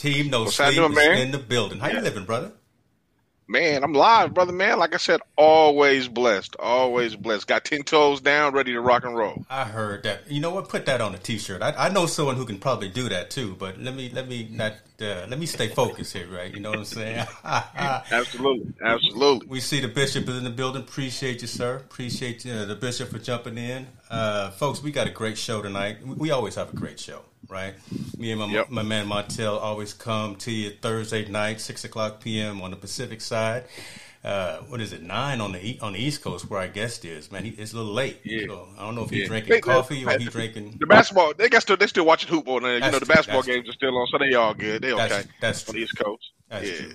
Team 0.00 0.30
No 0.30 0.44
What's 0.44 0.56
Sleep 0.56 0.74
doing, 0.76 0.94
man? 0.94 1.18
in 1.18 1.30
the 1.30 1.38
building. 1.38 1.78
How 1.78 1.88
you 1.88 2.00
living, 2.00 2.24
brother? 2.24 2.52
Man, 3.46 3.82
I'm 3.82 3.92
live, 3.92 4.32
brother. 4.32 4.52
Man, 4.52 4.78
like 4.78 4.94
I 4.94 4.96
said, 4.96 5.20
always 5.36 6.08
blessed, 6.08 6.56
always 6.58 7.16
blessed. 7.16 7.48
Got 7.48 7.64
ten 7.64 7.82
toes 7.82 8.20
down, 8.20 8.52
ready 8.54 8.72
to 8.72 8.80
rock 8.80 9.04
and 9.04 9.14
roll. 9.14 9.44
I 9.50 9.64
heard 9.64 10.04
that. 10.04 10.30
You 10.30 10.40
know 10.40 10.50
what? 10.50 10.68
Put 10.68 10.86
that 10.86 11.00
on 11.00 11.14
a 11.14 11.18
t-shirt. 11.18 11.60
I, 11.60 11.72
I 11.72 11.88
know 11.90 12.06
someone 12.06 12.36
who 12.36 12.46
can 12.46 12.58
probably 12.58 12.88
do 12.88 13.08
that 13.08 13.28
too. 13.30 13.56
But 13.58 13.78
let 13.80 13.94
me 13.94 14.08
let 14.14 14.26
me 14.28 14.48
not 14.50 14.74
uh, 15.00 15.26
let 15.28 15.38
me 15.38 15.46
stay 15.46 15.68
focused 15.68 16.12
here, 16.12 16.28
right? 16.28 16.52
You 16.52 16.60
know 16.60 16.70
what 16.70 16.78
I'm 16.78 16.84
saying? 16.84 17.26
absolutely, 17.44 18.72
absolutely. 18.82 19.48
We 19.48 19.60
see 19.60 19.80
the 19.80 19.88
bishop 19.88 20.28
is 20.28 20.36
in 20.36 20.44
the 20.44 20.50
building. 20.50 20.82
Appreciate 20.82 21.42
you, 21.42 21.48
sir. 21.48 21.76
Appreciate 21.76 22.44
you, 22.44 22.52
uh, 22.52 22.64
the 22.66 22.76
bishop 22.76 23.10
for 23.10 23.18
jumping 23.18 23.58
in, 23.58 23.86
uh, 24.10 24.50
folks. 24.50 24.82
We 24.82 24.92
got 24.92 25.06
a 25.06 25.10
great 25.10 25.38
show 25.38 25.62
tonight. 25.62 25.98
We 26.04 26.30
always 26.30 26.54
have 26.54 26.72
a 26.72 26.76
great 26.76 27.00
show 27.00 27.22
right? 27.48 27.74
Me 28.16 28.30
and 28.30 28.40
my, 28.40 28.46
yep. 28.46 28.70
my 28.70 28.82
man 28.82 29.08
Montel 29.08 29.60
always 29.60 29.92
come 29.92 30.36
to 30.36 30.52
you 30.52 30.70
Thursday 30.70 31.26
night, 31.28 31.60
six 31.60 31.84
o'clock 31.84 32.20
p.m. 32.20 32.62
on 32.62 32.70
the 32.70 32.76
Pacific 32.76 33.20
side. 33.20 33.64
Uh, 34.22 34.58
what 34.68 34.82
is 34.82 34.92
it? 34.92 35.02
Nine 35.02 35.40
on 35.40 35.52
the 35.52 35.78
on 35.80 35.94
the 35.94 35.98
East 35.98 36.22
Coast 36.22 36.50
where 36.50 36.60
our 36.60 36.68
guest 36.68 37.06
is. 37.06 37.32
Man, 37.32 37.44
he, 37.44 37.50
it's 37.50 37.72
a 37.72 37.76
little 37.76 37.92
late. 37.92 38.18
Yeah. 38.22 38.46
So 38.48 38.68
I 38.78 38.84
don't 38.84 38.94
know 38.94 39.04
if 39.04 39.10
he's 39.10 39.22
yeah. 39.22 39.28
drinking 39.28 39.50
they, 39.52 39.60
coffee 39.60 40.04
or 40.04 40.18
he's 40.18 40.30
drinking 40.30 40.76
the 40.78 40.86
basketball. 40.86 41.32
They 41.32 41.48
got 41.48 41.62
still 41.62 41.78
they 41.78 41.86
still 41.86 42.04
watching 42.04 42.28
hoop 42.28 42.46
on 42.48 42.62
there. 42.62 42.74
You 42.74 42.90
know 42.90 42.98
the 42.98 43.06
basketball 43.06 43.42
games 43.42 43.68
are 43.68 43.72
still 43.72 43.96
on, 43.96 44.06
so 44.08 44.18
they 44.18 44.34
all 44.34 44.52
good. 44.52 44.82
They 44.82 44.92
okay. 44.92 45.08
That's, 45.08 45.28
that's 45.40 45.68
on 45.70 45.74
the 45.74 45.80
East 45.82 45.96
Coast. 45.96 46.32
That's 46.50 46.68
yeah. 46.68 46.76
true. 46.76 46.92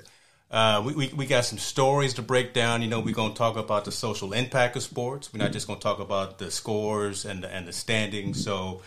Uh, 0.51 0.83
we, 0.85 0.93
we, 0.93 1.07
we 1.09 1.25
got 1.25 1.43
some 1.43 1.57
stories 1.57 2.13
to 2.13 2.21
break 2.21 2.53
down. 2.53 2.83
You 2.83 2.87
know, 2.87 2.99
we're 2.99 3.15
going 3.15 3.31
to 3.31 3.37
talk 3.37 3.57
about 3.57 3.85
the 3.85 3.91
social 3.91 4.31
impact 4.31 4.75
of 4.75 4.83
sports. 4.83 5.33
We're 5.33 5.43
not 5.43 5.51
just 5.51 5.65
going 5.65 5.79
to 5.79 5.83
talk 5.83 5.99
about 5.99 6.37
the 6.37 6.51
scores 6.51 7.25
and 7.25 7.43
the, 7.43 7.53
and 7.53 7.67
the 7.67 7.73
standings. 7.73 8.43
So 8.43 8.81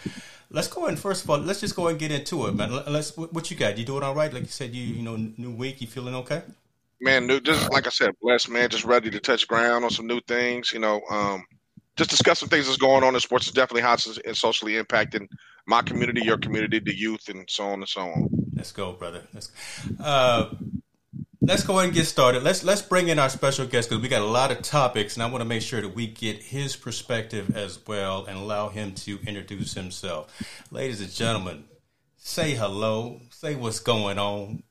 let's 0.51 0.69
go 0.69 0.87
and 0.87 0.99
first 0.99 1.25
of 1.25 1.31
all, 1.31 1.39
let's 1.39 1.61
just 1.61 1.75
go 1.75 1.89
and 1.89 1.99
get 1.99 2.13
into 2.13 2.47
it, 2.47 2.55
man. 2.55 2.71
Let's 2.87 3.17
what 3.17 3.51
you 3.51 3.57
got? 3.57 3.77
You 3.77 3.85
doing 3.85 4.05
all 4.05 4.15
right? 4.15 4.33
Like 4.33 4.45
you 4.45 4.49
said, 4.49 4.75
you 4.75 4.83
you 4.83 5.03
know, 5.03 5.17
new 5.37 5.51
week. 5.51 5.81
You 5.81 5.89
feeling 5.89 6.15
okay? 6.15 6.43
Man, 7.01 7.27
new, 7.27 7.41
just 7.41 7.71
like 7.71 7.87
I 7.87 7.91
said, 7.91 8.11
blessed 8.21 8.51
man. 8.51 8.69
Just 8.71 8.85
ready 8.85 9.11
to 9.11 9.21
touch 9.21 9.47
ground 9.47 9.85
on 9.85 9.91
some 9.91 10.07
new 10.07 10.21
things. 10.21 10.73
You 10.73 10.81
know, 10.81 11.01
um, 11.11 11.45
just 11.97 12.11
discuss 12.11 12.41
some 12.41 12.49
things 12.49 12.67
that's 12.67 12.79
going 12.79 13.05
on 13.05 13.15
in 13.15 13.21
sports. 13.21 13.47
is 13.47 13.53
definitely 13.53 13.83
hot 13.83 14.05
and 14.25 14.37
socially 14.37 14.75
impacting 14.75 15.29
my 15.67 15.83
community, 15.83 16.23
your 16.23 16.39
community, 16.39 16.81
the 16.81 16.97
youth, 16.97 17.29
and 17.29 17.49
so 17.49 17.65
on 17.65 17.81
and 17.81 17.89
so 17.89 18.01
on. 18.01 18.29
Let's 18.55 18.73
go, 18.73 18.93
brother. 18.93 19.23
Let's, 19.33 19.53
uh, 20.01 20.55
let's 21.43 21.63
go 21.65 21.75
ahead 21.75 21.87
and 21.87 21.95
get 21.95 22.07
started. 22.07 22.43
Let's 22.43 22.65
let's 22.65 22.83
bring 22.83 23.09
in 23.09 23.19
our 23.19 23.29
special 23.29 23.67
guest 23.67 23.89
because 23.89 24.03
we 24.03 24.09
got 24.09 24.23
a 24.23 24.27
lot 24.27 24.51
of 24.51 24.63
topics, 24.63 25.15
and 25.15 25.23
I 25.23 25.27
want 25.27 25.41
to 25.41 25.49
make 25.49 25.63
sure 25.63 25.81
that 25.81 25.95
we 25.95 26.07
get 26.07 26.43
his 26.43 26.77
perspective 26.77 27.57
as 27.57 27.79
well 27.87 28.25
and 28.27 28.39
allow 28.39 28.69
him 28.69 28.95
to 28.97 29.19
introduce 29.27 29.75
himself. 29.75 30.35
Ladies 30.71 31.01
and 31.01 31.11
gentlemen, 31.11 31.65
say 32.17 32.55
hello. 32.55 33.21
Say 33.31 33.55
what's 33.55 33.81
going 33.81 34.19
on. 34.19 34.63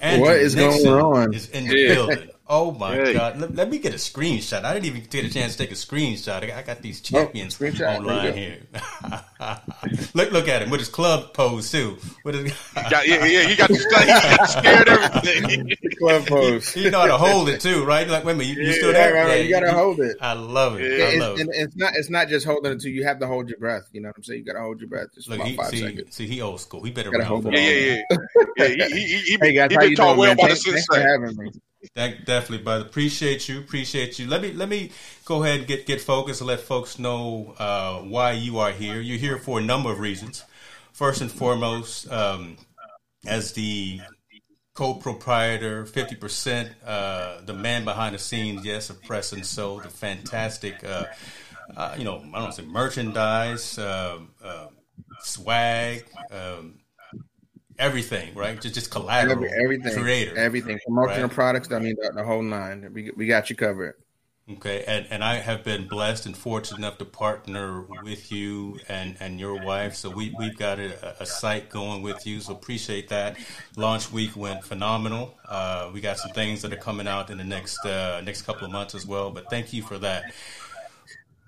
Andrew 0.00 0.26
what 0.26 0.36
is 0.36 0.54
Nixon 0.54 0.84
going 0.84 1.04
on? 1.04 1.34
Is 1.34 1.48
in 1.50 1.66
the 1.66 1.76
yeah. 1.76 1.94
building. 1.94 2.30
Oh 2.50 2.72
my 2.72 2.94
hey. 2.94 3.12
god! 3.12 3.38
Let, 3.38 3.54
let, 3.54 3.68
me 3.68 3.78
get 3.78 3.92
a 3.92 3.98
screenshot. 3.98 4.64
I 4.64 4.72
didn't 4.72 4.86
even 4.86 5.02
get 5.02 5.26
a 5.26 5.28
chance 5.28 5.52
to 5.52 5.58
take 5.58 5.70
a 5.70 5.74
screenshot. 5.74 6.50
I 6.50 6.62
got 6.62 6.80
these 6.80 6.98
oh, 7.00 7.18
champions 7.18 7.60
oh, 7.60 7.84
online 7.84 8.32
here. 8.32 8.58
look, 10.14 10.32
look 10.32 10.48
at 10.48 10.62
him 10.62 10.70
with 10.70 10.80
his 10.80 10.88
club 10.88 11.34
pose 11.34 11.70
too. 11.70 11.98
With 12.24 12.36
his 12.36 12.72
yeah, 12.74 13.02
yeah, 13.04 13.24
yeah, 13.26 13.42
he 13.42 13.54
got, 13.54 13.68
he 13.68 13.76
got 13.78 14.48
scared 14.48 14.88
everything. 14.88 15.76
club 15.98 16.26
pose. 16.26 16.74
You 16.74 16.90
know 16.90 17.00
how 17.00 17.06
to 17.06 17.18
hold 17.18 17.50
it 17.50 17.60
too, 17.60 17.84
right? 17.84 18.08
Like, 18.08 18.24
wait 18.24 18.32
a 18.32 18.36
minute, 18.36 18.56
you, 18.56 18.62
you 18.64 18.72
still 18.72 18.94
there? 18.94 19.12
Right, 19.12 19.26
right, 19.26 19.44
you 19.44 19.50
got 19.50 19.60
to 19.60 19.72
hold 19.72 20.00
it. 20.00 20.16
I 20.18 20.32
love 20.32 20.80
it. 20.80 20.98
Yeah. 20.98 21.04
I 21.04 21.16
love 21.16 21.38
it's, 21.38 21.50
it. 21.50 21.54
it's 21.54 21.76
not. 21.76 21.96
It's 21.96 22.10
not 22.10 22.28
just 22.28 22.46
holding 22.46 22.72
it. 22.72 22.80
To 22.80 22.88
you 22.88 23.04
have 23.04 23.18
to 23.20 23.26
hold 23.26 23.50
your 23.50 23.58
breath. 23.58 23.90
You 23.92 24.00
know 24.00 24.08
what 24.08 24.16
I'm 24.16 24.22
saying? 24.22 24.38
You 24.40 24.46
got 24.46 24.54
to 24.54 24.64
hold 24.64 24.80
your 24.80 24.88
breath 24.88 25.08
just 25.14 25.28
look, 25.28 25.38
about 25.38 25.48
he, 25.48 25.56
five 25.56 25.68
see, 25.68 25.80
seconds. 25.80 26.16
See, 26.16 26.26
he 26.26 26.40
old 26.40 26.60
school. 26.60 26.82
He 26.82 26.92
better 26.92 27.10
hold 27.22 27.46
it. 27.46 27.52
Yeah, 27.52 27.60
yeah, 27.60 28.02
yeah. 28.56 28.66
yeah 28.66 28.88
he, 28.88 29.00
he, 29.00 29.16
he, 29.18 29.38
hey 29.38 29.52
guys, 29.52 29.70
he 29.70 29.74
how 29.74 29.80
been 29.82 29.90
you 29.90 29.96
taught 29.96 30.16
doing, 30.16 30.18
well 30.18 30.34
by 30.34 30.46
Thanks, 30.46 30.64
the 30.64 30.72
thanks 30.72 30.86
for 30.86 30.98
having 30.98 31.36
me. 31.36 31.50
Thank, 31.94 32.24
definitely, 32.24 32.64
brother. 32.64 32.84
Appreciate 32.84 33.48
you. 33.48 33.60
Appreciate 33.60 34.18
you. 34.18 34.26
Let 34.26 34.42
me 34.42 34.52
let 34.52 34.68
me 34.68 34.90
go 35.24 35.44
ahead 35.44 35.60
and 35.60 35.68
get 35.68 35.86
get 35.86 36.00
focused 36.00 36.40
and 36.40 36.48
let 36.48 36.60
folks 36.60 36.98
know 36.98 37.54
uh, 37.58 37.98
why 37.98 38.32
you 38.32 38.58
are 38.58 38.72
here. 38.72 39.00
You're 39.00 39.18
here 39.18 39.38
for 39.38 39.60
a 39.60 39.62
number 39.62 39.92
of 39.92 40.00
reasons. 40.00 40.44
First 40.92 41.20
and 41.20 41.30
foremost, 41.30 42.10
um, 42.10 42.56
as 43.24 43.52
the 43.52 44.00
co-proprietor, 44.74 45.86
fifty 45.86 46.16
percent, 46.16 46.72
uh, 46.84 47.42
the 47.42 47.54
man 47.54 47.84
behind 47.84 48.16
the 48.16 48.18
scenes, 48.18 48.64
yes, 48.64 48.90
of 48.90 49.00
Press 49.04 49.32
and 49.32 49.46
Soul, 49.46 49.78
the 49.78 49.88
fantastic, 49.88 50.82
uh, 50.82 51.04
uh 51.76 51.94
you 51.96 52.02
know, 52.02 52.24
I 52.34 52.40
don't 52.40 52.52
say 52.52 52.64
merchandise, 52.64 53.78
uh, 53.78 54.18
uh, 54.42 54.66
swag. 55.20 56.06
Um, 56.32 56.77
everything, 57.78 58.34
right? 58.34 58.60
Just 58.60 58.74
just 58.74 58.90
collateral, 58.90 59.44
Every, 59.44 59.50
everything, 59.64 60.02
creator, 60.02 60.36
everything, 60.36 60.78
promotional 60.84 61.22
right? 61.24 61.32
products. 61.32 61.72
I 61.72 61.78
mean, 61.78 61.96
the, 62.00 62.12
the, 62.14 62.24
whole 62.24 62.42
nine. 62.42 62.90
We 62.92 63.10
we 63.16 63.26
got 63.26 63.50
you 63.50 63.56
covered. 63.56 63.94
Okay, 64.50 64.82
and 64.86 65.06
and 65.10 65.22
I 65.22 65.34
have 65.34 65.62
been 65.62 65.86
blessed 65.88 66.24
and 66.24 66.34
fortunate 66.34 66.78
enough 66.78 66.96
to 66.98 67.04
partner 67.04 67.82
with 68.02 68.32
you 68.32 68.78
and 68.88 69.16
and 69.20 69.38
your 69.38 69.62
wife. 69.62 69.94
So 69.94 70.08
we 70.08 70.34
we've 70.38 70.56
got 70.56 70.78
a, 70.78 71.22
a 71.22 71.26
site 71.26 71.68
going 71.68 72.02
with 72.02 72.26
you. 72.26 72.40
So 72.40 72.54
appreciate 72.54 73.10
that. 73.10 73.36
Launch 73.76 74.10
week 74.10 74.34
went 74.36 74.64
phenomenal. 74.64 75.34
Uh, 75.46 75.90
we 75.92 76.00
got 76.00 76.16
some 76.18 76.30
things 76.32 76.62
that 76.62 76.72
are 76.72 76.76
coming 76.76 77.06
out 77.06 77.28
in 77.28 77.36
the 77.36 77.44
next 77.44 77.84
uh, 77.84 78.22
next 78.22 78.42
couple 78.42 78.64
of 78.64 78.72
months 78.72 78.94
as 78.94 79.04
well. 79.06 79.30
But 79.30 79.50
thank 79.50 79.74
you 79.74 79.82
for 79.82 79.98
that. 79.98 80.32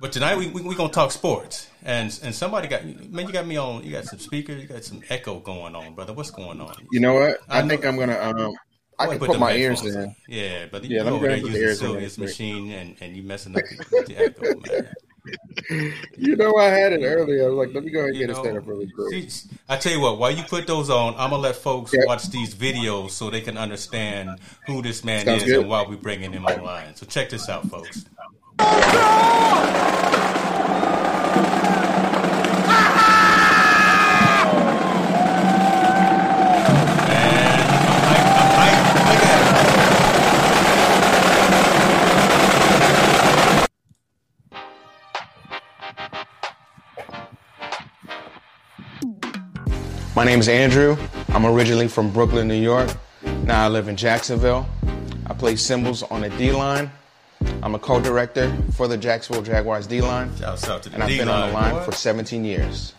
But 0.00 0.12
tonight 0.12 0.38
we 0.38 0.48
we, 0.48 0.62
we 0.62 0.74
gonna 0.74 0.90
talk 0.90 1.10
sports, 1.12 1.68
and 1.82 2.18
and 2.22 2.34
somebody 2.34 2.68
got 2.68 2.84
man, 2.84 3.26
you 3.26 3.32
got 3.34 3.46
me 3.46 3.58
on. 3.58 3.84
You 3.84 3.92
got 3.92 4.06
some 4.06 4.18
speakers, 4.18 4.62
you 4.62 4.66
got 4.66 4.82
some 4.82 5.02
echo 5.10 5.40
going 5.40 5.74
on, 5.74 5.94
brother. 5.94 6.14
What's 6.14 6.30
going 6.30 6.58
on? 6.58 6.74
You 6.90 7.00
know 7.00 7.12
what? 7.12 7.40
I, 7.50 7.60
I 7.60 7.68
think 7.68 7.84
I'm 7.84 7.98
gonna 7.98 8.18
um. 8.18 8.54
I 8.98 9.06
can 9.06 9.18
put, 9.18 9.28
put 9.28 9.38
my 9.38 9.52
ears 9.52 9.84
in. 9.84 10.14
Yeah, 10.26 10.66
but 10.70 10.84
yeah, 10.84 11.04
you 11.04 11.08
over 11.08 11.26
there 11.26 11.36
using 11.36 11.52
the 11.52 11.74
Sylvia's 11.74 12.18
machine, 12.18 12.70
and, 12.72 12.96
and 13.00 13.16
you 13.16 13.22
messing 13.22 13.56
up 13.56 13.62
the, 13.62 14.04
the 14.06 14.16
echo, 14.24 14.60
man. 14.60 14.88
you 16.18 16.36
know, 16.36 16.56
I 16.56 16.66
had 16.66 16.92
it 16.92 17.02
earlier. 17.02 17.44
I 17.44 17.48
was 17.48 17.66
like, 17.66 17.74
let 17.74 17.84
me 17.84 17.90
go 17.90 18.00
ahead 18.00 18.10
and 18.10 18.18
you 18.18 18.26
get 18.26 18.34
know, 18.34 18.42
it 18.42 18.44
set 18.44 18.56
up 18.56 18.66
really 18.66 18.90
quick. 18.90 19.30
I 19.70 19.76
tell 19.76 19.92
you 19.92 20.00
what, 20.00 20.18
while 20.18 20.30
you 20.30 20.42
put 20.42 20.66
those 20.66 20.90
on, 20.90 21.14
I'm 21.14 21.30
gonna 21.30 21.38
let 21.38 21.56
folks 21.56 21.94
yep. 21.94 22.06
watch 22.06 22.28
these 22.30 22.54
videos 22.54 23.10
so 23.10 23.30
they 23.30 23.40
can 23.40 23.56
understand 23.56 24.38
who 24.66 24.82
this 24.82 25.02
man 25.02 25.24
Sounds 25.24 25.42
is 25.42 25.48
good. 25.48 25.60
and 25.60 25.68
why 25.68 25.84
we're 25.86 25.96
bringing 25.96 26.32
him 26.32 26.44
online. 26.44 26.94
So 26.94 27.06
check 27.06 27.30
this 27.30 27.48
out, 27.48 27.68
folks. 27.68 28.04
My 50.20 50.26
name 50.26 50.40
is 50.40 50.48
Andrew. 50.50 50.98
I'm 51.28 51.46
originally 51.46 51.88
from 51.88 52.12
Brooklyn, 52.12 52.46
New 52.46 52.60
York. 52.60 52.90
Now 53.44 53.64
I 53.64 53.68
live 53.68 53.88
in 53.88 53.96
Jacksonville. 53.96 54.68
I 55.26 55.32
play 55.32 55.56
cymbals 55.56 56.02
on 56.02 56.20
the 56.20 56.28
D 56.28 56.52
line 56.52 56.90
I'm 57.62 57.74
a 57.74 57.78
co-director 57.78 58.54
for 58.72 58.88
the 58.88 58.96
Jacksonville 58.96 59.42
Jaguars 59.42 59.86
D-line, 59.86 60.30
and 60.94 61.02
I've 61.02 61.08
been 61.18 61.28
on 61.28 61.48
the 61.48 61.54
line 61.54 61.84
for 61.84 61.92
17 61.92 62.44
years. 62.44 62.94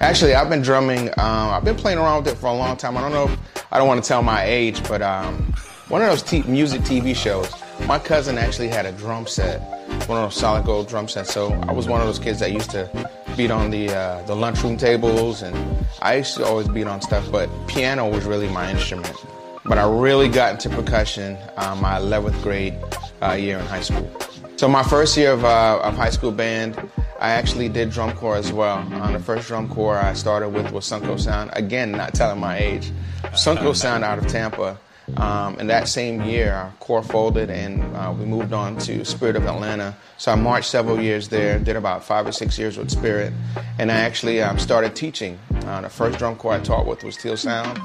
Actually, 0.00 0.34
I've 0.34 0.48
been 0.48 0.62
drumming. 0.62 1.08
Um, 1.10 1.50
I've 1.50 1.64
been 1.64 1.76
playing 1.76 1.98
around 1.98 2.24
with 2.24 2.34
it 2.34 2.38
for 2.38 2.46
a 2.46 2.54
long 2.54 2.76
time. 2.76 2.96
I 2.96 3.00
don't 3.00 3.12
know. 3.12 3.24
If, 3.24 3.66
I 3.72 3.78
don't 3.78 3.88
want 3.88 4.02
to 4.02 4.06
tell 4.08 4.22
my 4.22 4.44
age, 4.44 4.86
but 4.88 5.02
um, 5.02 5.52
one 5.88 6.02
of 6.02 6.08
those 6.08 6.22
t- 6.22 6.42
music 6.42 6.82
TV 6.82 7.14
shows. 7.14 7.52
My 7.86 7.98
cousin 7.98 8.38
actually 8.38 8.68
had 8.68 8.86
a 8.86 8.92
drum 8.92 9.26
set, 9.26 9.60
one 10.08 10.18
of 10.18 10.30
those 10.30 10.36
solid 10.36 10.64
gold 10.64 10.88
drum 10.88 11.08
sets. 11.08 11.32
So 11.32 11.52
I 11.68 11.72
was 11.72 11.88
one 11.88 12.00
of 12.00 12.06
those 12.06 12.18
kids 12.18 12.40
that 12.40 12.52
used 12.52 12.70
to 12.70 12.88
beat 13.36 13.50
on 13.50 13.70
the 13.70 13.94
uh, 13.94 14.22
the 14.22 14.34
lunchroom 14.34 14.76
tables, 14.76 15.42
and 15.42 15.56
I 16.00 16.16
used 16.16 16.36
to 16.36 16.44
always 16.46 16.68
beat 16.68 16.86
on 16.86 17.00
stuff. 17.00 17.30
But 17.30 17.48
piano 17.66 18.08
was 18.08 18.24
really 18.24 18.48
my 18.48 18.70
instrument. 18.70 19.16
But 19.64 19.78
I 19.78 19.88
really 19.88 20.28
got 20.28 20.52
into 20.52 20.70
percussion 20.70 21.36
uh, 21.56 21.74
my 21.74 21.98
11th 21.98 22.42
grade 22.42 22.74
uh, 23.22 23.32
year 23.32 23.58
in 23.58 23.66
high 23.66 23.80
school. 23.80 24.10
So 24.56 24.68
my 24.68 24.82
first 24.82 25.16
year 25.16 25.32
of, 25.32 25.44
uh, 25.44 25.80
of 25.82 25.94
high 25.96 26.10
school 26.10 26.32
band, 26.32 26.76
I 27.20 27.30
actually 27.30 27.68
did 27.68 27.90
drum 27.90 28.12
corps 28.16 28.36
as 28.36 28.52
well. 28.52 28.78
Uh, 28.92 29.12
the 29.12 29.20
first 29.20 29.48
drum 29.48 29.68
corps 29.68 29.98
I 29.98 30.14
started 30.14 30.50
with 30.50 30.72
was 30.72 30.84
Suncoast 30.84 31.20
Sound. 31.20 31.50
Again, 31.52 31.92
not 31.92 32.14
telling 32.14 32.40
my 32.40 32.58
age. 32.58 32.90
Suncoast 33.32 33.76
Sound 33.76 34.04
out 34.04 34.18
of 34.18 34.26
Tampa. 34.26 34.78
Um, 35.16 35.58
and 35.58 35.68
that 35.70 35.88
same 35.88 36.22
year, 36.22 36.52
our 36.52 36.72
corps 36.80 37.02
folded 37.02 37.50
and 37.50 37.82
uh, 37.96 38.14
we 38.16 38.24
moved 38.24 38.52
on 38.52 38.76
to 38.78 39.04
Spirit 39.04 39.36
of 39.36 39.46
Atlanta. 39.46 39.96
So 40.18 40.32
I 40.32 40.34
marched 40.34 40.70
several 40.70 41.00
years 41.00 41.28
there, 41.28 41.58
did 41.58 41.76
about 41.76 42.04
five 42.04 42.26
or 42.26 42.32
six 42.32 42.58
years 42.58 42.76
with 42.76 42.90
Spirit, 42.90 43.32
and 43.78 43.90
I 43.90 43.96
actually 43.96 44.42
um, 44.42 44.58
started 44.58 44.94
teaching. 44.94 45.38
Uh, 45.64 45.80
the 45.80 45.88
first 45.88 46.18
drum 46.18 46.36
corps 46.36 46.54
I 46.54 46.60
taught 46.60 46.86
with 46.86 47.04
was 47.04 47.16
Teal 47.16 47.36
Sound. 47.36 47.80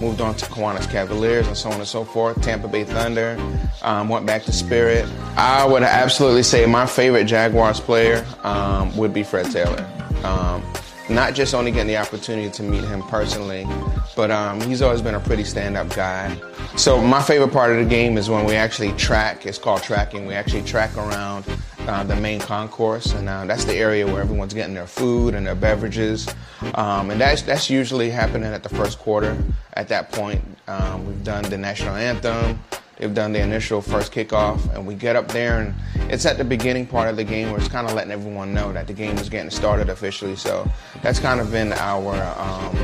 Moved 0.00 0.20
on 0.20 0.34
to 0.36 0.46
Kiwanis 0.46 0.88
Kavaliers 0.90 1.46
and 1.46 1.56
so 1.56 1.70
on 1.70 1.76
and 1.76 1.88
so 1.88 2.04
forth. 2.04 2.40
Tampa 2.42 2.68
Bay 2.68 2.84
Thunder. 2.84 3.36
Um, 3.82 4.08
went 4.08 4.26
back 4.26 4.44
to 4.44 4.52
Spirit. 4.52 5.08
I 5.36 5.64
would 5.64 5.82
absolutely 5.82 6.42
say 6.42 6.66
my 6.66 6.86
favorite 6.86 7.24
Jaguars 7.24 7.80
player 7.80 8.24
um, 8.42 8.96
would 8.96 9.12
be 9.12 9.22
Fred 9.22 9.50
Taylor. 9.50 9.86
Um, 10.24 10.62
not 11.08 11.34
just 11.34 11.54
only 11.54 11.70
getting 11.70 11.88
the 11.88 11.96
opportunity 11.96 12.50
to 12.50 12.62
meet 12.62 12.84
him 12.84 13.02
personally, 13.04 13.66
but 14.14 14.30
um, 14.30 14.60
he's 14.60 14.82
always 14.82 15.02
been 15.02 15.14
a 15.14 15.20
pretty 15.20 15.44
stand-up 15.44 15.88
guy. 15.90 16.36
So 16.76 17.00
my 17.00 17.22
favorite 17.22 17.52
part 17.52 17.70
of 17.72 17.78
the 17.78 17.84
game 17.84 18.18
is 18.18 18.28
when 18.28 18.44
we 18.44 18.54
actually 18.54 18.92
track. 18.92 19.46
It's 19.46 19.58
called 19.58 19.82
tracking. 19.82 20.26
We 20.26 20.34
actually 20.34 20.62
track 20.62 20.96
around 20.96 21.44
uh, 21.86 22.04
the 22.04 22.16
main 22.16 22.40
concourse, 22.40 23.12
and 23.12 23.28
uh, 23.28 23.46
that's 23.46 23.64
the 23.64 23.74
area 23.74 24.06
where 24.06 24.20
everyone's 24.20 24.52
getting 24.52 24.74
their 24.74 24.86
food 24.86 25.34
and 25.34 25.46
their 25.46 25.54
beverages. 25.54 26.28
Um, 26.74 27.10
and 27.10 27.20
that's 27.20 27.42
that's 27.42 27.70
usually 27.70 28.10
happening 28.10 28.52
at 28.52 28.62
the 28.62 28.68
first 28.68 28.98
quarter. 28.98 29.36
At 29.74 29.88
that 29.88 30.12
point, 30.12 30.42
um, 30.66 31.06
we've 31.06 31.24
done 31.24 31.44
the 31.44 31.56
national 31.56 31.94
anthem. 31.94 32.58
They've 32.98 33.14
done 33.14 33.32
the 33.32 33.40
initial 33.40 33.80
first 33.80 34.12
kickoff, 34.12 34.74
and 34.74 34.86
we 34.86 34.94
get 34.94 35.14
up 35.14 35.28
there, 35.28 35.60
and 35.60 35.74
it's 36.12 36.26
at 36.26 36.36
the 36.36 36.44
beginning 36.44 36.86
part 36.86 37.08
of 37.08 37.16
the 37.16 37.24
game 37.24 37.50
where 37.50 37.60
it's 37.60 37.68
kind 37.68 37.86
of 37.86 37.94
letting 37.94 38.10
everyone 38.10 38.52
know 38.52 38.72
that 38.72 38.88
the 38.88 38.92
game 38.92 39.16
is 39.18 39.28
getting 39.28 39.50
started 39.50 39.88
officially. 39.88 40.34
So 40.34 40.68
that's 41.00 41.20
kind 41.20 41.40
of 41.40 41.52
been 41.52 41.72
our 41.74 42.14
um, 42.38 42.76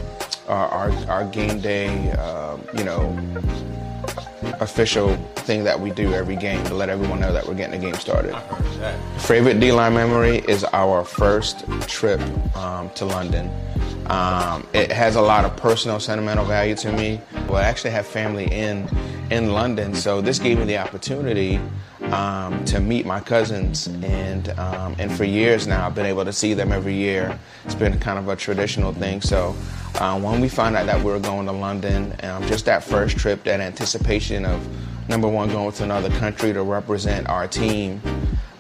our, 0.47 0.69
our, 0.69 0.91
our, 1.09 1.25
game 1.25 1.59
day, 1.61 2.13
uh, 2.19 2.59
you 2.75 2.85
know, 2.85 3.17
official 4.65 5.17
thing 5.37 5.63
that 5.65 5.79
we 5.79 5.91
do 5.91 6.13
every 6.13 6.37
game 6.37 6.65
to 6.65 6.75
let 6.75 6.89
everyone 6.89 7.21
know 7.21 7.33
that 7.33 7.47
we're 7.47 7.55
getting 7.55 7.81
the 7.81 7.87
game 7.87 7.95
started. 7.95 8.35
Favorite 9.19 9.61
D-line 9.61 9.95
memory 9.95 10.39
is 10.49 10.65
our 10.73 11.05
first 11.05 11.65
trip 11.87 12.21
um, 12.57 12.91
to 12.91 13.05
London. 13.05 13.51
Um, 14.07 14.67
it 14.73 14.91
has 14.93 15.17
a 15.17 15.23
lot 15.23 15.45
of 15.45 15.57
personal, 15.57 16.01
sentimental 16.01 16.45
value 16.45 16.75
to 16.77 16.93
me. 16.93 17.21
Well, 17.49 17.57
I 17.57 17.63
actually 17.63 17.93
have 17.93 18.07
family 18.07 18.47
in 18.53 18.89
in 19.31 19.53
London, 19.53 19.95
so 19.95 20.21
this 20.21 20.39
gave 20.39 20.59
me 20.59 20.65
the 20.65 20.77
opportunity 20.77 21.59
um, 22.13 22.65
to 22.67 22.81
meet 22.81 23.07
my 23.07 23.21
cousins, 23.21 23.89
and 24.03 24.49
um, 24.59 24.97
and 24.99 25.13
for 25.13 25.25
years 25.25 25.67
now, 25.67 25.87
I've 25.87 25.95
been 25.95 26.07
able 26.07 26.25
to 26.25 26.33
see 26.33 26.55
them 26.55 26.73
every 26.73 26.95
year. 26.95 27.39
It's 27.65 27.75
been 27.75 27.99
kind 27.99 28.19
of 28.19 28.29
a 28.29 28.37
traditional 28.37 28.93
thing. 28.93 29.21
So 29.23 29.55
uh, 29.97 30.19
when 30.21 30.41
we 30.41 30.49
found 30.49 30.77
out 30.77 30.87
that 30.87 30.99
we 30.99 31.11
were 31.11 31.21
going 31.21 31.47
to 31.47 31.53
London, 31.53 32.15
um, 32.23 32.47
just 32.47 32.67
that 32.67 32.85
first 32.85 33.17
trip, 33.17 33.45
that 33.45 33.61
anticipation 33.61 34.45
of 34.45 34.67
number 35.09 35.29
one 35.29 35.49
going 35.51 35.73
to 35.73 35.85
another 35.85 36.11
country 36.11 36.53
to 36.53 36.63
represent 36.63 37.29
our 37.29 37.47
team 37.49 38.01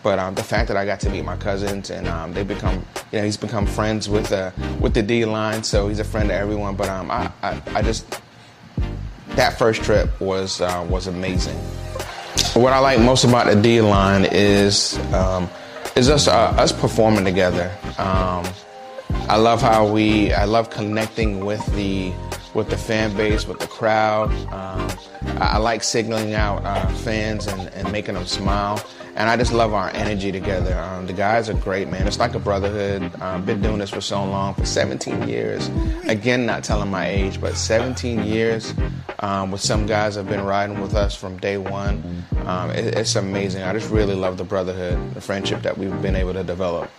But 0.04 0.18
um, 0.18 0.34
the 0.34 0.42
fact 0.42 0.68
that 0.68 0.76
I 0.76 0.84
got 0.84 1.00
to 1.00 1.10
meet 1.10 1.24
my 1.24 1.36
cousins 1.36 1.90
and 1.90 2.06
um, 2.06 2.34
they 2.34 2.44
become, 2.44 2.84
you 3.10 3.18
know, 3.18 3.24
he's 3.24 3.38
become 3.38 3.66
friends 3.66 4.06
with 4.06 4.32
uh, 4.32 4.50
with 4.78 4.92
the 4.92 5.02
D 5.02 5.24
line, 5.24 5.64
so 5.64 5.88
he's 5.88 5.98
a 5.98 6.04
friend 6.04 6.28
to 6.28 6.34
everyone. 6.34 6.76
But 6.76 6.90
um, 6.90 7.10
I, 7.10 7.32
I, 7.42 7.62
I 7.74 7.82
just 7.82 8.20
that 9.28 9.58
first 9.58 9.82
trip 9.82 10.20
was 10.20 10.60
uh, 10.60 10.86
was 10.90 11.06
amazing. 11.06 11.58
What 12.54 12.72
I 12.72 12.78
like 12.78 13.00
most 13.00 13.24
about 13.24 13.46
the 13.46 13.60
D 13.60 13.80
line 13.80 14.24
is 14.30 14.96
um, 15.12 15.50
is 15.96 16.08
us 16.08 16.28
uh, 16.28 16.54
us 16.56 16.70
performing 16.70 17.24
together. 17.24 17.76
Um, 17.98 18.46
I 19.28 19.36
love 19.36 19.60
how 19.60 19.84
we 19.86 20.32
I 20.32 20.44
love 20.44 20.70
connecting 20.70 21.44
with 21.44 21.66
the 21.74 22.12
with 22.54 22.70
the 22.70 22.76
fan 22.76 23.16
base, 23.16 23.48
with 23.48 23.58
the 23.58 23.66
crowd. 23.66 24.30
Um, 24.52 24.88
I, 25.40 25.54
I, 25.54 25.56
like 25.58 25.82
signaling 25.82 26.34
out 26.34 26.64
uh, 26.64 26.86
fans 26.88 27.48
and, 27.48 27.68
and 27.74 27.90
making 27.90 28.14
them 28.14 28.24
smile 28.24 28.80
and 29.16 29.30
I 29.30 29.36
just 29.36 29.52
love 29.52 29.72
our 29.72 29.90
energy 29.90 30.32
together. 30.32 30.76
Um, 30.78 31.06
the 31.06 31.12
guys 31.12 31.48
are 31.48 31.54
great, 31.54 31.88
man. 31.88 32.06
It's 32.06 32.18
like 32.18 32.34
a 32.34 32.38
brotherhood. 32.38 33.12
Um, 33.20 33.44
been 33.44 33.62
doing 33.62 33.78
this 33.78 33.90
for 33.90 34.00
so 34.00 34.24
long, 34.24 34.54
for 34.54 34.66
17 34.66 35.28
years. 35.28 35.70
Again, 36.06 36.46
not 36.46 36.64
telling 36.64 36.90
my 36.90 37.08
age, 37.08 37.40
but 37.40 37.56
17 37.56 38.24
years 38.24 38.74
um, 39.20 39.50
with 39.50 39.60
some 39.60 39.86
guys 39.86 40.16
have 40.16 40.28
been 40.28 40.44
riding 40.44 40.80
with 40.80 40.94
us 40.94 41.14
from 41.14 41.38
day 41.38 41.58
one. 41.58 42.24
Um, 42.44 42.70
it, 42.70 42.96
it's 42.96 43.14
amazing. 43.14 43.62
I 43.62 43.72
just 43.72 43.90
really 43.90 44.14
love 44.14 44.36
the 44.36 44.44
brotherhood, 44.44 45.14
the 45.14 45.20
friendship 45.20 45.62
that 45.62 45.78
we've 45.78 46.02
been 46.02 46.16
able 46.16 46.32
to 46.32 46.44
develop. 46.44 46.90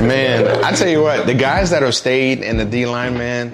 Man, 0.00 0.64
I 0.64 0.72
tell 0.72 0.88
you 0.88 1.02
what, 1.02 1.26
the 1.26 1.34
guys 1.34 1.70
that 1.70 1.82
have 1.82 1.94
stayed 1.94 2.40
in 2.40 2.56
the 2.56 2.64
D 2.64 2.86
line, 2.86 3.16
man, 3.16 3.50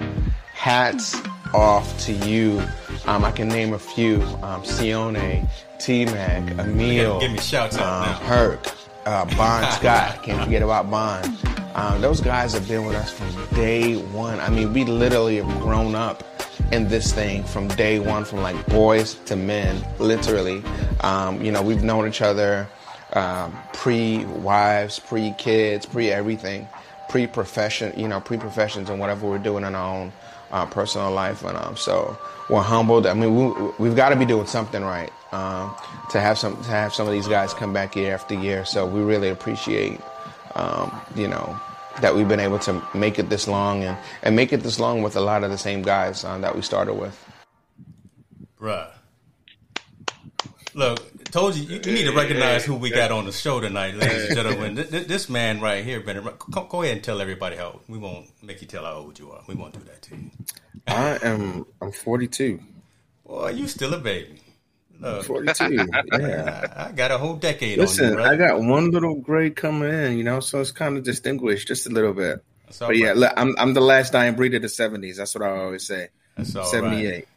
hats 0.53 1.15
off 1.53 1.97
to 2.05 2.13
you. 2.13 2.61
Um, 3.07 3.23
I 3.23 3.31
can 3.31 3.47
name 3.47 3.73
a 3.73 3.79
few: 3.79 4.21
um, 4.43 4.63
Sione, 4.63 5.47
T 5.79 6.05
Mac, 6.05 6.59
Emil, 6.59 7.19
give 7.19 7.31
me 7.31 7.39
shouts 7.39 7.77
out 7.77 8.07
um. 8.07 8.13
Herc, 8.27 8.67
uh, 9.05 9.25
Bond 9.37 9.65
Scott. 9.73 10.21
Can't 10.23 10.43
forget 10.43 10.61
about 10.61 10.91
Bond. 10.91 11.37
Um, 11.75 12.01
those 12.01 12.19
guys 12.19 12.53
have 12.53 12.67
been 12.67 12.85
with 12.85 12.95
us 12.95 13.11
from 13.11 13.27
day 13.55 13.95
one. 13.95 14.39
I 14.39 14.49
mean, 14.49 14.73
we 14.73 14.83
literally 14.83 15.37
have 15.37 15.61
grown 15.61 15.95
up 15.95 16.23
in 16.71 16.87
this 16.87 17.13
thing 17.13 17.43
from 17.43 17.67
day 17.69 17.99
one, 17.99 18.25
from 18.25 18.41
like 18.41 18.65
boys 18.67 19.13
to 19.25 19.35
men, 19.35 19.85
literally. 19.99 20.61
Um, 21.01 21.41
you 21.41 21.51
know, 21.51 21.61
we've 21.61 21.83
known 21.83 22.07
each 22.07 22.21
other 22.21 22.67
um, 23.13 23.57
pre 23.73 24.25
wives, 24.25 24.99
pre 24.99 25.33
kids, 25.37 25.85
pre 25.85 26.11
everything, 26.11 26.67
pre 27.09 27.25
profession, 27.27 27.97
you 27.97 28.07
know, 28.07 28.19
pre 28.19 28.37
professions 28.37 28.89
and 28.89 28.99
whatever 28.99 29.29
we're 29.29 29.37
doing 29.37 29.63
on 29.63 29.75
our 29.75 29.95
own 29.95 30.11
uh, 30.51 30.65
personal 30.65 31.11
life. 31.11 31.43
And 31.43 31.57
um, 31.57 31.75
so 31.75 32.17
we're 32.49 32.61
humbled. 32.61 33.05
I 33.05 33.13
mean, 33.13 33.35
we, 33.35 33.71
we've 33.79 33.95
got 33.95 34.09
to 34.09 34.15
be 34.15 34.25
doing 34.25 34.47
something 34.47 34.83
right 34.83 35.11
um, 35.31 35.75
to 36.11 36.19
have 36.19 36.37
some 36.37 36.55
to 36.63 36.69
have 36.69 36.93
some 36.93 37.07
of 37.07 37.13
these 37.13 37.27
guys 37.27 37.53
come 37.53 37.73
back 37.73 37.95
year 37.95 38.13
after 38.13 38.35
year. 38.35 38.65
So 38.65 38.85
we 38.85 39.01
really 39.01 39.29
appreciate, 39.29 39.99
um, 40.55 40.99
you 41.15 41.27
know, 41.27 41.59
that 42.01 42.15
we've 42.15 42.27
been 42.27 42.39
able 42.39 42.59
to 42.59 42.81
make 42.93 43.19
it 43.19 43.29
this 43.29 43.47
long 43.47 43.83
and, 43.83 43.97
and 44.23 44.35
make 44.35 44.53
it 44.53 44.61
this 44.61 44.79
long 44.79 45.01
with 45.01 45.15
a 45.15 45.21
lot 45.21 45.43
of 45.43 45.51
the 45.51 45.57
same 45.57 45.81
guys 45.81 46.23
um, 46.23 46.41
that 46.41 46.55
we 46.55 46.61
started 46.61 46.93
with. 46.93 47.23
Bruh. 48.59 48.89
Look, 50.73 51.16
told 51.31 51.55
you, 51.55 51.63
you, 51.63 51.79
need 51.79 52.05
to 52.05 52.13
recognize 52.13 52.65
who 52.65 52.75
we 52.75 52.89
got 52.89 53.11
on 53.11 53.25
the 53.25 53.31
show 53.31 53.59
tonight, 53.59 53.95
ladies 53.95 54.25
and 54.25 54.35
gentlemen. 54.35 54.75
This, 54.75 55.05
this 55.05 55.29
man 55.29 55.61
right 55.61 55.83
here, 55.83 55.99
Ben. 55.99 56.27
Go 56.49 56.83
ahead 56.83 56.95
and 56.95 57.03
tell 57.03 57.21
everybody 57.21 57.55
how. 57.55 57.67
old. 57.67 57.81
We 57.87 57.97
won't 57.97 58.27
make 58.43 58.61
you 58.61 58.67
tell 58.67 58.85
how 58.85 58.93
old 58.93 59.19
you 59.19 59.31
are. 59.31 59.41
We 59.47 59.55
won't 59.55 59.73
do 59.73 59.79
that 59.81 60.01
to 60.03 60.15
you. 60.15 60.31
I 60.87 61.19
am. 61.23 61.65
I'm 61.81 61.91
42. 61.91 62.59
Boy, 63.25 63.49
you 63.49 63.67
still 63.67 63.93
a 63.93 63.97
baby. 63.97 64.39
Look, 64.99 65.25
42. 65.25 65.87
Yeah, 66.19 66.67
I, 66.75 66.85
I, 66.85 66.91
got 66.91 67.11
a 67.11 67.17
whole 67.17 67.35
decade. 67.35 67.77
Listen, 67.77 68.13
you, 68.13 68.23
I 68.23 68.35
got 68.35 68.59
one 68.59 68.91
little 68.91 69.15
grade 69.15 69.55
coming 69.55 69.91
in. 69.91 70.17
You 70.17 70.23
know, 70.23 70.39
so 70.39 70.59
it's 70.61 70.71
kind 70.71 70.97
of 70.97 71.03
distinguished 71.03 71.67
just 71.67 71.85
a 71.87 71.89
little 71.89 72.13
bit. 72.13 72.43
But 72.79 72.89
right. 72.89 72.97
yeah, 72.97 73.13
look, 73.15 73.33
I'm 73.37 73.55
I'm 73.57 73.73
the 73.73 73.81
last 73.81 74.13
dying 74.13 74.35
breed 74.35 74.53
of 74.55 74.61
the 74.61 74.67
70s. 74.67 75.17
That's 75.17 75.35
what 75.35 75.43
I 75.43 75.57
always 75.57 75.85
say. 75.85 76.09
That's 76.35 76.55
all 76.55 76.65
78. 76.65 77.09
Right. 77.09 77.27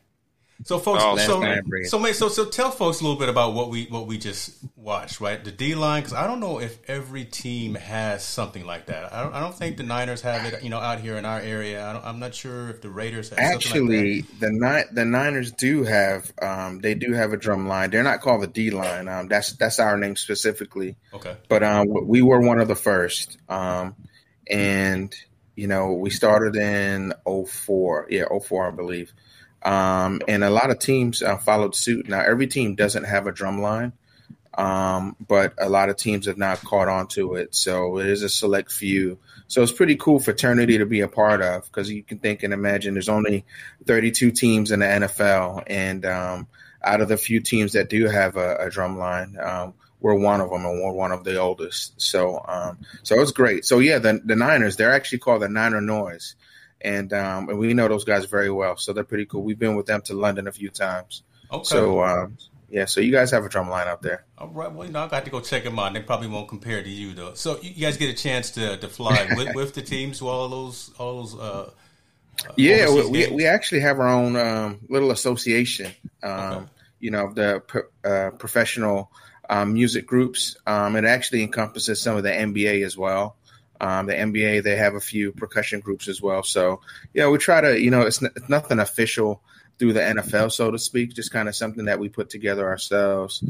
So, 0.65 0.79
folks, 0.79 1.03
oh, 1.03 1.17
so, 1.17 1.41
so, 1.85 2.13
so, 2.13 2.29
so, 2.29 2.45
tell 2.45 2.71
folks 2.71 3.01
a 3.01 3.03
little 3.03 3.19
bit 3.19 3.31
about 3.31 3.55
what 3.55 3.71
we 3.71 3.87
what 3.87 4.07
we 4.07 4.19
just 4.19 4.59
watched, 4.77 5.21
right? 5.21 5.43
The 5.43 5.51
D 5.51 5.75
line, 5.75 6.03
because 6.03 6.13
I 6.13 6.27
don't 6.27 6.39
know 6.39 6.61
if 6.61 6.79
every 6.89 7.25
team 7.25 7.77
has 7.77 8.23
something 8.23 8.67
like 8.67 8.87
that. 8.87 9.13
I 9.13 9.23
don't, 9.23 9.35
I 9.35 9.41
don't 9.41 9.55
think 9.55 9.79
the 9.79 9.85
Niners 9.85 10.21
have 10.21 10.45
it, 10.45 10.63
you 10.63 10.69
know, 10.69 10.79
out 10.79 11.01
here 11.01 11.17
in 11.17 11.25
our 11.25 11.41
area. 11.41 11.83
I 11.83 12.11
am 12.11 12.19
not 12.19 12.35
sure 12.35 12.69
if 12.69 12.83
the 12.83 12.91
Raiders 12.91 13.31
have. 13.31 13.39
Actually, 13.39 14.17
like 14.17 14.41
the 14.41 14.51
Ni- 14.51 14.95
the 14.95 15.05
Niners 15.07 15.51
do 15.53 15.85
have, 15.85 16.31
um, 16.43 16.81
they 16.81 16.95
do 16.95 17.15
have 17.15 17.33
a 17.33 17.39
drum 17.39 17.67
line. 17.67 17.91
They're 17.91 18.03
not 18.03 18.21
called 18.21 18.43
the 18.43 18.47
D 18.47 18.71
line. 18.71 19.09
Um, 19.09 19.29
that's 19.29 19.53
that's 19.53 19.79
our 19.79 19.97
name 19.97 20.17
specifically. 20.17 20.97
Okay. 21.15 21.37
But 21.49 21.63
um, 21.63 21.89
we 22.07 22.21
were 22.21 22.41
one 22.41 22.61
of 22.61 22.69
the 22.69 22.77
first. 22.77 23.39
Um, 23.49 23.97
and 24.47 25.15
you 25.57 25.67
know, 25.67 25.93
we 25.93 26.11
started 26.11 26.57
in 26.57 27.13
04. 27.27 28.07
Yeah, 28.09 28.25
04, 28.43 28.69
I 28.69 28.71
believe. 28.71 29.13
Um, 29.63 30.23
and 30.27 30.43
a 30.43 30.51
lot 30.51 30.71
of 30.71 30.79
teams 30.79 31.23
uh, 31.23 31.37
followed 31.37 31.75
suit. 31.75 32.09
Now, 32.09 32.21
every 32.21 32.47
team 32.47 32.75
doesn't 32.75 33.05
have 33.05 33.27
a 33.27 33.33
drum 33.33 33.61
line, 33.61 33.93
um, 34.55 35.17
but 35.27 35.55
a 35.59 35.69
lot 35.69 35.91
of 35.91 35.97
teams 35.97 36.27
have 36.27 36.39
not 36.39 36.65
caught 36.65 36.89
on 36.89 37.09
to 37.09 37.35
it. 37.35 37.55
So 37.55 37.99
it 37.99 38.07
is 38.07 38.23
a 38.23 38.29
select 38.29 38.73
few. 38.73 39.19
So 39.49 39.63
it's 39.63 39.73
pretty 39.73 39.97
cool 39.97 40.19
fraternity 40.19 40.79
to 40.79 40.87
be 40.87 41.01
a 41.01 41.09
part 41.09 41.43
of 41.43 41.65
because 41.65 41.91
you 41.91 42.03
can 42.03 42.19
think 42.19 42.43
and 42.43 42.55
imagine 42.55 42.95
there's 42.95 43.09
only 43.09 43.45
32 43.85 44.31
teams 44.31 44.71
in 44.71 44.81
the 44.81 44.87
NFL, 44.87 45.65
and 45.67 46.07
um, 46.07 46.47
out 46.83 47.01
of 47.01 47.09
the 47.09 47.17
few 47.17 47.41
teams 47.41 47.73
that 47.73 47.91
do 47.91 48.07
have 48.07 48.37
a, 48.37 48.57
a 48.57 48.71
drum 48.71 48.97
line, 48.97 49.37
um, 49.43 49.75
we're 50.01 50.15
one 50.15 50.41
of 50.41 50.51
them, 50.51 50.65
and 50.65 50.83
we're 50.83 50.93
one 50.93 51.13
of 51.13 51.25
the 51.25 51.37
oldest. 51.39 52.01
So, 52.01 52.43
um, 52.47 52.79
so 53.03 53.21
it's 53.21 53.33
great. 53.33 53.65
So 53.65 53.81
yeah, 53.81 53.99
the, 53.99 54.21
the 54.25 54.37
Niners, 54.37 54.77
they're 54.77 54.95
actually 54.95 55.19
called 55.19 55.43
the 55.43 55.49
Niner 55.49 55.81
Noise 55.81 56.37
and 56.81 57.13
um, 57.13 57.49
and 57.49 57.59
we 57.59 57.75
know 57.75 57.89
those 57.89 58.05
guys 58.05 58.25
very 58.25 58.51
well, 58.51 58.77
so 58.77 58.93
they're 58.93 59.05
pretty 59.05 59.27
cool. 59.27 59.43
We've 59.43 59.59
been 59.59 59.77
with 59.77 59.87
them 59.87 60.03
to 60.03 60.15
London 60.15 60.47
a 60.47 60.53
few 60.53 60.71
times. 60.71 61.23
Okay. 61.53 61.65
So 61.65 62.03
um, 62.03 62.37
yeah, 62.71 62.85
so 62.85 63.01
you 63.01 63.11
guys 63.11 63.31
have 63.33 63.45
a 63.45 63.49
drum 63.49 63.69
line 63.69 63.89
out 63.89 64.03
there. 64.03 64.25
All 64.39 64.49
right. 64.49 64.71
Well, 64.73 64.87
you 64.87 64.93
know, 64.93 65.01
I 65.01 65.09
got 65.09 65.25
to 65.25 65.31
go 65.31 65.41
check 65.41 65.65
them 65.65 65.79
out. 65.79 65.93
They 65.93 66.01
probably 66.01 66.29
won't 66.29 66.49
compare 66.49 66.83
to 66.83 66.89
you 66.89 67.15
though. 67.15 67.35
So 67.35 67.61
you 67.61 67.85
guys 67.85 67.97
get 67.97 68.11
a 68.11 68.15
chance 68.15 68.51
to 68.53 68.77
to 68.77 68.89
fly 68.89 69.29
with, 69.37 69.55
with 69.55 69.75
the 69.75 69.83
teams 69.83 70.19
to 70.21 70.29
all 70.29 70.49
those 70.49 70.93
all 70.99 71.23
those. 71.23 71.35
Uh, 71.35 71.71
uh 72.49 72.53
yeah, 72.57 72.89
we, 72.91 73.27
we 73.29 73.47
actually 73.47 73.81
have 73.81 73.99
our 73.99 74.09
own 74.09 74.37
um, 74.37 74.81
little 74.89 75.11
association. 75.11 75.93
Um, 76.23 76.33
okay. 76.33 76.67
You 77.01 77.11
know, 77.11 77.33
the 77.33 77.63
uh, 78.05 78.31
professional 78.37 79.11
um, 79.51 79.75
music 79.75 80.07
groups. 80.07 80.57
Um, 80.67 80.97
it 80.97 81.05
actually 81.05 81.43
encompasses 81.43 82.01
some 82.01 82.17
of 82.17 82.23
the 82.23 82.31
NBA 82.31 82.85
as 82.85 82.97
well. 82.97 83.37
Um, 83.81 84.07
the 84.07 84.15
NBA, 84.15 84.63
they 84.63 84.77
have 84.77 84.95
a 84.95 85.01
few 85.01 85.33
percussion 85.33 85.81
groups 85.81 86.09
as 86.09 86.21
well. 86.21 86.43
So, 86.43 86.81
yeah, 87.15 87.29
we 87.29 87.39
try 87.39 87.61
to, 87.61 87.81
you 87.81 87.91
know, 87.91 88.03
it's, 88.03 88.23
n- 88.23 88.31
it's 88.37 88.49
nothing 88.49 88.79
official 88.79 89.43
through 89.79 89.95
the 89.95 90.01
NFL, 90.01 90.53
so 90.53 90.71
to 90.71 90.79
speak, 90.79 91.15
just 91.15 91.33
kind 91.33 91.49
of 91.49 91.57
something 91.57 91.87
that 91.87 91.99
we 91.99 92.11
put 92.11 92.29
together 92.29 92.69
ourselves. 92.69 93.43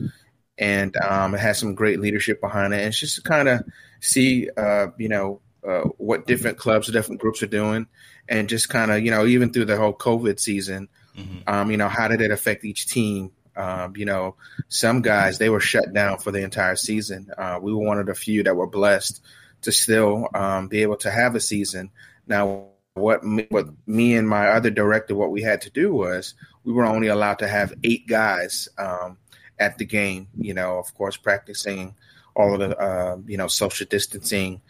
And 0.56 0.96
um, 0.96 1.34
it 1.34 1.40
has 1.40 1.58
some 1.58 1.75
great 1.75 2.00
leadership 2.00 2.40
behind 2.40 2.72
it. 2.72 2.78
And 2.78 2.87
it's 2.87 3.00
just 3.00 3.16
to 3.16 3.22
kind 3.22 3.49
of 3.49 3.64
see, 4.00 4.49
uh, 4.56 4.88
you 4.96 5.08
know, 5.08 5.40
uh, 5.66 5.82
what 5.99 6.26
different 6.26 6.58
clubs 6.58 6.88
or 6.88 6.92
different 6.92 7.20
groups 7.20 7.42
are 7.42 7.49
doing. 7.49 7.88
And 8.28 8.49
just 8.49 8.68
kind 8.68 8.92
of, 8.92 9.04
you 9.04 9.10
know, 9.10 9.26
even 9.26 9.52
through 9.52 9.64
the 9.64 9.76
whole 9.76 9.92
COVID 9.92 10.38
season, 10.38 10.88
mm-hmm. 11.16 11.38
um, 11.49 11.70
you 11.72 11.76
know, 11.76 11.88
how 11.88 12.06
did 12.06 12.20
it 12.20 12.30
affect 12.30 12.64
each 12.64 12.87
team? 12.87 13.32
Um, 13.56 13.96
you 13.96 14.04
know, 14.04 14.37
some 14.68 15.02
guys, 15.02 15.38
they 15.38 15.50
were 15.50 15.58
shut 15.58 15.92
down 15.92 16.18
for 16.18 16.30
the 16.30 16.42
entire 16.42 16.76
season. 16.76 17.30
Uh, 17.37 17.58
we 17.60 17.72
were 17.72 17.84
one 17.84 17.99
of 17.99 18.06
the 18.06 18.14
few 18.14 18.44
that 18.44 18.54
were 18.54 18.68
blessed 18.68 19.20
to 19.62 19.73
still 19.73 20.29
um, 20.35 20.69
be 20.69 20.83
able 20.83 20.97
to 20.97 21.11
have 21.11 21.35
a 21.35 21.40
season. 21.40 21.90
Now, 22.26 22.67
what 22.95 23.25
me, 23.25 23.47
what 23.50 23.69
me 23.87 24.17
and 24.17 24.29
my 24.29 24.49
other 24.49 24.71
director, 24.71 25.14
what 25.14 25.31
we 25.31 25.43
had 25.43 25.61
to 25.62 25.71
do 25.71 25.93
was 25.93 26.35
we 26.64 26.73
were 26.73 26.85
only 26.85 27.09
allowed 27.09 27.38
to 27.40 27.49
have 27.49 27.73
eight 27.85 28.07
guys 28.07 28.69
um, 28.79 29.19
at 29.59 29.79
the 29.79 29.85
game. 29.85 30.29
You 30.38 30.55
know, 30.55 30.79
of 30.79 30.93
course, 30.95 31.17
practicing 31.17 31.95
all 32.35 32.55
of 32.55 32.61
the 32.61 32.76
uh, 32.79 33.17
you 33.26 33.37
know 33.37 33.49
social 33.49 33.87
distancing, 33.88 34.61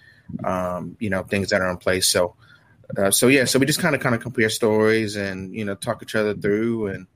um, 0.44 0.96
you 1.00 1.10
know, 1.10 1.22
things 1.22 1.50
that 1.50 1.60
are 1.60 1.70
in 1.70 1.76
place. 1.76 2.08
So, 2.08 2.34
uh, 2.96 3.10
so 3.10 3.28
yeah, 3.28 3.44
so 3.44 3.58
we 3.58 3.66
just 3.66 3.80
kind 3.80 3.94
of 3.94 4.00
kind 4.00 4.14
of 4.14 4.20
compare 4.20 4.50
stories 4.50 5.16
and 5.16 5.54
you 5.54 5.64
know 5.64 5.74
talk 5.74 6.02
each 6.02 6.14
other 6.14 6.34
through 6.34 6.88
and 6.88 7.06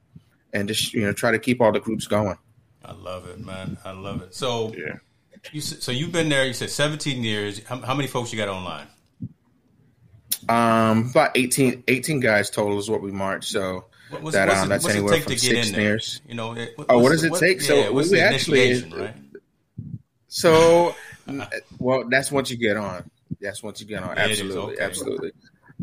and 0.52 0.68
just 0.68 0.94
you 0.94 1.02
know 1.02 1.12
try 1.12 1.32
to 1.32 1.38
keep 1.38 1.60
all 1.60 1.72
the 1.72 1.80
groups 1.80 2.06
going. 2.06 2.38
I 2.84 2.92
love 2.92 3.28
it, 3.28 3.40
man. 3.40 3.78
I 3.84 3.92
love 3.92 4.22
it. 4.22 4.34
So 4.34 4.72
yeah. 4.76 4.96
You 5.52 5.60
so 5.60 5.92
you've 5.92 6.12
been 6.12 6.28
there. 6.28 6.46
You 6.46 6.52
said 6.52 6.70
17 6.70 7.22
years. 7.22 7.64
How, 7.64 7.78
how 7.80 7.94
many 7.94 8.08
folks 8.08 8.32
you 8.32 8.38
got 8.38 8.48
online? 8.48 8.86
Um, 10.48 11.10
about 11.10 11.36
18, 11.36 11.84
18 11.88 12.20
guys 12.20 12.50
total 12.50 12.78
is 12.78 12.90
what 12.90 13.02
we 13.02 13.12
marched. 13.12 13.50
So 13.50 13.86
what's, 14.20 14.34
that 14.34 14.48
um, 14.50 14.68
that's 14.68 14.88
anywhere 14.88 15.20
from 15.20 15.36
six 15.36 15.72
years. 15.72 16.20
You 16.26 16.34
know, 16.34 16.54
it, 16.54 16.74
oh, 16.88 16.98
what 16.98 17.10
does 17.10 17.24
it 17.24 17.30
what, 17.30 17.40
take? 17.40 17.60
Yeah, 17.60 17.86
so 17.86 17.92
we 17.92 18.20
actually, 18.20 18.82
right? 18.90 19.14
so 20.28 20.94
well, 21.78 22.04
that's 22.08 22.30
once 22.30 22.50
you 22.50 22.56
get 22.56 22.76
on. 22.76 23.10
That's 23.40 23.62
once 23.62 23.80
you 23.80 23.86
get 23.86 24.02
on. 24.02 24.16
Absolutely, 24.16 24.74
okay. 24.74 24.82
absolutely. 24.82 25.32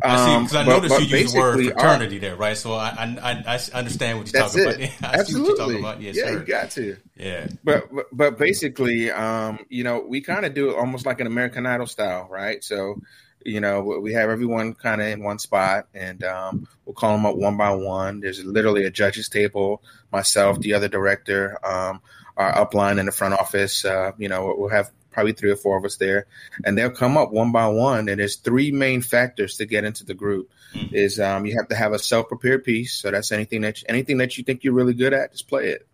I 0.02 0.26
see 0.26 0.44
because 0.44 0.56
I 0.56 0.62
um, 0.62 0.68
noticed 0.68 0.96
but, 0.96 1.10
you 1.10 1.18
use 1.18 1.34
the 1.34 1.40
word 1.40 1.66
fraternity 1.66 2.16
our, 2.16 2.22
there, 2.22 2.36
right? 2.36 2.58
So 2.58 2.74
I, 2.74 2.90
I 3.22 3.44
I 3.46 3.60
understand 3.74 4.20
what 4.20 4.32
you're 4.32 4.42
talking 4.42 4.84
it. 4.84 4.92
about. 5.00 5.16
Absolutely, 5.16 5.80
about. 5.80 6.02
Yes, 6.02 6.16
yeah, 6.16 6.26
sir. 6.26 6.40
you 6.40 6.46
got 6.46 6.72
to. 6.72 6.98
Yeah, 7.16 7.48
but 7.64 7.94
but, 7.94 8.06
but 8.12 8.38
basically, 8.38 9.12
um, 9.12 9.60
you 9.70 9.84
know, 9.84 10.04
we 10.08 10.22
kind 10.22 10.46
of 10.46 10.54
do 10.54 10.70
it 10.72 10.78
almost 10.78 11.06
like 11.06 11.20
an 11.20 11.28
American 11.28 11.66
Idol 11.66 11.88
style, 11.88 12.28
right? 12.32 12.64
So, 12.64 13.02
you 13.46 13.60
know, 13.60 13.82
we 13.82 14.14
have 14.14 14.30
everyone 14.30 14.76
kind 14.76 15.02
of 15.02 15.08
in 15.08 15.24
one 15.24 15.40
spot, 15.40 15.88
and 15.94 16.24
um, 16.24 16.68
we'll 16.86 16.94
call 16.94 17.12
them 17.12 17.26
up 17.26 17.36
one 17.36 17.58
by 17.58 17.72
one. 17.72 18.22
There's 18.22 18.44
literally 18.46 18.86
a 18.86 18.92
judges 18.92 19.28
table, 19.28 19.84
myself, 20.12 20.60
the 20.60 20.74
other 20.74 20.88
director, 20.88 21.60
um, 21.66 22.02
our 22.38 22.54
upline 22.66 22.98
in 22.98 23.08
the 23.08 23.12
front 23.12 23.34
office. 23.34 23.84
Uh, 23.84 24.14
you 24.18 24.30
know, 24.30 24.56
we'll 24.58 24.70
have 24.70 24.90
probably 25.12 25.34
three 25.34 25.52
or 25.52 25.56
four 25.56 25.78
of 25.78 25.86
us 25.86 25.98
there, 25.98 26.28
and 26.64 26.78
they'll 26.78 26.90
come 26.90 27.18
up 27.18 27.32
one 27.32 27.52
by 27.52 27.68
one. 27.68 28.10
And 28.10 28.20
there's 28.20 28.38
three 28.38 28.72
main 28.72 29.02
factors 29.02 29.58
to 29.58 29.66
get 29.66 29.84
into 29.84 30.06
the 30.06 30.14
group. 30.14 30.50
Mm-hmm. 30.76 30.96
Is 30.96 31.20
um, 31.20 31.46
you 31.46 31.56
have 31.58 31.68
to 31.68 31.76
have 31.76 31.92
a 31.92 32.00
self 32.00 32.28
prepared 32.28 32.64
piece, 32.64 32.94
so 32.94 33.12
that's 33.12 33.32
anything 33.32 33.62
that 33.62 33.82
you, 33.82 33.86
anything 33.90 34.18
that 34.20 34.38
you 34.38 34.44
think 34.44 34.64
you're 34.64 34.74
really 34.74 34.94
good 34.94 35.14
at, 35.14 35.32
just 35.32 35.48
play 35.48 35.68
it. 35.68 35.88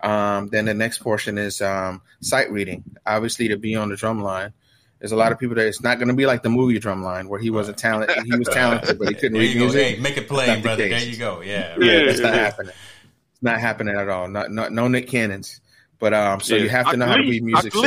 Um, 0.00 0.48
then 0.48 0.64
the 0.64 0.74
next 0.74 0.98
portion 0.98 1.36
is 1.36 1.60
um, 1.60 2.00
sight 2.20 2.50
reading. 2.50 2.84
Obviously, 3.06 3.48
to 3.48 3.56
be 3.56 3.74
on 3.74 3.88
the 3.90 3.96
drum 3.96 4.22
line, 4.22 4.52
there's 5.00 5.12
a 5.12 5.16
lot 5.16 5.32
of 5.32 5.38
people 5.38 5.56
that 5.56 5.66
it's 5.66 5.82
not 5.82 5.98
going 5.98 6.08
to 6.08 6.14
be 6.14 6.26
like 6.26 6.42
the 6.42 6.50
movie 6.50 6.78
drum 6.78 7.02
line 7.02 7.28
where 7.28 7.40
he 7.40 7.50
wasn't 7.50 7.78
talented. 7.78 8.22
He 8.24 8.36
was 8.36 8.48
talented, 8.48 8.98
but 8.98 9.08
he 9.08 9.14
couldn't 9.14 9.38
read 9.38 9.56
music. 9.56 9.96
Hey, 9.96 10.00
make 10.00 10.16
it 10.16 10.28
plain, 10.28 10.62
brother. 10.62 10.84
The 10.84 10.90
there 10.90 11.04
you 11.04 11.16
go. 11.16 11.40
Yeah, 11.40 11.70
right. 11.70 11.80
yeah, 11.80 12.04
that's 12.04 12.20
not 12.20 12.34
happening. 12.34 12.72
It's 13.32 13.42
not 13.42 13.60
happening 13.60 13.96
at 13.96 14.08
all. 14.08 14.28
Not, 14.28 14.50
not 14.50 14.72
no 14.72 14.88
Nick 14.88 15.08
Cannons. 15.08 15.60
But 16.00 16.14
um, 16.14 16.40
so 16.40 16.56
yeah. 16.56 16.62
you 16.62 16.68
have 16.70 16.90
to 16.90 16.96
know 16.96 17.06
how 17.06 17.16
to 17.16 17.22
read 17.22 17.44
music. 17.44 17.74
So, 17.74 17.82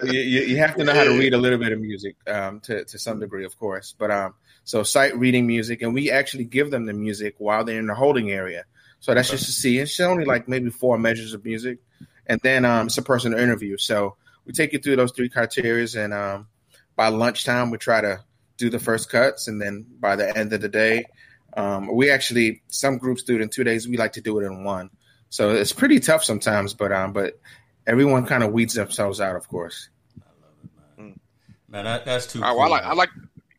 so 0.00 0.06
you, 0.06 0.20
you, 0.20 0.56
have 0.58 0.76
to 0.76 0.84
know 0.84 0.94
how 0.94 1.02
to 1.02 1.18
read 1.18 1.34
a 1.34 1.38
little 1.38 1.58
bit 1.58 1.72
of 1.72 1.80
music 1.80 2.14
um, 2.28 2.60
to 2.60 2.84
to 2.84 2.98
some 3.00 3.18
degree, 3.18 3.44
of 3.44 3.58
course. 3.58 3.96
But 3.98 4.12
um, 4.12 4.34
so 4.62 4.84
sight 4.84 5.18
reading 5.18 5.44
music, 5.44 5.82
and 5.82 5.92
we 5.92 6.12
actually 6.12 6.44
give 6.44 6.70
them 6.70 6.86
the 6.86 6.92
music 6.92 7.34
while 7.38 7.64
they're 7.64 7.80
in 7.80 7.88
the 7.88 7.96
holding 7.96 8.30
area. 8.30 8.64
So 9.00 9.12
that's 9.12 9.28
just 9.28 9.46
to 9.46 9.52
see. 9.52 9.78
It's 9.78 9.98
only 9.98 10.24
like 10.24 10.46
maybe 10.46 10.70
four 10.70 10.96
measures 10.96 11.34
of 11.34 11.44
music, 11.44 11.78
and 12.28 12.40
then 12.44 12.64
um, 12.64 12.86
it's 12.86 12.96
a 12.96 13.02
personal 13.02 13.40
interview. 13.40 13.76
So 13.78 14.14
we 14.46 14.52
take 14.52 14.72
you 14.72 14.78
through 14.78 14.94
those 14.96 15.10
three 15.10 15.28
criteria, 15.28 15.88
and 15.96 16.14
um, 16.14 16.46
by 16.94 17.08
lunchtime 17.08 17.70
we 17.70 17.78
try 17.78 18.00
to 18.00 18.20
do 18.56 18.70
the 18.70 18.78
first 18.78 19.10
cuts, 19.10 19.48
and 19.48 19.60
then 19.60 19.84
by 19.98 20.14
the 20.14 20.36
end 20.38 20.52
of 20.52 20.60
the 20.60 20.68
day, 20.68 21.06
um, 21.56 21.94
we 21.94 22.10
actually 22.10 22.62
some 22.68 22.98
groups 22.98 23.22
do 23.22 23.36
it 23.36 23.42
in 23.42 23.48
two 23.48 23.64
days. 23.64 23.88
We 23.88 23.96
like 23.96 24.12
to 24.14 24.20
do 24.20 24.38
it 24.40 24.44
in 24.44 24.64
one. 24.64 24.90
So 25.28 25.50
it's 25.50 25.72
pretty 25.72 25.98
tough 26.00 26.24
sometimes, 26.24 26.74
but 26.74 26.92
um, 26.92 27.12
but 27.12 27.38
everyone 27.86 28.26
kind 28.26 28.42
of 28.42 28.52
weeds 28.52 28.74
themselves 28.74 29.20
out, 29.20 29.36
of 29.36 29.48
course. 29.48 29.88
I 30.20 30.28
love 30.40 30.54
it, 30.64 30.70
man. 30.98 31.20
Man, 31.68 31.84
that, 31.84 32.04
that's 32.04 32.26
too. 32.26 32.40
Cool, 32.40 32.60
I, 32.60 32.68
like, 32.68 32.84
I 32.84 32.92
like, 32.92 33.08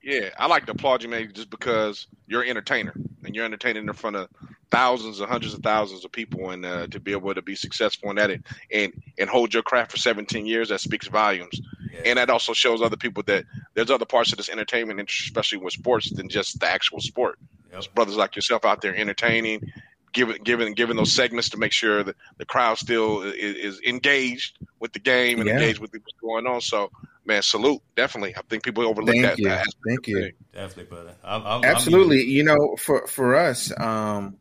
yeah, 0.03 0.29
I 0.37 0.47
like 0.47 0.65
to 0.67 0.73
applaud 0.73 1.03
you, 1.03 1.09
man, 1.09 1.31
just 1.33 1.49
because 1.49 2.07
you're 2.27 2.43
an 2.43 2.49
entertainer 2.49 2.93
and 3.23 3.35
you're 3.35 3.45
entertaining 3.45 3.87
in 3.87 3.93
front 3.93 4.15
of 4.15 4.29
thousands 4.69 5.19
and 5.19 5.29
hundreds 5.29 5.53
of 5.53 5.61
thousands 5.61 6.03
of 6.05 6.11
people, 6.11 6.49
and 6.51 6.65
uh, 6.65 6.87
to 6.87 6.99
be 6.99 7.11
able 7.11 7.33
to 7.33 7.41
be 7.41 7.55
successful 7.55 8.09
in 8.09 8.17
that 8.17 8.31
and, 8.31 8.43
and 8.71 8.93
and 9.17 9.29
hold 9.29 9.53
your 9.53 9.63
craft 9.63 9.91
for 9.91 9.97
17 9.97 10.45
years, 10.45 10.69
that 10.69 10.81
speaks 10.81 11.07
volumes. 11.07 11.61
Yeah. 11.91 12.01
And 12.05 12.17
that 12.17 12.29
also 12.29 12.53
shows 12.53 12.81
other 12.81 12.97
people 12.97 13.23
that 13.27 13.45
there's 13.75 13.91
other 13.91 14.05
parts 14.05 14.31
of 14.31 14.37
this 14.37 14.49
entertainment, 14.49 14.99
especially 15.09 15.59
with 15.59 15.73
sports, 15.73 16.11
than 16.11 16.27
just 16.27 16.59
the 16.59 16.67
actual 16.67 16.99
sport. 16.99 17.39
Yep. 17.73 17.93
brothers 17.95 18.15
like 18.15 18.35
yourself 18.35 18.65
out 18.65 18.81
there 18.81 18.95
entertaining, 18.95 19.71
giving 20.13 20.41
giving 20.43 20.73
giving 20.73 20.95
those 20.95 21.11
segments 21.11 21.49
to 21.49 21.57
make 21.57 21.73
sure 21.73 22.03
that 22.03 22.15
the 22.37 22.45
crowd 22.45 22.77
still 22.77 23.23
is, 23.23 23.33
is 23.35 23.81
engaged 23.85 24.57
with 24.79 24.93
the 24.93 24.99
game 24.99 25.39
and 25.39 25.47
yeah. 25.47 25.55
engaged 25.55 25.79
with 25.79 25.91
what's 25.91 26.13
going 26.21 26.47
on. 26.47 26.61
So, 26.61 26.91
man, 27.25 27.41
salute 27.41 27.81
definitely. 27.95 28.35
I 28.35 28.41
think 28.49 28.63
people 28.63 28.87
overlook 28.87 29.15
Thank 29.15 29.25
that. 29.25 29.39
You. 29.39 29.49
That 29.49 29.65
Thank 29.87 30.07
you. 30.07 30.31
Definitely, 30.53 30.95
brother. 30.95 31.15
I'm, 31.23 31.45
I'm, 31.45 31.63
Absolutely. 31.63 32.21
I'm 32.21 32.29
you 32.29 32.43
know, 32.43 32.75
for 32.77 33.07
for 33.07 33.35
us, 33.35 33.71
um, 33.79 34.37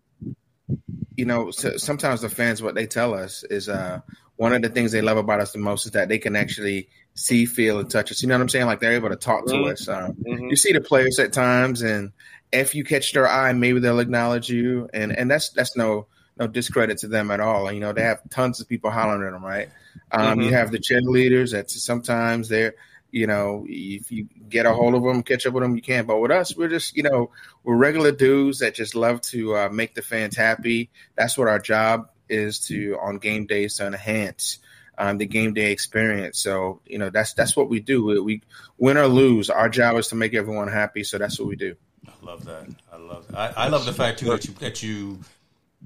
you 1.16 1.24
know, 1.24 1.50
so 1.50 1.76
sometimes 1.76 2.20
the 2.20 2.28
fans 2.28 2.62
what 2.62 2.74
they 2.74 2.86
tell 2.86 3.14
us 3.14 3.44
is 3.44 3.68
uh, 3.68 4.00
one 4.36 4.52
of 4.52 4.62
the 4.62 4.68
things 4.68 4.92
they 4.92 5.02
love 5.02 5.16
about 5.16 5.40
us 5.40 5.52
the 5.52 5.58
most 5.58 5.86
is 5.86 5.92
that 5.92 6.08
they 6.08 6.18
can 6.18 6.36
actually 6.36 6.88
see, 7.14 7.46
feel, 7.46 7.78
and 7.78 7.90
touch 7.90 8.10
us. 8.10 8.22
You 8.22 8.28
know 8.28 8.34
what 8.34 8.42
I'm 8.42 8.48
saying? 8.48 8.66
Like 8.66 8.80
they're 8.80 8.94
able 8.94 9.10
to 9.10 9.16
talk 9.16 9.46
to 9.46 9.54
mm-hmm. 9.54 9.72
us. 9.72 9.88
Um, 9.88 10.12
mm-hmm. 10.14 10.48
You 10.48 10.56
see 10.56 10.72
the 10.72 10.80
players 10.80 11.18
at 11.18 11.32
times, 11.32 11.82
and 11.82 12.12
if 12.52 12.74
you 12.74 12.84
catch 12.84 13.12
their 13.12 13.26
eye, 13.26 13.52
maybe 13.52 13.80
they'll 13.80 14.00
acknowledge 14.00 14.48
you, 14.48 14.88
and 14.92 15.16
and 15.16 15.30
that's 15.30 15.50
that's 15.50 15.76
no 15.76 16.06
no 16.38 16.46
discredit 16.46 16.98
to 16.98 17.08
them 17.08 17.30
at 17.30 17.40
all. 17.40 17.72
You 17.72 17.80
know, 17.80 17.92
they 17.92 18.02
have 18.02 18.20
tons 18.30 18.60
of 18.60 18.68
people 18.68 18.90
hollering 18.90 19.26
at 19.26 19.32
them, 19.32 19.44
right? 19.44 19.68
Um, 20.10 20.38
mm-hmm. 20.38 20.40
You 20.42 20.50
have 20.52 20.70
the 20.70 20.78
cheerleaders 20.78 21.52
that 21.52 21.70
sometimes 21.70 22.48
they're, 22.48 22.74
you 23.10 23.26
know, 23.26 23.66
if 23.68 24.10
you 24.10 24.28
get 24.48 24.66
a 24.66 24.72
hold 24.72 24.94
of 24.94 25.02
them, 25.02 25.22
catch 25.22 25.46
up 25.46 25.52
with 25.52 25.62
them, 25.62 25.76
you 25.76 25.82
can. 25.82 26.06
But 26.06 26.20
with 26.20 26.30
us, 26.30 26.56
we're 26.56 26.68
just, 26.68 26.96
you 26.96 27.02
know, 27.02 27.30
we're 27.64 27.76
regular 27.76 28.12
dudes 28.12 28.60
that 28.60 28.74
just 28.74 28.94
love 28.94 29.20
to 29.22 29.56
uh, 29.56 29.68
make 29.70 29.94
the 29.94 30.02
fans 30.02 30.36
happy. 30.36 30.90
That's 31.16 31.36
what 31.36 31.48
our 31.48 31.58
job 31.58 32.08
is 32.28 32.60
to 32.66 32.98
on 33.00 33.18
game 33.18 33.46
days 33.46 33.76
to 33.76 33.86
enhance 33.86 34.58
um, 34.98 35.18
the 35.18 35.26
game 35.26 35.52
day 35.52 35.72
experience. 35.72 36.38
So 36.38 36.80
you 36.86 36.98
know, 36.98 37.10
that's 37.10 37.34
that's 37.34 37.56
what 37.56 37.68
we 37.68 37.80
do. 37.80 38.04
We, 38.04 38.20
we 38.20 38.42
win 38.78 38.96
or 38.96 39.06
lose, 39.06 39.50
our 39.50 39.68
job 39.68 39.96
is 39.96 40.08
to 40.08 40.14
make 40.14 40.34
everyone 40.34 40.68
happy. 40.68 41.04
So 41.04 41.18
that's 41.18 41.38
what 41.38 41.48
we 41.48 41.56
do. 41.56 41.76
I 42.22 42.26
love 42.26 42.44
that. 42.44 42.66
I 42.92 42.96
love 42.96 43.28
that. 43.28 43.58
I, 43.58 43.64
I 43.64 43.68
love 43.68 43.84
the 43.84 43.92
fact 43.92 44.20
too 44.20 44.26
that 44.26 44.44
you 44.44 44.54
that 44.54 44.82
you 44.82 45.18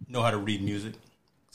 know 0.08 0.22
how 0.22 0.30
to 0.30 0.38
read 0.38 0.62
music. 0.62 0.94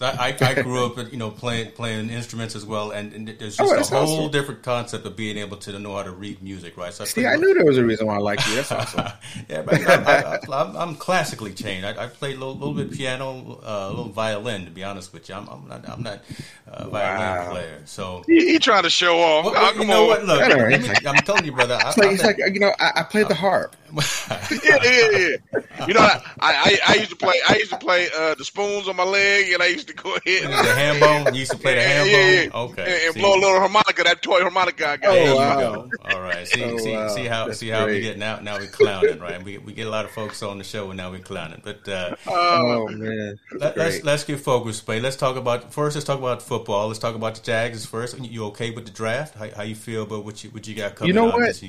I, 0.02 0.36
I, 0.41 0.48
I, 0.50 0.62
grew 0.62 0.86
up, 0.86 1.12
you 1.12 1.17
know, 1.17 1.30
playing 1.30 1.72
playing 1.74 2.10
instruments 2.10 2.56
as 2.56 2.65
well, 2.65 2.91
and, 2.91 3.13
and 3.13 3.28
there's 3.28 3.58
just 3.58 3.62
oh, 3.62 3.98
a 3.98 4.06
whole 4.06 4.20
awesome. 4.20 4.32
different 4.32 4.63
concept 4.63 5.06
of 5.06 5.15
being 5.15 5.38
able 5.38 5.58
to 5.58 5.78
know 5.78 5.96
how 5.96 6.04
to 6.04 6.12
read 6.12 6.41
music, 6.41 6.76
right? 6.76 6.91
So 6.91 7.04
I 7.04 7.08
See, 7.08 7.28
I 7.28 7.36
knew 7.36 7.54
there 7.54 7.65
was 7.65 7.78
a 7.78 7.86
reason 7.86 8.08
why 8.08 8.15
I 8.15 8.20
liked 8.20 8.48
you. 8.50 8.56
That's 8.56 8.72
awesome. 8.72 9.06
yeah, 9.48 9.62
but 9.62 9.76
I, 9.88 10.82
am 10.82 10.96
classically 10.96 11.54
trained. 11.54 11.86
I, 11.86 12.06
I 12.06 12.08
play 12.08 12.32
a 12.32 12.34
little, 12.34 12.56
little, 12.56 12.74
bit 12.74 12.91
piano, 12.91 13.60
uh, 13.63 13.88
a 13.88 13.89
little 13.89 14.10
violin. 14.10 14.65
To 14.65 14.72
be 14.72 14.84
honest 14.84 15.13
with 15.13 15.30
you, 15.30 15.36
I'm, 15.36 15.48
I'm 15.48 15.67
not 15.67 15.88
I'm 15.89 16.04
not 16.04 16.22
a 16.67 16.88
violin 16.88 17.20
wow. 17.20 17.52
player. 17.52 17.82
So 17.86 18.24
he, 18.26 18.54
he 18.54 18.60
trying 18.60 18.84
to 18.84 18.89
show 18.89 19.20
off. 19.20 19.46
Well, 19.46 19.54
well, 19.54 19.76
you 19.78 19.86
know 19.86 20.04
on. 20.04 20.08
what? 20.08 20.26
Look, 20.26 20.82
me, 20.82 21.08
I'm 21.08 21.15
telling 21.17 21.46
you, 21.46 21.52
brother. 21.52 21.78
It's 21.80 21.98
like, 21.98 22.12
it's 22.12 22.24
like 22.24 22.38
you 22.38 22.60
know, 22.60 22.74
I, 22.80 22.91
I 22.98 23.04
played 23.04 23.28
the 23.28 23.36
harp. 23.36 23.76
yeah, 24.63 24.77
yeah, 24.84 25.10
yeah. 25.12 25.88
You 25.88 25.93
know, 25.93 26.01
I, 26.01 26.19
I, 26.39 26.80
I 26.88 26.95
used 26.95 27.10
to 27.10 27.15
play. 27.15 27.36
I 27.47 27.56
used 27.58 27.71
to 27.71 27.77
play 27.77 28.08
uh, 28.17 28.36
the 28.36 28.45
spoons 28.45 28.88
on 28.88 28.95
my 28.95 29.04
leg, 29.04 29.51
and 29.51 29.62
I 29.62 29.67
used 29.67 29.88
to 29.88 29.93
go 29.93 30.15
ahead. 30.15 30.43
And 30.43 30.54
the 30.54 30.73
ham 30.73 30.99
bone. 30.99 31.34
You 31.34 31.41
used 31.41 31.51
to 31.51 31.58
play 31.58 31.75
the 31.75 31.82
ham 31.82 32.08
yeah, 32.08 32.49
bone. 32.49 32.69
Okay, 32.69 32.84
and, 32.84 33.15
and 33.15 33.15
blow 33.15 33.36
a 33.36 33.39
little 33.39 33.60
harmonica. 33.60 34.04
That 34.04 34.21
toy 34.21 34.41
harmonica 34.41 34.88
I 34.88 34.97
got. 34.97 35.10
Oh, 35.10 35.13
there 35.13 35.36
wow. 35.36 35.56
you 35.56 35.62
go. 35.62 36.15
All 36.15 36.21
right. 36.21 36.47
See, 36.47 36.63
oh, 36.63 36.77
see, 36.77 36.93
wow. 36.93 37.08
see 37.10 37.25
how 37.25 37.47
That's 37.47 37.60
see 37.60 37.69
how 37.69 37.84
great. 37.84 37.95
we 37.95 38.01
get 38.01 38.17
now. 38.17 38.39
Now 38.39 38.60
we're 38.60 38.67
clowning, 38.67 39.19
right? 39.19 39.43
We 39.43 39.58
we 39.58 39.73
get 39.73 39.88
a 39.88 39.89
lot 39.89 40.06
of 40.06 40.12
folks 40.12 40.41
on 40.43 40.58
the 40.58 40.63
show, 40.63 40.89
and 40.89 40.97
now 40.97 41.12
we're 41.12 41.19
clowning. 41.19 41.62
But 41.63 41.88
uh, 41.89 42.15
oh 42.27 42.88
man, 42.88 43.39
let, 43.60 43.71
us 43.71 43.77
let's, 43.77 44.04
let's 44.04 44.23
get 44.23 44.39
focused, 44.39 44.86
play. 44.86 44.99
Let's 44.99 45.17
talk 45.17 45.36
about 45.36 45.73
first. 45.73 45.95
Let's 45.95 46.06
talk 46.06 46.19
about 46.19 46.41
football. 46.41 46.88
Let's 46.88 46.99
talk 46.99 47.15
about 47.15 47.36
the 47.36 47.41
Jags 47.41 47.86
first. 47.86 48.17
You 48.19 48.45
okay 48.45 48.71
with 48.71 48.86
the 48.86 48.91
draft? 48.91 49.36
How, 49.36 49.49
how 49.49 49.63
you 49.63 49.75
feel 49.75 50.04
about 50.04 50.23
what 50.23 50.43
you 50.43 50.51
what 50.51 50.67
you 50.67 50.75
got 50.75 50.95
coming? 50.95 51.10
You 51.10 51.13
know 51.13 51.25
what? 51.25 51.62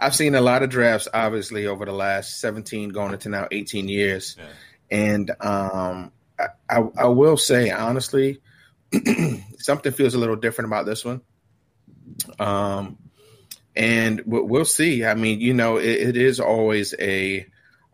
I've 0.01 0.15
seen 0.15 0.33
a 0.33 0.41
lot 0.41 0.63
of 0.63 0.69
drafts, 0.71 1.07
obviously, 1.13 1.67
over 1.67 1.85
the 1.85 1.93
last 1.93 2.39
17, 2.41 2.89
going 2.89 3.13
into 3.13 3.29
now 3.29 3.47
18 3.51 3.87
years. 3.87 4.35
Yeah. 4.37 4.45
And 4.89 5.31
um, 5.39 6.11
I, 6.39 6.47
I, 6.67 6.83
I, 6.97 7.07
will 7.07 7.37
say, 7.37 7.69
honestly, 7.69 8.41
something 9.59 9.91
feels 9.91 10.15
a 10.15 10.17
little 10.17 10.35
different 10.35 10.69
about 10.69 10.87
this 10.87 11.05
one. 11.05 11.21
Um, 12.39 12.97
and 13.75 14.23
we'll 14.25 14.65
see. 14.65 15.05
I 15.05 15.13
mean, 15.13 15.39
you 15.39 15.53
know, 15.53 15.77
it, 15.77 15.85
it 15.85 16.17
is 16.17 16.39
always 16.39 16.95
a, 16.99 17.45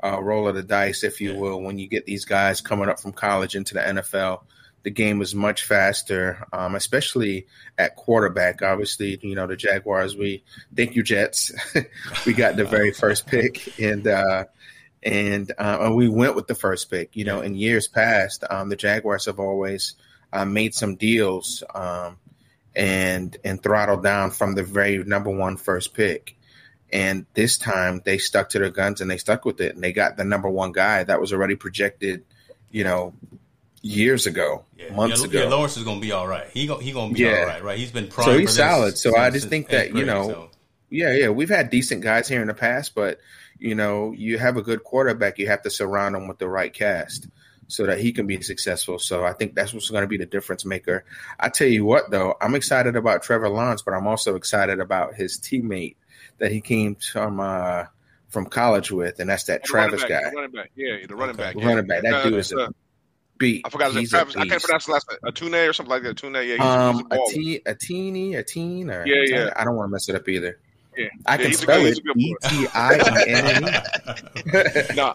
a, 0.02 0.24
roll 0.24 0.48
of 0.48 0.56
the 0.56 0.63
dice, 0.63 1.04
if 1.04 1.20
you 1.22 1.36
will, 1.36 1.62
when 1.62 1.78
you 1.78 1.88
get 1.88 2.06
these 2.06 2.26
guys 2.26 2.62
coming 2.62 2.89
up 2.89 3.00
from 3.00 3.12
college 3.12 3.56
into 3.56 3.74
the 3.74 3.82
NFL 3.82 4.43
the 4.88 4.91
game 4.91 5.19
was 5.19 5.36
much 5.36 5.65
faster, 5.65 6.47
um, 6.54 6.73
especially 6.73 7.45
at 7.78 7.97
quarterback. 7.97 8.62
Obviously, 8.62 9.19
you 9.21 9.36
know 9.36 9.45
the 9.45 9.58
Jaguars. 9.58 10.15
We 10.15 10.45
thank 10.73 10.95
you, 10.95 11.04
Jets. 11.04 11.52
we 12.26 12.32
got 12.32 12.56
the 12.56 12.63
very 12.63 12.93
first 12.93 13.28
pick, 13.28 13.78
and 13.82 14.08
uh, 14.08 14.45
and 15.04 15.52
uh, 15.58 15.91
we 15.93 16.08
went 16.08 16.38
with 16.38 16.47
the 16.47 16.56
first 16.56 16.89
pick. 16.89 17.17
You 17.17 17.26
know, 17.26 17.41
in 17.41 17.54
years 17.54 17.89
past, 17.89 18.45
um, 18.50 18.69
the 18.69 18.78
Jaguars 18.78 19.26
have 19.26 19.41
always 19.41 19.95
uh, 20.32 20.45
made 20.45 20.73
some 20.73 20.95
deals 20.95 21.65
um, 21.76 22.15
and 22.73 23.36
and 23.43 23.62
throttled 23.62 24.04
down 24.04 24.32
from 24.32 24.56
the 24.56 24.63
very 24.63 25.04
number 25.04 25.32
one 25.32 25.58
first 25.58 25.93
pick. 25.93 26.38
And 26.93 27.26
this 27.34 27.58
time 27.58 28.02
they 28.06 28.19
stuck 28.19 28.47
to 28.52 28.60
their 28.60 28.69
guns 28.69 29.02
and 29.02 29.12
they 29.12 29.17
stuck 29.17 29.43
with 29.43 29.60
it, 29.60 29.76
and 29.76 29.84
they 29.84 29.91
got 29.91 30.15
the 30.15 30.23
number 30.23 30.47
one 30.47 30.71
guy 30.71 31.04
that 31.04 31.19
was 31.19 31.34
already 31.34 31.58
projected, 31.58 32.23
you 32.71 32.86
know, 32.86 33.13
years 33.88 34.26
ago, 34.26 34.65
yeah. 34.78 34.93
months 34.93 35.21
yeah, 35.21 35.28
ago. 35.28 35.43
Yeah, 35.43 35.50
Lawrence 35.50 35.78
is 35.78 35.84
going 35.84 35.97
to 35.97 36.06
be 36.06 36.12
all 36.12 36.28
right. 36.28 36.47
He 36.54 36.67
go, 36.67 36.78
he 36.78 36.91
going 36.91 37.10
to 37.10 37.15
be 37.15 37.21
yeah. 37.21 37.39
all 37.39 37.45
right, 37.45 37.63
right? 37.63 37.78
He's 37.78 37.91
been 37.91 38.12
so 38.12 38.38
he's 38.38 38.56
solid. 38.56 38.97
So 38.97 39.15
I 39.15 39.30
just 39.30 39.50
think 39.50 39.69
that 39.69 39.95
you 39.95 40.06
know, 40.06 40.30
so. 40.30 40.50
yeah, 40.89 41.13
yeah, 41.13 41.30
we've 41.30 41.50
had 41.50 41.69
decent 41.69 42.04
guys 42.04 42.28
here 42.28 42.41
in 42.41 42.47
the 42.47 42.54
past, 42.54 42.95
but 42.95 43.19
you 43.60 43.76
know, 43.76 44.12
you 44.12 44.38
have 44.38 44.58
a 44.58 44.62
good 44.62 44.84
quarterback, 44.84 45.39
you 45.39 45.47
have 45.47 45.62
to 45.63 45.69
surround 45.69 46.15
him 46.15 46.28
with 46.28 46.38
the 46.38 46.47
right 46.47 46.73
cast. 46.73 47.28
so 47.67 47.86
that 47.86 48.00
he 48.00 48.12
can 48.12 48.28
be 48.28 48.41
successful. 48.41 48.97
So 48.97 49.26
I 49.26 49.34
think 49.34 49.54
that's 49.56 49.73
what's 49.73 49.89
going 49.89 50.04
to 50.04 50.08
be 50.08 50.17
the 50.17 50.26
difference 50.26 50.65
maker. 50.65 51.04
I 51.39 51.50
tell 51.50 51.67
you 51.67 51.86
what, 51.86 52.10
though, 52.10 52.36
I'm 52.41 52.56
excited 52.56 52.95
about 52.95 53.23
Trevor 53.23 53.50
Lawrence, 53.50 53.82
but 53.82 53.93
I'm 53.93 54.08
also 54.08 54.36
excited 54.36 54.80
about 54.80 55.15
his 55.15 55.38
teammate 55.39 55.95
that 56.39 56.52
he 56.52 56.62
came 56.62 56.95
from 56.95 57.39
uh, 57.39 57.86
from 58.30 58.45
college 58.45 58.91
with, 58.91 59.19
and 59.19 59.30
that's 59.30 59.45
that 59.45 59.63
the 59.63 59.67
Travis 59.67 60.02
back, 60.02 60.10
guy. 60.10 60.30
The 60.30 60.36
running 60.36 60.52
back, 60.52 60.71
yeah, 60.76 61.06
the 61.08 61.15
running 61.15 61.36
back, 61.36 61.56
yeah. 61.56 61.65
running 61.65 61.88
back. 61.88 62.04
That 62.04 62.13
uh, 62.13 62.23
dude 62.23 62.34
is 62.36 62.52
a 62.52 62.69
beat. 63.38 63.62
I 63.65 63.69
forgot 63.69 63.93
his 63.93 64.10
Travis. 64.10 64.36
I 64.36 64.45
can't 64.45 64.62
pronounce 64.62 64.86
the 64.86 64.93
last 64.93 65.10
name. 65.10 65.19
Atune 65.32 65.69
or 65.69 65.73
something 65.73 65.91
like 65.91 66.04
that. 66.04 66.15
Atune, 66.15 66.47
yeah. 66.47 66.56
He's, 66.56 66.60
um, 66.62 66.95
he's 66.95 67.04
a, 67.12 67.21
a, 67.21 67.32
te- 67.32 67.62
a 67.65 67.76
teeny, 67.76 68.36
a 68.36 68.43
teen, 68.43 68.89
or 68.89 69.06
yeah, 69.06 69.23
yeah. 69.26 69.54
I 69.56 69.63
don't 69.63 69.76
want 69.76 69.89
to 69.89 69.91
mess 69.91 70.10
it 70.10 70.15
up 70.15 70.28
either. 70.28 70.60
Yeah. 70.97 71.10
I 71.26 71.38
can 71.38 71.54
spell 71.54 71.86
it 71.86 72.00
E 72.17 72.36
T 72.43 72.67
I 72.73 72.95
N 73.28 73.67
E. 73.67 74.95
No, 74.95 75.13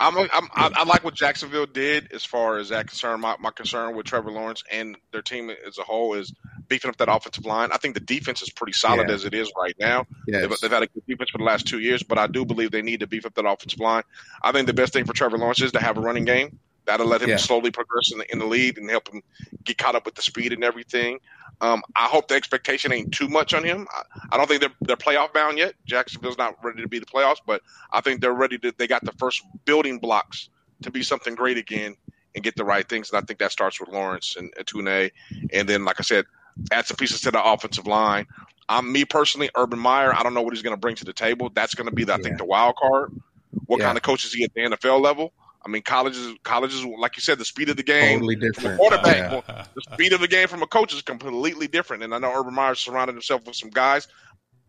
I'm, 0.00 0.18
I'm, 0.18 0.28
I'm, 0.32 0.72
I 0.74 0.84
like 0.84 1.04
what 1.04 1.14
Jacksonville 1.14 1.66
did 1.66 2.12
as 2.12 2.24
far 2.24 2.58
as 2.58 2.70
that 2.70 2.88
concern. 2.88 3.20
My, 3.20 3.36
my 3.38 3.50
concern 3.52 3.94
with 3.94 4.06
Trevor 4.06 4.32
Lawrence 4.32 4.64
and 4.70 4.96
their 5.12 5.22
team 5.22 5.50
as 5.50 5.78
a 5.78 5.82
whole 5.82 6.14
is 6.14 6.34
beefing 6.66 6.88
up 6.88 6.96
that 6.96 7.08
offensive 7.08 7.46
line. 7.46 7.70
I 7.72 7.76
think 7.76 7.94
the 7.94 8.00
defense 8.00 8.42
is 8.42 8.50
pretty 8.50 8.72
solid 8.72 9.08
yeah. 9.08 9.14
as 9.14 9.24
it 9.24 9.32
is 9.32 9.52
right 9.56 9.76
now. 9.78 10.06
Yes. 10.26 10.42
They've, 10.42 10.60
they've, 10.60 10.70
had 10.72 10.82
a 10.82 10.88
good 10.88 11.06
defense 11.06 11.30
for 11.30 11.38
the 11.38 11.44
last 11.44 11.66
two 11.68 11.78
years, 11.78 12.02
but 12.02 12.18
I 12.18 12.26
do 12.26 12.44
believe 12.44 12.72
they 12.72 12.82
need 12.82 13.00
to 13.00 13.06
beef 13.06 13.24
up 13.24 13.34
that 13.34 13.46
offensive 13.46 13.80
line. 13.80 14.02
I 14.42 14.50
think 14.50 14.66
the 14.66 14.74
best 14.74 14.92
thing 14.92 15.04
for 15.04 15.12
Trevor 15.12 15.38
Lawrence 15.38 15.62
is 15.62 15.72
to 15.72 15.80
have 15.80 15.98
a 15.98 16.00
running 16.00 16.24
game. 16.24 16.58
That'll 16.86 17.06
let 17.06 17.22
him 17.22 17.30
Yeah. 17.30 17.36
slowly 17.36 17.70
progress 17.70 18.10
in 18.12 18.18
the, 18.18 18.32
in 18.32 18.38
the 18.38 18.44
lead 18.46 18.78
and 18.78 18.90
help 18.90 19.08
him 19.08 19.22
get 19.64 19.78
caught 19.78 19.94
up 19.94 20.04
with 20.04 20.14
the 20.14 20.22
speed 20.22 20.52
and 20.52 20.64
everything. 20.64 21.18
Um, 21.60 21.82
I 21.94 22.06
hope 22.06 22.28
the 22.28 22.34
expectation 22.34 22.92
ain't 22.92 23.12
too 23.12 23.28
much 23.28 23.54
on 23.54 23.62
him. 23.64 23.86
I, 23.94 24.02
I 24.32 24.36
don't 24.36 24.48
think 24.48 24.60
they're 24.60 24.74
they're 24.80 24.96
playoff 24.96 25.32
bound 25.32 25.58
yet. 25.58 25.74
Jacksonville's 25.86 26.38
not 26.38 26.56
ready 26.64 26.82
to 26.82 26.88
be 26.88 26.98
the 26.98 27.06
playoffs, 27.06 27.36
but 27.46 27.62
I 27.92 28.00
think 28.00 28.20
they're 28.20 28.32
ready 28.34 28.58
to. 28.58 28.72
They 28.76 28.86
got 28.88 29.04
the 29.04 29.12
first 29.12 29.42
building 29.64 29.98
blocks 29.98 30.48
to 30.82 30.90
be 30.90 31.02
something 31.02 31.34
great 31.34 31.56
again 31.58 31.94
and 32.34 32.42
get 32.42 32.56
the 32.56 32.64
right 32.64 32.88
things. 32.88 33.10
And 33.10 33.22
I 33.22 33.24
think 33.26 33.38
that 33.38 33.52
starts 33.52 33.78
with 33.78 33.90
Lawrence 33.90 34.36
and, 34.36 34.52
and 34.56 34.66
Tune, 34.66 34.88
and 34.88 35.68
then 35.68 35.84
like 35.84 36.00
I 36.00 36.02
said, 36.02 36.24
add 36.72 36.86
some 36.86 36.96
pieces 36.96 37.20
to 37.22 37.30
the 37.30 37.42
offensive 37.42 37.86
line. 37.86 38.26
I'm 38.68 38.90
me 38.90 39.04
personally, 39.04 39.50
Urban 39.56 39.78
Meyer. 39.78 40.14
I 40.14 40.22
don't 40.22 40.34
know 40.34 40.42
what 40.42 40.54
he's 40.54 40.62
going 40.62 40.74
to 40.74 40.80
bring 40.80 40.96
to 40.96 41.04
the 41.04 41.12
table. 41.12 41.50
That's 41.54 41.74
going 41.74 41.88
to 41.88 41.94
be, 41.94 42.04
the, 42.04 42.14
I 42.14 42.16
Yeah. 42.16 42.22
think, 42.22 42.38
the 42.38 42.44
wild 42.44 42.76
card. 42.76 43.12
What 43.66 43.80
Yeah. 43.80 43.86
kind 43.86 43.96
of 43.98 44.02
coaches 44.02 44.32
he 44.32 44.44
at 44.44 44.54
the 44.54 44.62
NFL 44.62 45.00
level? 45.00 45.32
I 45.64 45.68
mean, 45.68 45.82
colleges, 45.82 46.34
colleges, 46.42 46.84
like 46.84 47.16
you 47.16 47.20
said, 47.20 47.38
the 47.38 47.44
speed 47.44 47.68
of 47.68 47.76
the 47.76 47.82
game 47.82 48.18
Totally 48.20 48.34
from 48.34 48.42
a 48.44 48.50
different. 48.52 48.78
quarterback. 48.78 49.30
Yeah. 49.32 49.64
the 49.74 49.82
speed 49.92 50.12
of 50.12 50.20
the 50.20 50.28
game 50.28 50.48
from 50.48 50.62
a 50.62 50.66
coach 50.66 50.92
is 50.92 51.02
completely 51.02 51.68
different. 51.68 52.02
And 52.02 52.14
I 52.14 52.18
know 52.18 52.32
Urban 52.34 52.54
Meyer 52.54 52.74
surrounded 52.74 53.12
himself 53.12 53.44
with 53.46 53.54
some 53.56 53.70
guys, 53.70 54.08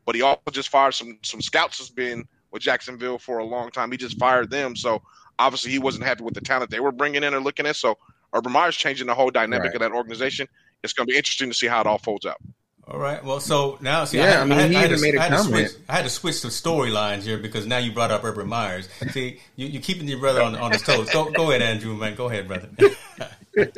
but 0.05 0.15
he 0.15 0.21
also 0.21 0.41
just 0.51 0.69
fired 0.69 0.93
some 0.93 1.17
some 1.23 1.41
scouts. 1.41 1.79
Has 1.79 1.89
been 1.89 2.25
with 2.51 2.61
Jacksonville 2.61 3.17
for 3.17 3.39
a 3.39 3.43
long 3.45 3.71
time. 3.71 3.91
He 3.91 3.97
just 3.97 4.19
fired 4.19 4.51
them, 4.51 4.75
so 4.75 5.01
obviously 5.39 5.71
he 5.71 5.79
wasn't 5.79 6.03
happy 6.03 6.23
with 6.23 6.35
the 6.35 6.41
talent 6.41 6.69
they 6.69 6.79
were 6.79 6.91
bringing 6.91 7.23
in 7.23 7.33
or 7.33 7.39
looking 7.39 7.65
at. 7.65 7.75
So 7.75 7.97
Urban 8.33 8.51
Meyer's 8.51 8.75
changing 8.75 9.07
the 9.07 9.15
whole 9.15 9.31
dynamic 9.31 9.65
Right. 9.67 9.75
of 9.75 9.81
that 9.81 9.91
organization. 9.91 10.47
It's 10.83 10.93
going 10.93 11.07
to 11.07 11.11
be 11.11 11.17
interesting 11.17 11.49
to 11.49 11.55
see 11.55 11.67
how 11.67 11.81
it 11.81 11.87
all 11.87 11.97
folds 11.97 12.25
out. 12.25 12.37
All 12.85 12.99
right. 12.99 13.23
Well, 13.23 13.39
so 13.39 13.77
now, 13.81 14.03
see, 14.05 14.17
Yeah, 14.17 14.23
I, 14.23 14.27
had, 14.27 14.39
I 14.39 14.45
mean, 14.45 14.59
had, 14.59 14.69
he 14.69 14.75
had 14.75 14.85
even 14.91 14.97
to, 14.97 15.01
made 15.01 15.15
a 15.15 15.21
I 15.21 15.29
comment. 15.29 15.69
switch. 15.69 15.81
I 15.87 15.93
had 15.95 16.03
to 16.03 16.09
switch 16.09 16.35
some 16.35 16.51
storylines 16.51 17.21
here 17.21 17.37
because 17.37 17.65
now 17.65 17.77
you 17.77 17.93
brought 17.93 18.11
up 18.11 18.23
Urban 18.23 18.47
Myers. 18.47 18.89
See, 19.11 19.39
you, 19.55 19.67
you're 19.67 19.81
keeping 19.81 20.07
your 20.07 20.19
brother 20.19 20.41
on, 20.41 20.55
on 20.55 20.71
his 20.71 20.81
toes. 20.81 21.09
Go, 21.09 21.31
go 21.31 21.49
ahead, 21.51 21.61
Andrew, 21.61 21.95
man. 21.95 22.15
Go 22.15 22.27
ahead, 22.29 22.47
brother. 22.47 22.69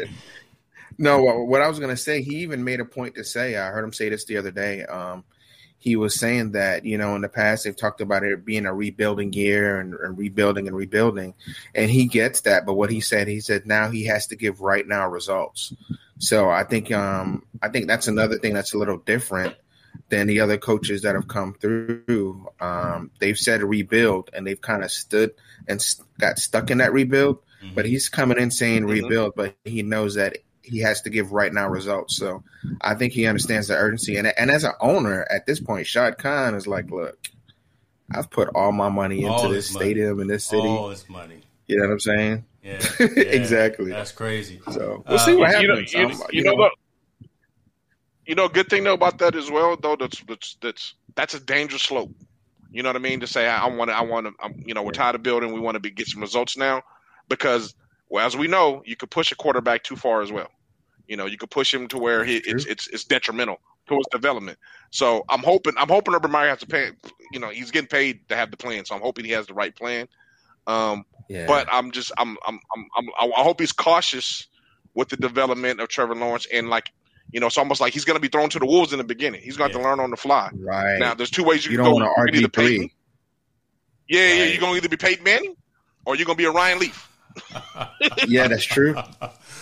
No, 0.98 1.22
what 1.22 1.48
what 1.48 1.62
I 1.62 1.68
was 1.68 1.80
going 1.80 1.94
to 1.94 2.02
say, 2.02 2.22
he 2.22 2.38
even 2.38 2.63
made 2.63 2.80
a 2.80 2.86
point 2.86 3.15
to 3.15 3.24
say, 3.24 3.58
I 3.58 3.68
heard 3.68 3.84
him 3.84 3.91
say 3.91 4.10
this 4.10 4.26
the 4.26 4.38
other 4.38 4.52
day. 4.52 4.84
Um, 4.86 5.26
he 5.86 5.95
was 5.95 6.19
saying 6.19 6.54
that, 6.54 6.84
you 6.84 6.98
know, 6.98 7.15
in 7.15 7.21
the 7.21 7.30
past, 7.30 7.63
they've 7.63 7.76
talked 7.76 8.02
about 8.02 8.24
it 8.24 8.43
being 8.43 8.65
a 8.65 8.74
rebuilding 8.74 9.32
year 9.34 9.80
and, 9.80 9.93
and 9.93 10.17
rebuilding 10.17 10.67
and 10.67 10.76
rebuilding. 10.76 11.36
And 11.76 11.91
he 11.91 12.08
gets 12.08 12.41
that. 12.41 12.65
But 12.65 12.74
what 12.74 12.89
he 12.89 13.02
said, 13.02 13.28
he 13.28 13.39
said 13.39 13.67
now 13.67 13.91
he 13.91 14.06
has 14.06 14.26
to 14.28 14.36
give 14.36 14.62
right 14.62 14.86
now 14.88 15.08
results. 15.08 15.76
So 16.17 16.50
I 16.50 16.63
think, 16.63 16.91
um, 16.91 17.43
I 17.62 17.69
think 17.69 17.86
that's 17.86 18.08
another 18.08 18.39
thing 18.39 18.56
that's 18.56 18.74
a 18.74 18.80
little 18.80 18.98
different 18.98 19.56
than 20.10 20.26
the 20.26 20.39
other 20.39 20.58
coaches 20.58 21.04
that 21.04 21.13
have 21.13 21.28
come 21.28 21.54
through. 21.54 22.48
Um, 22.60 23.12
they've 23.19 23.38
said 23.38 23.62
rebuild 23.62 24.32
and 24.34 24.48
they've 24.48 24.60
kind 24.60 24.84
of 24.84 24.89
stood 24.89 25.36
and 25.67 25.80
got 26.17 26.39
stuck 26.39 26.71
in 26.71 26.80
that 26.80 26.93
rebuild. 26.93 27.43
But 27.76 27.86
he's 27.86 28.10
coming 28.10 28.39
in 28.39 28.50
saying 28.50 28.86
rebuild, 28.86 29.34
but 29.36 29.56
he 29.65 29.84
knows 29.84 30.15
that 30.15 30.38
he 30.65 30.80
has 30.80 31.01
to 31.01 31.10
give 31.10 31.32
right 31.32 31.54
now 31.54 31.67
results. 31.69 32.17
So 32.17 32.43
I 32.82 32.95
think 32.95 33.13
he 33.13 33.25
understands 33.28 33.67
the 33.67 33.75
urgency. 33.75 34.17
And 34.17 34.28
and 34.38 34.49
as 34.51 34.63
an 34.63 34.73
owner 34.82 35.25
at 35.30 35.45
this 35.45 35.60
point, 35.60 35.88
Shad 35.88 36.17
Khan 36.17 36.56
is 36.56 36.67
like, 36.67 36.89
look, 36.91 37.17
I've 38.13 38.30
put 38.30 38.49
all 38.56 38.71
my 38.71 38.89
money 38.89 39.21
into 39.21 39.32
All 39.32 39.49
this 39.49 39.67
his 39.67 39.73
money. 39.75 39.86
stadium 39.86 40.19
in 40.19 40.28
this 40.28 40.45
city. 40.45 40.67
All 40.67 40.89
this 40.89 41.08
money. 41.10 41.41
You 41.67 41.78
know 41.78 41.88
what 41.88 41.93
I'm 41.93 41.99
saying? 41.99 42.45
Yeah. 42.65 42.80
Exactly. 42.99 43.91
That's 43.91 44.12
crazy. 44.12 44.60
So 44.71 45.04
we'll 45.08 45.17
Uh, 45.19 45.23
see 45.23 45.36
what 45.36 45.62
you 45.62 45.67
know, 45.67 45.75
happens. 45.75 45.93
you, 45.93 46.06
Um, 46.08 46.21
you 46.32 46.43
know 46.43 46.56
what? 46.56 46.71
You 48.25 48.34
know, 48.34 48.47
good 48.49 48.69
thing 48.69 48.84
though 48.84 48.95
about 48.95 49.19
that 49.19 49.36
as 49.36 49.51
well, 49.51 49.78
though. 49.80 49.95
That's 49.95 50.19
that's 50.28 50.58
that's 50.62 50.93
that's 51.15 51.34
a 51.36 51.39
dangerous 51.39 51.84
slope. 51.84 52.12
You 52.71 52.82
know 52.82 52.89
what 52.89 52.95
I 52.95 52.99
mean? 52.99 53.19
To 53.19 53.28
say 53.28 53.47
I 53.47 53.67
want 53.67 53.91
to, 53.91 53.95
I 53.95 54.01
want 54.01 54.25
to, 54.25 54.34
I'm, 54.43 54.63
you 54.65 54.73
know, 54.73 54.82
we're 54.82 54.93
tired 54.93 55.13
of 55.13 55.21
building. 55.21 55.54
We 55.54 55.60
want 55.60 55.75
to 55.75 55.80
be 55.80 55.91
get 55.91 56.08
some 56.08 56.21
results 56.21 56.58
now, 56.58 56.82
because 57.30 57.75
well, 58.10 58.25
as 58.25 58.36
we 58.36 58.47
know, 58.47 58.82
you 58.84 58.95
could 58.95 59.12
push 59.12 59.32
a 59.32 59.36
quarterback 59.36 59.84
too 59.84 59.95
far 59.95 60.23
as 60.23 60.32
well. 60.32 60.49
You 61.08 61.18
know, 61.18 61.26
you 61.26 61.38
could 61.38 61.50
push 61.52 61.74
him 61.74 61.88
to 61.89 61.98
where 61.98 62.24
he, 62.24 62.38
it's, 62.38 62.65
it's 62.65 62.88
it's 62.88 63.04
detrimental 63.04 63.60
to 63.88 63.96
his 63.96 64.06
development. 64.12 64.58
So 64.91 65.24
I'm 65.30 65.41
hoping 65.41 65.74
I'm 65.78 65.88
hoping 65.89 66.15
Urban 66.15 66.32
Meyer 66.32 66.50
has 66.50 66.60
to 66.60 66.68
pay. 66.68 66.89
You 67.32 67.39
know, 67.39 67.50
he's 67.50 67.72
getting 67.72 67.88
paid 67.88 68.28
to 68.30 68.36
have 68.36 68.52
the 68.52 68.58
plan, 68.58 68.86
so 68.86 68.96
I'm 68.96 69.02
hoping 69.02 69.26
he 69.26 69.32
has 69.32 69.48
the 69.48 69.54
right 69.54 69.76
plan. 69.76 70.08
Um, 70.68 71.06
yeah. 71.30 71.46
but 71.48 71.68
I'm 71.72 71.91
just 71.91 72.12
I'm 72.18 72.38
I'm 72.48 72.60
I'm, 72.76 72.86
I'm 72.98 73.32
I 73.38 73.44
hope 73.44 73.60
he's 73.60 73.72
cautious 73.72 74.48
with 74.96 75.10
the 75.10 75.18
development 75.18 75.80
of 75.80 75.89
Trevor 75.89 76.15
Lawrence 76.15 76.48
and 76.52 76.70
like 76.70 76.89
you 77.32 77.39
know 77.39 77.48
it's 77.48 77.58
almost 77.58 77.82
like 77.82 77.94
he's 77.94 78.06
going 78.06 78.15
to 78.15 78.22
be 78.22 78.30
thrown 78.30 78.50
to 78.50 78.60
the 78.60 78.65
wolves 78.65 78.91
in 78.94 78.98
the 78.98 79.04
beginning. 79.04 79.41
He's 79.41 79.58
going 79.58 79.72
to 79.72 79.78
to 79.78 79.84
learn 79.84 80.00
on 80.00 80.10
the 80.10 80.18
fly. 80.18 80.50
right. 80.56 80.98
Now 81.00 81.13
there's 81.13 81.30
two 81.32 81.44
ways 81.44 81.65
you, 81.65 81.72
you 81.74 81.78
can 81.78 81.86
don't 81.86 82.00
go. 82.00 82.06
want 82.06 82.18
You 82.18 82.24
can 82.26 82.34
to 82.34 82.39
either 82.39 82.50
Peyton, 82.50 82.86
RG3. 82.88 82.91
yeah, 84.08 84.20
yeah, 84.20 84.39
Right. 84.44 84.52
you're 84.52 84.60
going 84.62 84.74
to 84.74 84.78
either 84.78 84.89
be 84.89 84.98
Peyton 84.98 85.24
Manning 85.24 85.56
or 86.06 86.15
you're 86.15 86.26
going 86.26 86.38
to 86.38 86.41
be 86.41 86.46
a 86.46 86.52
Ryan 86.52 86.80
Leaf. 86.80 87.10
Yeah, 88.28 88.48
that's 88.48 88.63
true. 88.63 88.95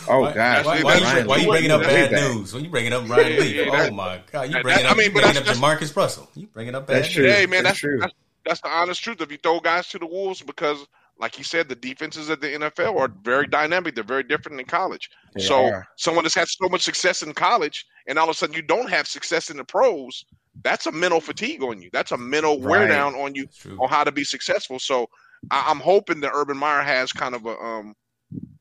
Oh 0.07 0.19
why, 0.21 0.33
gosh, 0.33 0.65
why, 0.65 0.81
Ryan 0.81 0.83
why, 0.83 1.19
you, 1.21 1.27
why 1.27 1.37
you 1.37 1.47
bringing 1.47 1.71
up 1.71 1.81
is 1.81 1.87
bad 1.87 2.11
way 2.11 2.17
back. 2.17 2.33
news? 2.35 2.53
When 2.53 2.63
you 2.63 2.69
bringing 2.69 2.93
up 2.93 3.07
Ryan 3.07 3.31
Yeah, 3.33 3.43
yeah, 3.63 3.87
oh 3.89 3.91
my 3.93 4.21
God, 4.31 4.43
you 4.43 4.53
that- 4.53 4.63
bringing 4.63 4.85
I 4.85 4.89
up, 4.89 4.97
mean, 4.97 5.05
you 5.07 5.11
bringing 5.13 5.37
up 5.37 5.43
Jamarcus 5.43 5.95
Russell? 5.95 6.29
You 6.35 6.47
bringing 6.47 6.75
up 6.75 6.87
bad 6.87 6.97
That's 7.03 7.07
news? 7.07 7.15
true. 7.15 7.29
Hey 7.31 7.45
man, 7.45 7.63
That's 7.63 7.73
that's, 7.73 7.79
true. 7.79 7.99
that's 7.99 8.13
that's 8.45 8.61
the 8.61 8.67
honest 8.69 9.01
truth. 9.01 9.21
If 9.21 9.31
you 9.31 9.37
throw 9.37 9.59
guys 9.61 9.87
to 9.89 9.99
the 9.99 10.05
wolves, 10.05 10.41
because 10.41 10.85
like 11.19 11.33
he 11.35 11.43
said, 11.43 11.69
the 11.69 11.75
defenses 11.75 12.29
at 12.29 12.41
the 12.41 12.47
NFL 12.47 12.97
are 12.99 13.07
very 13.23 13.47
dynamic. 13.47 13.95
They're 13.95 14.03
very 14.03 14.23
different 14.23 14.59
in 14.59 14.65
college. 14.65 15.09
They 15.35 15.43
so 15.43 15.65
are. 15.65 15.87
someone 15.95 16.23
that's 16.25 16.35
had 16.35 16.47
so 16.49 16.67
much 16.67 16.81
success 16.81 17.21
in 17.21 17.33
college, 17.33 17.85
and 18.07 18.17
all 18.19 18.25
of 18.25 18.31
a 18.31 18.33
sudden 18.33 18.55
you 18.55 18.61
don't 18.63 18.89
have 18.89 19.07
success 19.07 19.49
in 19.49 19.57
the 19.57 19.63
pros, 19.63 20.25
that's 20.63 20.87
a 20.87 20.91
mental 20.91 21.21
fatigue 21.21 21.63
on 21.63 21.81
you. 21.81 21.89
That's 21.93 22.11
a 22.11 22.17
mental 22.17 22.59
wear 22.59 22.87
down 22.87 23.15
on 23.15 23.35
you 23.35 23.47
on 23.79 23.87
how 23.89 24.03
to 24.03 24.11
be 24.11 24.23
successful. 24.23 24.79
So 24.79 25.07
I, 25.51 25.65
I'm 25.67 25.79
hoping 25.79 26.21
that 26.21 26.31
Urban 26.33 26.57
Meyer 26.57 26.81
has 26.81 27.11
kind 27.11 27.35
of 27.35 27.45
a 27.45 27.57
um 27.57 27.95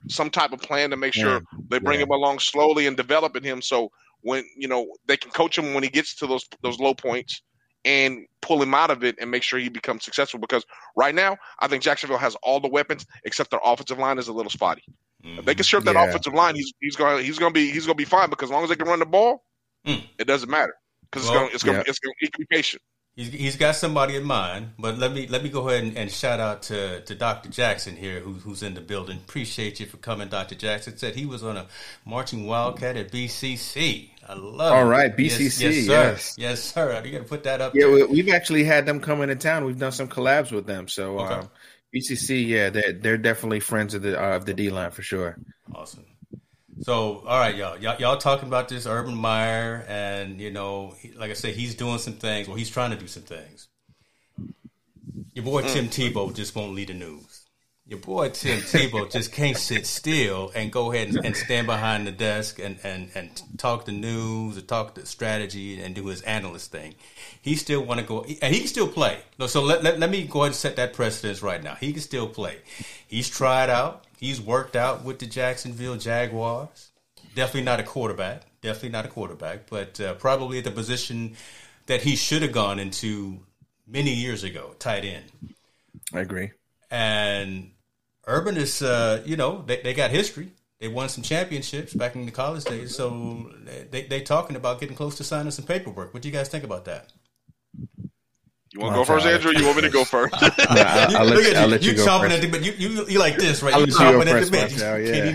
some 0.08 0.30
type 0.30 0.52
of 0.52 0.60
plan 0.60 0.90
to 0.90 0.96
make 0.96 1.14
sure 1.14 1.34
Yeah. 1.34 1.40
they 1.68 1.78
bring 1.78 1.98
Yeah. 2.00 2.04
him 2.06 2.10
along 2.10 2.40
slowly 2.40 2.86
and 2.86 2.96
developing 2.96 3.42
him. 3.42 3.62
So 3.62 3.90
when 4.20 4.44
you 4.56 4.68
know 4.68 4.86
they 5.06 5.16
can 5.16 5.30
coach 5.30 5.56
him 5.58 5.74
when 5.74 5.82
he 5.82 5.88
gets 5.88 6.14
to 6.16 6.26
those 6.26 6.44
those 6.62 6.78
low 6.78 6.94
points 6.94 7.42
and 7.84 8.26
pull 8.40 8.62
him 8.62 8.74
out 8.74 8.90
of 8.90 9.02
it 9.02 9.16
and 9.20 9.30
make 9.30 9.42
sure 9.42 9.58
he 9.58 9.68
becomes 9.68 10.04
successful. 10.04 10.38
Because 10.38 10.64
right 10.96 11.14
now, 11.14 11.36
I 11.60 11.66
think 11.68 11.82
Jacksonville 11.82 12.18
has 12.18 12.36
all 12.42 12.60
the 12.60 12.68
weapons 12.68 13.06
except 13.24 13.50
their 13.50 13.60
offensive 13.64 13.98
line 13.98 14.18
is 14.18 14.28
a 14.28 14.32
little 14.32 14.50
spotty. 14.50 14.82
If 15.24 15.44
they 15.44 15.54
can 15.54 15.64
strip 15.64 15.84
that 15.84 15.94
Yeah. 15.94 16.04
offensive 16.04 16.34
line, 16.34 16.54
he's 16.54 16.72
he's 16.80 16.96
going 16.96 17.24
he's 17.24 17.38
going 17.38 17.52
to 17.52 17.58
be 17.58 17.70
he's 17.70 17.86
going 17.86 17.96
to 17.96 18.00
be 18.00 18.04
fine 18.04 18.30
because 18.30 18.48
as 18.50 18.52
long 18.52 18.64
as 18.64 18.68
they 18.68 18.76
can 18.76 18.88
run 18.88 18.98
the 18.98 19.06
ball, 19.06 19.44
Mm. 19.86 20.02
it 20.18 20.26
doesn't 20.26 20.48
matter 20.50 20.74
because 21.10 21.28
Well, 21.28 21.32
it's 21.32 21.40
going 21.40 21.54
it's 21.54 21.62
going 21.64 21.76
yeah. 21.78 21.84
it's 21.86 21.98
going 21.98 22.14
can 22.20 22.30
be 22.38 22.46
patient. 22.46 22.82
He's, 23.14 23.30
he's 23.30 23.56
got 23.56 23.76
somebody 23.76 24.16
in 24.16 24.24
mind, 24.24 24.70
but 24.78 24.96
let 24.96 25.12
me 25.12 25.26
let 25.26 25.42
me 25.42 25.50
go 25.50 25.68
ahead 25.68 25.84
and, 25.84 25.98
and 25.98 26.10
shout 26.10 26.40
out 26.40 26.62
to, 26.64 27.02
to 27.02 27.14
Dr. 27.14 27.50
Jackson 27.50 27.94
here, 27.94 28.20
who, 28.20 28.32
who's 28.32 28.62
in 28.62 28.72
the 28.72 28.80
building. 28.80 29.18
Appreciate 29.18 29.80
you 29.80 29.84
for 29.86 29.98
coming, 29.98 30.28
Dr. 30.28 30.54
Jackson. 30.54 30.96
Said 30.96 31.14
he 31.14 31.26
was 31.26 31.42
on 31.44 31.58
a 31.58 31.66
marching 32.06 32.46
wildcat 32.46 32.96
at 32.96 33.12
BCC. 33.12 34.08
I 34.26 34.32
love 34.34 34.72
All 34.72 34.86
it. 34.86 34.88
right, 34.88 35.12
Yes, 35.18 35.36
BCC, 35.38 35.60
yes, 35.60 35.86
sir. 35.86 35.92
yes. 35.92 36.34
yes, 36.38 36.62
sir. 36.62 37.02
You 37.04 37.12
got 37.12 37.18
to 37.18 37.24
put 37.24 37.44
that 37.44 37.60
up. 37.60 37.74
Yeah, 37.74 37.82
there. 37.86 38.06
we, 38.08 38.22
we've 38.22 38.32
actually 38.32 38.64
had 38.64 38.86
them 38.86 38.98
come 39.00 39.20
into 39.20 39.36
town. 39.36 39.66
We've 39.66 39.78
done 39.78 39.92
some 39.92 40.08
collabs 40.08 40.50
with 40.50 40.64
them. 40.66 40.88
So 40.88 41.18
Okay. 41.18 41.34
um, 41.34 41.50
BCC, 41.94 42.46
yeah, 42.46 42.70
they're 42.70 42.92
they're 42.94 43.18
definitely 43.18 43.60
friends 43.60 43.92
of 43.92 44.00
the 44.00 44.18
uh, 44.18 44.36
of 44.36 44.46
the 44.46 44.54
D 44.54 44.70
line 44.70 44.90
for 44.90 45.02
sure. 45.02 45.36
Awesome. 45.74 46.06
So, 46.82 47.22
all 47.28 47.38
right, 47.38 47.54
y'all. 47.54 47.78
y'all, 47.78 47.96
y'all 48.00 48.16
talking 48.16 48.48
about 48.48 48.68
this 48.68 48.86
Urban 48.86 49.14
Meyer, 49.14 49.84
and 49.88 50.40
you 50.40 50.50
know, 50.50 50.94
he, 50.98 51.12
like 51.12 51.30
I 51.30 51.34
said, 51.34 51.54
he's 51.54 51.76
doing 51.76 51.98
some 51.98 52.14
things. 52.14 52.48
Well, 52.48 52.56
he's 52.56 52.70
trying 52.70 52.90
to 52.90 52.96
do 52.96 53.06
some 53.06 53.22
things. 53.22 53.68
Your 55.32 55.44
boy 55.44 55.62
Tim 55.62 55.86
mm. 55.86 56.12
Tebow 56.12 56.34
just 56.34 56.56
won't 56.56 56.74
lead 56.74 56.88
the 56.88 56.94
news. 56.94 57.46
your 57.86 58.00
boy 58.00 58.30
Tim 58.30 58.58
Tebow 58.58 59.10
just 59.10 59.32
can't 59.32 59.56
sit 59.56 59.86
still 59.86 60.50
and 60.56 60.72
go 60.72 60.92
ahead 60.92 61.08
and, 61.08 61.24
and, 61.24 61.36
stand 61.36 61.66
behind 61.66 62.06
the 62.06 62.12
desk 62.12 62.58
and, 62.58 62.78
and, 62.82 63.10
and 63.14 63.42
talk 63.58 63.84
the 63.84 63.92
news 63.92 64.58
or 64.58 64.62
talk 64.62 64.94
the 64.94 65.06
strategy 65.06 65.80
and 65.80 65.94
do 65.94 66.06
his 66.06 66.20
analyst 66.22 66.72
thing. 66.72 66.96
He 67.40 67.54
still 67.54 67.84
want 67.84 68.00
to 68.00 68.06
go, 68.06 68.22
and 68.42 68.52
he 68.52 68.58
can 68.58 68.68
still 68.68 68.88
play. 68.88 69.20
So 69.46 69.62
let, 69.62 69.84
let, 69.84 70.00
let 70.00 70.10
me 70.10 70.26
go 70.26 70.40
ahead 70.40 70.48
and 70.48 70.56
set 70.56 70.76
that 70.76 70.94
precedence 70.94 71.42
right 71.42 71.62
now. 71.62 71.76
He 71.76 71.92
can 71.92 72.02
still 72.02 72.26
play. 72.26 72.58
He's 73.06 73.28
tried 73.28 73.70
out. 73.70 74.04
He's 74.22 74.40
worked 74.40 74.76
out 74.76 75.02
with 75.02 75.18
the 75.18 75.26
Jacksonville 75.26 75.96
Jaguars. 75.96 76.92
Definitely 77.34 77.64
not 77.64 77.80
a 77.80 77.82
quarterback. 77.82 78.42
Definitely 78.60 78.90
not 78.90 79.04
a 79.04 79.08
quarterback, 79.08 79.68
but 79.68 80.00
uh, 80.00 80.14
probably 80.14 80.58
at 80.58 80.64
the 80.64 80.70
position 80.70 81.34
that 81.86 82.02
he 82.02 82.14
should 82.14 82.40
have 82.42 82.52
gone 82.52 82.78
into 82.78 83.40
many 83.84 84.14
years 84.14 84.44
ago, 84.44 84.76
tight 84.78 85.04
end. 85.04 85.24
I 86.14 86.20
agree. 86.20 86.52
And 86.88 87.72
Urban 88.24 88.56
is, 88.56 88.80
uh, 88.80 89.24
you 89.26 89.36
know, 89.36 89.64
they, 89.66 89.82
they 89.82 89.92
got 89.92 90.12
history. 90.12 90.52
They 90.78 90.86
won 90.86 91.08
some 91.08 91.24
championships 91.24 91.92
back 91.92 92.14
in 92.14 92.24
the 92.24 92.30
college 92.30 92.62
days, 92.62 92.94
so 92.94 93.50
they 93.90 94.02
they 94.02 94.20
talking 94.20 94.54
about 94.54 94.78
getting 94.78 94.94
close 94.94 95.16
to 95.16 95.24
signing 95.24 95.50
some 95.50 95.64
paperwork. 95.64 96.14
What 96.14 96.22
do 96.22 96.28
you 96.28 96.34
guys 96.34 96.48
think 96.48 96.62
about 96.62 96.84
that? 96.84 97.12
You 98.72 98.80
want 98.80 98.94
to 98.94 99.00
go 99.00 99.04
first, 99.04 99.26
Andrew? 99.26 99.52
You 99.54 99.64
want 99.64 99.76
me 99.76 99.82
to 99.82 99.90
go 99.90 100.04
first? 100.04 100.32
no, 100.40 100.48
I, 100.58 101.22
will 101.22 101.28
let, 101.28 101.52
you, 101.52 101.58
I'll 101.58 101.68
let 101.68 101.82
you, 101.82 101.90
you 101.90 101.96
go 101.96 102.06
chomping 102.06 102.30
first. 102.30 102.36
at 102.36 102.40
the 102.40 102.48
bit. 102.48 102.62
You, 102.62 102.72
you, 102.72 103.06
you 103.06 103.18
like 103.18 103.36
this, 103.36 103.62
right? 103.62 103.74
I'll 103.74 103.86
you 103.86 103.92
chomping 103.92 104.26
at 104.26 104.44
the 104.44 104.50
bit. 104.50 104.72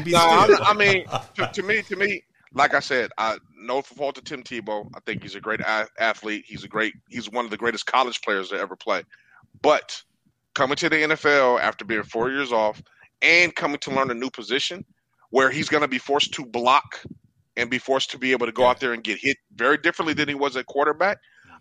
Yeah. 0.07 0.11
No, 0.11 0.57
I 0.63 0.73
mean, 0.73 1.05
to, 1.35 1.47
to, 1.53 1.63
me, 1.63 1.83
to 1.83 1.95
me, 1.95 2.23
like 2.53 2.73
I 2.73 2.79
said, 2.79 3.11
I 3.17 3.37
no 3.55 3.81
fault 3.83 4.15
to 4.15 4.21
Tim 4.21 4.41
Tebow. 4.41 4.89
I 4.95 4.99
think 5.01 5.21
he's 5.21 5.35
a 5.35 5.41
great 5.41 5.59
a- 5.59 5.87
athlete. 5.99 6.45
He's 6.47 6.63
a 6.63 6.67
great. 6.67 6.93
He's 7.09 7.29
one 7.29 7.45
of 7.45 7.51
the 7.51 7.57
greatest 7.57 7.85
college 7.85 8.21
players 8.21 8.49
to 8.49 8.55
ever 8.55 8.75
play. 8.75 9.03
But 9.61 10.01
coming 10.55 10.75
to 10.77 10.89
the 10.89 10.95
NFL 10.95 11.59
after 11.61 11.85
being 11.85 12.03
four 12.03 12.31
years 12.31 12.51
off 12.51 12.81
and 13.21 13.55
coming 13.55 13.77
to 13.79 13.91
learn 13.91 14.09
a 14.09 14.15
new 14.15 14.31
position 14.31 14.83
where 15.29 15.51
he's 15.51 15.69
going 15.69 15.81
to 15.81 15.87
be 15.87 15.99
forced 15.99 16.33
to 16.33 16.45
block 16.45 17.03
and 17.57 17.69
be 17.69 17.77
forced 17.77 18.11
to 18.11 18.17
be 18.17 18.31
able 18.31 18.45
to 18.45 18.51
go 18.51 18.65
out 18.65 18.79
there 18.79 18.93
and 18.93 19.03
get 19.03 19.19
hit 19.19 19.37
very 19.55 19.77
differently 19.77 20.13
than 20.13 20.27
he 20.27 20.35
was 20.35 20.55
at 20.55 20.65
quarterback. 20.65 21.19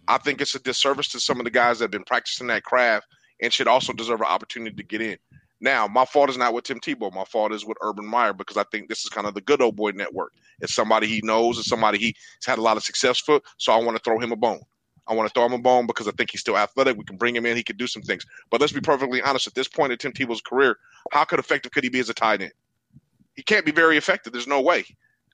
I 0.08 0.18
think 0.18 0.40
it's 0.40 0.54
a 0.54 0.60
disservice 0.60 1.08
to 1.08 1.20
some 1.20 1.40
of 1.40 1.44
the 1.44 1.50
guys 1.50 1.78
that 1.78 1.84
have 1.84 1.90
been 1.90 2.04
practicing 2.04 2.46
that 2.48 2.62
craft 2.62 3.06
and 3.42 3.52
should 3.52 3.68
also 3.68 3.92
deserve 3.92 4.20
an 4.20 4.26
opportunity 4.26 4.76
to 4.76 4.82
get 4.82 5.00
in. 5.00 5.18
Now, 5.60 5.86
my 5.86 6.04
fault 6.04 6.28
is 6.28 6.36
not 6.36 6.52
with 6.52 6.64
Tim 6.64 6.80
Tebow. 6.80 7.12
My 7.14 7.24
fault 7.24 7.52
is 7.52 7.64
with 7.64 7.78
Urban 7.80 8.06
Meyer 8.06 8.34
because 8.34 8.56
I 8.56 8.64
think 8.64 8.88
this 8.88 9.04
is 9.04 9.08
kind 9.08 9.26
of 9.26 9.34
the 9.34 9.40
good 9.40 9.62
old 9.62 9.76
boy 9.76 9.92
network. 9.92 10.32
It's 10.60 10.74
somebody 10.74 11.06
he 11.06 11.20
knows, 11.22 11.58
it's 11.58 11.68
somebody 11.68 11.98
he's 11.98 12.14
had 12.46 12.58
a 12.58 12.62
lot 12.62 12.76
of 12.76 12.84
success 12.84 13.18
for. 13.18 13.40
So 13.56 13.72
I 13.72 13.78
want 13.78 13.96
to 13.96 14.02
throw 14.02 14.18
him 14.18 14.32
a 14.32 14.36
bone. 14.36 14.60
I 15.06 15.14
want 15.14 15.28
to 15.28 15.32
throw 15.32 15.46
him 15.46 15.52
a 15.52 15.58
bone 15.58 15.86
because 15.86 16.08
I 16.08 16.10
think 16.12 16.30
he's 16.30 16.40
still 16.40 16.58
athletic. 16.58 16.96
We 16.96 17.04
can 17.04 17.16
bring 17.16 17.34
him 17.34 17.46
in. 17.46 17.56
He 17.56 17.62
could 17.62 17.78
do 17.78 17.86
some 17.86 18.02
things. 18.02 18.26
But 18.50 18.60
let's 18.60 18.72
be 18.72 18.80
perfectly 18.80 19.22
honest. 19.22 19.46
At 19.46 19.54
this 19.54 19.68
point 19.68 19.92
in 19.92 19.98
Tim 19.98 20.12
Tebow's 20.12 20.40
career, 20.40 20.76
how 21.12 21.24
could 21.24 21.38
effective 21.38 21.72
could 21.72 21.84
he 21.84 21.90
be 21.90 22.00
as 22.00 22.10
a 22.10 22.14
tight 22.14 22.42
end? 22.42 22.52
He 23.34 23.42
can't 23.42 23.64
be 23.64 23.72
very 23.72 23.96
effective. 23.96 24.32
There's 24.32 24.48
no 24.48 24.60
way. 24.60 24.84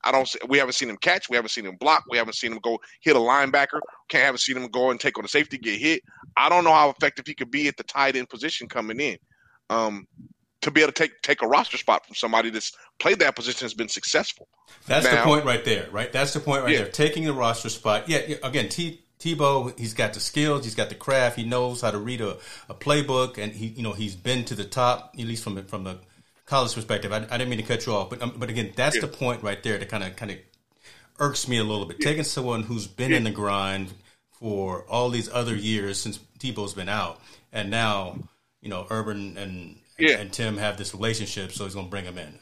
I 0.04 0.12
don't. 0.12 0.26
See, 0.26 0.38
we 0.48 0.58
haven't 0.58 0.74
seen 0.74 0.90
him 0.90 0.96
catch. 0.96 1.28
We 1.28 1.36
haven't 1.36 1.50
seen 1.50 1.66
him 1.66 1.76
block. 1.76 2.04
We 2.10 2.18
haven't 2.18 2.34
seen 2.34 2.52
him 2.52 2.58
go 2.62 2.78
hit 3.00 3.16
a 3.16 3.18
linebacker. 3.18 3.80
Can't 4.08 4.24
haven't 4.24 4.40
seen 4.40 4.56
him 4.56 4.68
go 4.68 4.90
and 4.90 4.98
take 4.98 5.18
on 5.18 5.24
a 5.24 5.28
safety, 5.28 5.58
get 5.58 5.80
hit. 5.80 6.02
I 6.36 6.48
don't 6.48 6.64
know 6.64 6.72
how 6.72 6.90
effective 6.90 7.26
he 7.26 7.34
could 7.34 7.50
be 7.50 7.68
at 7.68 7.76
the 7.76 7.84
tight 7.84 8.16
end 8.16 8.28
position 8.28 8.68
coming 8.68 9.00
in. 9.00 9.18
Um, 9.70 10.06
to 10.62 10.70
be 10.70 10.80
able 10.80 10.92
to 10.92 11.02
take 11.02 11.20
take 11.22 11.42
a 11.42 11.46
roster 11.46 11.76
spot 11.76 12.06
from 12.06 12.14
somebody 12.14 12.50
that's 12.50 12.72
played 12.98 13.18
that 13.18 13.36
position 13.36 13.64
has 13.64 13.74
been 13.74 13.88
successful. 13.88 14.48
That's 14.86 15.04
now, 15.04 15.16
the 15.16 15.22
point 15.22 15.44
right 15.44 15.64
there, 15.64 15.88
right? 15.90 16.12
That's 16.12 16.32
the 16.32 16.40
point 16.40 16.62
right 16.62 16.72
yeah. 16.72 16.78
there. 16.82 16.88
Taking 16.88 17.24
the 17.24 17.32
roster 17.32 17.68
spot. 17.68 18.08
Yeah, 18.08 18.22
yeah 18.26 18.36
again, 18.42 18.68
T 18.68 19.02
Tebow, 19.18 19.78
he's 19.78 19.94
got 19.94 20.14
the 20.14 20.20
skills, 20.20 20.64
he's 20.64 20.74
got 20.74 20.88
the 20.88 20.96
craft, 20.96 21.36
he 21.36 21.44
knows 21.44 21.80
how 21.80 21.92
to 21.92 21.98
read 21.98 22.20
a, 22.20 22.38
a 22.68 22.74
playbook, 22.74 23.38
and 23.38 23.52
he, 23.52 23.66
you 23.68 23.82
know, 23.82 23.92
he's 23.92 24.16
been 24.16 24.44
to 24.46 24.54
the 24.56 24.64
top, 24.64 25.14
at 25.16 25.24
least 25.24 25.44
from 25.44 25.64
from 25.66 25.84
the 25.84 25.98
college 26.52 26.74
perspective. 26.74 27.12
I, 27.12 27.16
I 27.30 27.38
didn't 27.38 27.48
mean 27.48 27.60
to 27.60 27.64
cut 27.64 27.86
you 27.86 27.94
off, 27.94 28.10
but 28.10 28.20
um, 28.20 28.34
but 28.36 28.50
again, 28.50 28.72
that's 28.76 28.96
yeah. 28.96 29.02
the 29.02 29.08
point 29.08 29.42
right 29.42 29.62
there 29.62 29.78
that 29.78 29.88
kind 29.88 30.04
of 30.04 30.14
kind 30.16 30.30
of 30.30 30.38
irks 31.18 31.48
me 31.48 31.56
a 31.56 31.64
little 31.64 31.86
bit. 31.86 31.96
Yeah. 31.98 32.10
Taking 32.10 32.24
someone 32.24 32.62
who's 32.62 32.86
been 32.86 33.10
yeah. 33.10 33.16
in 33.16 33.24
the 33.24 33.30
grind 33.30 33.94
for 34.30 34.84
all 34.88 35.08
these 35.08 35.30
other 35.32 35.56
years 35.56 35.98
since 35.98 36.18
Tebow's 36.38 36.74
been 36.74 36.90
out, 36.90 37.20
and 37.52 37.70
now 37.70 38.18
you 38.60 38.68
know 38.68 38.86
Urban 38.90 39.38
and 39.38 39.76
and 39.98 40.32
Tim 40.32 40.58
have 40.58 40.76
this 40.76 40.94
relationship, 40.94 41.52
so 41.52 41.64
he's 41.64 41.74
going 41.74 41.86
to 41.86 41.90
bring 41.90 42.04
him 42.04 42.18
in. 42.18 42.38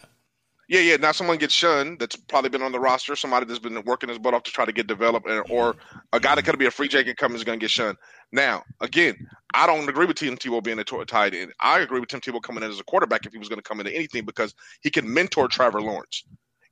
Yeah, 0.70 0.82
yeah. 0.82 0.96
Now 0.98 1.10
someone 1.10 1.36
gets 1.36 1.52
shunned 1.52 1.98
that's 1.98 2.14
probably 2.14 2.48
been 2.48 2.62
on 2.62 2.70
the 2.70 2.78
roster, 2.78 3.16
somebody 3.16 3.44
that's 3.44 3.58
been 3.58 3.82
working 3.82 4.08
his 4.08 4.20
butt 4.20 4.34
off 4.34 4.44
to 4.44 4.52
try 4.52 4.64
to 4.64 4.70
get 4.70 4.86
developed, 4.86 5.28
or 5.50 5.74
a 6.12 6.20
guy 6.20 6.36
that 6.36 6.44
could 6.44 6.60
be 6.60 6.66
a 6.66 6.70
free 6.70 6.86
agent 6.86 7.16
coming 7.16 7.36
is 7.36 7.42
going 7.42 7.58
to 7.58 7.62
get 7.64 7.72
shunned. 7.72 7.98
Now, 8.30 8.62
again, 8.80 9.16
I 9.52 9.66
don't 9.66 9.88
agree 9.88 10.06
with 10.06 10.18
Tim 10.18 10.36
Tebow 10.36 10.62
being 10.62 10.78
a 10.78 10.84
tight 10.84 11.34
end. 11.34 11.52
I 11.58 11.80
agree 11.80 11.98
with 11.98 12.08
Tim 12.08 12.20
Tebow 12.20 12.40
coming 12.40 12.62
in 12.62 12.70
as 12.70 12.78
a 12.78 12.84
quarterback 12.84 13.26
if 13.26 13.32
he 13.32 13.38
was 13.38 13.48
going 13.48 13.58
to 13.58 13.68
come 13.68 13.80
into 13.80 13.92
anything 13.92 14.24
because 14.24 14.54
he 14.80 14.90
can 14.90 15.12
mentor 15.12 15.48
Trevor 15.48 15.82
Lawrence 15.82 16.22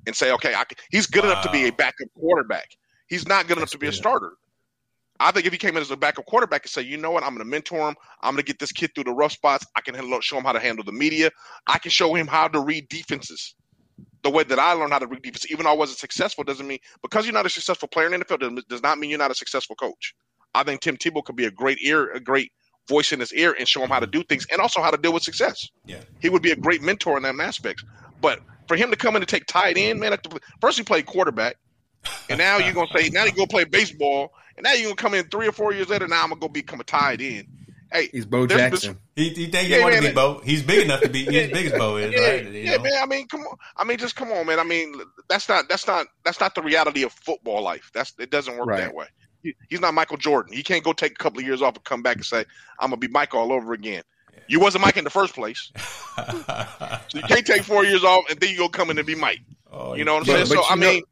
and 0.07 0.15
say, 0.15 0.31
okay, 0.31 0.53
can, 0.53 0.79
he's 0.93 1.09
good 1.09 1.25
wow. 1.25 1.33
enough 1.33 1.45
to 1.47 1.51
be 1.51 1.67
a 1.67 1.73
backup 1.73 2.07
quarterback. 2.15 2.71
He's 3.09 3.27
not 3.27 3.49
good 3.49 3.57
that's 3.57 3.63
enough 3.63 3.71
to 3.71 3.79
be 3.79 3.87
good. 3.87 3.95
a 3.95 3.97
starter. 3.97 4.35
I 5.19 5.33
think 5.33 5.45
if 5.45 5.53
he 5.53 5.59
came 5.59 5.77
in 5.77 5.83
as 5.83 5.91
a 5.91 5.97
backup 5.97 6.27
quarterback 6.27 6.63
and 6.63 6.71
say, 6.71 6.83
you 6.83 6.99
know 6.99 7.11
what, 7.11 7.25
I'm 7.25 7.31
going 7.31 7.45
to 7.45 7.51
mentor 7.51 7.89
him. 7.89 7.97
I'm 8.23 8.35
going 8.35 8.45
to 8.45 8.47
get 8.47 8.61
this 8.61 8.71
kid 8.71 8.93
through 8.95 9.05
the 9.05 9.13
rough 9.13 9.33
spots. 9.33 9.67
I 9.75 9.81
can 9.81 9.97
show 10.21 10.39
him 10.39 10.45
how 10.45 10.53
to 10.53 10.61
handle 10.61 10.85
the 10.85 10.93
media. 10.93 11.33
I 11.67 11.81
can 11.81 11.91
show 11.91 12.15
him 12.15 12.29
how 12.29 12.47
to 12.47 12.61
read 12.61 12.89
defenses 12.89 13.57
the 14.23 14.31
way 14.31 14.43
that 14.45 14.59
I 14.59 14.73
learned 14.73 14.93
how 14.93 14.99
to 14.99 15.07
read 15.07 15.23
defense, 15.23 15.51
even 15.51 15.65
though 15.65 15.71
I 15.71 15.77
wasn't 15.77 15.99
successful, 15.99 16.45
doesn't 16.45 16.67
mean 16.67 16.79
because 17.03 17.27
you're 17.27 17.35
not 17.35 17.47
a 17.47 17.51
successful 17.51 17.89
player 17.89 18.13
in 18.13 18.19
the 18.19 18.25
NFL 18.25 18.69
does 18.69 18.83
not 18.83 18.99
mean 18.99 19.11
you're 19.11 19.19
not 19.19 19.31
a 19.31 19.35
successful 19.35 19.77
coach. 19.77 20.15
I 20.55 20.65
think 20.65 20.81
Tim 20.81 20.97
Tebow 20.97 21.25
could 21.25 21.37
be 21.37 21.45
a 21.45 21.51
great 21.51 21.79
ear, 21.83 22.11
a 22.13 22.21
great 22.21 22.53
voice 22.89 23.13
in 23.13 23.21
his 23.21 23.33
ear, 23.33 23.55
and 23.59 23.69
show 23.69 23.83
him 23.83 23.91
how 23.91 24.01
to 24.01 24.07
do 24.07 24.23
things, 24.25 24.47
and 24.51 24.61
also 24.61 24.81
how 24.81 24.91
to 24.91 24.97
deal 24.97 25.13
with 25.13 25.23
success. 25.23 25.69
Yeah, 25.87 26.01
he 26.21 26.29
would 26.29 26.43
be 26.43 26.51
a 26.51 26.57
great 26.57 26.83
mentor 26.83 27.17
in 27.17 27.23
that 27.25 27.39
aspect. 27.39 27.85
But 28.21 28.41
for 28.67 28.77
him 28.77 28.91
to 28.91 28.97
come 28.97 29.15
in 29.15 29.23
and 29.23 29.29
take 29.29 29.47
tight 29.47 29.77
end, 29.77 30.01
man, 30.01 30.17
first 30.61 30.79
he 30.79 30.85
played 30.85 31.07
quarterback, 31.07 31.57
and 32.29 32.39
now 32.39 32.59
you're 32.59 32.73
gonna 32.73 32.89
say 32.97 33.11
now 33.11 33.25
you 33.25 33.33
go 33.33 33.47
play 33.47 33.65
baseball, 33.65 34.33
and 34.57 34.65
now 34.65 34.73
you're 34.73 34.85
gonna 34.85 34.97
come 34.97 35.15
in 35.15 35.29
three 35.29 35.49
or 35.49 35.53
four 35.53 35.73
years 35.73 35.89
later. 35.89 36.09
Now 36.09 36.23
I'm 36.23 36.31
gonna 36.31 36.41
go 36.41 36.49
become 36.49 36.81
a 36.81 36.85
tight 36.85 37.21
end. 37.21 37.47
Hey, 37.91 38.09
he's 38.13 38.27
Bo 38.27 38.47
Jackson. 38.47 38.99
He, 39.17 39.31
he 39.31 39.47
think 39.47 39.69
he 39.69 39.81
want 39.81 39.95
to 39.95 40.03
be 40.03 40.13
Bo. 40.13 40.41
He's 40.45 40.63
big 40.63 40.85
enough 40.85 41.01
to 41.01 41.09
be. 41.09 41.25
He's 41.25 41.47
as 41.47 41.51
big 41.51 41.67
as 41.67 41.73
Bo 41.73 41.97
is, 41.97 42.13
yeah, 42.13 42.21
right? 42.21 42.45
You 42.45 42.61
yeah, 42.61 42.77
know? 42.77 42.83
man. 42.83 42.93
I 43.01 43.07
mean, 43.07 43.27
come 43.29 43.41
on. 43.41 43.57
I 43.77 43.85
mean, 43.85 43.97
just 43.97 44.15
come 44.15 44.31
on, 44.31 44.47
man. 44.47 44.61
I 44.61 44.65
mean, 44.65 44.95
that's 45.29 45.49
not 45.49 45.69
that's 45.69 45.87
not 45.87 46.07
that's 46.25 46.41
not 46.41 46.55
the 46.55 46.63
reality 46.63 47.03
of 47.03 47.13
football 47.13 47.63
life. 47.63 47.91
That's 47.95 48.13
it 48.19 48.31
doesn't 48.31 48.59
work 48.59 48.69
right. 48.69 48.81
that 48.81 48.95
way. 48.95 49.07
He, 49.43 49.55
he's 49.71 49.81
not 49.81 49.95
Michael 49.95 50.19
Jordan. 50.19 50.53
He 50.53 50.63
can't 50.63 50.85
go 50.85 50.93
take 50.93 51.13
a 51.13 51.17
couple 51.17 51.39
of 51.39 51.47
years 51.47 51.63
off 51.63 51.77
and 51.77 51.85
come 51.85 52.03
back 52.03 52.17
and 52.17 52.25
say, 52.25 52.45
"I'm 52.79 52.91
gonna 52.91 52.99
be 52.99 53.09
Mike 53.09 53.35
all 53.35 53.53
over 53.53 53.73
again." 53.73 54.03
Yeah. 54.35 54.41
You 54.49 54.61
wasn't 54.61 54.85
Mike 54.85 54.99
in 54.99 55.05
the 55.05 55.11
first 55.11 55.35
place, 55.35 55.73
so 56.17 56.99
you 57.15 57.23
can't 57.23 57.47
take 57.47 57.63
four 57.63 57.85
years 57.85 58.05
off 58.05 58.25
and 58.29 58.39
then 58.39 58.51
you 58.51 58.59
go 58.59 58.69
come 58.69 58.91
in 58.91 58.99
and 58.99 59.07
be 59.07 59.15
Mike. 59.15 59.41
Oh, 59.73 59.95
you 59.95 60.05
know 60.05 60.15
what 60.15 60.29
I'm 60.29 60.47
saying? 60.47 60.47
so 60.47 60.63
I 60.69 60.75
know, 60.75 60.93
mean, 60.93 61.03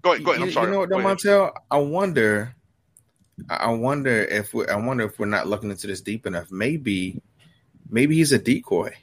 go 0.00 0.12
ahead. 0.12 0.24
Go 0.24 0.30
ahead. 0.32 0.42
I'm 0.42 0.52
sorry. 0.52 0.68
You 0.68 0.72
know 0.72 0.80
what, 0.80 0.88
Montel? 0.90 1.52
I 1.70 1.78
wonder 1.78 2.54
I 3.48 3.70
wonder 3.70 4.24
if 4.24 4.54
we, 4.54 4.66
I 4.66 4.76
wonder 4.76 5.04
if 5.04 5.18
we're 5.18 5.26
not 5.26 5.46
looking 5.46 5.70
into 5.70 5.86
this 5.86 6.00
deep 6.00 6.26
enough. 6.26 6.50
Maybe, 6.50 7.20
maybe 7.88 8.16
he's 8.16 8.32
a 8.32 8.38
decoy. 8.38 8.94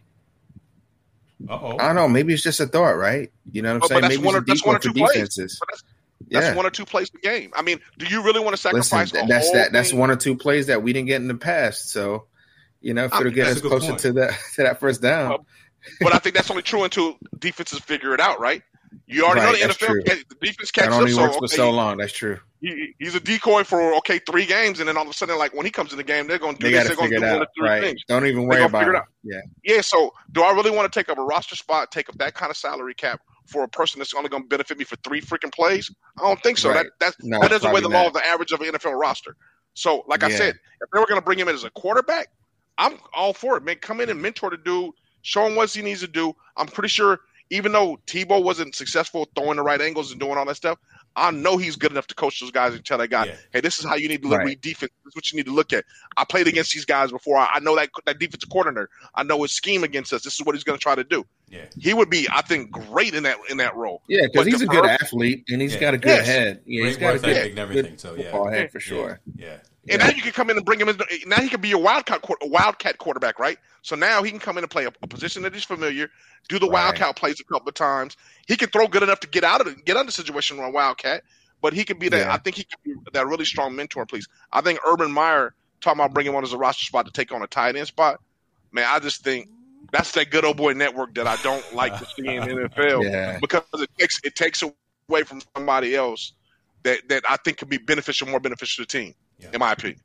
Uh-oh. 1.47 1.77
I 1.77 1.87
don't 1.87 1.95
know. 1.95 2.07
Maybe 2.07 2.33
it's 2.33 2.43
just 2.43 2.59
a 2.59 2.67
thought, 2.67 2.97
right? 2.97 3.31
You 3.51 3.61
know 3.61 3.73
what 3.73 3.83
I'm 3.83 3.87
saying? 3.87 4.01
Maybe 4.01 4.23
one, 4.23 4.35
it's 4.35 4.49
a 4.49 4.53
decoy 4.53 4.79
for 4.79 4.89
defenses. 4.89 5.59
That's, 5.69 5.83
that's 6.29 6.45
yeah. 6.47 6.55
one 6.55 6.65
or 6.65 6.69
two 6.69 6.85
plays 6.85 7.09
a 7.15 7.17
game. 7.19 7.51
I 7.55 7.61
mean, 7.61 7.79
do 7.97 8.05
you 8.05 8.23
really 8.23 8.41
want 8.41 8.55
to 8.55 8.61
sacrifice? 8.61 9.13
Listen, 9.13 9.27
that's 9.27 9.51
that. 9.51 9.71
That's 9.71 9.93
one 9.93 10.11
or 10.11 10.15
two 10.15 10.35
plays 10.35 10.67
that 10.67 10.83
we 10.83 10.91
didn't 10.91 11.07
get 11.07 11.21
in 11.21 11.27
the 11.27 11.35
past. 11.35 11.91
So, 11.91 12.25
you 12.81 12.93
know, 12.93 13.05
if 13.05 13.13
it'll 13.13 13.31
get 13.31 13.47
us 13.47 13.61
closer 13.61 13.89
point. 13.89 13.99
to 14.01 14.13
that 14.13 14.37
to 14.55 14.63
that 14.63 14.79
first 14.79 15.01
down. 15.01 15.29
Well, 15.29 15.45
but 16.01 16.13
I 16.13 16.17
think 16.17 16.35
that's 16.35 16.51
only 16.51 16.63
true 16.63 16.83
until 16.83 17.17
defenses 17.37 17.79
figure 17.79 18.13
it 18.13 18.19
out, 18.19 18.39
right? 18.39 18.61
You 19.08 19.25
already 19.25 19.41
right, 19.41 19.62
know 19.62 19.67
the 19.67 19.73
NFL 19.73 20.25
the 20.30 20.36
defense 20.45 20.71
catches 20.71 20.93
up. 20.93 21.02
Works 21.02 21.13
so, 21.13 21.32
for 21.32 21.45
okay, 21.45 21.56
so 21.56 21.71
long. 21.71 21.97
That's 21.97 22.13
true. 22.13 22.39
He, 22.62 22.93
he's 22.99 23.15
a 23.15 23.19
decoy 23.19 23.63
for 23.63 23.93
okay 23.95 24.19
three 24.19 24.45
games, 24.45 24.80
and 24.80 24.88
then 24.88 24.97
all 24.97 25.04
of 25.04 25.10
a 25.10 25.13
sudden, 25.13 25.38
like 25.38 25.54
when 25.54 25.65
he 25.65 25.71
comes 25.71 25.91
in 25.91 25.97
the 25.97 26.04
game, 26.04 26.28
they're 26.28 26.39
going 26.39 26.56
to 26.56 26.62
do 26.62 26.71
they 26.71 26.78
this. 26.78 26.88
They're 26.88 26.95
going 26.95 27.12
to 27.12 27.19
do 27.19 27.25
one 27.25 27.41
of 27.41 27.47
three 27.58 27.69
right. 27.69 27.82
things. 27.82 28.04
Don't 28.08 28.25
even 28.25 28.45
worry 28.45 28.63
about 28.63 28.88
it. 28.88 28.95
it. 28.95 29.04
Yeah, 29.23 29.41
yeah. 29.63 29.82
So, 29.82 30.12
do 30.32 30.43
I 30.43 30.52
really 30.52 30.71
want 30.71 30.91
to 30.91 30.99
take 30.99 31.10
up 31.10 31.17
a 31.17 31.23
roster 31.23 31.56
spot, 31.56 31.91
take 31.91 32.10
up 32.10 32.17
that 32.17 32.34
kind 32.34 32.49
of 32.49 32.58
salary 32.58 32.93
cap 32.93 33.21
for 33.45 33.63
a 33.63 33.67
person 33.67 33.99
that's 33.99 34.13
only 34.13 34.30
going 34.30 34.43
to 34.43 34.49
benefit 34.49 34.78
me 34.78 34.84
for 34.84 34.95
three 34.97 35.21
freaking 35.21 35.54
plays? 35.54 35.89
I 36.17 36.23
don't 36.23 36.41
think 36.43 36.58
so. 36.58 36.69
Right. 36.69 36.86
That 36.99 37.15
no, 37.21 37.39
that 37.39 37.49
doesn't 37.49 37.71
weigh 37.71 37.82
the 37.82 37.89
law 37.89 38.08
of 38.08 38.13
the 38.13 38.25
average 38.25 38.52
of 38.52 38.62
an 38.62 38.73
NFL 38.73 38.99
roster. 38.99 39.36
So, 39.73 40.04
like 40.08 40.21
yeah. 40.21 40.28
I 40.28 40.32
said, 40.32 40.56
if 40.82 40.89
they 40.93 40.99
were 40.99 41.06
going 41.06 41.19
to 41.19 41.25
bring 41.25 41.39
him 41.39 41.47
in 41.47 41.56
as 41.56 41.63
a 41.63 41.69
quarterback, 41.71 42.28
I'm 42.78 42.97
all 43.13 43.34
for 43.34 43.58
it. 43.58 43.63
Man, 43.63 43.78
come 43.78 44.02
in 44.02 44.10
and 44.10 44.21
mentor 44.21 44.49
the 44.49 44.58
dude, 44.58 44.91
show 45.21 45.45
him 45.45 45.56
what 45.56 45.71
he 45.71 45.82
needs 45.82 46.02
to 46.02 46.08
do. 46.08 46.34
I'm 46.58 46.67
pretty 46.67 46.89
sure 46.89 47.19
even 47.49 47.71
though 47.71 47.99
Tebow 48.05 48.43
wasn't 48.43 48.75
successful 48.75 49.27
throwing 49.35 49.57
the 49.57 49.63
right 49.63 49.81
angles 49.81 50.12
and 50.12 50.19
doing 50.19 50.38
all 50.38 50.45
that 50.45 50.55
stuff, 50.55 50.77
I 51.15 51.31
know 51.31 51.57
he's 51.57 51.75
good 51.75 51.91
enough 51.91 52.07
to 52.07 52.15
coach 52.15 52.39
those 52.39 52.51
guys 52.51 52.73
and 52.73 52.85
tell 52.85 52.99
that 52.99 53.09
guy, 53.09 53.25
yeah. 53.25 53.35
hey, 53.51 53.62
this 53.62 53.79
is 53.79 53.85
how 53.85 53.95
you 53.95 54.07
need 54.07 54.21
to 54.21 54.27
look 54.27 54.39
right. 54.39 54.62
defense. 54.62 54.91
This 55.03 55.12
is 55.12 55.15
what 55.15 55.31
you 55.31 55.38
need 55.38 55.47
to 55.47 55.53
look 55.53 55.73
at. 55.73 55.85
I 56.15 56.23
played 56.23 56.47
against 56.47 56.73
these 56.73 56.85
guys 56.85 57.12
before. 57.12 57.38
I 57.38 57.59
know 57.59 57.75
that 57.75 57.89
that 58.05 58.19
defensive 58.19 58.49
coordinator. 58.49 58.89
I 59.15 59.23
know 59.23 59.41
his 59.41 59.51
scheme 59.51 59.83
against 59.83 60.13
us. 60.13 60.23
This 60.23 60.35
is 60.35 60.45
what 60.45 60.55
he's 60.55 60.63
going 60.63 60.77
to 60.77 60.81
try 60.81 60.95
to 60.95 61.03
do. 61.03 61.25
Yeah. 61.49 61.65
He 61.77 61.93
would 61.93 62.09
be, 62.09 62.27
I 62.31 62.41
think, 62.43 62.71
great 62.71 63.15
in 63.15 63.23
that 63.23 63.38
in 63.49 63.57
that 63.57 63.75
role. 63.75 64.03
Yeah, 64.07 64.27
because 64.31 64.45
he's 64.45 64.62
a 64.62 64.67
good 64.67 64.85
athlete 64.85 65.45
and 65.49 65.62
he's 65.62 65.73
yeah. 65.73 65.79
got 65.79 65.93
a 65.95 65.97
good 65.97 66.09
yes. 66.09 66.25
head. 66.27 66.62
Yeah, 66.65 66.85
he's 66.85 66.97
got 66.97 67.15
a 67.15 67.19
good, 67.19 67.38
and 67.38 67.59
everything. 67.59 67.91
Good 67.91 67.99
so 67.99 68.15
yeah, 68.15 68.51
head 68.51 68.71
for 68.71 68.79
sure. 68.79 69.19
Yeah. 69.35 69.57
And 69.89 69.99
yeah. 69.99 70.08
now 70.08 70.15
you 70.15 70.21
can 70.21 70.32
come 70.32 70.49
in 70.49 70.58
and 70.58 70.65
bring 70.65 70.80
him 70.80 70.89
in. 70.89 70.97
Now 71.25 71.38
he 71.38 71.49
can 71.49 71.62
be 71.62 71.71
a 71.71 71.78
wildcat, 71.78 72.23
wildcat 72.41 72.97
quarterback, 72.97 73.39
right? 73.39 73.58
So 73.82 73.95
now 73.95 74.21
he 74.23 74.30
can 74.30 74.39
come 74.39 74.58
in 74.58 74.63
and 74.63 74.71
play 74.71 74.86
a, 74.86 74.91
a 75.02 75.08
position 75.08 75.41
that 75.43 75.54
he's 75.54 75.63
familiar, 75.63 76.10
do 76.47 76.60
the 76.60 76.67
right. 76.67 76.73
wildcat 76.73 77.15
plays 77.15 77.39
a 77.39 77.43
couple 77.43 77.69
of 77.69 77.75
times. 77.75 78.15
He 78.47 78.56
can 78.56 78.69
throw 78.69 78.88
good 78.88 79.04
enough 79.04 79.19
to 79.21 79.28
get 79.28 79.43
out 79.43 79.62
of 79.62 79.67
it, 79.67 79.86
get 79.86 79.97
under 79.97 80.08
the 80.08 80.12
situation 80.12 80.60
on 80.60 80.73
wildcat. 80.73 81.23
But 81.62 81.73
he 81.73 81.84
can 81.84 81.99
be 81.99 82.08
that. 82.10 82.19
Yeah. 82.19 82.34
I 82.34 82.38
think 82.38 82.56
he 82.56 82.63
can 82.63 82.80
be 82.84 83.12
that 83.12 83.28
really 83.28 83.45
strong 83.45 83.75
mentor. 83.75 84.06
Please, 84.06 84.28
I 84.54 84.62
think 84.62 84.80
Urban 84.88 85.12
Meyer 85.12 85.54
talking 85.82 85.99
about 85.99 86.13
bringing 86.13 86.34
one 86.34 86.43
as 86.43 86.54
a 86.54 86.58
roster 86.58 86.86
spot 86.86 87.06
to 87.06 87.12
take 87.12 87.34
on 87.34 87.41
a 87.41 87.47
tight 87.47 87.75
end 87.75 87.88
spot. 87.88 88.21
Man, 88.71 88.86
I 88.88 88.99
just 88.99 89.23
think 89.23 89.49
that's 89.91 90.12
that 90.13 90.30
good 90.30 90.45
old 90.45 90.58
boy 90.58 90.73
network 90.73 91.15
that 91.15 91.28
I 91.28 91.36
don't 91.38 91.73
like 91.73 91.97
to 91.97 92.06
see 92.06 92.28
in 92.28 92.43
NFL 92.43 93.04
yeah. 93.04 93.39
because 93.39 93.63
it 93.73 93.89
takes 93.97 94.19
it 94.23 94.36
takes 94.36 94.63
away 95.10 95.23
from 95.23 95.41
somebody 95.56 95.95
else 95.95 96.34
that 96.84 97.08
that 97.10 97.23
I 97.30 97.38
think 97.38 97.58
could 97.58 97.69
be 97.69 97.78
beneficial, 97.78 98.28
more 98.28 98.39
beneficial 98.39 98.86
to 98.86 98.88
the 98.88 99.04
team, 99.04 99.15
yeah. 99.39 99.49
in 99.54 99.60
my 99.60 99.71
opinion. 99.73 99.99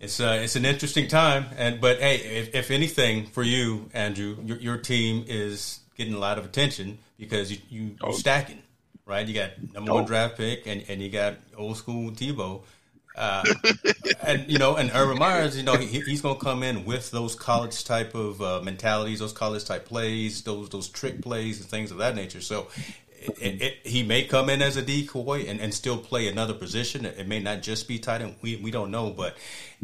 It's 0.00 0.20
uh, 0.20 0.40
it's 0.42 0.54
an 0.54 0.66
interesting 0.66 1.08
time, 1.08 1.46
and 1.56 1.80
but 1.80 1.98
hey, 1.98 2.16
if, 2.16 2.54
if 2.54 2.70
anything 2.70 3.26
for 3.26 3.42
you, 3.42 3.88
Andrew, 3.94 4.36
your, 4.44 4.58
your 4.58 4.76
team 4.76 5.24
is 5.26 5.80
getting 5.96 6.12
a 6.12 6.18
lot 6.18 6.38
of 6.38 6.44
attention 6.44 6.98
because 7.18 7.50
you 7.50 7.58
you 7.70 7.96
oh. 8.02 8.12
stacking, 8.12 8.62
right? 9.06 9.26
You 9.26 9.32
got 9.32 9.50
number 9.72 9.92
oh. 9.92 9.94
one 9.94 10.04
draft 10.04 10.36
pick, 10.36 10.66
and, 10.66 10.84
and 10.88 11.00
you 11.00 11.08
got 11.08 11.36
old 11.56 11.76
school 11.76 12.10
Tebow. 12.10 12.62
Uh, 13.16 13.44
and 14.24 14.50
you 14.50 14.58
know, 14.58 14.74
and 14.74 14.90
Urban 14.92 15.16
Myers, 15.16 15.56
you 15.56 15.62
know, 15.62 15.76
he, 15.76 16.00
he's 16.00 16.20
going 16.20 16.34
to 16.34 16.40
come 16.44 16.64
in 16.64 16.84
with 16.84 17.12
those 17.12 17.36
college 17.36 17.84
type 17.84 18.12
of 18.16 18.42
uh, 18.42 18.60
mentalities, 18.60 19.20
those 19.20 19.32
college 19.32 19.64
type 19.64 19.84
plays, 19.84 20.42
those 20.42 20.68
those 20.70 20.88
trick 20.88 21.22
plays 21.22 21.60
and 21.60 21.68
things 21.68 21.92
of 21.92 21.98
that 21.98 22.16
nature. 22.16 22.40
So 22.40 22.66
it, 23.40 23.62
it, 23.62 23.86
he 23.86 24.02
may 24.02 24.24
come 24.24 24.50
in 24.50 24.62
as 24.62 24.76
a 24.76 24.82
decoy 24.82 25.44
and, 25.46 25.60
and 25.60 25.72
still 25.72 25.98
play 25.98 26.28
another 26.28 26.54
position. 26.54 27.04
It, 27.04 27.26
may 27.26 27.40
not 27.40 27.62
just 27.62 27.88
be 27.88 27.98
tight 27.98 28.20
end. 28.20 28.36
We, 28.42 28.56
we 28.56 28.70
don't 28.70 28.90
know, 28.90 29.10
but 29.10 29.36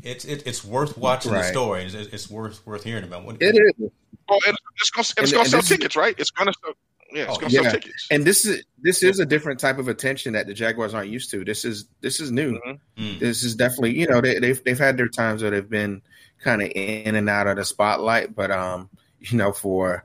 it's 0.03 0.25
it, 0.25 0.47
it's 0.47 0.65
worth 0.65 0.99
watching 0.99 1.33
right. 1.33 1.43
the 1.43 1.49
story. 1.49 1.85
It's, 1.85 1.95
it's, 1.95 2.31
worth 2.31 2.65
worth 2.67 2.85
hearing 2.85 3.05
about. 3.05 3.25
What, 3.25 3.37
it 3.41 3.57
is. 3.57 3.91
Oh, 4.29 4.39
it's 4.77 4.91
going 4.91 5.05
it's 5.19 5.33
to 5.33 5.45
sell 5.45 5.63
tickets, 5.63 5.97
right? 5.97 6.15
It's 6.19 6.31
going 6.31 6.47
to 6.47 6.75
yeah, 7.13 7.25
it's 7.25 7.37
oh, 7.37 7.41
going 7.41 7.51
to 7.51 7.57
yeah. 7.57 7.63
sell 7.63 7.73
tickets. 7.73 8.07
And 8.11 8.25
this 8.25 8.45
is 8.45 8.65
this 8.81 9.03
is 9.03 9.19
a 9.19 9.27
different 9.27 9.59
type 9.59 9.79
of 9.79 9.89
attention 9.89 10.35
that 10.35 10.47
the 10.47 10.55
Jaguars 10.55 10.95
aren't 10.95 11.11
used 11.11 11.31
to. 11.31 11.45
This 11.45 11.65
is 11.65 11.87
this 12.01 12.21
is 12.21 12.31
new. 12.31 12.53
Mm-hmm. 12.53 13.03
Mm. 13.03 13.19
This 13.19 13.43
is 13.43 13.57
definitely 13.57 13.99
you 13.99 14.07
know 14.07 14.21
they, 14.21 14.39
they've 14.39 14.63
they've 14.63 14.79
had 14.79 14.97
their 14.97 15.09
times 15.09 15.43
where 15.43 15.51
they've 15.51 15.69
been 15.69 16.03
kind 16.43 16.63
of 16.63 16.71
in 16.75 17.15
and 17.15 17.29
out 17.29 17.47
of 17.47 17.57
the 17.57 17.65
spotlight, 17.65 18.35
but 18.35 18.51
um 18.51 18.89
you 19.19 19.37
know 19.37 19.53
for 19.53 20.05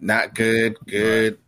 not 0.00 0.34
good, 0.34 0.76
good. 0.86 1.38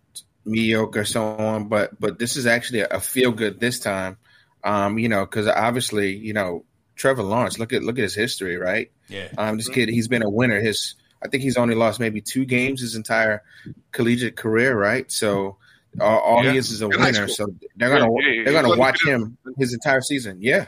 Right 0.44 0.52
mediocre, 0.52 1.04
so 1.04 1.36
on. 1.36 1.68
But 1.68 1.98
but 2.00 2.18
this 2.18 2.36
is 2.36 2.46
actually 2.46 2.80
a, 2.80 3.00
feel 3.00 3.32
good 3.32 3.60
this 3.60 3.80
time. 3.80 4.18
Um, 4.62 4.98
you 4.98 5.08
know, 5.08 5.24
because 5.24 5.46
obviously, 5.46 6.16
you 6.16 6.32
know, 6.32 6.64
Trevor 6.96 7.22
Lawrence. 7.22 7.58
Look 7.58 7.72
at 7.72 7.82
look 7.82 7.98
at 7.98 8.02
his 8.02 8.14
history, 8.14 8.56
right? 8.56 8.90
Yeah. 9.08 9.28
Um, 9.38 9.56
this 9.56 9.68
kid, 9.68 9.88
he's 9.88 10.08
been 10.08 10.22
a 10.22 10.30
winner. 10.30 10.60
His 10.60 10.94
I 11.22 11.28
think 11.28 11.42
he's 11.42 11.56
only 11.56 11.74
lost 11.74 12.00
maybe 12.00 12.20
two 12.20 12.44
games 12.44 12.80
his 12.80 12.94
entire 12.94 13.42
collegiate 13.92 14.36
career, 14.36 14.76
right? 14.76 15.10
So 15.10 15.56
all, 16.00 16.18
all 16.18 16.44
yeah. 16.44 16.52
he 16.52 16.58
is 16.58 16.70
is 16.70 16.82
a 16.82 16.88
winner. 16.88 17.28
So 17.28 17.46
they're 17.76 17.90
gonna 17.90 18.12
yeah, 18.20 18.32
yeah, 18.32 18.44
they're 18.44 18.62
gonna 18.62 18.76
watch 18.76 19.04
him 19.06 19.38
his 19.58 19.72
entire 19.72 20.00
season. 20.00 20.38
Yeah. 20.40 20.66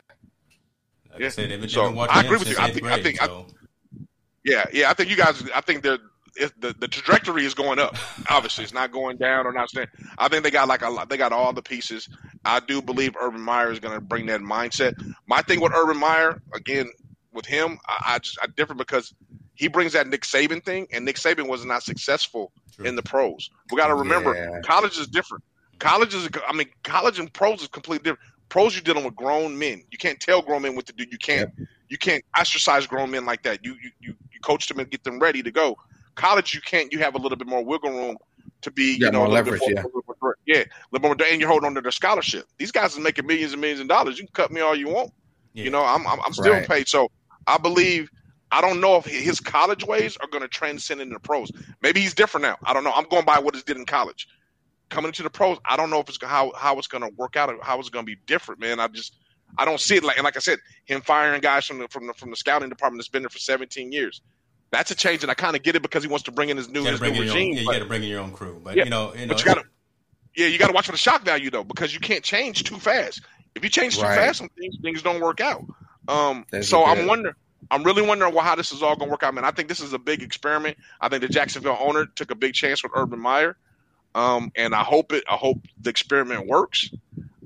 yeah. 1.19 1.29
so 1.29 1.43
I 1.43 2.21
agree 2.23 2.39
with 2.39 2.49
you. 2.49 2.57
I 2.59 2.71
think, 2.71 2.87
I 2.87 3.03
think, 3.03 3.19
so. 3.19 3.47
I, 3.47 4.05
yeah, 4.45 4.65
yeah. 4.73 4.91
I 4.91 4.95
think 4.95 5.11
you 5.11 5.17
guys. 5.17 5.43
I 5.55 5.61
think 5.61 5.83
they're 5.83 5.99
it, 6.37 6.61
the 6.61 6.75
the 6.79 6.89
trajectory 6.89 7.45
is 7.45 7.55
going 7.55 7.79
up. 7.79 7.97
Obviously, 8.31 8.65
it's 8.65 8.73
not 8.73 8.93
going 8.93 9.17
down 9.17 9.47
or 9.47 9.53
not 9.53 9.69
staying. 9.69 9.89
I 10.19 10.29
think 10.29 10.45
they 10.45 10.51
got 10.51 10.69
like 10.69 10.83
a 10.83 11.07
they 11.09 11.17
got 11.17 11.33
all 11.33 11.53
the 11.53 11.63
pieces. 11.63 12.09
I 12.45 12.61
do 12.61 12.83
believe 12.83 13.15
Urban 13.21 13.41
Meyer 13.41 13.71
is 13.71 13.81
going 13.81 13.95
to 13.95 14.01
bring 14.01 14.27
that 14.27 14.41
mindset. 14.41 14.95
My 15.27 15.43
thing 15.43 15.61
with 15.61 15.73
Urban 15.75 15.99
Meyer, 15.99 16.43
again, 16.55 16.91
with 17.33 17.47
him, 17.47 17.79
I, 17.87 18.15
I 18.15 18.19
just 18.19 18.39
I 18.43 18.47
different 18.47 18.79
because 18.79 19.15
he 19.55 19.69
brings 19.69 19.93
that 19.93 20.09
Nick 20.09 20.23
Saban 20.23 20.65
thing, 20.65 20.87
and 20.93 21.05
Nick 21.05 21.17
Saban 21.17 21.49
was 21.49 21.65
not 21.65 21.83
successful 21.83 22.53
True. 22.75 22.87
in 22.87 22.97
the 22.97 23.03
pros. 23.03 23.51
We 23.71 23.77
got 23.77 23.89
to 23.89 23.95
remember, 23.95 24.35
yeah. 24.35 24.61
college 24.63 24.99
is 24.99 25.07
different. 25.07 25.45
College 25.79 26.15
is, 26.15 26.29
I 26.49 26.53
mean, 26.53 26.69
college 26.85 27.19
and 27.19 27.33
pros 27.33 27.63
is 27.63 27.69
completely 27.69 28.05
different. 28.05 28.21
Pros, 28.49 28.75
you're 28.75 28.83
dealing 28.83 29.05
with 29.05 29.17
grown 29.17 29.59
men. 29.59 29.83
You 29.91 29.99
can't 29.99 30.21
tell 30.21 30.43
grown 30.43 30.63
men 30.63 30.77
what 30.77 30.87
to 30.87 30.93
do. 30.93 31.05
You 31.11 31.19
can't, 31.19 31.51
yep. 31.57 31.69
you 31.89 31.99
can't 31.99 32.25
ostracize 32.39 32.87
grown 32.87 33.11
men 33.11 33.25
like 33.25 33.43
that. 33.45 33.65
You, 33.65 33.75
you, 33.83 33.91
you, 34.01 34.15
you 34.33 34.41
coach 34.43 34.69
them 34.69 34.79
and 34.79 34.91
get 34.91 35.05
them 35.05 35.19
ready 35.19 35.43
to 35.43 35.51
go. 35.51 35.77
College, 36.15 36.55
you 36.55 36.61
can't. 36.61 36.93
You 36.93 36.99
have 37.01 37.15
a 37.15 37.19
little 37.19 37.37
bit 37.37 37.49
more 37.49 37.65
wiggle 37.65 37.91
room 37.91 38.17
to 38.63 38.71
be, 38.71 38.97
you 38.99 39.11
know, 39.11 39.21
more 39.21 39.29
leverage, 39.29 39.61
more, 39.61 39.71
yeah, 39.71 39.83
more, 40.21 40.37
yeah, 40.47 40.57
a 40.59 40.67
little 40.93 41.09
more, 41.09 41.17
and 41.29 41.41
you're 41.41 41.49
holding 41.49 41.67
on 41.67 41.75
to 41.75 41.81
their 41.81 41.91
scholarship. 41.91 42.47
These 42.59 42.73
guys 42.73 42.97
are 42.97 43.01
making 43.01 43.27
millions 43.27 43.53
and 43.53 43.61
millions 43.61 43.81
of 43.81 43.89
dollars. 43.89 44.19
You 44.19 44.25
can 44.25 44.33
cut 44.33 44.51
me 44.51 44.61
all 44.61 44.75
you 44.75 44.89
want. 44.89 45.13
Yeah. 45.53 45.65
You 45.65 45.71
know, 45.71 45.85
I'm 45.85 46.07
I'm, 46.07 46.21
I'm 46.25 46.33
still 46.33 46.53
right. 46.53 46.69
paid. 46.69 46.89
So 46.89 47.11
I 47.47 47.59
believe. 47.59 48.11
I 48.55 48.61
don't 48.61 48.83
know 48.83 48.97
if 48.97 49.07
his 49.07 49.41
college 49.41 49.83
ways 49.87 50.19
are 50.19 50.29
going 50.29 50.43
to 50.43 50.49
transcend 50.49 51.01
into 51.01 51.15
the 51.15 51.21
pros. 51.21 51.51
Maybe 51.81 52.01
he's 52.03 52.13
different 52.13 52.43
now. 52.43 52.59
I 52.65 52.75
don't 52.75 52.85
know. 52.85 52.93
I'm 52.95 53.09
going 53.09 53.25
by 53.25 53.39
what 53.39 53.57
he 53.57 53.63
did 53.63 53.79
in 53.79 53.87
college. 53.87 54.29
Coming 54.91 55.09
into 55.09 55.23
the 55.23 55.31
pros, 55.31 55.57
I 55.65 55.75
don't 55.75 55.89
know 55.89 56.01
if 56.01 56.09
it's 56.11 56.19
how 56.23 56.53
how 56.55 56.79
it's 56.79 56.87
going 56.87 57.03
to 57.03 57.09
work 57.17 57.37
out. 57.37 57.51
How 57.63 57.81
it's 57.81 57.89
going 57.89 58.05
to 58.05 58.07
be 58.07 58.21
different, 58.27 58.61
man. 58.61 58.79
I 58.79 58.89
just 58.89 59.17
I 59.57 59.65
don't 59.65 59.81
see 59.81 59.97
it 59.97 60.05
like 60.05 60.19
and 60.19 60.25
like 60.25 60.37
I 60.37 60.41
said, 60.41 60.59
him 60.85 61.01
firing 61.01 61.41
guys 61.41 61.65
from 61.65 61.79
the 61.79 61.89
from 61.89 62.07
the 62.07 62.13
from 62.13 62.29
the 62.29 62.37
scouting 62.37 62.69
department 62.69 63.01
that's 63.01 63.09
been 63.09 63.23
there 63.23 63.31
for 63.31 63.39
17 63.39 63.91
years 63.91 64.21
that's 64.73 64.91
a 64.91 64.97
change, 64.97 65.23
and 65.23 65.31
I 65.31 65.35
kind 65.35 65.55
of 65.55 65.63
get 65.63 65.77
it 65.77 65.83
because 65.83 66.03
he 66.03 66.09
wants 66.09 66.25
to 66.25 66.33
bring 66.33 66.49
in 66.49 66.57
his 66.57 66.69
new, 66.69 66.83
his 66.83 67.01
new 67.01 67.11
regime. 67.11 67.51
Own, 67.51 67.53
yeah, 67.53 67.61
you 67.61 67.67
got 67.67 67.79
to 67.79 67.85
bring 67.85 68.03
in 68.03 68.09
your 68.09 68.21
own 68.21 68.33
crew, 68.33 68.61
but 68.65 68.75
yeah, 68.75 68.85
you 68.85 68.91
know, 68.91 69.15
you 69.15 69.27
know, 69.27 69.35
but 69.35 69.39
you 69.39 69.45
got 69.45 69.59
to, 69.59 69.65
yeah, 70.35 70.47
you 70.47 70.59
got 70.59 70.69
to 70.69 70.73
watch 70.73 70.87
for 70.87 70.93
the 70.93 70.99
shock 70.99 71.25
value 71.25 71.51
though, 71.51 71.63
because 71.63 71.95
you 71.95 72.01
can't 72.01 72.25
change 72.25 72.65
too 72.65 72.79
fast. 72.79 73.21
If 73.55 73.63
you 73.63 73.71
change 73.71 73.97
too 73.97 74.03
right. 74.03 74.17
fast, 74.17 74.39
some 74.39 74.49
things 74.59 74.79
things 74.83 75.03
don't 75.03 75.21
work 75.21 75.41
out. 75.41 75.63
Um, 76.09 76.47
so 76.63 76.85
I'm 76.85 77.07
wondering. 77.07 77.37
I'm 77.71 77.85
really 77.85 78.03
wondering 78.03 78.35
how 78.35 78.57
this 78.57 78.73
is 78.73 78.83
all 78.83 78.97
going 78.97 79.09
to 79.09 79.11
work 79.13 79.23
out, 79.23 79.33
man. 79.35 79.45
I 79.45 79.51
think 79.51 79.69
this 79.69 79.81
is 79.81 79.93
a 79.93 79.99
big 79.99 80.23
experiment. 80.23 80.77
I 81.01 81.09
think 81.09 81.23
the 81.23 81.29
Jacksonville 81.29 81.79
owner 81.81 82.07
took 82.07 82.31
a 82.31 82.35
big 82.35 82.55
chance 82.55 82.83
with 82.83 82.93
Urban 82.95 83.21
Meyer, 83.21 83.57
um, 84.15 84.51
and 84.57 84.75
I 84.75 84.83
hope 84.83 85.13
it. 85.13 85.25
I 85.31 85.37
hope 85.37 85.59
the 85.81 85.89
experiment 85.91 86.49
works. 86.49 86.91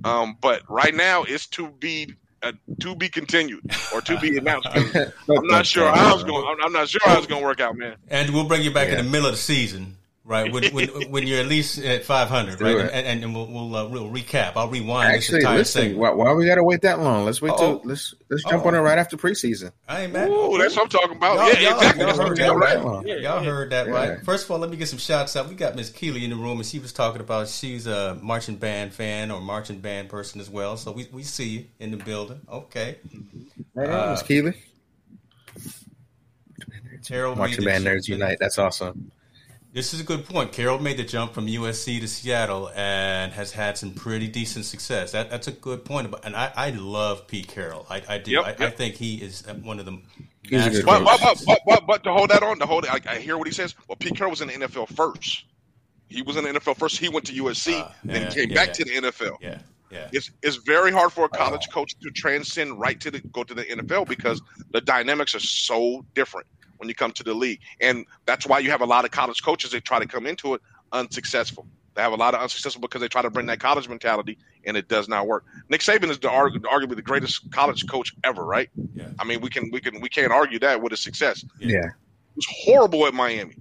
Um, 0.04 0.36
but 0.40 0.62
right 0.68 0.94
now, 0.94 1.24
it's 1.24 1.46
to 1.48 1.68
be 1.68 2.14
uh, 2.46 2.52
to 2.80 2.94
be 2.94 3.08
continued 3.08 3.64
or 3.94 4.00
to 4.02 4.18
be 4.18 4.36
announced. 4.36 4.68
I'm 4.74 5.46
not 5.46 5.66
sure 5.66 5.90
how 5.90 6.14
it's 6.14 6.24
going. 6.24 6.58
I'm 6.62 6.72
not 6.72 6.88
sure 6.88 7.00
how 7.04 7.18
it's 7.18 7.26
going 7.26 7.40
to 7.42 7.46
work 7.46 7.60
out, 7.60 7.76
man. 7.76 7.96
And 8.08 8.30
we'll 8.30 8.44
bring 8.44 8.62
you 8.62 8.70
back 8.70 8.88
yeah. 8.88 8.98
in 8.98 9.04
the 9.04 9.10
middle 9.10 9.26
of 9.26 9.32
the 9.32 9.40
season 9.40 9.96
right? 10.26 10.52
When, 10.52 10.64
when, 10.74 10.88
when, 11.10 11.26
you're 11.26 11.40
at 11.40 11.46
least 11.46 11.78
at 11.78 12.04
500, 12.04 12.60
right? 12.60 12.76
And, 12.92 13.24
and, 13.24 13.34
we'll 13.34 13.46
we'll, 13.46 13.76
uh, 13.76 13.88
we'll, 13.88 14.10
recap. 14.10 14.52
I'll 14.56 14.68
rewind 14.68 15.12
Actually, 15.12 15.38
this 15.38 15.44
entire 15.44 15.58
listen, 15.58 15.82
segment. 15.82 15.98
Why, 16.00 16.10
why 16.10 16.32
we 16.34 16.46
got 16.46 16.56
to 16.56 16.64
wait 16.64 16.82
that 16.82 17.00
long? 17.00 17.24
Let's 17.24 17.40
wait 17.40 17.56
till 17.56 17.80
let's 17.84 18.14
let's 18.28 18.42
jump 18.42 18.64
Uh-oh. 18.64 18.68
on 18.68 18.74
it 18.74 18.80
right 18.80 18.98
after 18.98 19.16
preseason. 19.16 19.72
I 19.88 20.02
ain't 20.02 20.12
mad. 20.12 20.28
Ooh, 20.28 20.58
that's 20.58 20.76
what 20.76 20.82
I'm 20.82 20.88
talking 20.88 21.16
about. 21.16 21.36
Y'all, 21.36 21.48
yeah, 21.48 21.70
y'all, 21.70 21.78
exactly. 21.78 22.04
Y'all 22.04 22.16
heard 22.16 22.36
that, 22.38 22.56
right? 22.56 23.06
Yeah, 23.06 23.14
y'all 23.16 23.44
heard 23.44 23.70
that, 23.70 23.88
right? 23.88 24.24
First 24.24 24.44
of 24.44 24.50
all, 24.50 24.58
let 24.58 24.70
me 24.70 24.76
get 24.76 24.88
some 24.88 24.98
shots 24.98 25.36
out. 25.36 25.48
We 25.48 25.54
got 25.54 25.76
Miss 25.76 25.90
Keeley 25.90 26.24
in 26.24 26.30
the 26.30 26.36
room, 26.36 26.58
and 26.58 26.66
she 26.66 26.78
was 26.78 26.92
talking 26.92 27.20
about 27.20 27.48
she's 27.48 27.86
a 27.86 28.18
marching 28.20 28.56
band 28.56 28.92
fan 28.92 29.30
or 29.30 29.40
marching 29.40 29.78
band 29.78 30.08
person 30.08 30.40
as 30.40 30.50
well. 30.50 30.76
So 30.76 30.92
we, 30.92 31.08
we 31.12 31.22
see 31.22 31.48
you 31.48 31.64
in 31.78 31.90
the 31.90 31.96
building. 31.96 32.40
Okay, 32.50 32.98
right 33.74 33.88
uh, 33.88 34.10
Miss 34.10 34.22
Keeley. 34.22 34.54
Harold 37.08 37.38
Marching 37.38 37.64
Band 37.64 37.84
Nerds 37.84 38.08
Unite. 38.08 38.38
That's 38.40 38.58
awesome. 38.58 39.12
This 39.76 39.92
is 39.92 40.00
a 40.00 40.04
good 40.04 40.24
point. 40.24 40.52
Carroll 40.52 40.78
made 40.78 40.96
the 40.96 41.04
jump 41.04 41.34
from 41.34 41.48
USC 41.48 42.00
to 42.00 42.08
Seattle 42.08 42.70
and 42.74 43.30
has 43.34 43.52
had 43.52 43.76
some 43.76 43.92
pretty 43.92 44.26
decent 44.26 44.64
success. 44.64 45.12
That, 45.12 45.28
that's 45.28 45.48
a 45.48 45.52
good 45.52 45.84
point. 45.84 46.06
About, 46.06 46.24
and 46.24 46.34
I, 46.34 46.50
I 46.56 46.70
love 46.70 47.26
Pete 47.26 47.46
Carroll. 47.46 47.84
I, 47.90 48.00
I 48.08 48.16
do. 48.16 48.30
Yep, 48.30 48.42
I, 48.42 48.48
yep. 48.48 48.60
I, 48.60 48.70
think 48.70 48.94
he 48.94 49.16
is 49.16 49.46
one 49.46 49.78
of 49.78 49.84
the. 49.84 50.00
But, 50.50 51.04
but, 51.04 51.42
but, 51.44 51.58
but, 51.66 51.86
but, 51.86 52.04
to 52.04 52.12
hold 52.14 52.30
that 52.30 52.42
on, 52.42 52.58
to 52.60 52.64
hold 52.64 52.84
it, 52.84 52.90
I, 52.90 53.16
I, 53.16 53.18
hear 53.18 53.36
what 53.36 53.46
he 53.46 53.52
says. 53.52 53.74
Well, 53.86 53.96
Pete 53.96 54.16
Carroll 54.16 54.30
was 54.30 54.40
in 54.40 54.48
the 54.48 54.54
NFL 54.54 54.96
first. 54.96 55.44
He 56.08 56.22
was 56.22 56.38
in 56.38 56.44
the 56.44 56.58
NFL 56.58 56.78
first. 56.78 56.96
He 56.96 57.10
went 57.10 57.26
to 57.26 57.34
USC, 57.34 57.74
uh, 57.74 57.76
yeah, 57.76 58.12
then 58.14 58.32
came 58.32 58.48
yeah, 58.48 58.54
back 58.54 58.68
yeah. 58.68 58.72
to 58.72 58.84
the 58.84 58.90
NFL. 59.08 59.36
Yeah. 59.42 59.58
Yeah. 59.90 60.08
It's 60.10 60.30
it's 60.42 60.56
very 60.56 60.90
hard 60.90 61.12
for 61.12 61.26
a 61.26 61.28
college 61.28 61.68
coach 61.70 61.96
to 62.00 62.10
transcend 62.10 62.80
right 62.80 62.98
to 63.00 63.10
the 63.10 63.20
go 63.20 63.44
to 63.44 63.54
the 63.54 63.64
NFL 63.64 64.08
because 64.08 64.40
the 64.72 64.80
dynamics 64.80 65.34
are 65.34 65.40
so 65.40 66.04
different 66.14 66.46
when 66.78 66.88
you 66.88 66.94
come 66.94 67.12
to 67.12 67.22
the 67.22 67.34
league. 67.34 67.60
And 67.80 68.06
that's 68.24 68.46
why 68.46 68.58
you 68.58 68.70
have 68.70 68.80
a 68.80 68.86
lot 68.86 69.04
of 69.04 69.10
college 69.10 69.42
coaches 69.42 69.70
that 69.72 69.84
try 69.84 69.98
to 69.98 70.06
come 70.06 70.26
into 70.26 70.54
it 70.54 70.62
unsuccessful. 70.92 71.66
They 71.96 72.02
have 72.02 72.12
a 72.12 72.16
lot 72.16 72.34
of 72.34 72.42
unsuccessful 72.42 72.82
because 72.82 73.00
they 73.00 73.08
try 73.08 73.22
to 73.22 73.30
bring 73.30 73.46
that 73.46 73.58
college 73.58 73.88
mentality 73.88 74.36
and 74.66 74.76
it 74.76 74.86
does 74.86 75.08
not 75.08 75.26
work. 75.26 75.44
Nick 75.70 75.80
Saban 75.80 76.10
is 76.10 76.18
the, 76.18 76.28
arguably 76.28 76.94
the 76.94 77.02
greatest 77.02 77.50
college 77.50 77.88
coach 77.88 78.14
ever, 78.22 78.44
right? 78.44 78.68
Yeah. 78.94 79.08
I 79.18 79.24
mean, 79.24 79.40
we 79.40 79.48
can 79.48 79.70
we 79.70 79.80
can 79.80 80.00
we 80.02 80.10
can't 80.10 80.30
argue 80.30 80.58
that 80.58 80.82
with 80.82 80.90
his 80.90 81.00
success. 81.00 81.42
Yeah. 81.58 81.68
He 81.68 82.36
was 82.36 82.46
horrible 82.50 83.06
at 83.06 83.14
Miami. 83.14 83.56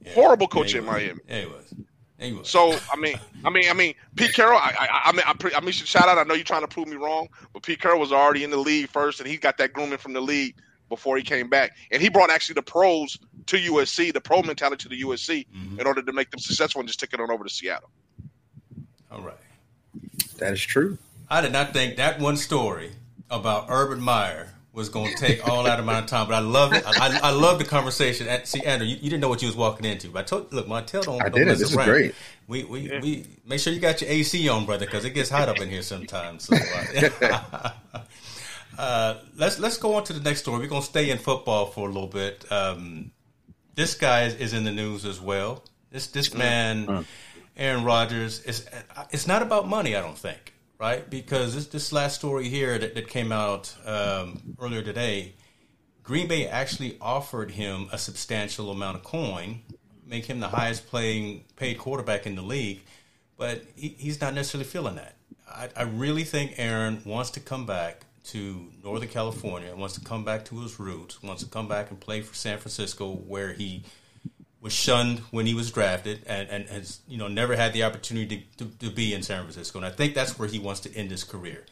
Yeah. 0.00 0.14
Horrible 0.14 0.48
coach 0.48 0.72
yeah, 0.72 0.80
at 0.80 0.86
Miami. 0.86 1.20
Yeah, 1.28 1.40
he 1.40 1.46
was. 1.46 1.74
Yeah, 2.18 2.26
he 2.26 2.32
was. 2.32 2.48
So 2.48 2.78
I 2.90 2.96
mean, 2.96 3.18
I 3.44 3.50
mean, 3.50 3.68
I 3.68 3.74
mean, 3.74 3.94
Pete 4.16 4.32
Carroll. 4.32 4.58
I, 4.58 4.72
I, 4.78 5.10
I 5.10 5.12
mean, 5.12 5.22
I, 5.26 5.58
I 5.58 5.60
mean, 5.60 5.72
shout 5.72 6.08
out. 6.08 6.16
I 6.16 6.22
know 6.22 6.32
you're 6.32 6.44
trying 6.44 6.62
to 6.62 6.68
prove 6.68 6.88
me 6.88 6.96
wrong, 6.96 7.28
but 7.52 7.62
Pete 7.62 7.80
Carroll 7.80 8.00
was 8.00 8.10
already 8.10 8.42
in 8.42 8.48
the 8.48 8.56
league 8.56 8.88
first, 8.88 9.20
and 9.20 9.28
he 9.28 9.36
got 9.36 9.58
that 9.58 9.74
grooming 9.74 9.98
from 9.98 10.14
the 10.14 10.22
league 10.22 10.54
before 10.88 11.16
he 11.16 11.22
came 11.22 11.48
back. 11.48 11.76
And 11.90 12.00
he 12.00 12.08
brought 12.08 12.30
actually 12.30 12.54
the 12.54 12.62
pros 12.62 13.18
to 13.46 13.56
USC, 13.56 14.12
the 14.12 14.20
pro 14.20 14.42
mentality 14.42 14.82
to 14.84 14.88
the 14.88 15.02
USC, 15.02 15.46
mm-hmm. 15.48 15.80
in 15.80 15.86
order 15.86 16.02
to 16.02 16.12
make 16.12 16.30
them 16.30 16.40
successful 16.40 16.80
and 16.80 16.88
just 16.88 17.00
took 17.00 17.12
it 17.12 17.20
on 17.20 17.30
over 17.30 17.44
to 17.44 17.50
Seattle. 17.50 17.90
All 19.10 19.22
right. 19.22 19.36
That 20.38 20.52
is 20.52 20.62
true. 20.62 20.98
I 21.28 21.40
did 21.40 21.52
not 21.52 21.72
think 21.72 21.96
that 21.96 22.20
one 22.20 22.36
story 22.36 22.92
about 23.30 23.66
Urban 23.68 24.00
Meyer 24.00 24.48
was 24.76 24.90
going 24.90 25.10
to 25.10 25.16
take 25.16 25.48
all 25.48 25.64
that 25.64 25.80
amount 25.80 26.04
of 26.04 26.10
time, 26.10 26.28
but 26.28 26.34
I 26.34 26.40
love 26.40 26.74
it. 26.74 26.84
I, 26.86 27.18
I, 27.22 27.30
love 27.30 27.58
the 27.58 27.64
conversation. 27.64 28.28
See, 28.44 28.60
Andrew, 28.60 28.86
you, 28.86 28.96
you, 28.96 29.08
didn't 29.08 29.22
know 29.22 29.28
what 29.30 29.40
you 29.40 29.48
was 29.48 29.56
walking 29.56 29.86
into. 29.86 30.10
But 30.10 30.18
I 30.18 30.22
told, 30.24 30.52
look, 30.52 30.68
Montel 30.68 31.02
don't. 31.02 31.22
I 31.22 31.30
did 31.30 31.48
it. 31.48 31.58
This 31.58 31.74
around. 31.74 31.88
is 31.88 31.92
great. 31.92 32.14
We 32.46 32.64
we, 32.64 32.80
yeah. 32.80 33.00
we 33.00 33.26
make 33.46 33.58
sure 33.58 33.72
you 33.72 33.80
got 33.80 34.02
your 34.02 34.10
AC 34.10 34.46
on, 34.50 34.66
brother, 34.66 34.84
because 34.84 35.06
it 35.06 35.10
gets 35.10 35.30
hot 35.30 35.48
up 35.48 35.58
in 35.60 35.70
here 35.70 35.80
sometimes. 35.80 36.44
So, 36.44 36.56
uh, 36.56 37.70
uh, 38.78 39.18
let's 39.36 39.58
let's 39.58 39.78
go 39.78 39.94
on 39.94 40.04
to 40.04 40.12
the 40.12 40.20
next 40.20 40.40
story. 40.40 40.60
We're 40.60 40.68
gonna 40.68 40.82
stay 40.82 41.10
in 41.10 41.18
football 41.18 41.66
for 41.66 41.88
a 41.88 41.92
little 41.92 42.08
bit. 42.08 42.50
Um, 42.50 43.10
this 43.74 43.94
guy 43.94 44.24
is, 44.24 44.34
is, 44.36 44.52
in 44.52 44.64
the 44.64 44.72
news 44.72 45.04
as 45.04 45.20
well. 45.20 45.62
This 45.90 46.08
this 46.08 46.34
man. 46.34 47.06
Aaron 47.58 47.84
Rodgers, 47.84 48.42
is 48.42 48.66
it's 49.10 49.26
not 49.26 49.40
about 49.40 49.66
money. 49.66 49.96
I 49.96 50.02
don't 50.02 50.18
think 50.18 50.52
right? 50.78 51.08
Because 51.08 51.54
this, 51.54 51.66
this 51.68 51.92
last 51.92 52.16
story 52.16 52.48
here 52.48 52.78
that, 52.78 52.94
that 52.94 53.08
came 53.08 53.32
out 53.32 53.74
um, 53.84 54.56
earlier 54.60 54.82
today, 54.82 55.34
Green 56.02 56.28
Bay 56.28 56.46
actually 56.46 56.96
offered 57.00 57.52
him 57.52 57.88
a 57.92 57.98
substantial 57.98 58.70
amount 58.70 58.96
of 58.96 59.04
coin, 59.04 59.62
make 60.06 60.26
him 60.26 60.40
the 60.40 60.48
highest 60.48 60.86
playing 60.86 61.44
paid 61.56 61.78
quarterback 61.78 62.26
in 62.26 62.36
the 62.36 62.42
league, 62.42 62.82
but 63.36 63.64
he, 63.74 63.88
he's 63.98 64.20
not 64.20 64.34
necessarily 64.34 64.68
feeling 64.68 64.96
that. 64.96 65.16
I, 65.48 65.68
I 65.76 65.82
really 65.82 66.24
think 66.24 66.54
Aaron 66.58 67.02
wants 67.04 67.30
to 67.30 67.40
come 67.40 67.66
back 67.66 68.04
to 68.26 68.68
Northern 68.82 69.08
California, 69.08 69.74
wants 69.74 69.94
to 69.94 70.00
come 70.00 70.24
back 70.24 70.44
to 70.46 70.60
his 70.60 70.78
roots, 70.80 71.22
wants 71.22 71.44
to 71.44 71.48
come 71.48 71.68
back 71.68 71.90
and 71.90 72.00
play 72.00 72.22
for 72.22 72.34
San 72.34 72.58
Francisco, 72.58 73.12
where 73.12 73.52
he 73.52 73.84
was 74.60 74.72
shunned 74.72 75.20
when 75.30 75.46
he 75.46 75.54
was 75.54 75.70
drafted 75.70 76.22
and, 76.26 76.48
and 76.48 76.68
has 76.68 77.00
you 77.06 77.18
know 77.18 77.28
never 77.28 77.54
had 77.54 77.72
the 77.72 77.84
opportunity 77.84 78.48
to, 78.56 78.64
to, 78.64 78.78
to, 78.78 78.90
be 78.90 79.14
in 79.14 79.22
San 79.22 79.42
Francisco. 79.42 79.78
And 79.78 79.86
I 79.86 79.90
think 79.90 80.14
that's 80.14 80.38
where 80.38 80.48
he 80.48 80.58
wants 80.58 80.80
to 80.80 80.94
end 80.94 81.10
his 81.10 81.22
career. 81.22 81.64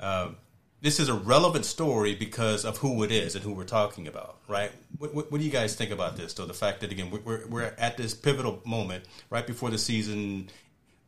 Um, 0.00 0.36
this 0.80 1.00
is 1.00 1.08
a 1.08 1.14
relevant 1.14 1.64
story 1.64 2.14
because 2.14 2.64
of 2.64 2.78
who 2.78 3.02
it 3.02 3.10
is 3.10 3.34
and 3.34 3.42
who 3.42 3.52
we're 3.52 3.64
talking 3.64 4.06
about, 4.06 4.38
right? 4.46 4.70
What, 4.98 5.12
what, 5.12 5.32
what 5.32 5.38
do 5.40 5.44
you 5.44 5.50
guys 5.50 5.74
think 5.74 5.90
about 5.90 6.16
this, 6.16 6.34
though? 6.34 6.46
The 6.46 6.54
fact 6.54 6.80
that, 6.80 6.92
again, 6.92 7.10
we're, 7.10 7.46
we're 7.48 7.74
at 7.76 7.96
this 7.96 8.14
pivotal 8.14 8.62
moment 8.64 9.04
right 9.30 9.44
before 9.46 9.70
the 9.70 9.78
season, 9.78 10.48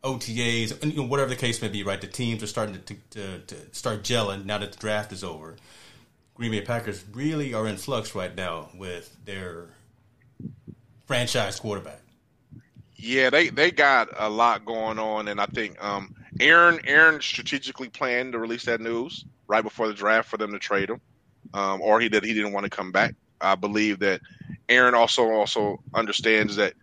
OTAs, 0.03 0.81
and, 0.81 0.91
you 0.91 1.01
know, 1.01 1.07
whatever 1.07 1.29
the 1.29 1.35
case 1.35 1.61
may 1.61 1.67
be, 1.67 1.83
right? 1.83 2.01
The 2.01 2.07
teams 2.07 2.41
are 2.41 2.47
starting 2.47 2.81
to, 2.81 2.95
to, 3.11 3.39
to 3.39 3.55
start 3.71 4.03
gelling 4.03 4.45
now 4.45 4.57
that 4.57 4.71
the 4.71 4.79
draft 4.79 5.11
is 5.11 5.23
over. 5.23 5.57
Green 6.33 6.51
Bay 6.51 6.61
Packers 6.61 7.03
really 7.13 7.53
are 7.53 7.67
in 7.67 7.77
flux 7.77 8.15
right 8.15 8.35
now 8.35 8.69
with 8.75 9.15
their 9.25 9.67
franchise 11.05 11.59
quarterback. 11.59 12.01
Yeah, 12.95 13.29
they 13.29 13.49
they 13.49 13.71
got 13.71 14.09
a 14.17 14.29
lot 14.29 14.63
going 14.63 14.99
on, 14.99 15.27
and 15.27 15.41
I 15.41 15.47
think 15.47 15.83
um, 15.83 16.15
Aaron 16.39 16.79
Aaron 16.85 17.19
strategically 17.19 17.89
planned 17.89 18.33
to 18.33 18.39
release 18.39 18.65
that 18.65 18.79
news 18.79 19.25
right 19.47 19.63
before 19.63 19.87
the 19.87 19.93
draft 19.93 20.29
for 20.29 20.37
them 20.37 20.51
to 20.51 20.59
trade 20.59 20.89
him, 20.89 21.01
um, 21.53 21.81
or 21.81 21.99
he 21.99 22.09
did 22.09 22.23
he 22.23 22.33
didn't 22.33 22.53
want 22.53 22.63
to 22.63 22.69
come 22.69 22.91
back. 22.91 23.15
I 23.41 23.55
believe 23.55 23.99
that 23.99 24.21
Aaron 24.69 24.93
also 24.93 25.31
also 25.31 25.81
understands 25.93 26.55
that 26.57 26.73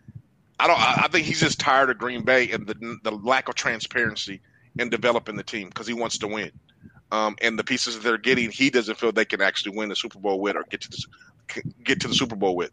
I 0.58 0.66
don't. 0.66 0.80
I 0.80 1.08
think 1.08 1.26
he's 1.26 1.40
just 1.40 1.60
tired 1.60 1.90
of 1.90 1.98
Green 1.98 2.22
Bay 2.22 2.50
and 2.50 2.66
the 2.66 2.98
the 3.02 3.12
lack 3.12 3.48
of 3.48 3.54
transparency 3.54 4.40
in 4.78 4.90
developing 4.90 5.36
the 5.36 5.42
team 5.42 5.68
because 5.68 5.86
he 5.86 5.94
wants 5.94 6.18
to 6.18 6.26
win. 6.26 6.50
Um, 7.10 7.36
and 7.40 7.58
the 7.58 7.64
pieces 7.64 7.94
that 7.94 8.02
they're 8.02 8.18
getting, 8.18 8.50
he 8.50 8.68
doesn't 8.68 8.96
feel 8.98 9.12
they 9.12 9.24
can 9.24 9.40
actually 9.40 9.76
win 9.76 9.88
the 9.88 9.96
Super 9.96 10.18
Bowl 10.18 10.40
with 10.40 10.56
or 10.56 10.64
get 10.64 10.82
to 10.82 10.90
the, 10.90 11.62
get 11.82 12.00
to 12.02 12.08
the 12.08 12.14
Super 12.14 12.36
Bowl 12.36 12.54
with. 12.54 12.70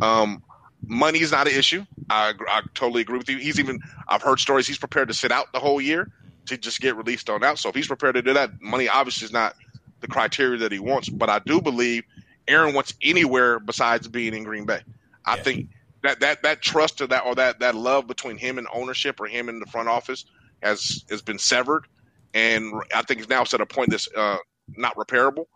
Um, 0.00 0.42
money 0.86 1.20
is 1.20 1.30
not 1.30 1.46
an 1.46 1.54
issue. 1.54 1.84
I, 2.10 2.32
I 2.48 2.62
totally 2.74 3.02
agree 3.02 3.18
with 3.18 3.28
you. 3.28 3.38
He's 3.38 3.60
even 3.60 3.80
I've 4.08 4.22
heard 4.22 4.40
stories 4.40 4.66
he's 4.66 4.78
prepared 4.78 5.08
to 5.08 5.14
sit 5.14 5.30
out 5.30 5.52
the 5.52 5.60
whole 5.60 5.80
year 5.80 6.10
to 6.46 6.56
just 6.56 6.80
get 6.80 6.96
released 6.96 7.30
on 7.30 7.44
out. 7.44 7.58
So 7.58 7.68
if 7.68 7.74
he's 7.74 7.86
prepared 7.86 8.14
to 8.16 8.22
do 8.22 8.34
that, 8.34 8.60
money 8.60 8.88
obviously 8.88 9.26
is 9.26 9.32
not 9.32 9.54
the 10.00 10.08
criteria 10.08 10.58
that 10.60 10.72
he 10.72 10.78
wants. 10.78 11.08
But 11.08 11.28
I 11.28 11.38
do 11.40 11.60
believe 11.60 12.04
Aaron 12.48 12.74
wants 12.74 12.94
anywhere 13.02 13.60
besides 13.60 14.08
being 14.08 14.34
in 14.34 14.44
Green 14.44 14.64
Bay. 14.64 14.80
I 15.24 15.36
yeah. 15.36 15.42
think 15.42 15.68
that 16.06 16.20
that 16.20 16.42
that 16.42 16.62
trust 16.62 17.00
or 17.00 17.06
that 17.08 17.24
or 17.24 17.34
that 17.34 17.58
that 17.60 17.74
love 17.74 18.06
between 18.06 18.36
him 18.36 18.58
and 18.58 18.66
ownership 18.72 19.20
or 19.20 19.26
him 19.26 19.48
in 19.48 19.58
the 19.58 19.66
front 19.66 19.88
office 19.88 20.24
has 20.62 21.04
has 21.10 21.22
been 21.22 21.38
severed, 21.38 21.86
and 22.34 22.72
I 22.94 23.02
think 23.02 23.20
he's 23.20 23.28
now 23.28 23.44
set 23.44 23.60
a 23.60 23.66
point 23.66 23.90
that's 23.90 24.08
uh, 24.16 24.38
not 24.76 24.94
repairable. 24.96 25.46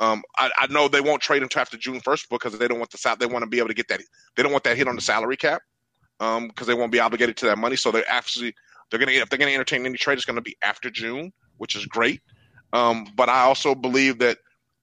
Um, 0.00 0.22
I, 0.36 0.50
I, 0.58 0.66
know 0.72 0.88
they 0.88 1.00
won't 1.00 1.22
trade 1.22 1.40
him 1.40 1.48
after 1.56 1.76
June 1.76 2.00
first 2.00 2.28
because 2.28 2.58
they 2.58 2.66
don't 2.66 2.80
want 2.80 2.90
the 2.90 3.16
they 3.20 3.26
want 3.26 3.44
to 3.44 3.46
be 3.48 3.58
able 3.58 3.68
to 3.68 3.74
get 3.74 3.86
that 3.88 4.00
they 4.36 4.42
don't 4.42 4.50
want 4.50 4.64
that 4.64 4.76
hit 4.76 4.88
on 4.88 4.96
the 4.96 5.00
salary 5.00 5.36
cap 5.36 5.62
um, 6.18 6.48
because 6.48 6.66
they 6.66 6.74
won't 6.74 6.90
be 6.90 6.98
obligated 6.98 7.36
to 7.38 7.46
that 7.46 7.58
money. 7.58 7.76
So 7.76 7.92
they're 7.92 8.08
actually 8.08 8.54
they're 8.90 8.98
gonna 8.98 9.12
if 9.12 9.28
they're 9.28 9.38
gonna 9.38 9.52
entertain 9.52 9.86
any 9.86 9.96
trade, 9.96 10.14
it's 10.14 10.24
gonna 10.24 10.40
be 10.40 10.56
after 10.62 10.90
June, 10.90 11.32
which 11.58 11.76
is 11.76 11.86
great. 11.86 12.20
Um, 12.72 13.06
but 13.16 13.28
I 13.28 13.42
also 13.42 13.74
believe 13.74 14.18
that 14.18 14.38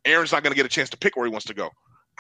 Aaron's 0.05 0.31
not 0.31 0.43
gonna 0.43 0.55
get 0.55 0.65
a 0.65 0.69
chance 0.69 0.89
to 0.91 0.97
pick 0.97 1.17
where 1.17 1.25
he 1.25 1.31
wants 1.31 1.47
to 1.47 1.53
go. 1.53 1.69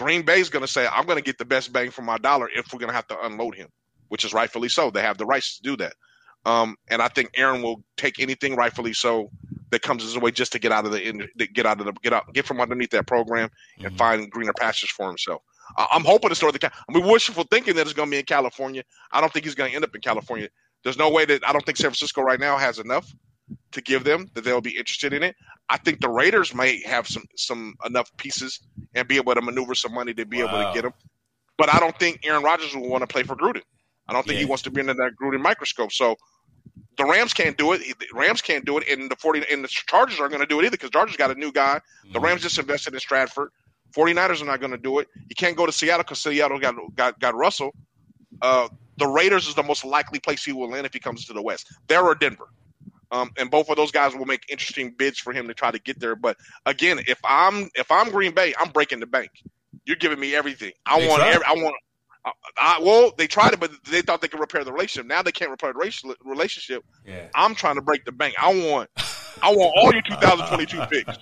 Green 0.01 0.23
Bay's 0.23 0.49
gonna 0.49 0.67
say 0.67 0.87
I'm 0.91 1.05
gonna 1.05 1.21
get 1.21 1.37
the 1.37 1.45
best 1.45 1.71
bang 1.71 1.91
for 1.91 2.01
my 2.01 2.17
dollar 2.17 2.49
if 2.55 2.73
we're 2.73 2.79
gonna 2.79 2.93
have 2.93 3.07
to 3.07 3.25
unload 3.25 3.55
him, 3.55 3.69
which 4.09 4.25
is 4.25 4.33
rightfully 4.33 4.69
so. 4.69 4.89
They 4.89 5.01
have 5.01 5.17
the 5.17 5.25
rights 5.25 5.57
to 5.57 5.63
do 5.63 5.77
that. 5.77 5.93
Um, 6.45 6.75
and 6.89 7.01
I 7.01 7.07
think 7.07 7.29
Aaron 7.35 7.61
will 7.61 7.83
take 7.97 8.19
anything 8.19 8.55
rightfully 8.55 8.93
so 8.93 9.29
that 9.69 9.83
comes 9.83 10.01
his 10.01 10.17
way 10.17 10.31
just 10.31 10.51
to 10.53 10.59
get 10.59 10.71
out 10.71 10.85
of 10.85 10.91
the 10.91 11.29
get 11.53 11.65
out 11.67 11.79
of 11.79 11.85
the 11.85 11.93
get 12.01 12.13
out 12.13 12.33
get 12.33 12.45
from 12.45 12.59
underneath 12.59 12.89
that 12.91 13.05
program 13.05 13.49
and 13.77 13.87
mm-hmm. 13.87 13.95
find 13.95 14.31
greener 14.31 14.53
pastures 14.53 14.89
for 14.89 15.07
himself. 15.07 15.43
I'm 15.77 16.03
hoping 16.03 16.31
it's 16.31 16.41
Northern. 16.41 16.59
I 16.63 16.91
mean, 16.91 17.07
wishful 17.07 17.45
thinking 17.49 17.75
that 17.75 17.81
it's 17.81 17.93
going 17.93 18.09
to 18.09 18.11
be 18.11 18.19
in 18.19 18.25
California. 18.25 18.83
I 19.11 19.21
don't 19.21 19.31
think 19.31 19.45
he's 19.45 19.55
going 19.55 19.69
to 19.69 19.75
end 19.75 19.85
up 19.85 19.95
in 19.95 20.01
California. 20.01 20.49
There's 20.83 20.97
no 20.97 21.09
way 21.09 21.23
that 21.25 21.47
I 21.47 21.53
don't 21.53 21.65
think 21.65 21.77
San 21.77 21.91
Francisco 21.91 22.21
right 22.21 22.39
now 22.39 22.57
has 22.57 22.79
enough 22.79 23.13
to 23.71 23.81
give 23.81 24.03
them 24.03 24.29
that 24.33 24.43
they'll 24.43 24.61
be 24.61 24.77
interested 24.77 25.13
in 25.13 25.23
it. 25.23 25.35
I 25.69 25.77
think 25.77 25.99
the 25.99 26.09
Raiders 26.09 26.53
might 26.53 26.85
have 26.85 27.07
some 27.07 27.23
some 27.35 27.75
enough 27.85 28.15
pieces 28.17 28.59
and 28.93 29.07
be 29.07 29.17
able 29.17 29.33
to 29.33 29.41
maneuver 29.41 29.75
some 29.75 29.93
money 29.93 30.13
to 30.13 30.25
be 30.25 30.43
wow. 30.43 30.49
able 30.49 30.67
to 30.67 30.71
get 30.73 30.83
them. 30.83 30.93
But 31.57 31.73
I 31.73 31.79
don't 31.79 31.97
think 31.97 32.21
Aaron 32.23 32.43
Rodgers 32.43 32.75
will 32.75 32.89
want 32.89 33.01
to 33.01 33.07
play 33.07 33.23
for 33.23 33.35
Gruden. 33.35 33.61
I 34.07 34.13
don't 34.13 34.25
think 34.25 34.35
yeah. 34.35 34.45
he 34.45 34.45
wants 34.45 34.63
to 34.63 34.71
be 34.71 34.81
under 34.81 34.93
that 34.95 35.11
Gruden 35.21 35.41
microscope. 35.41 35.91
So 35.91 36.15
the 36.97 37.05
Rams 37.05 37.33
can't 37.33 37.57
do 37.57 37.73
it. 37.73 37.81
The 37.99 38.07
Rams 38.13 38.41
can't 38.41 38.65
do 38.65 38.77
it, 38.77 38.87
and 38.89 39.09
the 39.09 39.15
40 39.15 39.43
and 39.51 39.63
the 39.63 39.67
Chargers 39.67 40.19
aren't 40.19 40.31
going 40.31 40.41
to 40.41 40.47
do 40.47 40.59
it 40.59 40.63
either 40.63 40.71
because 40.71 40.89
Chargers 40.89 41.15
got 41.15 41.31
a 41.31 41.35
new 41.35 41.51
guy. 41.51 41.79
The 42.03 42.17
mm-hmm. 42.17 42.25
Rams 42.25 42.41
just 42.41 42.57
invested 42.57 42.93
in 42.93 42.99
Stafford. 42.99 43.49
49ers 43.95 44.41
are 44.41 44.45
not 44.45 44.59
going 44.59 44.71
to 44.71 44.77
do 44.77 44.99
it. 44.99 45.07
You 45.15 45.35
can't 45.35 45.57
go 45.57 45.65
to 45.65 45.71
Seattle 45.71 46.03
because 46.03 46.21
Seattle 46.21 46.59
got, 46.59 46.75
got 46.95 47.19
got 47.19 47.35
Russell. 47.35 47.73
Uh, 48.41 48.67
the 48.97 49.07
Raiders 49.07 49.47
is 49.47 49.55
the 49.55 49.63
most 49.63 49.83
likely 49.83 50.19
place 50.19 50.43
he 50.43 50.53
will 50.53 50.69
land 50.69 50.85
if 50.85 50.93
he 50.93 50.99
comes 50.99 51.25
to 51.25 51.33
the 51.33 51.41
West. 51.41 51.67
There 51.87 52.03
or 52.03 52.15
Denver. 52.15 52.49
Um, 53.11 53.31
and 53.37 53.51
both 53.51 53.69
of 53.69 53.75
those 53.75 53.91
guys 53.91 54.15
will 54.15 54.25
make 54.25 54.45
interesting 54.49 54.95
bids 54.97 55.19
for 55.19 55.33
him 55.33 55.47
to 55.47 55.53
try 55.53 55.69
to 55.69 55.79
get 55.79 55.99
there. 55.99 56.15
But 56.15 56.37
again, 56.65 56.99
if 57.07 57.19
I'm 57.23 57.69
if 57.75 57.91
I'm 57.91 58.09
Green 58.09 58.33
Bay, 58.33 58.53
I'm 58.59 58.71
breaking 58.71 59.01
the 59.01 59.05
bank. 59.05 59.31
You're 59.85 59.97
giving 59.97 60.19
me 60.19 60.33
everything. 60.33 60.71
I 60.85 60.99
they 60.99 61.07
want 61.07 61.23
every, 61.23 61.45
I 61.45 61.53
want 61.53 61.75
I, 62.23 62.31
I, 62.57 62.79
well, 62.81 63.11
they 63.17 63.27
tried 63.27 63.53
it, 63.53 63.59
but 63.59 63.71
they 63.85 64.01
thought 64.01 64.21
they 64.21 64.27
could 64.27 64.39
repair 64.39 64.63
the 64.63 64.71
relationship. 64.71 65.07
Now 65.07 65.21
they 65.21 65.31
can't 65.31 65.51
repair 65.51 65.73
the 65.73 66.15
relationship. 66.23 66.85
Yeah. 67.05 67.27
I'm 67.33 67.55
trying 67.55 67.75
to 67.75 67.81
break 67.81 68.05
the 68.05 68.11
bank. 68.11 68.35
I 68.39 68.53
want, 68.53 68.89
I 69.41 69.53
want 69.53 69.73
all 69.75 69.91
your 69.91 70.03
2022 70.03 70.85
picks. 70.91 71.17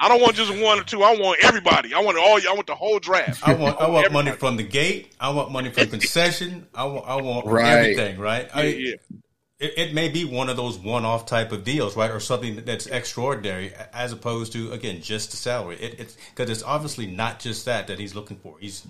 I 0.00 0.08
don't 0.08 0.20
want 0.20 0.34
just 0.34 0.50
one 0.60 0.80
or 0.80 0.82
two. 0.82 1.04
I 1.04 1.14
want 1.14 1.38
everybody. 1.44 1.94
I 1.94 2.00
want 2.00 2.18
all. 2.18 2.36
I 2.36 2.54
want 2.54 2.66
the 2.66 2.74
whole 2.74 2.98
draft. 2.98 3.46
I 3.46 3.54
want. 3.54 3.80
I 3.80 3.88
want, 3.88 4.12
money 4.12 4.32
from 4.32 4.56
the 4.56 4.64
gate. 4.64 5.14
I 5.20 5.30
want 5.30 5.52
money 5.52 5.70
from 5.70 5.86
concession. 5.90 6.66
I 6.74 6.84
want. 6.86 7.06
I 7.06 7.22
want 7.22 7.46
right. 7.46 7.66
everything. 7.68 8.18
Right. 8.18 8.48
Yeah, 8.48 8.60
I, 8.60 8.62
yeah. 8.64 8.94
It, 9.62 9.74
it, 9.76 9.94
may 9.94 10.08
be 10.08 10.24
one 10.24 10.48
of 10.48 10.56
those 10.56 10.76
one-off 10.76 11.24
type 11.26 11.52
of 11.52 11.62
deals, 11.62 11.96
right, 11.96 12.10
or 12.10 12.18
something 12.18 12.64
that's 12.64 12.86
extraordinary, 12.88 13.72
as 13.92 14.10
opposed 14.10 14.52
to 14.54 14.72
again 14.72 15.00
just 15.00 15.30
the 15.30 15.36
salary. 15.36 15.76
It, 15.76 16.00
it's 16.00 16.16
because 16.34 16.50
it's 16.50 16.64
obviously 16.64 17.06
not 17.06 17.38
just 17.38 17.64
that 17.66 17.86
that 17.86 18.00
he's 18.00 18.14
looking 18.14 18.38
for. 18.38 18.56
He's 18.58 18.84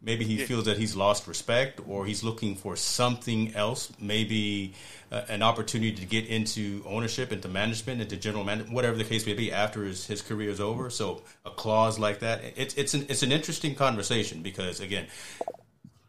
maybe 0.00 0.24
he 0.24 0.36
feels 0.36 0.64
that 0.64 0.76
he's 0.78 0.96
lost 0.96 1.26
respect 1.26 1.80
or 1.86 2.04
he's 2.04 2.22
looking 2.22 2.56
for 2.56 2.76
something 2.76 3.54
else 3.54 3.92
maybe 4.00 4.74
uh, 5.12 5.22
an 5.28 5.42
opportunity 5.42 5.92
to 5.92 6.06
get 6.06 6.26
into 6.26 6.82
ownership 6.86 7.32
into 7.32 7.48
management 7.48 8.00
into 8.00 8.16
general 8.16 8.42
management 8.42 8.74
whatever 8.74 8.96
the 8.96 9.04
case 9.04 9.24
may 9.26 9.34
be 9.34 9.52
after 9.52 9.84
his, 9.84 10.06
his 10.06 10.20
career 10.20 10.50
is 10.50 10.60
over 10.60 10.90
so 10.90 11.22
a 11.46 11.50
clause 11.50 11.98
like 11.98 12.18
that 12.18 12.42
it's 12.56 12.74
it's 12.74 12.94
an, 12.94 13.06
it's 13.08 13.22
an 13.22 13.30
interesting 13.30 13.74
conversation 13.74 14.42
because 14.42 14.80
again 14.80 15.06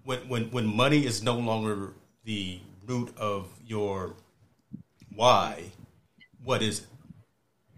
when 0.03 0.19
when 0.27 0.49
when 0.51 0.65
money 0.65 1.05
is 1.05 1.21
no 1.21 1.37
longer 1.37 1.93
the 2.25 2.59
root 2.85 3.15
of 3.17 3.47
your 3.65 4.15
why 5.15 5.63
what 6.43 6.61
is 6.61 6.85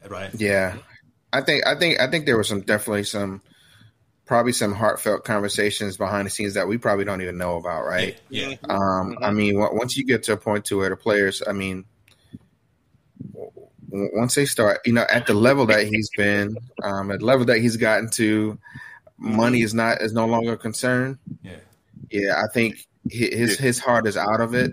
it 0.03 0.09
right 0.09 0.31
yeah 0.35 0.77
i 1.33 1.41
think 1.41 1.65
i 1.67 1.75
think 1.75 1.99
i 1.99 2.09
think 2.09 2.25
there 2.25 2.37
was 2.37 2.47
some 2.47 2.61
definitely 2.61 3.03
some 3.03 3.41
probably 4.25 4.51
some 4.51 4.73
heartfelt 4.73 5.23
conversations 5.23 5.97
behind 5.97 6.25
the 6.25 6.29
scenes 6.29 6.55
that 6.55 6.67
we 6.67 6.77
probably 6.77 7.05
don't 7.05 7.21
even 7.21 7.37
know 7.37 7.57
about, 7.57 7.85
right? 7.85 8.19
Yeah. 8.29 8.49
yeah. 8.49 8.55
Um. 8.69 9.17
I 9.21 9.31
mean, 9.31 9.57
once 9.57 9.95
you 9.95 10.03
get 10.03 10.23
to 10.23 10.33
a 10.33 10.37
point 10.37 10.65
to 10.65 10.77
where 10.77 10.89
the 10.89 10.95
players, 10.95 11.41
I 11.47 11.53
mean, 11.53 11.85
once 13.89 14.35
they 14.35 14.45
start, 14.45 14.81
you 14.85 14.93
know, 14.93 15.05
at 15.09 15.27
the 15.27 15.33
level 15.33 15.67
that 15.67 15.87
he's 15.87 16.09
been, 16.17 16.57
um, 16.83 17.11
at 17.11 17.19
the 17.19 17.25
level 17.25 17.45
that 17.45 17.59
he's 17.59 17.77
gotten 17.77 18.09
to, 18.11 18.57
money 19.17 19.61
is 19.61 19.73
not 19.73 20.01
is 20.01 20.13
no 20.13 20.25
longer 20.25 20.53
a 20.53 20.57
concern. 20.57 21.19
Yeah. 21.43 21.57
Yeah, 22.09 22.41
I 22.43 22.51
think 22.53 22.85
his 23.09 23.57
his 23.57 23.79
heart 23.79 24.07
is 24.07 24.17
out 24.17 24.41
of 24.41 24.53
it. 24.53 24.71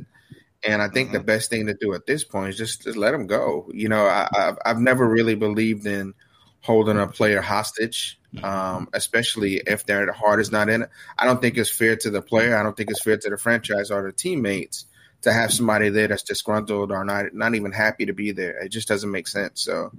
And 0.64 0.80
I 0.80 0.88
think 0.88 1.08
mm-hmm. 1.08 1.18
the 1.18 1.24
best 1.24 1.50
thing 1.50 1.66
to 1.66 1.74
do 1.74 1.94
at 1.94 2.06
this 2.06 2.24
point 2.24 2.50
is 2.50 2.56
just, 2.56 2.82
just 2.82 2.96
let 2.96 3.14
him 3.14 3.26
go. 3.26 3.68
You 3.72 3.88
know, 3.88 4.06
I, 4.06 4.28
I've, 4.36 4.58
I've 4.64 4.78
never 4.78 5.08
really 5.08 5.34
believed 5.34 5.86
in 5.86 6.14
holding 6.60 6.98
a 6.98 7.08
player 7.08 7.40
hostage, 7.40 8.20
um, 8.42 8.88
especially 8.92 9.56
if 9.66 9.84
their 9.84 10.12
heart 10.12 10.40
is 10.40 10.52
not 10.52 10.68
in 10.68 10.82
it. 10.82 10.90
I 11.18 11.24
don't 11.26 11.40
think 11.40 11.58
it's 11.58 11.70
fair 11.70 11.96
to 11.96 12.10
the 12.10 12.22
player. 12.22 12.56
I 12.56 12.62
don't 12.62 12.76
think 12.76 12.90
it's 12.90 13.02
fair 13.02 13.16
to 13.16 13.30
the 13.30 13.36
franchise 13.36 13.90
or 13.90 14.02
the 14.02 14.12
teammates 14.12 14.86
to 15.22 15.32
have 15.32 15.52
somebody 15.52 15.88
there 15.88 16.08
that's 16.08 16.22
disgruntled 16.22 16.90
or 16.90 17.04
not 17.04 17.32
not 17.32 17.54
even 17.54 17.72
happy 17.72 18.06
to 18.06 18.12
be 18.12 18.32
there. 18.32 18.58
It 18.58 18.70
just 18.70 18.88
doesn't 18.88 19.10
make 19.10 19.28
sense. 19.28 19.62
So, 19.62 19.92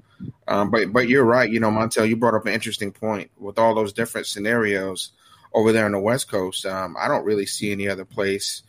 um, 0.48 0.70
but 0.70 0.92
but 0.92 1.08
you're 1.08 1.24
right. 1.24 1.50
You 1.50 1.60
know, 1.60 1.72
Montel, 1.72 2.08
you 2.08 2.18
brought 2.18 2.34
up 2.34 2.46
an 2.46 2.54
interesting 2.54 2.92
point 2.92 3.32
with 3.38 3.58
all 3.58 3.74
those 3.74 3.94
different 3.94 4.28
scenarios 4.28 5.12
over 5.54 5.72
there 5.72 5.86
on 5.86 5.94
the 5.94 6.00
West 6.00 6.30
Coast. 6.30 6.66
Um, 6.66 6.96
I 7.00 7.08
don't 7.08 7.26
really 7.26 7.46
see 7.46 7.72
any 7.72 7.88
other 7.88 8.06
place 8.06 8.64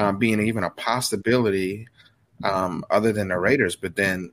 um, 0.00 0.18
being 0.18 0.40
even 0.40 0.64
a 0.64 0.70
possibility 0.70 1.88
um, 2.42 2.84
other 2.90 3.12
than 3.12 3.28
the 3.28 3.38
Raiders. 3.38 3.76
But 3.76 3.96
then, 3.96 4.30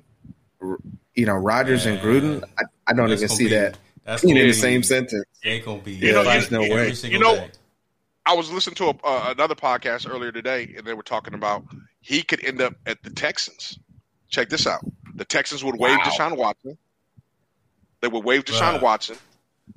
you 0.62 1.26
know, 1.26 1.34
Rodgers 1.34 1.86
and 1.86 2.00
Gruden, 2.00 2.44
I, 2.58 2.64
I 2.88 2.94
don't 2.94 3.12
even 3.12 3.28
see 3.28 3.46
be, 3.46 3.50
that 3.52 3.78
that's 4.06 4.24
in 4.24 4.36
the 4.36 4.54
same 4.54 4.84
sentence. 4.84 5.26
Ain't 5.44 5.66
gonna 5.66 5.82
be. 5.82 5.94
You 5.94 6.14
know, 6.14 6.24
there's 6.24 6.52
no 6.52 6.62
way. 6.62 6.92
You 6.92 7.20
know, 7.20 7.36
day. 7.36 7.52
I 8.26 8.34
was 8.34 8.52
listening 8.52 8.76
to 8.76 8.86
a, 8.86 8.90
uh, 9.04 9.34
another 9.36 9.56
podcast 9.56 10.10
earlier 10.10 10.32
today, 10.32 10.74
and 10.78 10.88
they 10.88 10.94
were 10.94 11.04
talking 11.04 11.34
about 11.34 11.66
he 12.00 12.24
could 12.24 12.44
end 12.44 12.62
up 12.62 12.76
at 12.86 13.04
the 13.04 13.10
Texans. 13.10 13.78
Check 14.30 14.50
this 14.50 14.66
out: 14.66 14.82
the 15.16 15.26
Texans 15.26 15.64
would 15.64 15.78
waive 15.78 15.98
wow. 15.98 16.06
Deshaun 16.06 16.38
Watson. 16.38 16.78
They 18.02 18.08
would 18.08 18.24
waive 18.24 18.46
Deshaun 18.46 18.76
wow. 18.76 18.82
Watson. 18.82 19.18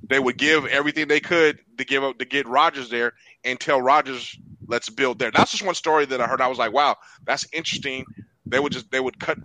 They 0.04 0.18
would 0.18 0.36
give 0.36 0.66
everything 0.66 1.08
they 1.08 1.20
could 1.20 1.58
to 1.78 1.84
give 1.84 2.04
up 2.04 2.18
to 2.18 2.24
get 2.24 2.46
Rodgers 2.46 2.90
there, 2.90 3.14
and 3.44 3.58
tell 3.58 3.80
Rodgers, 3.80 4.36
"Let's 4.70 4.88
build 4.88 5.18
there." 5.18 5.30
That's 5.30 5.50
just 5.50 5.64
one 5.64 5.74
story 5.74 6.06
that 6.06 6.20
I 6.20 6.26
heard. 6.26 6.40
I 6.40 6.48
was 6.48 6.58
like, 6.58 6.72
"Wow, 6.72 6.96
that's 7.24 7.46
interesting." 7.52 8.04
They 8.46 8.58
would 8.58 8.72
just 8.72 8.90
they 8.90 9.00
would 9.00 9.18
cut. 9.20 9.38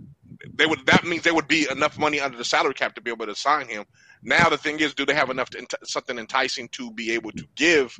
They 0.54 0.66
would 0.66 0.86
that 0.86 1.04
means 1.04 1.22
there 1.22 1.34
would 1.34 1.48
be 1.48 1.66
enough 1.70 1.98
money 1.98 2.20
under 2.20 2.38
the 2.38 2.44
salary 2.44 2.74
cap 2.74 2.94
to 2.94 3.00
be 3.00 3.10
able 3.10 3.26
to 3.26 3.34
sign 3.34 3.68
him. 3.68 3.84
Now 4.22 4.48
the 4.48 4.58
thing 4.58 4.80
is, 4.80 4.94
do 4.94 5.04
they 5.04 5.14
have 5.14 5.30
enough 5.30 5.50
to, 5.50 5.66
something 5.84 6.18
enticing 6.18 6.68
to 6.70 6.90
be 6.92 7.12
able 7.12 7.32
to 7.32 7.44
give 7.54 7.98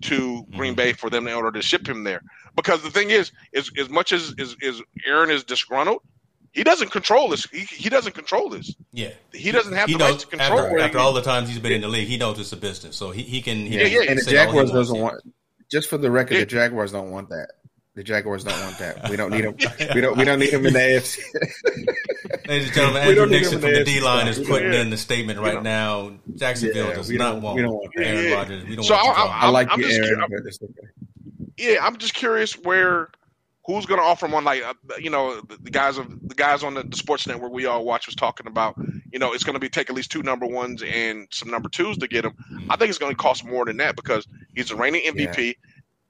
to 0.00 0.46
Green. 0.50 0.74
Bay 0.74 0.92
for 0.92 1.10
them 1.10 1.28
in 1.28 1.34
order 1.34 1.52
to 1.52 1.62
ship 1.62 1.86
him 1.86 2.04
there. 2.04 2.22
Because 2.56 2.82
the 2.82 2.90
thing 2.90 3.10
is, 3.10 3.32
is 3.52 3.70
as 3.78 3.88
much 3.88 4.12
as 4.12 4.34
is, 4.38 4.56
is 4.60 4.82
Aaron 5.06 5.30
is 5.30 5.44
disgruntled, 5.44 6.00
he 6.52 6.64
doesn't 6.64 6.90
control 6.90 7.28
this. 7.28 7.46
He, 7.50 7.60
he 7.60 7.88
doesn't 7.88 8.14
control 8.14 8.48
this. 8.48 8.74
Yeah, 8.92 9.10
he 9.32 9.52
doesn't 9.52 9.72
have 9.72 9.88
he 9.88 9.94
the 9.94 9.98
knows, 10.00 10.10
right 10.10 10.20
to 10.20 10.26
control. 10.26 10.58
After, 10.60 10.78
after 10.78 10.98
all 10.98 11.12
the 11.12 11.22
times 11.22 11.48
he's 11.48 11.58
been 11.58 11.72
in 11.72 11.80
the 11.80 11.88
league, 11.88 12.08
he 12.08 12.16
knows 12.16 12.38
it's 12.38 12.52
a 12.52 12.56
business, 12.56 12.96
so 12.96 13.10
he, 13.10 13.22
he 13.22 13.40
can. 13.40 13.66
He 13.66 13.78
yeah, 13.78 13.86
yeah. 13.86 14.10
And 14.10 14.18
the 14.18 14.30
Jaguars 14.30 14.70
doesn't 14.70 14.98
want. 14.98 15.22
Just 15.72 15.88
for 15.88 15.96
the 15.96 16.10
record, 16.10 16.36
the 16.36 16.44
Jaguars 16.44 16.92
don't 16.92 17.10
want 17.10 17.30
that. 17.30 17.52
The 17.94 18.04
Jaguars 18.04 18.44
don't 18.44 18.60
want 18.60 18.78
that. 18.78 19.08
We 19.08 19.16
don't 19.16 19.30
need 19.30 19.44
him. 19.44 19.56
We 19.94 20.02
don't. 20.02 20.18
We 20.18 20.24
don't 20.24 20.38
need 20.38 20.50
him 20.50 20.66
in 20.66 20.74
the 20.74 20.78
AFC. 20.78 21.18
Ladies 22.46 22.66
and 22.66 22.74
gentlemen, 22.74 23.02
Andrew 23.08 23.26
Nixon 23.26 23.60
from 23.60 23.72
the 23.72 23.82
D 23.82 24.00
line 24.00 24.28
is 24.28 24.38
putting 24.38 24.74
in 24.74 24.90
the 24.90 24.98
statement 24.98 25.40
right 25.40 25.62
now. 25.62 26.12
Jacksonville 26.34 26.88
yeah, 26.88 26.94
does 26.94 27.10
not 27.10 27.40
want, 27.40 27.66
want 27.66 27.90
Aaron 27.96 28.24
yeah, 28.24 28.34
Rodgers. 28.34 28.64
We 28.64 28.76
don't 28.76 28.84
so 28.84 28.94
want 28.94 29.18
I, 29.18 29.22
I, 29.22 29.40
I 29.40 29.48
like 29.48 29.68
I'm 29.70 29.82
Aaron. 29.82 30.22
yeah, 31.56 31.78
I'm 31.80 31.96
just 31.96 32.12
curious 32.12 32.52
where 32.58 33.08
who's 33.64 33.86
going 33.86 34.00
to 34.00 34.04
offer 34.04 34.26
him 34.26 34.32
one 34.32 34.44
like 34.44 34.62
uh, 34.62 34.74
you 34.98 35.10
know 35.10 35.40
the, 35.42 35.56
the, 35.62 35.70
guys 35.70 35.98
of 35.98 36.08
the 36.28 36.34
guys 36.34 36.62
on 36.62 36.74
the, 36.74 36.82
the, 36.82 36.96
sports 36.96 37.26
network 37.26 37.52
we 37.52 37.66
all 37.66 37.84
watch 37.84 38.06
was 38.06 38.14
talking 38.14 38.46
about 38.46 38.74
you 39.12 39.18
know 39.18 39.32
it's 39.32 39.44
going 39.44 39.54
to 39.54 39.60
be 39.60 39.68
take 39.68 39.88
at 39.88 39.96
least 39.96 40.10
two 40.10 40.22
number 40.22 40.46
ones 40.46 40.82
and 40.82 41.28
some 41.30 41.50
number 41.50 41.68
twos 41.68 41.96
to 41.98 42.08
get 42.08 42.24
him 42.24 42.34
i 42.70 42.76
think 42.76 42.88
it's 42.88 42.98
going 42.98 43.12
to 43.12 43.16
cost 43.16 43.44
more 43.44 43.64
than 43.64 43.76
that 43.76 43.94
because 43.94 44.26
he's 44.54 44.70
a 44.70 44.76
reigning 44.76 45.02
mvp 45.02 45.36
yeah. 45.38 45.52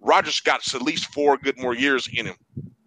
Rodgers 0.02 0.40
got 0.40 0.74
at 0.74 0.82
least 0.82 1.06
four 1.12 1.36
good 1.36 1.58
more 1.58 1.74
years 1.74 2.08
in 2.12 2.26
him 2.26 2.34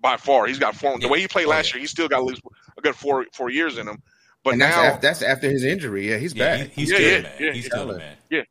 by 0.01 0.17
far. 0.17 0.47
He's 0.47 0.59
got 0.59 0.75
four. 0.75 0.99
The 0.99 1.07
way 1.07 1.21
he 1.21 1.27
played 1.27 1.47
last 1.47 1.73
year, 1.73 1.79
he's 1.79 1.91
still 1.91 2.07
got 2.07 2.19
at 2.19 2.25
least 2.25 2.41
a 2.77 2.81
good 2.81 2.95
four 2.95 3.25
four 3.33 3.49
years 3.49 3.77
in 3.77 3.87
him. 3.87 4.01
But 4.43 4.51
and 4.51 4.59
now 4.59 4.69
that's 4.69 4.77
after, 4.77 5.01
that's 5.01 5.21
after 5.21 5.49
his 5.49 5.63
injury. 5.63 6.09
Yeah, 6.09 6.17
he's 6.17 6.35
yeah, 6.35 6.57
back. 6.57 6.67
He, 6.69 6.81
he's 6.81 6.91
yeah, 6.91 6.97
still 6.97 7.11
yeah, 7.11 7.21
man. 7.21 7.31
Yeah, 7.39 7.51
he's 7.53 7.65
still 7.65 7.91
a 7.91 7.97
man. 7.97 8.17
Yeah. 8.29 8.41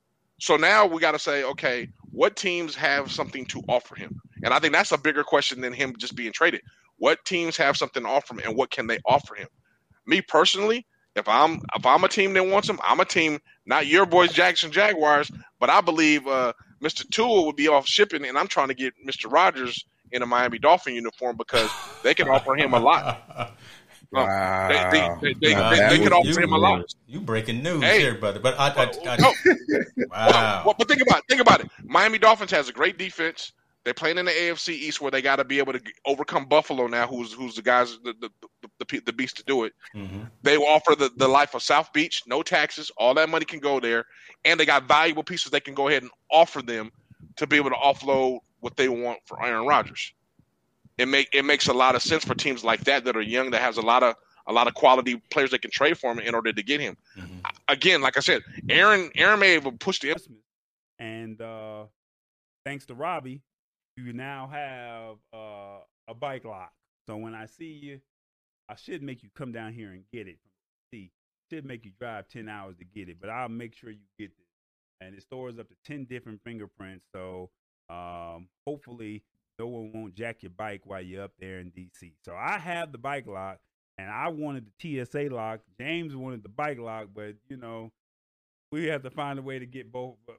So 0.41 0.57
now 0.57 0.87
we 0.87 1.01
got 1.01 1.13
to 1.13 1.19
say, 1.19 1.45
okay, 1.45 1.89
what 2.11 2.37
teams 2.37 2.75
have 2.75 3.13
something 3.13 3.47
to 3.47 3.63
offer 3.69 3.95
him? 3.95 4.21
And 4.43 4.53
I 4.53 4.59
think 4.59 4.73
that's 4.73 4.93
a 4.93 4.99
bigger 4.99 5.25
question 5.25 5.61
than 5.61 5.73
him 5.73 5.95
just 5.99 6.17
being 6.17 6.33
traded. 6.33 6.63
What 6.97 7.25
teams 7.25 7.57
have 7.57 7.77
something 7.77 8.03
to 8.03 8.09
offer 8.09 8.35
him, 8.35 8.41
and 8.45 8.57
what 8.57 8.71
can 8.71 8.87
they 8.87 8.99
offer 9.05 9.35
him? 9.35 9.49
Me 10.07 10.21
personally, 10.21 10.87
if 11.17 11.29
I'm 11.29 11.61
if 11.77 11.87
I'm 11.87 12.05
a 12.05 12.09
team 12.09 12.33
that 12.35 12.45
wants 12.45 12.69
him, 12.69 12.79
I'm 12.87 13.01
a 13.01 13.05
team, 13.05 13.39
not 13.67 13.87
your 13.87 14.07
boys 14.07 14.33
Jackson 14.33 14.71
Jaguars, 14.71 15.31
but 15.61 15.71
I 15.71 15.81
believe 15.81 16.27
uh, 16.27 16.53
Mr. 16.83 17.09
Tool 17.09 17.47
would 17.47 17.57
be 17.57 17.69
off 17.69 17.87
shipping, 17.87 18.25
and 18.25 18.37
I'm 18.37 18.49
trying 18.49 18.69
to 18.69 18.75
get 18.75 18.95
Mr. 19.07 19.31
Rodgers 19.31 19.85
in 20.13 20.23
a 20.23 20.27
Miami 20.27 20.59
Dolphin 20.59 20.95
uniform 20.95 21.37
because 21.37 21.71
they 22.03 22.15
can 22.15 22.29
offer 22.29 22.55
him 22.55 22.75
a 22.75 22.81
lot. 22.81 23.57
Wow. 24.13 24.69
They, 24.69 24.99
they, 24.99 25.35
they, 25.41 25.55
they, 25.55 25.89
they 25.89 25.99
can 25.99 26.13
offer 26.13 26.29
you, 26.29 26.37
him 26.37 26.53
a 26.53 26.59
lot. 26.59 26.85
You 27.09 27.21
breaking 27.21 27.65
news 27.65 27.83
hey, 27.83 28.01
here, 28.01 28.15
brother. 28.15 28.39
But 28.39 28.55
I, 28.59 28.69
I, 28.69 28.93
I, 29.09 29.17
no. 29.17 29.33
wow. 30.11 30.63
Well, 30.65 30.75
but 30.79 30.87
think 30.87 31.03
about 31.03 31.19
it. 31.19 31.25
Think 31.29 31.41
about 31.41 31.61
it. 31.61 31.71
Miami 31.83 32.19
Dolphins 32.19 32.53
has 32.53 32.69
a 32.69 32.73
great 32.73 32.97
defense. 32.97 33.53
They're 33.85 33.95
playing 33.95 34.17
in 34.17 34.25
the 34.25 34.33
AFC 34.33 34.71
East 34.71 35.01
where 35.01 35.11
they 35.11 35.21
got 35.21 35.37
to 35.37 35.45
be 35.45 35.59
able 35.59 35.75
to 35.75 35.81
overcome 36.07 36.47
Buffalo 36.47 36.87
now, 36.87 37.07
who's 37.07 37.33
who's 37.33 37.55
the 37.55 37.63
guys 37.63 37.99
the 38.03 38.15
the, 38.21 38.31
the, 38.79 39.01
the 39.01 39.13
beast 39.13 39.37
to 39.37 39.45
do 39.45 39.65
it. 39.65 39.75
Mm-hmm. 39.95 40.23
They 40.43 40.57
offer 40.57 40.95
the, 40.97 41.11
the 41.17 41.29
life 41.29 41.55
of 41.55 41.63
South 41.63 41.93
Beach, 41.93 42.23
no 42.27 42.43
taxes, 42.43 42.91
all 42.97 43.13
that 43.15 43.29
money 43.29 43.45
can 43.45 43.61
go 43.61 43.81
there, 43.81 44.07
and 44.45 44.59
they 44.59 44.65
got 44.65 44.89
valuable 44.89 45.23
pieces 45.23 45.51
they 45.51 45.61
can 45.61 45.75
go 45.75 45.89
ahead 45.89 46.03
and 46.03 46.11
offer 46.31 46.63
them 46.63 46.91
to 47.37 47.47
be 47.47 47.57
able 47.57 47.71
to 47.71 47.77
offload 47.77 48.39
what 48.61 48.77
they 48.77 48.89
want 48.89 49.19
for 49.27 49.45
Aaron 49.45 49.67
Rodgers. 49.67 50.13
It 50.97 51.07
make 51.07 51.29
it 51.35 51.45
makes 51.45 51.69
a 51.69 51.75
lot 51.75 51.95
of 51.95 52.03
sense 52.03 52.25
for 52.25 52.35
teams 52.35 52.65
like 52.65 52.85
that 52.85 53.05
that 53.05 53.17
are 53.17 53.23
young 53.23 53.51
that 53.51 53.61
has 53.61 53.77
a 53.77 53.83
lot 53.83 54.03
of 54.03 54.15
a 54.47 54.53
lot 54.53 54.67
of 54.67 54.75
quality 54.75 55.17
players 55.31 55.51
they 55.51 55.59
can 55.59 55.71
trade 55.71 55.99
for 55.99 56.11
him 56.13 56.21
in 56.21 56.35
order 56.35 56.53
to 56.53 56.63
get 56.63 56.81
him. 56.81 56.97
Mm-hmm. 57.19 57.39
Again, 57.69 58.01
like 58.01 58.17
I 58.17 58.21
said, 58.21 58.43
Aaron 58.71 59.11
Aaron 59.15 59.41
may 59.41 59.53
have 59.53 59.69
pushed 59.79 60.03
the 60.03 60.17
and 60.99 61.41
uh, 61.41 61.85
thanks 62.65 62.87
to 62.87 62.95
Robbie, 62.95 63.43
you 63.97 64.13
now 64.13 64.49
have 64.51 65.17
uh, 65.33 65.81
a 66.09 66.15
bike 66.15 66.45
lock. 66.45 66.73
So 67.07 67.17
when 67.17 67.35
I 67.35 67.47
see 67.47 67.73
you, 67.83 68.01
I 68.69 68.77
should 68.77 69.03
make 69.03 69.23
you 69.23 69.29
come 69.35 69.53
down 69.53 69.73
here 69.73 69.91
and 69.91 70.05
get 70.13 70.27
it. 70.27 70.39
See, 70.93 71.11
should 71.51 71.65
make 71.65 71.85
you 71.85 71.93
drive 71.99 72.29
ten 72.29 72.49
hours 72.49 72.77
to 72.79 72.85
get 72.85 73.09
it, 73.09 73.19
but 73.21 73.31
I'll 73.31 73.49
make 73.49 73.75
sure 73.75 73.91
you 73.91 73.99
get 74.19 74.37
this. 74.37 74.47
And 75.01 75.15
it 75.15 75.23
stores 75.23 75.59
up 75.59 75.69
to 75.69 75.75
ten 75.85 76.05
different 76.05 76.41
fingerprints. 76.45 77.05
So 77.15 77.51
um, 77.91 78.49
hopefully, 78.67 79.23
no 79.59 79.67
one 79.67 79.93
won't 79.93 80.15
jack 80.15 80.43
your 80.43 80.51
bike 80.51 80.83
while 80.85 81.03
you're 81.03 81.25
up 81.25 81.33
there 81.39 81.59
in 81.59 81.71
DC. 81.71 82.13
So 82.25 82.35
I 82.35 82.59
have 82.59 82.93
the 82.93 82.99
bike 82.99 83.27
lock, 83.27 83.59
and 83.99 84.11
I 84.11 84.29
wanted 84.29 84.67
the 84.67 85.05
TSA 85.05 85.35
lock. 85.35 85.61
James 85.79 86.17
wanted 86.17 86.43
the 86.43 86.49
bike 86.49 86.79
lock, 86.79 87.09
but 87.15 87.35
you 87.49 87.57
know, 87.57 87.93
we 88.73 88.87
have 88.87 89.03
to 89.03 89.11
find 89.11 89.39
a 89.39 89.43
way 89.43 89.59
to 89.59 89.67
get 89.67 89.93
both, 89.93 90.17
uh, 90.29 90.33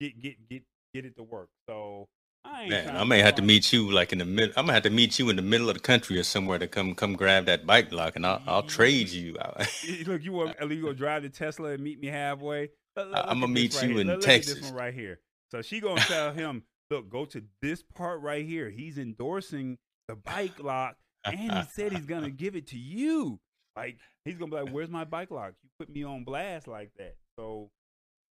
get 0.00 0.20
get 0.20 0.48
get 0.48 0.62
get 0.92 1.04
it 1.04 1.16
to 1.16 1.22
work. 1.22 1.50
So 1.68 2.08
I 2.44 2.68
Man, 2.68 2.96
I 2.96 3.04
may 3.04 3.20
have 3.20 3.36
to 3.36 3.42
meet 3.42 3.72
you 3.72 3.90
like 3.90 4.12
in 4.12 4.18
the 4.18 4.24
middle. 4.24 4.52
I'm 4.56 4.64
gonna 4.64 4.74
have 4.74 4.82
to 4.84 4.90
meet 4.90 5.18
you 5.18 5.28
in 5.30 5.36
the 5.36 5.42
middle 5.42 5.68
of 5.68 5.74
the 5.74 5.80
country 5.80 6.18
or 6.18 6.22
somewhere 6.22 6.58
to 6.58 6.66
come 6.66 6.94
come 6.94 7.14
grab 7.14 7.46
that 7.46 7.66
bike 7.66 7.92
lock, 7.92 8.16
and 8.16 8.26
I'll, 8.26 8.42
I'll 8.46 8.62
trade 8.62 9.08
you. 9.10 9.36
look, 10.06 10.24
you 10.24 10.32
want 10.32 10.56
you 10.60 10.82
go 10.82 10.92
drive 10.92 11.22
the 11.22 11.28
Tesla 11.28 11.70
and 11.70 11.82
meet 11.82 12.00
me 12.00 12.08
halfway? 12.08 12.70
Look, 12.96 13.10
look, 13.10 13.24
I'm 13.26 13.40
gonna 13.40 13.48
meet 13.52 13.74
right 13.74 13.84
you 13.84 13.90
here. 13.90 14.00
in 14.00 14.06
look, 14.08 14.20
Texas. 14.20 14.54
this 14.54 14.64
one 14.64 14.74
right 14.74 14.94
here. 14.94 15.20
So 15.50 15.62
she 15.62 15.80
gonna 15.80 16.00
tell 16.06 16.32
him, 16.32 16.64
look, 16.90 17.08
go 17.08 17.24
to 17.26 17.42
this 17.62 17.82
part 17.94 18.20
right 18.22 18.44
here. 18.44 18.70
He's 18.70 18.98
endorsing 18.98 19.78
the 20.08 20.16
bike 20.16 20.60
lock, 20.62 20.96
and 21.24 21.38
he 21.38 21.50
said 21.70 21.92
he's 21.92 22.06
gonna 22.06 22.30
give 22.30 22.56
it 22.56 22.68
to 22.68 22.78
you. 22.78 23.38
Like 23.76 23.98
he's 24.24 24.36
gonna 24.36 24.50
be 24.50 24.62
like, 24.62 24.72
"Where's 24.72 24.90
my 24.90 25.04
bike 25.04 25.30
lock? 25.30 25.52
You 25.62 25.70
put 25.78 25.94
me 25.94 26.02
on 26.04 26.24
blast 26.24 26.66
like 26.66 26.90
that." 26.98 27.16
So 27.38 27.70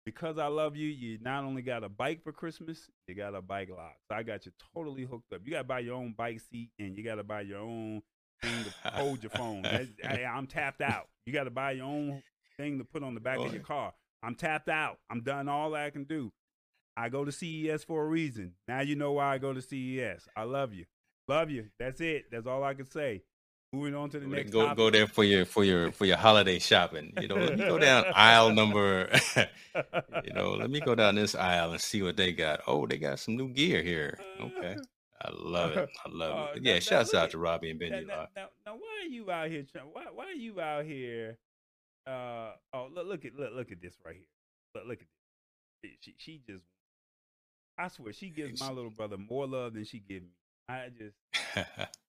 because 0.07 0.37
I 0.37 0.47
love 0.47 0.77
you, 0.77 0.87
you 0.87 1.17
not 1.21 1.43
only 1.43 1.61
got 1.61 1.83
a 1.83 1.89
bike 1.89 2.23
for 2.23 2.31
Christmas, 2.31 2.89
you 3.09 3.13
got 3.13 3.35
a 3.35 3.41
bike 3.41 3.67
lock. 3.69 3.97
So 4.09 4.15
I 4.15 4.23
got 4.23 4.45
you 4.45 4.53
totally 4.73 5.03
hooked 5.03 5.33
up. 5.33 5.41
You 5.43 5.51
got 5.51 5.57
to 5.57 5.63
buy 5.65 5.79
your 5.79 5.95
own 5.95 6.15
bike 6.17 6.39
seat 6.49 6.69
and 6.79 6.97
you 6.97 7.03
got 7.03 7.15
to 7.15 7.25
buy 7.25 7.41
your 7.41 7.59
own 7.59 8.01
thing 8.41 8.63
to 8.63 8.89
hold 8.91 9.21
your 9.21 9.31
phone. 9.31 9.65
I, 9.65 9.89
am 10.21 10.47
tapped 10.47 10.79
out. 10.79 11.09
You 11.25 11.33
got 11.33 11.43
to 11.43 11.49
buy 11.49 11.71
your 11.71 11.87
own 11.87 12.23
thing 12.55 12.77
to 12.77 12.85
put 12.85 13.03
on 13.03 13.15
the 13.15 13.19
back 13.19 13.35
Boy. 13.35 13.47
of 13.47 13.53
your 13.53 13.63
car. 13.63 13.91
I'm 14.23 14.35
tapped 14.35 14.69
out. 14.69 14.97
I'm 15.09 15.23
done 15.23 15.49
all 15.49 15.75
I 15.75 15.89
can 15.89 16.05
do. 16.05 16.31
I 16.95 17.09
go 17.09 17.25
to 17.25 17.31
CES 17.33 17.83
for 17.83 18.01
a 18.01 18.07
reason. 18.07 18.53
Now 18.65 18.79
you 18.79 18.95
know 18.95 19.11
why 19.11 19.33
I 19.33 19.39
go 19.39 19.51
to 19.51 19.61
CES. 19.61 20.25
I 20.37 20.43
love 20.43 20.73
you. 20.73 20.85
Love 21.27 21.49
you. 21.49 21.65
That's 21.81 21.99
it. 21.99 22.27
That's 22.31 22.47
all 22.47 22.63
I 22.63 22.75
can 22.75 22.89
say. 22.89 23.23
Moving 23.73 23.95
on 23.95 24.09
to 24.11 24.19
the 24.19 24.27
next. 24.27 24.51
Go 24.51 24.61
topic. 24.61 24.77
go 24.77 24.89
there 24.89 25.07
for 25.07 25.25
your 25.25 25.45
for 25.45 25.63
your 25.63 25.91
for 25.91 26.05
your 26.05 26.15
holiday 26.15 26.57
shopping. 26.57 27.11
You 27.19 27.27
know, 27.27 27.35
let 27.35 27.57
me 27.57 27.65
go 27.65 27.77
down 27.79 28.05
aisle 28.15 28.53
number. 28.53 29.09
you 30.23 30.33
know, 30.33 30.51
let 30.51 30.69
me 30.69 30.79
go 30.79 30.95
down 30.95 31.15
this 31.15 31.35
aisle 31.35 31.73
and 31.73 31.81
see 31.81 32.01
what 32.01 32.15
they 32.15 32.31
got. 32.31 32.61
Oh, 32.65 32.87
they 32.87 32.97
got 32.97 33.19
some 33.19 33.35
new 33.35 33.49
gear 33.49 33.83
here. 33.83 34.17
Okay, 34.39 34.77
I 35.21 35.29
love 35.33 35.71
it. 35.71 35.89
I 36.05 36.09
love 36.09 36.49
uh, 36.49 36.53
it. 36.55 36.63
yeah, 36.63 36.75
now, 36.75 36.79
shouts 36.79 37.13
now, 37.13 37.23
out 37.23 37.31
to 37.31 37.39
Robbie 37.39 37.71
and 37.71 37.79
Benji. 37.79 38.07
Now, 38.07 38.27
now, 38.37 38.47
now, 38.65 38.75
why 38.75 39.03
are 39.03 39.09
you 39.09 39.29
out 39.29 39.49
here? 39.49 39.65
Why 39.91 40.03
why 40.13 40.25
are 40.27 40.31
you 40.31 40.61
out 40.61 40.85
here? 40.85 41.37
Uh 42.07 42.51
oh, 42.73 42.87
look 42.93 43.05
look 43.05 43.25
at 43.25 43.35
look 43.35 43.51
look 43.53 43.71
at 43.73 43.81
this 43.81 43.95
right 44.05 44.15
here. 44.15 44.23
Look 44.75 44.85
look 44.87 45.01
at 45.01 45.07
this. 45.83 45.91
She 45.99 46.15
she 46.17 46.41
just. 46.47 46.63
I 47.77 47.89
swear, 47.89 48.13
she 48.13 48.29
gives 48.29 48.61
my 48.61 48.71
little 48.71 48.89
brother 48.89 49.17
more 49.17 49.45
love 49.45 49.73
than 49.73 49.83
she 49.83 49.99
gives 49.99 50.23
me. 50.23 50.31
I 50.69 50.87
just. 50.97 51.17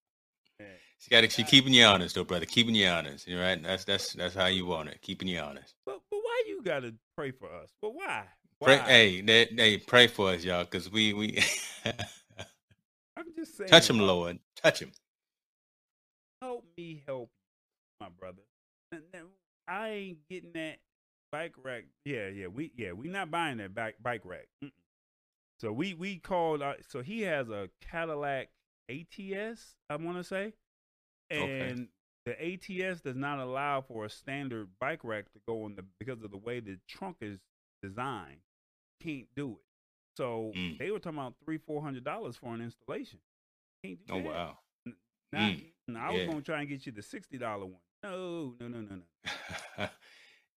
She 0.99 1.11
got 1.11 1.21
to 1.21 1.31
she 1.31 1.45
keeping 1.45 1.73
you 1.73 1.85
honest 1.85 2.17
though, 2.17 2.25
brother. 2.25 2.47
Keeping 2.47 2.75
you 2.75 2.89
honest. 2.89 3.29
You 3.29 3.41
right? 3.41 3.63
That's 3.63 3.85
that's 3.85 4.15
that's 4.15 4.35
how 4.35 4.47
you 4.47 4.67
want 4.67 4.89
it. 4.89 5.01
Keeping 5.01 5.29
you 5.29 5.39
honest. 5.39 5.75
But 5.87 6.01
but 6.11 6.19
why 6.19 6.43
you 6.49 6.63
got 6.63 6.81
to 6.81 6.95
pray 7.17 7.31
for 7.31 7.47
us. 7.47 7.71
But 7.81 7.95
why? 7.95 8.25
why? 8.59 8.67
Pray, 8.67 8.79
hey, 8.79 9.21
they, 9.21 9.49
they 9.53 9.77
pray 9.79 10.09
for 10.09 10.31
us, 10.31 10.43
y'all, 10.43 10.65
because 10.65 10.91
we 10.91 11.13
we. 11.13 11.39
I'm 13.17 13.27
just 13.37 13.57
saying. 13.57 13.71
Touch 13.71 13.89
him, 13.89 14.01
Lord. 14.01 14.41
Touch 14.57 14.81
him. 14.81 14.91
Help 16.43 16.65
me 16.77 17.03
help 17.07 17.31
my 18.01 18.09
brother. 18.09 18.43
I 19.69 19.89
ain't 19.89 20.19
getting 20.29 20.53
that 20.55 20.79
bike 21.31 21.55
rack. 21.63 21.85
Yeah, 22.05 22.29
yeah, 22.29 22.47
we 22.49 22.73
yeah 22.77 22.93
we 22.93 23.09
not 23.09 23.31
buying 23.31 23.59
that 23.59 23.75
bike 23.75 23.97
bike 24.03 24.23
rack. 24.25 24.49
Mm-mm. 24.65 24.71
So 25.61 25.73
we 25.73 25.95
we 25.95 26.19
called. 26.19 26.63
Uh, 26.63 26.75
so 26.89 27.03
he 27.03 27.23
has 27.23 27.49
a 27.49 27.69
Cadillac 27.81 28.49
ATS. 28.91 29.75
I 29.91 29.97
want 29.97 30.19
to 30.19 30.25
say, 30.25 30.55
and 31.31 31.89
okay. 32.27 32.59
the 32.61 32.85
ATS 32.85 33.01
does 33.01 33.17
not 33.17 33.39
allow 33.39 33.81
for 33.81 34.05
a 34.05 34.11
standard 34.11 34.69
bike 34.81 35.01
rack 35.03 35.27
to 35.33 35.41
go 35.47 35.67
in 35.67 35.75
the 35.75 35.85
because 35.99 36.23
of 36.23 36.31
the 36.31 36.39
way 36.39 36.61
the 36.61 36.79
trunk 36.89 37.17
is 37.21 37.39
designed. 37.83 38.41
Can't 39.03 39.27
do 39.37 39.53
it. 39.53 39.65
So 40.17 40.53
mm. 40.57 40.79
they 40.79 40.91
were 40.91 40.99
talking 40.99 41.19
about 41.19 41.35
three 41.45 41.59
four 41.59 41.83
hundred 41.83 42.05
dollars 42.05 42.37
for 42.37 42.55
an 42.55 42.61
installation. 42.61 43.21
Can't 43.85 44.05
do 44.07 44.15
oh 44.15 44.23
that. 44.23 44.25
wow! 44.25 44.59
Not, 45.33 45.53
mm. 45.53 45.97
I 45.97 46.13
was 46.13 46.27
gonna 46.27 46.43
try 46.43 46.61
and 46.61 46.69
get 46.69 46.87
you 46.87 46.93
the 46.93 47.03
sixty 47.03 47.39
dollar 47.39 47.67
one. 47.67 47.81
No, 48.03 48.55
no, 48.61 48.69
no, 48.69 48.81
no, 48.81 48.97
no. 49.79 49.89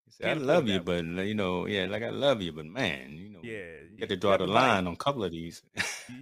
See, 0.09 0.25
I 0.25 0.33
love 0.33 0.67
you, 0.67 0.81
but 0.81 1.05
you 1.05 1.35
know, 1.35 1.67
yeah, 1.67 1.85
like 1.85 2.03
I 2.03 2.09
love 2.09 2.41
you, 2.41 2.51
but 2.51 2.65
man, 2.65 3.11
you 3.13 3.29
know, 3.29 3.39
yeah, 3.43 3.85
you 3.91 3.97
got 3.97 4.09
to 4.09 4.17
draw 4.17 4.37
the, 4.37 4.45
the 4.45 4.51
line 4.51 4.85
on 4.87 4.93
a 4.93 4.97
couple 4.97 5.23
of 5.23 5.31
these. 5.31 5.61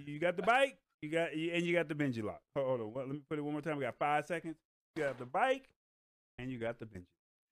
you 0.06 0.20
got 0.20 0.36
the 0.36 0.42
bike, 0.42 0.78
you 1.02 1.10
got, 1.10 1.32
and 1.32 1.64
you 1.64 1.74
got 1.74 1.88
the 1.88 1.94
Benji 1.94 2.22
lock. 2.22 2.40
Hold 2.56 2.80
on, 2.80 2.92
let 2.94 3.08
me 3.08 3.20
put 3.28 3.38
it 3.38 3.42
one 3.42 3.52
more 3.52 3.62
time. 3.62 3.76
We 3.76 3.84
got 3.84 3.98
five 3.98 4.26
seconds. 4.26 4.56
You 4.96 5.04
got 5.04 5.18
the 5.18 5.26
bike, 5.26 5.68
and 6.38 6.50
you 6.50 6.58
got 6.58 6.78
the 6.78 6.86
Benji. 6.86 7.06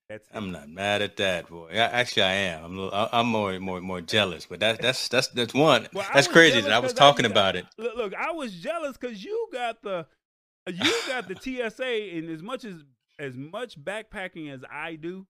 That's 0.09 0.27
I'm 0.33 0.53
not 0.53 0.71
mad 0.71 1.03
at 1.03 1.19
that, 1.19 1.51
boy. 1.51 1.69
Actually, 1.71 2.23
I 2.23 2.33
am. 2.33 2.65
I'm, 2.65 2.79
little, 2.79 3.09
I'm 3.13 3.27
more, 3.27 3.61
more, 3.61 3.81
more 3.83 4.01
jealous. 4.01 4.47
But 4.47 4.59
that's 4.59 4.81
that's 4.81 5.09
that's 5.09 5.29
that's 5.29 5.53
one. 5.53 5.87
Well, 5.93 6.07
that's 6.15 6.27
crazy 6.27 6.63
that 6.63 6.73
I 6.73 6.79
was 6.79 6.95
talking 6.95 7.27
I, 7.27 7.29
about 7.29 7.57
it. 7.57 7.67
Look, 7.77 7.95
look, 7.95 8.15
I 8.15 8.33
was 8.33 8.55
jealous 8.55 8.97
because 8.97 9.23
you 9.23 9.49
got 9.53 9.83
the, 9.83 10.07
you 10.67 10.95
got 11.07 11.29
the 11.29 11.37
TSA, 11.37 12.17
and 12.17 12.31
as 12.31 12.43
much 12.43 12.65
as 12.65 12.85
as 13.19 13.37
much 13.37 13.79
backpacking 13.79 14.51
as 14.51 14.65
I 14.71 14.95
do, 14.95 15.27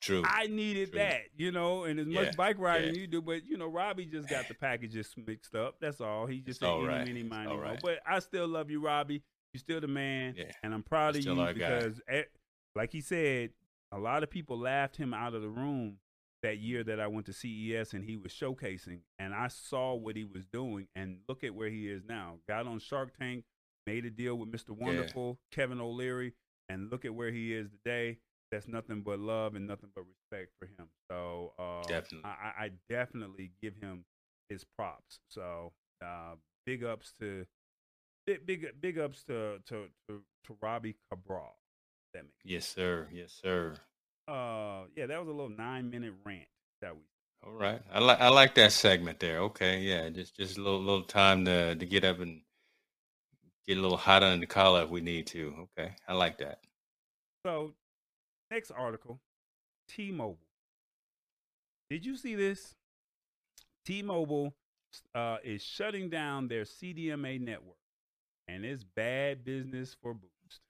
True. 0.00 0.22
I 0.24 0.46
needed 0.46 0.90
True. 0.90 0.98
that, 1.00 1.20
you 1.36 1.50
know, 1.50 1.84
and 1.84 1.98
as 1.98 2.06
yeah. 2.06 2.22
much 2.22 2.36
bike 2.36 2.56
riding 2.58 2.94
yeah. 2.94 3.00
you 3.00 3.06
do, 3.06 3.22
but 3.22 3.46
you 3.46 3.56
know, 3.56 3.66
Robbie 3.66 4.06
just 4.06 4.28
got 4.28 4.46
the 4.48 4.54
packages 4.54 5.12
mixed 5.26 5.54
up. 5.54 5.76
That's 5.80 6.00
all. 6.00 6.26
He 6.26 6.40
just 6.40 6.62
ain't 6.62 6.86
right. 6.86 7.08
any 7.08 7.22
money, 7.22 7.54
right. 7.56 7.80
But 7.82 7.98
I 8.06 8.18
still 8.18 8.46
love 8.46 8.70
you, 8.70 8.80
Robbie. 8.80 9.22
You're 9.52 9.60
still 9.60 9.80
the 9.80 9.88
man, 9.88 10.34
yeah. 10.36 10.52
and 10.62 10.74
I'm 10.74 10.82
proud 10.82 11.16
of 11.16 11.24
you 11.24 11.34
because, 11.34 12.00
at, 12.08 12.26
like 12.74 12.92
he 12.92 13.00
said, 13.00 13.50
a 13.90 13.98
lot 13.98 14.22
of 14.22 14.30
people 14.30 14.58
laughed 14.58 14.96
him 14.96 15.14
out 15.14 15.34
of 15.34 15.40
the 15.40 15.48
room 15.48 15.96
that 16.42 16.58
year 16.58 16.84
that 16.84 17.00
I 17.00 17.06
went 17.06 17.26
to 17.26 17.32
CES 17.32 17.94
and 17.94 18.04
he 18.04 18.16
was 18.16 18.32
showcasing, 18.32 19.00
and 19.18 19.34
I 19.34 19.48
saw 19.48 19.94
what 19.94 20.14
he 20.14 20.24
was 20.24 20.44
doing, 20.52 20.88
and 20.94 21.18
look 21.28 21.42
at 21.42 21.54
where 21.54 21.70
he 21.70 21.88
is 21.88 22.02
now. 22.06 22.34
Got 22.46 22.66
on 22.66 22.78
Shark 22.80 23.16
Tank, 23.18 23.44
made 23.86 24.04
a 24.04 24.10
deal 24.10 24.34
with 24.36 24.52
Mr. 24.52 24.70
Wonderful, 24.70 25.38
Kevin 25.50 25.80
O'Leary, 25.80 26.34
and 26.68 26.90
look 26.90 27.04
at 27.04 27.14
where 27.14 27.30
he 27.30 27.54
is 27.54 27.70
today 27.70 28.18
that's 28.50 28.68
nothing 28.68 29.02
but 29.02 29.18
love 29.18 29.54
and 29.54 29.66
nothing 29.66 29.90
but 29.94 30.04
respect 30.04 30.52
for 30.58 30.66
him. 30.66 30.88
So 31.10 31.52
uh, 31.58 31.82
definitely, 31.86 32.24
I, 32.24 32.64
I, 32.64 32.70
definitely 32.88 33.52
give 33.62 33.74
him 33.76 34.04
his 34.48 34.64
props. 34.76 35.18
So 35.28 35.72
uh, 36.04 36.34
big 36.64 36.84
ups 36.84 37.12
to 37.20 37.44
big 38.26 38.46
big 38.46 38.66
big 38.80 38.98
ups 38.98 39.24
to 39.24 39.58
to 39.66 39.86
to, 40.08 40.20
to 40.46 40.56
Robbie 40.62 40.96
Cabral. 41.10 41.56
That 42.14 42.24
makes 42.24 42.34
yes, 42.44 42.66
sir. 42.66 43.08
Yes, 43.12 43.38
sir. 43.42 43.74
Uh, 44.28 44.84
yeah, 44.96 45.06
that 45.06 45.18
was 45.18 45.28
a 45.28 45.32
little 45.32 45.48
nine 45.48 45.90
minute 45.90 46.14
rant 46.24 46.48
that 46.82 46.94
we. 46.94 47.02
All 47.44 47.52
right, 47.52 47.80
I 47.92 48.00
like 48.00 48.20
I 48.20 48.28
like 48.28 48.54
that 48.56 48.72
segment 48.72 49.20
there. 49.20 49.40
Okay, 49.40 49.80
yeah, 49.80 50.08
just 50.08 50.36
just 50.36 50.56
a 50.56 50.62
little 50.62 50.80
little 50.80 51.02
time 51.02 51.44
to 51.44 51.74
to 51.74 51.86
get 51.86 52.02
up 52.02 52.18
and 52.20 52.40
get 53.68 53.76
a 53.76 53.80
little 53.80 53.96
hot 53.96 54.22
under 54.22 54.40
the 54.40 54.46
collar 54.46 54.82
if 54.84 54.90
we 54.90 55.00
need 55.00 55.26
to. 55.28 55.68
Okay, 55.78 55.92
I 56.08 56.14
like 56.14 56.38
that. 56.38 56.60
So 57.44 57.74
Next 58.50 58.70
article 58.70 59.20
T 59.88 60.10
Mobile. 60.10 60.38
Did 61.90 62.04
you 62.04 62.16
see 62.16 62.34
this? 62.34 62.74
T 63.84 64.02
Mobile 64.02 64.54
uh, 65.14 65.38
is 65.44 65.62
shutting 65.62 66.08
down 66.10 66.48
their 66.48 66.64
CDMA 66.64 67.40
network, 67.40 67.76
and 68.48 68.64
it's 68.64 68.84
bad 68.84 69.44
business 69.44 69.96
for 70.00 70.14
Boost. 70.14 70.60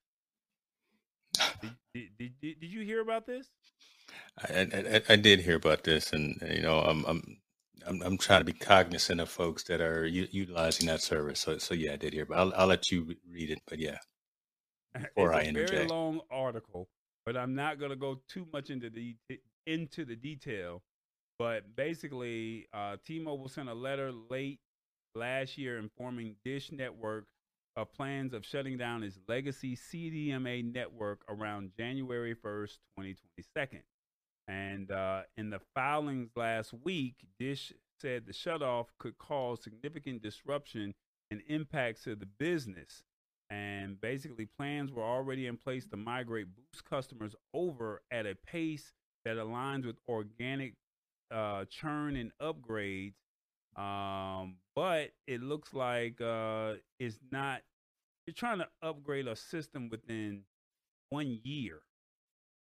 did, 1.94 2.10
did, 2.18 2.32
did, 2.40 2.60
did, 2.60 2.70
you 2.70 2.80
hear 2.82 3.00
about 3.00 3.26
this? 3.26 3.48
I, 4.38 4.68
I, 4.72 5.02
I, 5.08 5.16
did 5.16 5.40
hear 5.40 5.56
about 5.56 5.84
this, 5.84 6.12
and 6.12 6.38
you 6.50 6.62
know, 6.62 6.80
I'm, 6.80 7.04
I'm 7.06 7.38
I'm, 7.86 8.02
I'm 8.02 8.18
trying 8.18 8.40
to 8.40 8.44
be 8.44 8.52
cognizant 8.52 9.20
of 9.20 9.28
folks 9.28 9.62
that 9.64 9.80
are 9.80 10.06
u- 10.06 10.28
utilizing 10.30 10.86
that 10.88 11.02
service. 11.02 11.40
So, 11.40 11.58
so 11.58 11.74
yeah, 11.74 11.92
I 11.92 11.96
did 11.96 12.12
hear, 12.12 12.26
but 12.26 12.38
I'll, 12.38 12.52
I'll 12.56 12.66
let 12.66 12.90
you 12.90 13.14
read 13.30 13.50
it. 13.50 13.60
But 13.66 13.78
yeah, 13.78 13.98
before 14.94 15.32
it's 15.32 15.38
I 15.38 15.42
a 15.42 15.48
interject. 15.48 15.72
very 15.72 15.88
long 15.88 16.20
article, 16.30 16.88
but 17.26 17.36
I'm 17.36 17.54
not 17.54 17.78
going 17.78 17.90
to 17.90 17.96
go 17.96 18.20
too 18.28 18.46
much 18.52 18.70
into 18.70 18.88
the 18.88 19.16
into 19.66 20.04
the 20.04 20.16
detail. 20.16 20.82
But 21.38 21.76
basically, 21.76 22.66
uh, 22.72 22.96
T-Mobile 23.04 23.48
sent 23.48 23.68
a 23.68 23.74
letter 23.74 24.10
late 24.30 24.60
last 25.14 25.58
year 25.58 25.78
informing 25.78 26.36
Dish 26.44 26.72
Network 26.72 27.26
of 27.76 27.92
plans 27.92 28.32
of 28.32 28.46
shutting 28.46 28.78
down 28.78 29.02
its 29.02 29.18
legacy 29.28 29.76
CDMA 29.76 30.72
network 30.72 31.20
around 31.28 31.72
January 31.78 32.34
1st, 32.34 32.78
2022. 32.98 33.80
And 34.48 34.90
uh, 34.90 35.22
in 35.36 35.50
the 35.50 35.60
filings 35.74 36.30
last 36.36 36.72
week, 36.72 37.16
Dish 37.38 37.72
said 38.00 38.24
the 38.24 38.32
shutoff 38.32 38.86
could 38.98 39.18
cause 39.18 39.62
significant 39.62 40.22
disruption 40.22 40.94
and 41.30 41.42
impacts 41.48 42.04
to 42.04 42.14
the 42.14 42.26
business 42.38 43.02
and 43.50 44.00
basically 44.00 44.46
plans 44.58 44.92
were 44.92 45.04
already 45.04 45.46
in 45.46 45.56
place 45.56 45.86
to 45.86 45.96
migrate 45.96 46.46
Boost 46.54 46.84
customers 46.84 47.34
over 47.54 48.02
at 48.10 48.26
a 48.26 48.34
pace 48.34 48.92
that 49.24 49.36
aligns 49.36 49.86
with 49.86 49.96
organic 50.08 50.74
uh, 51.32 51.64
churn 51.70 52.16
and 52.16 52.32
upgrades. 52.40 53.14
Um, 53.76 54.56
but 54.74 55.10
it 55.26 55.42
looks 55.42 55.74
like 55.74 56.20
uh, 56.20 56.74
it's 56.98 57.18
not. 57.30 57.62
You're 58.26 58.34
trying 58.34 58.58
to 58.58 58.68
upgrade 58.82 59.28
a 59.28 59.36
system 59.36 59.88
within 59.88 60.42
one 61.10 61.38
year, 61.44 61.80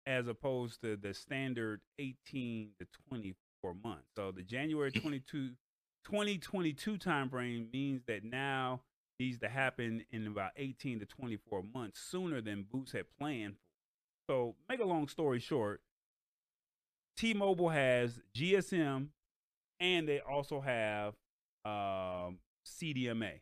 as 0.07 0.29
opposed 0.29 0.83
to 0.83 0.97
the 0.97 1.13
standard 1.15 1.81
18 1.99 2.71
to 2.79 2.87
24 3.09 3.75
months. 3.83 4.07
So 4.17 4.31
the 4.31 4.43
January 4.43 4.93
22, 4.93 5.51
2022 6.05 6.99
timeframe 6.99 7.73
means 7.73 8.03
that 8.07 8.23
now 8.23 8.83
needs 9.19 9.39
to 9.41 9.49
happen 9.49 10.05
in 10.13 10.27
about 10.27 10.53
18 10.57 11.01
to 11.01 11.07
24 11.07 11.65
months 11.75 12.01
sooner 12.01 12.41
than 12.41 12.67
Boost 12.71 12.93
had 12.93 13.07
planned 13.19 13.55
for. 13.55 13.63
So, 14.33 14.55
make 14.69 14.81
a 14.81 14.85
long 14.85 15.09
story 15.09 15.41
short, 15.41 15.81
T-Mobile 17.17 17.71
has 17.71 18.21
GSM 18.37 19.09
and 19.81 20.09
they 20.09 20.21
also 20.21 20.61
have 20.61 21.15
um, 21.65 22.39
CDMA. 22.67 23.41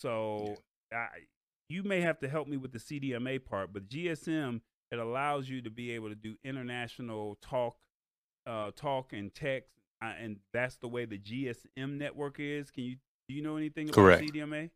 So, 0.00 0.56
I, 0.92 1.06
you 1.68 1.84
may 1.84 2.00
have 2.00 2.18
to 2.20 2.28
help 2.28 2.48
me 2.48 2.56
with 2.56 2.72
the 2.72 2.78
CDMA 2.78 3.44
part, 3.44 3.72
but 3.72 3.88
GSM 3.88 4.60
it 4.90 4.98
allows 4.98 5.48
you 5.48 5.62
to 5.62 5.70
be 5.70 5.90
able 5.92 6.08
to 6.08 6.14
do 6.14 6.36
international 6.44 7.36
talk, 7.42 7.76
uh, 8.46 8.70
talk 8.76 9.12
and 9.12 9.34
text, 9.34 9.70
uh, 10.02 10.12
and 10.20 10.38
that's 10.52 10.76
the 10.76 10.88
way 10.88 11.04
the 11.04 11.18
GSM 11.18 11.98
network 11.98 12.36
is. 12.38 12.70
Can 12.70 12.84
you 12.84 12.96
do 13.28 13.34
you 13.34 13.42
know 13.42 13.56
anything 13.56 13.88
about 13.88 13.96
Correct. 13.96 14.22
CDMA? 14.22 14.70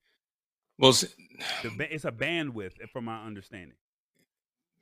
Well, 0.78 0.90
it's 0.90 2.04
a 2.04 2.12
bandwidth, 2.12 2.80
eh, 2.82 2.86
from 2.92 3.06
my 3.06 3.24
understanding. 3.24 3.76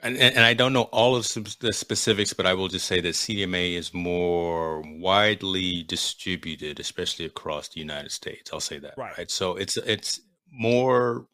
And, 0.01 0.19
and 0.19 0.41
I 0.41 0.53
don't 0.53 0.75
know 0.75 0.83
all 0.83 1.17
of 1.17 1.23
the 1.61 1.73
specifics, 1.73 2.35
but 2.35 2.45
I 2.45 2.53
will 2.53 2.69
just 2.69 2.87
say 2.87 3.01
that 3.01 3.15
CDMA 3.15 3.77
is 3.79 3.95
more 3.95 4.83
widely 4.83 5.85
distributed, 5.85 6.79
especially 6.79 7.25
across 7.25 7.69
the 7.69 7.81
United 7.81 8.13
States. 8.13 8.51
I'll 8.53 8.61
say 8.61 8.79
that. 8.79 8.95
Right. 8.99 9.17
right? 9.17 9.31
So 9.31 9.57
it's 9.57 9.79
it's 9.79 10.21
more 10.53 11.27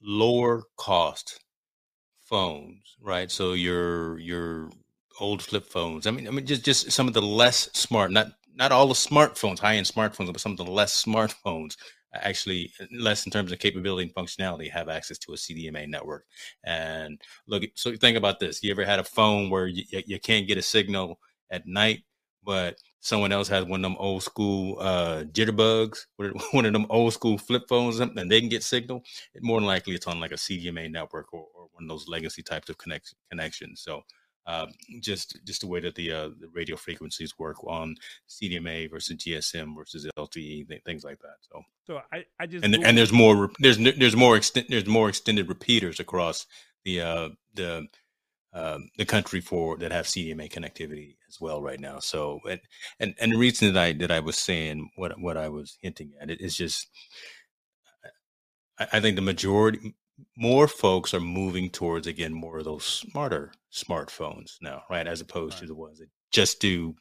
lower 0.00 0.62
cost 0.76 1.40
phones, 2.20 2.96
right? 3.02 3.32
So 3.32 3.54
your 3.54 4.16
your 4.20 4.70
old 5.18 5.42
flip 5.42 5.66
phones. 5.66 6.06
I 6.06 6.12
mean, 6.12 6.28
I 6.28 6.30
mean, 6.30 6.46
just 6.46 6.64
just 6.64 6.92
some 6.92 7.08
of 7.08 7.14
the 7.14 7.22
less 7.22 7.68
smart, 7.72 8.12
not 8.12 8.28
not 8.54 8.70
all 8.70 8.86
the 8.86 8.94
smartphones, 8.94 9.58
high 9.58 9.74
end 9.74 9.86
smartphones, 9.86 10.32
but 10.32 10.40
some 10.40 10.52
of 10.52 10.58
the 10.58 10.64
less 10.64 11.04
smartphones 11.04 11.76
actually 12.22 12.72
less 12.92 13.26
in 13.26 13.32
terms 13.32 13.52
of 13.52 13.58
capability 13.58 14.04
and 14.04 14.14
functionality 14.14 14.70
have 14.70 14.88
access 14.88 15.18
to 15.18 15.32
a 15.32 15.36
CDMA 15.36 15.88
network. 15.88 16.26
And 16.64 17.20
look, 17.46 17.64
so 17.74 17.94
think 17.96 18.16
about 18.16 18.40
this: 18.40 18.62
you 18.62 18.70
ever 18.70 18.84
had 18.84 18.98
a 18.98 19.04
phone 19.04 19.50
where 19.50 19.66
you, 19.66 19.84
you 19.90 20.18
can't 20.20 20.46
get 20.46 20.58
a 20.58 20.62
signal 20.62 21.18
at 21.50 21.66
night, 21.66 22.04
but 22.44 22.76
someone 23.00 23.32
else 23.32 23.48
has 23.48 23.64
one 23.64 23.80
of 23.80 23.90
them 23.90 23.96
old 23.98 24.22
school 24.22 24.78
uh, 24.80 25.24
jitterbugs, 25.32 26.06
one 26.52 26.64
of 26.66 26.72
them 26.74 26.86
old 26.90 27.12
school 27.12 27.38
flip 27.38 27.64
phones, 27.68 28.00
and 28.00 28.30
they 28.30 28.40
can 28.40 28.48
get 28.48 28.62
signal. 28.62 29.02
More 29.40 29.60
than 29.60 29.66
likely, 29.66 29.94
it's 29.94 30.06
on 30.06 30.20
like 30.20 30.32
a 30.32 30.36
CDMA 30.36 30.90
network 30.90 31.32
or, 31.32 31.46
or 31.54 31.68
one 31.72 31.84
of 31.84 31.88
those 31.88 32.08
legacy 32.08 32.42
types 32.42 32.68
of 32.68 32.78
connect- 32.78 33.14
connections. 33.30 33.80
So 33.80 34.02
uh, 34.46 34.66
just 35.00 35.38
just 35.46 35.62
the 35.62 35.66
way 35.66 35.80
that 35.80 35.94
the 35.94 36.12
uh, 36.12 36.28
the 36.40 36.48
radio 36.52 36.76
frequencies 36.76 37.38
work 37.38 37.62
on 37.64 37.96
CDMA 38.28 38.90
versus 38.90 39.16
GSM 39.16 39.74
versus 39.76 40.06
LTE, 40.18 40.68
th- 40.68 40.82
things 40.84 41.04
like 41.04 41.18
that. 41.20 41.36
So, 41.40 41.62
so 41.86 42.00
I, 42.12 42.24
I 42.38 42.46
just 42.46 42.64
and 42.64 42.74
and 42.74 42.98
there's 42.98 43.12
more 43.12 43.50
there's 43.58 43.78
there's 43.78 44.16
more 44.16 44.36
extent 44.36 44.66
there's 44.68 44.86
more 44.86 45.08
extended 45.08 45.48
repeaters 45.48 45.98
across 45.98 46.46
the 46.84 47.00
uh, 47.00 47.28
the 47.54 47.86
um, 48.52 48.90
the 48.98 49.04
country 49.04 49.40
for 49.40 49.76
that 49.78 49.92
have 49.92 50.06
CDMA 50.06 50.50
connectivity 50.50 51.16
as 51.28 51.40
well 51.40 51.62
right 51.62 51.80
now. 51.80 51.98
So 51.98 52.40
and 52.48 52.60
and 53.00 53.14
and 53.20 53.32
the 53.32 53.38
reason 53.38 53.72
that 53.72 53.82
I 53.82 53.92
that 53.94 54.10
I 54.10 54.20
was 54.20 54.36
saying 54.36 54.90
what 54.96 55.18
what 55.18 55.36
I 55.36 55.48
was 55.48 55.78
hinting 55.80 56.12
at 56.20 56.30
it 56.30 56.40
is 56.40 56.56
just 56.56 56.86
I, 58.78 58.86
I 58.94 59.00
think 59.00 59.16
the 59.16 59.22
majority 59.22 59.94
more 60.36 60.68
folks 60.68 61.14
are 61.14 61.20
moving 61.20 61.70
towards 61.70 62.06
again 62.06 62.32
more 62.32 62.58
of 62.58 62.64
those 62.64 62.84
smarter 62.84 63.52
smartphones 63.72 64.56
now, 64.62 64.82
right? 64.90 65.06
As 65.06 65.20
opposed 65.20 65.54
right. 65.54 65.60
to 65.62 65.66
the 65.66 65.74
ones 65.74 65.98
that 65.98 66.08
just 66.32 66.60
do 66.60 66.94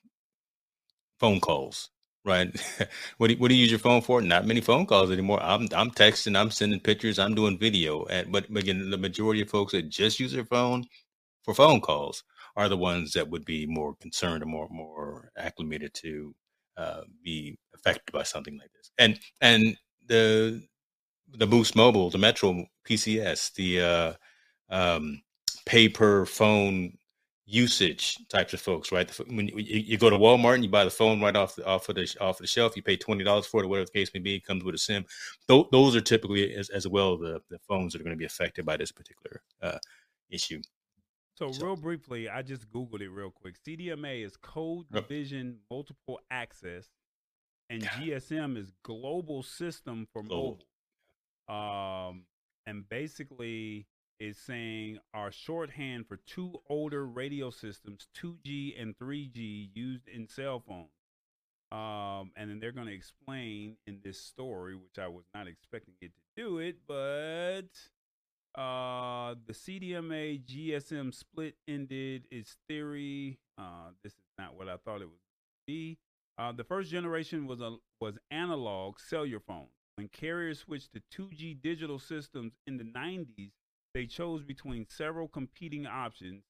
phone 1.20 1.40
calls, 1.40 1.90
right? 2.26 2.50
what 3.18 3.28
do 3.28 3.34
you, 3.34 3.40
what 3.40 3.50
do 3.50 3.56
you 3.56 3.62
use 3.62 3.72
your 3.72 3.80
phone 3.80 4.02
for? 4.02 4.22
Not 4.22 4.46
many 4.46 4.62
phone 4.62 4.86
calls 4.86 5.12
anymore. 5.12 5.42
I'm 5.42 5.68
I'm 5.74 5.92
texting, 5.92 6.38
I'm 6.38 6.52
sending 6.52 6.80
pictures, 6.80 7.20
I'm 7.20 7.36
doing 7.36 7.58
video. 7.58 8.06
And 8.06 8.32
but 8.32 8.46
again, 8.56 8.90
the 8.90 8.98
majority 8.98 9.42
of 9.42 9.50
folks 9.50 9.74
that 9.74 9.90
just 9.90 10.20
use 10.20 10.34
their 10.34 10.46
phone 10.46 10.86
for 11.44 11.54
phone 11.54 11.82
calls 11.82 12.24
are 12.56 12.70
the 12.70 12.78
ones 12.78 13.14
that 13.14 13.30
would 13.30 13.46
be 13.46 13.66
more 13.66 13.96
concerned 13.96 14.44
or 14.44 14.48
more 14.48 14.68
more 14.70 15.32
acclimated 15.38 15.94
to 15.96 16.36
uh, 16.78 17.02
be 17.24 17.58
affected 17.76 18.12
by 18.12 18.24
something 18.24 18.58
like 18.58 18.72
this. 18.74 18.92
And 18.98 19.20
and 19.42 19.78
the 20.08 20.64
the 21.34 21.48
Boost 21.48 21.76
Mobile, 21.76 22.10
the 22.10 22.18
Metro 22.18 22.66
PCS, 22.88 23.54
the 23.54 23.82
uh, 23.82 24.14
um, 24.70 25.22
pay 25.66 25.90
per 25.90 26.26
phone 26.26 26.98
usage 27.46 28.18
types 28.30 28.54
of 28.54 28.62
folks, 28.62 28.92
right? 28.92 29.10
When 29.28 29.48
you, 29.50 29.58
you, 29.58 29.98
go 29.98 30.10
to 30.10 30.18
Walmart 30.18 30.56
and 30.56 30.64
you 30.64 30.70
buy 30.70 30.86
the 30.86 30.90
phone 30.90 31.22
right 31.22 31.36
off 31.36 31.56
the, 31.56 31.66
off 31.66 31.90
of 31.90 31.96
the 31.96 32.16
off 32.22 32.38
of 32.38 32.44
the 32.44 32.48
shelf, 32.48 32.76
you 32.76 32.84
pay 32.84 32.96
twenty 32.96 33.24
dollars 33.24 33.46
for 33.46 33.64
it, 33.64 33.68
whatever 33.68 33.86
the 33.86 34.00
case 34.00 34.12
may 34.14 34.20
be. 34.20 34.36
It 34.36 34.46
comes 34.46 34.64
with 34.64 34.76
a 34.76 34.80
SIM. 34.80 35.06
Th- 35.48 35.66
those 35.72 35.96
are 35.96 36.02
typically 36.02 36.54
as, 36.56 36.70
as 36.70 36.88
well 36.88 37.18
the, 37.18 37.42
the 37.50 37.60
phones 37.68 37.94
that 37.94 38.02
are 38.02 38.04
going 38.04 38.16
to 38.16 38.20
be 38.20 38.26
affected 38.26 38.66
by 38.66 38.78
this 38.78 38.92
particular 38.92 39.42
uh, 39.62 39.80
issue. 40.30 40.62
So, 41.36 41.52
so, 41.52 41.66
real 41.66 41.76
briefly, 41.76 42.30
I 42.30 42.44
just 42.44 42.70
googled 42.70 43.02
it 43.02 43.10
real 43.10 43.32
quick. 43.32 43.56
CDMA 43.66 44.24
is 44.24 44.38
Code 44.38 44.86
Division 44.92 45.58
Multiple 45.70 46.20
Access, 46.30 46.90
and 47.70 47.82
GSM 47.84 48.56
is 48.56 48.72
Global 48.84 49.42
System 49.42 50.08
for 50.14 50.22
Global. 50.22 50.44
Mobile. 50.44 50.66
Um, 51.54 52.24
and 52.66 52.88
basically 52.90 53.88
is 54.20 54.38
saying 54.38 55.00
our 55.14 55.32
shorthand 55.32 56.08
for 56.08 56.18
two 56.26 56.62
older 56.70 57.06
radio 57.06 57.50
systems, 57.50 58.08
2G 58.18 58.82
and 58.82 58.98
3G, 58.98 59.70
used 59.74 60.08
in 60.08 60.28
cell 60.28 60.64
phones. 60.66 60.90
Um, 61.72 62.32
and 62.36 62.50
then 62.50 62.60
they're 62.60 62.72
going 62.72 62.88
to 62.88 62.94
explain 62.94 63.78
in 63.88 64.00
this 64.04 64.20
story, 64.20 64.76
which 64.76 65.00
I 65.00 65.08
was 65.08 65.26
not 65.34 65.48
expecting 65.48 65.96
it 66.02 66.12
to 66.14 66.42
do 66.44 66.60
it, 66.60 66.78
but 66.88 67.70
uh, 68.56 69.36
the 69.48 69.54
CDMA 69.54 70.44
GSM 70.46 71.14
split 71.14 71.56
ended 71.68 72.28
its 72.32 72.58
theory. 72.68 73.40
Uh, 73.58 73.90
this 74.04 74.14
is 74.14 74.20
not 74.38 74.56
what 74.56 74.70
I 74.70 74.78
thought 74.78 75.02
it 75.02 75.10
would 75.10 75.18
be. 75.66 75.98
Uh, 76.38 76.52
the 76.52 76.64
first 76.64 76.92
generation 76.92 77.48
was 77.48 77.62
a 77.62 77.76
was 78.00 78.18
analog 78.32 79.00
cellular 79.00 79.40
phones. 79.40 79.70
When 79.96 80.08
carriers 80.08 80.60
switched 80.60 80.94
to 80.94 81.02
2G 81.12 81.62
digital 81.62 82.00
systems 82.00 82.54
in 82.66 82.78
the 82.78 82.84
90s, 82.84 83.52
they 83.94 84.08
chose 84.08 84.44
between 84.44 84.88
several 84.90 85.28
competing 85.28 85.86
options. 85.86 86.44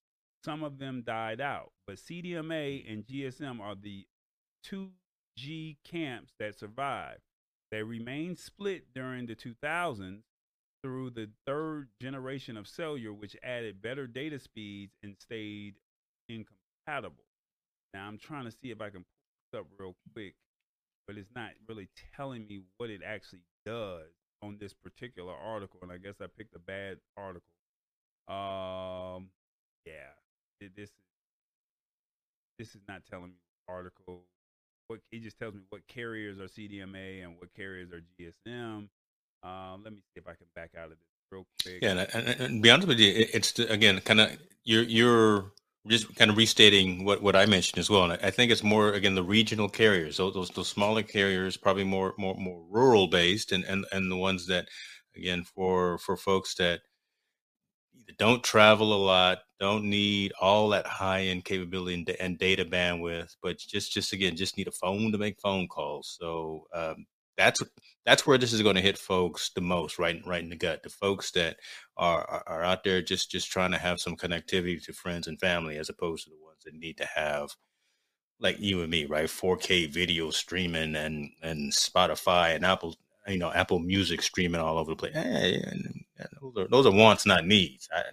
Some 0.46 0.64
of 0.64 0.78
them 0.78 1.04
died 1.06 1.42
out, 1.42 1.72
but 1.86 1.98
CDMA 1.98 2.90
and 2.92 3.06
GSM 3.06 3.60
are 3.60 3.76
the 3.76 4.06
2G 4.66 5.78
camps 5.84 6.34
that 6.40 6.58
survived. 6.58 7.22
They 7.72 7.84
remained 7.84 8.40
split 8.40 8.94
during 8.94 9.26
the 9.26 9.36
2000s 9.36 10.22
through 10.82 11.10
the 11.12 11.30
third 11.46 11.90
generation 12.02 12.56
of 12.56 12.68
cellular, 12.68 13.14
which 13.14 13.36
added 13.44 13.82
better 13.82 14.06
data 14.06 14.40
speeds 14.40 14.94
and 15.02 15.16
stayed 15.18 15.76
incompatible. 16.30 17.24
Now 17.94 18.08
I'm 18.08 18.18
trying 18.18 18.46
to 18.46 18.52
see 18.52 18.72
if 18.72 18.82
I 18.82 18.90
can 18.90 19.04
pull 19.04 19.52
this 19.52 19.60
up 19.60 19.68
real 19.78 19.96
quick 20.14 20.36
but 21.08 21.18
it's 21.18 21.30
not 21.36 21.52
really 21.68 21.90
telling 22.16 22.48
me 22.48 22.62
what 22.78 22.90
it 22.90 23.02
actually 23.06 23.42
does 23.66 24.08
on 24.42 24.58
this 24.60 24.74
particular 24.74 25.34
article. 25.34 25.80
And 25.82 25.92
I 25.92 25.98
guess 25.98 26.16
I 26.22 26.26
picked 26.38 26.56
a 26.56 26.60
bad 26.60 26.98
article. 27.18 27.44
Um, 28.28 29.30
yeah, 29.86 30.14
this 30.60 30.70
is 30.78 30.92
this 32.60 32.70
is 32.76 32.82
not 32.88 33.02
telling 33.10 33.28
me 33.28 33.36
the 33.68 33.74
article. 33.74 34.24
What 34.88 35.00
it 35.12 35.24
just 35.24 35.40
tells 35.40 35.54
me 35.54 35.62
what 35.70 35.88
carriers 35.88 36.40
are 36.40 36.48
CDMA 36.48 37.24
and 37.24 37.36
what 37.40 37.54
carriers 37.56 37.92
are 37.92 38.02
GSM. 38.20 38.88
Um, 39.44 39.82
let 39.84 39.94
me 39.94 40.00
see 40.14 40.20
if 40.20 40.28
I 40.28 40.34
can 40.34 40.48
back 40.56 40.72
out 40.78 40.86
of 40.86 40.92
this 40.92 40.98
real 41.32 41.46
quick. 41.64 41.80
Yeah, 41.82 41.92
and, 41.92 42.00
and, 42.14 42.42
and 42.42 42.62
be 42.62 42.70
honest 42.70 42.88
with 42.88 43.00
you, 43.00 43.28
it's 43.34 43.58
again 43.60 44.00
kind 44.02 44.22
of 44.22 44.38
you're 44.64 44.84
you're 44.84 45.52
just 45.88 46.16
kind 46.16 46.32
of 46.32 46.38
restating 46.38 47.04
what, 47.04 47.22
what 47.22 47.36
I 47.36 47.46
mentioned 47.46 47.80
as 47.80 47.90
well. 47.90 48.04
And 48.10 48.20
I 48.24 48.32
think 48.32 48.52
it's 48.52 48.64
more 48.64 48.94
again 48.94 49.16
the 49.16 49.24
regional 49.24 49.70
carriers, 49.70 50.18
those 50.18 50.34
those, 50.34 50.50
those 50.50 50.70
smaller 50.70 51.04
carriers, 51.04 51.58
probably 51.58 51.84
more 51.84 52.14
more 52.18 52.36
more 52.36 52.64
rural 52.70 53.08
based, 53.08 53.52
and 53.52 53.64
and 53.66 53.86
and 53.92 54.12
the 54.12 54.18
ones 54.18 54.48
that 54.48 54.68
again 55.16 55.44
for 55.44 55.98
for 55.98 56.16
folks 56.18 56.56
that 56.56 56.82
don't 58.18 58.44
travel 58.44 58.94
a 58.94 59.02
lot, 59.04 59.40
don't 59.60 59.86
need 59.86 60.34
all 60.40 60.70
that 60.70 60.86
high 60.86 61.22
end 61.24 61.46
capability 61.46 61.94
and, 61.96 62.10
and, 62.20 62.38
data 62.38 62.66
bandwidth, 62.66 63.36
but 63.42 63.58
just 63.58 63.92
just 63.92 64.14
again 64.14 64.36
just 64.36 64.58
need 64.58 64.68
a 64.68 64.72
phone 64.72 65.12
to 65.12 65.18
make 65.18 65.40
phone 65.40 65.68
calls. 65.68 66.16
So 66.20 66.66
um, 66.74 67.06
that's 67.38 67.62
that's 68.06 68.28
where 68.28 68.38
this 68.38 68.54
is 68.54 68.62
going 68.62 68.76
to 68.76 68.82
hit 68.82 68.98
folks 68.98 69.52
the 69.56 69.62
most, 69.62 69.98
right, 69.98 70.22
right 70.26 70.44
in 70.44 70.50
the 70.50 70.56
gut. 70.56 70.84
The 70.84 70.90
folks 70.90 71.32
that 71.32 71.58
are, 71.98 72.30
are, 72.30 72.44
are 72.48 72.64
out 72.64 72.84
there 72.84 73.02
just 73.02 73.32
just 73.32 73.52
trying 73.52 73.72
to 73.72 73.78
have 73.78 74.00
some 74.00 74.16
connectivity 74.16 74.84
to 74.86 74.94
friends 74.94 75.28
and 75.28 75.40
family, 75.40 75.78
as 75.78 75.90
opposed 75.90 76.26
to 76.26 76.30
the 76.30 76.44
ones 76.44 76.64
that 76.66 76.74
need 76.76 76.98
to 76.98 77.06
have, 77.06 77.50
like 78.40 78.60
you 78.60 78.82
and 78.82 78.92
me, 78.92 79.06
right, 79.06 79.26
4K 79.26 79.90
video 79.92 80.32
streaming 80.32 80.96
and 80.96 81.30
and 81.42 81.72
Spotify 81.72 82.56
and 82.56 82.66
Apple, 82.66 82.96
you 83.28 83.38
know, 83.38 83.52
Apple 83.52 83.80
Music 83.80 84.22
streaming 84.22 84.62
all 84.62 84.78
over 84.78 84.92
the 84.92 84.96
place. 84.96 85.14
Hey, 85.14 85.64
those 86.42 86.58
are 86.58 86.68
those 86.68 86.86
are 86.86 86.92
wants, 86.92 87.26
not 87.26 87.46
needs. 87.46 87.88
I, 87.94 88.04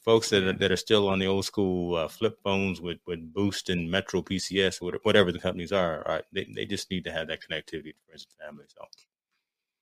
folks 0.00 0.30
that 0.30 0.42
are, 0.42 0.52
that 0.52 0.72
are 0.72 0.76
still 0.76 1.08
on 1.08 1.18
the 1.18 1.26
old 1.26 1.44
school 1.44 1.96
uh, 1.96 2.08
flip 2.08 2.38
phones 2.42 2.80
with, 2.80 2.98
with 3.06 3.32
Boost 3.32 3.68
and 3.68 3.90
Metro 3.90 4.22
PCS, 4.22 4.80
whatever 5.04 5.30
the 5.32 5.38
companies 5.38 5.72
are, 5.72 6.02
right? 6.08 6.24
They, 6.32 6.44
they 6.54 6.66
just 6.66 6.90
need 6.90 7.04
to 7.04 7.12
have 7.12 7.28
that 7.28 7.40
connectivity 7.40 7.92
to 7.92 8.00
friends 8.06 8.26
and 8.30 8.46
family. 8.46 8.64
So. 8.68 8.86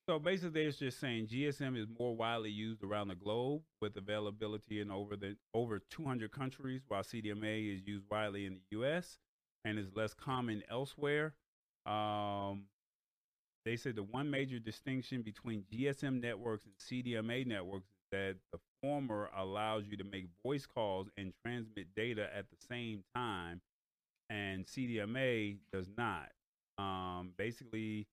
So 0.08 0.18
basically, 0.18 0.62
it's 0.62 0.78
just 0.78 1.00
saying 1.00 1.26
GSM 1.26 1.78
is 1.78 1.86
more 1.98 2.16
widely 2.16 2.50
used 2.50 2.82
around 2.82 3.08
the 3.08 3.14
globe 3.14 3.60
with 3.82 3.94
availability 3.94 4.80
in 4.80 4.90
over 4.90 5.16
the 5.16 5.36
over 5.52 5.82
200 5.90 6.32
countries, 6.32 6.80
while 6.88 7.02
CDMA 7.02 7.76
is 7.76 7.82
used 7.86 8.06
widely 8.10 8.46
in 8.46 8.54
the 8.54 8.78
U.S. 8.78 9.18
and 9.66 9.78
is 9.78 9.94
less 9.94 10.14
common 10.14 10.62
elsewhere. 10.70 11.34
Um, 11.84 12.64
they 13.66 13.76
said 13.76 13.96
the 13.96 14.02
one 14.02 14.30
major 14.30 14.58
distinction 14.58 15.20
between 15.20 15.64
GSM 15.70 16.22
networks 16.22 16.64
and 16.64 16.74
CDMA 16.78 17.46
networks 17.46 17.88
that 18.12 18.36
the 18.52 18.58
former 18.82 19.30
allows 19.36 19.84
you 19.88 19.96
to 19.96 20.04
make 20.04 20.26
voice 20.44 20.66
calls 20.66 21.08
and 21.16 21.32
transmit 21.44 21.86
data 21.96 22.28
at 22.34 22.46
the 22.50 22.56
same 22.68 23.02
time, 23.14 23.60
and 24.30 24.66
CDMA 24.66 25.58
does 25.72 25.88
not. 25.96 26.30
Um, 26.78 27.32
basically, 27.36 28.06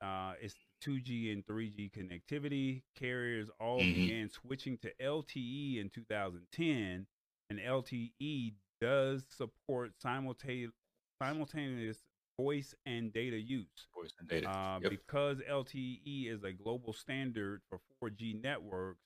uh, 0.00 0.34
it's 0.40 0.54
2G 0.84 1.32
and 1.32 1.44
3G 1.46 1.90
connectivity. 1.90 2.82
Carriers 2.98 3.48
all 3.60 3.80
mm-hmm. 3.80 4.00
began 4.00 4.30
switching 4.30 4.78
to 4.78 4.92
LTE 5.02 5.80
in 5.80 5.90
2010, 5.90 7.06
and 7.50 7.58
LTE 7.58 8.52
does 8.80 9.24
support 9.36 9.92
simultaneous 10.00 10.72
simultaneous 11.20 11.98
voice 12.40 12.74
and 12.86 13.12
data 13.12 13.36
use. 13.36 13.66
Voice 13.94 14.12
and 14.20 14.28
data. 14.28 14.48
Uh, 14.48 14.78
yep. 14.82 14.90
Because 14.90 15.38
LTE 15.50 16.32
is 16.32 16.44
a 16.44 16.52
global 16.52 16.92
standard 16.92 17.60
for 17.68 17.80
4G 18.02 18.40
networks, 18.42 19.00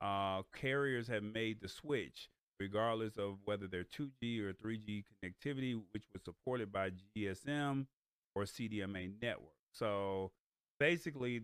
uh, 0.00 0.42
carriers 0.54 1.08
have 1.08 1.22
made 1.22 1.60
the 1.60 1.68
switch, 1.68 2.30
regardless 2.58 3.16
of 3.16 3.38
whether 3.44 3.66
they're 3.66 3.84
2G 3.84 4.40
or 4.42 4.52
3G 4.52 5.04
connectivity, 5.04 5.80
which 5.92 6.04
was 6.12 6.22
supported 6.24 6.72
by 6.72 6.90
GSM 7.16 7.86
or 8.34 8.44
CDMA 8.44 9.12
network. 9.20 9.54
So 9.72 10.32
basically, 10.78 11.42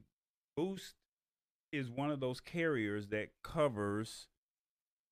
Boost 0.57 0.94
is 1.72 1.90
one 1.90 2.11
of 2.11 2.20
those 2.20 2.40
carriers 2.40 3.09
that 3.09 3.28
covers 3.42 4.28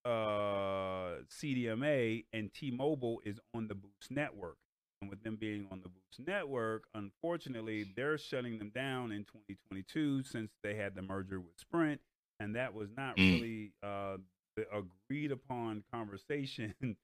uh, 0.05 1.21
CDMA, 1.31 2.25
and 2.33 2.53
T-Mobile 2.53 3.21
is 3.25 3.41
on 3.55 3.69
the 3.69 3.75
Boost 3.75 4.11
network. 4.11 4.57
And 5.01 5.11
with 5.11 5.23
them 5.23 5.37
being 5.37 5.67
on 5.71 5.81
the 5.83 5.89
Boost 5.89 6.27
network, 6.27 6.85
unfortunately, 6.95 7.93
they're 7.95 8.17
shutting 8.17 8.59
them 8.59 8.71
down 8.75 9.13
in 9.13 9.25
2022 9.25 10.23
since 10.23 10.51
they 10.63 10.75
had 10.75 10.95
the 10.95 11.03
merger 11.03 11.41
with 11.41 11.59
Sprint 11.59 12.01
and 12.41 12.57
that 12.57 12.75
was 12.75 12.89
not 12.97 13.17
mm. 13.17 13.41
really 13.41 13.73
uh, 13.83 14.17
the 14.57 14.67
agreed 14.73 15.33
upon 15.33 15.83
conversation 15.93 16.75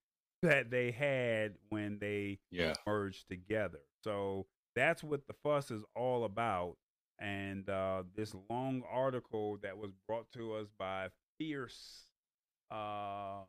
that 0.43 0.71
they 0.71 0.91
had 0.91 1.55
when 1.69 1.99
they 1.99 2.39
yeah. 2.51 2.75
merged 2.87 3.29
together. 3.29 3.81
So 4.03 4.47
that's 4.75 5.03
what 5.03 5.27
the 5.27 5.35
fuss 5.43 5.71
is 5.71 5.83
all 5.95 6.25
about. 6.25 6.77
And 7.19 7.69
uh, 7.69 8.05
this 8.17 8.35
long 8.49 8.83
article 8.91 9.59
that 9.63 9.77
was 9.77 9.91
brought 10.07 10.31
to 10.33 10.55
us 10.55 10.69
by 10.79 11.09
Fierce, 11.39 12.05
uh, 12.71 13.41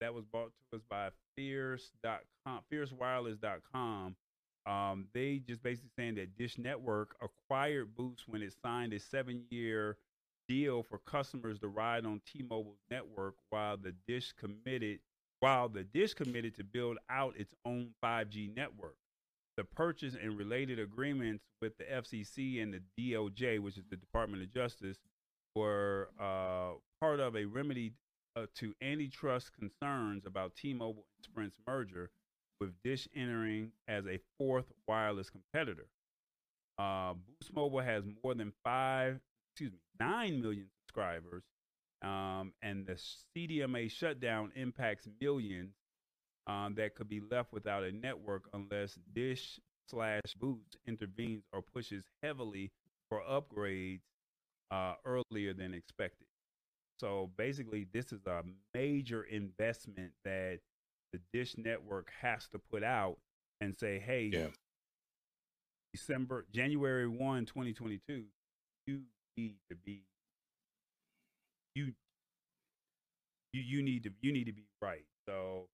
that 0.00 0.12
was 0.12 0.24
brought 0.24 0.50
to 0.72 0.78
us 0.78 0.82
by 0.90 1.10
Fierce.com, 1.36 2.60
FierceWireless.com. 2.72 4.16
Um, 4.66 5.06
they 5.14 5.40
just 5.46 5.62
basically 5.62 5.90
saying 5.96 6.16
that 6.16 6.36
Dish 6.36 6.58
Network 6.58 7.16
acquired 7.22 7.94
Boost 7.94 8.28
when 8.28 8.42
it 8.42 8.52
signed 8.62 8.92
a 8.92 8.98
seven-year 8.98 9.96
deal 10.50 10.82
for 10.82 10.98
customers 10.98 11.60
to 11.60 11.68
ride 11.68 12.04
on 12.04 12.20
T-Mobile's 12.26 12.80
network, 12.90 13.34
while 13.50 13.76
the 13.76 13.94
Dish 14.08 14.32
committed 14.32 14.98
while 15.38 15.70
the 15.70 15.84
Dish 15.84 16.12
committed 16.12 16.54
to 16.56 16.64
build 16.64 16.98
out 17.08 17.34
its 17.38 17.54
own 17.64 17.90
5G 18.04 18.54
network. 18.54 18.96
The 19.56 19.64
purchase 19.64 20.14
and 20.20 20.36
related 20.36 20.78
agreements 20.78 21.44
with 21.62 21.72
the 21.78 21.84
FCC 21.84 22.62
and 22.62 22.74
the 22.74 22.82
DOJ, 22.98 23.58
which 23.60 23.78
is 23.78 23.84
the 23.88 23.96
Department 23.96 24.42
of 24.42 24.52
Justice, 24.52 24.98
were 25.54 26.10
uh, 26.20 26.72
part 27.00 27.20
of 27.20 27.36
a 27.36 27.46
remedy 27.46 27.92
uh, 28.36 28.46
to 28.56 28.74
antitrust 28.82 29.52
concerns 29.54 30.26
about 30.26 30.56
T-Mobile 30.56 31.06
and 31.16 31.24
Sprint's 31.24 31.56
merger, 31.66 32.10
with 32.60 32.74
Dish 32.84 33.08
entering 33.14 33.72
as 33.88 34.06
a 34.06 34.18
fourth 34.36 34.66
wireless 34.86 35.30
competitor. 35.30 35.86
Uh, 36.78 37.14
Boost 37.14 37.54
Mobile 37.54 37.80
has 37.80 38.04
more 38.22 38.34
than 38.34 38.52
five, 38.62 39.20
excuse 39.52 39.72
me, 39.72 39.78
nine 39.98 40.40
million 40.40 40.66
subscribers 40.86 41.42
um, 42.02 42.52
and 42.62 42.86
the 42.86 42.98
CDMA 43.36 43.90
shutdown 43.90 44.52
impacts 44.54 45.08
millions 45.20 45.74
um, 46.46 46.74
that 46.76 46.94
could 46.94 47.08
be 47.08 47.20
left 47.30 47.52
without 47.52 47.84
a 47.84 47.92
network 47.92 48.48
unless 48.54 48.98
Dish 49.12 49.60
slash 49.88 50.22
Boost 50.38 50.76
intervenes 50.86 51.42
or 51.52 51.62
pushes 51.62 52.04
heavily 52.22 52.70
for 53.08 53.22
upgrades 53.28 54.00
uh, 54.70 54.94
earlier 55.04 55.52
than 55.52 55.74
expected. 55.74 56.26
So 56.98 57.30
basically, 57.36 57.86
this 57.92 58.12
is 58.12 58.26
a 58.26 58.42
major 58.74 59.22
investment 59.24 60.12
that 60.24 60.60
the 61.12 61.20
Dish 61.32 61.56
network 61.56 62.10
has 62.20 62.46
to 62.48 62.58
put 62.58 62.82
out 62.82 63.18
and 63.60 63.76
say, 63.78 63.98
hey, 63.98 64.30
yeah. 64.32 64.46
December, 65.92 66.46
January 66.52 67.08
1, 67.08 67.46
2022, 67.46 68.24
you 68.86 69.00
need 69.36 69.56
to 69.70 69.76
be 69.76 70.02
you 71.74 71.92
you 73.52 73.62
you 73.62 73.82
need 73.82 74.04
to 74.04 74.10
you 74.20 74.32
need 74.32 74.44
to 74.44 74.52
be 74.52 74.66
right. 74.80 75.04
So 75.28 75.68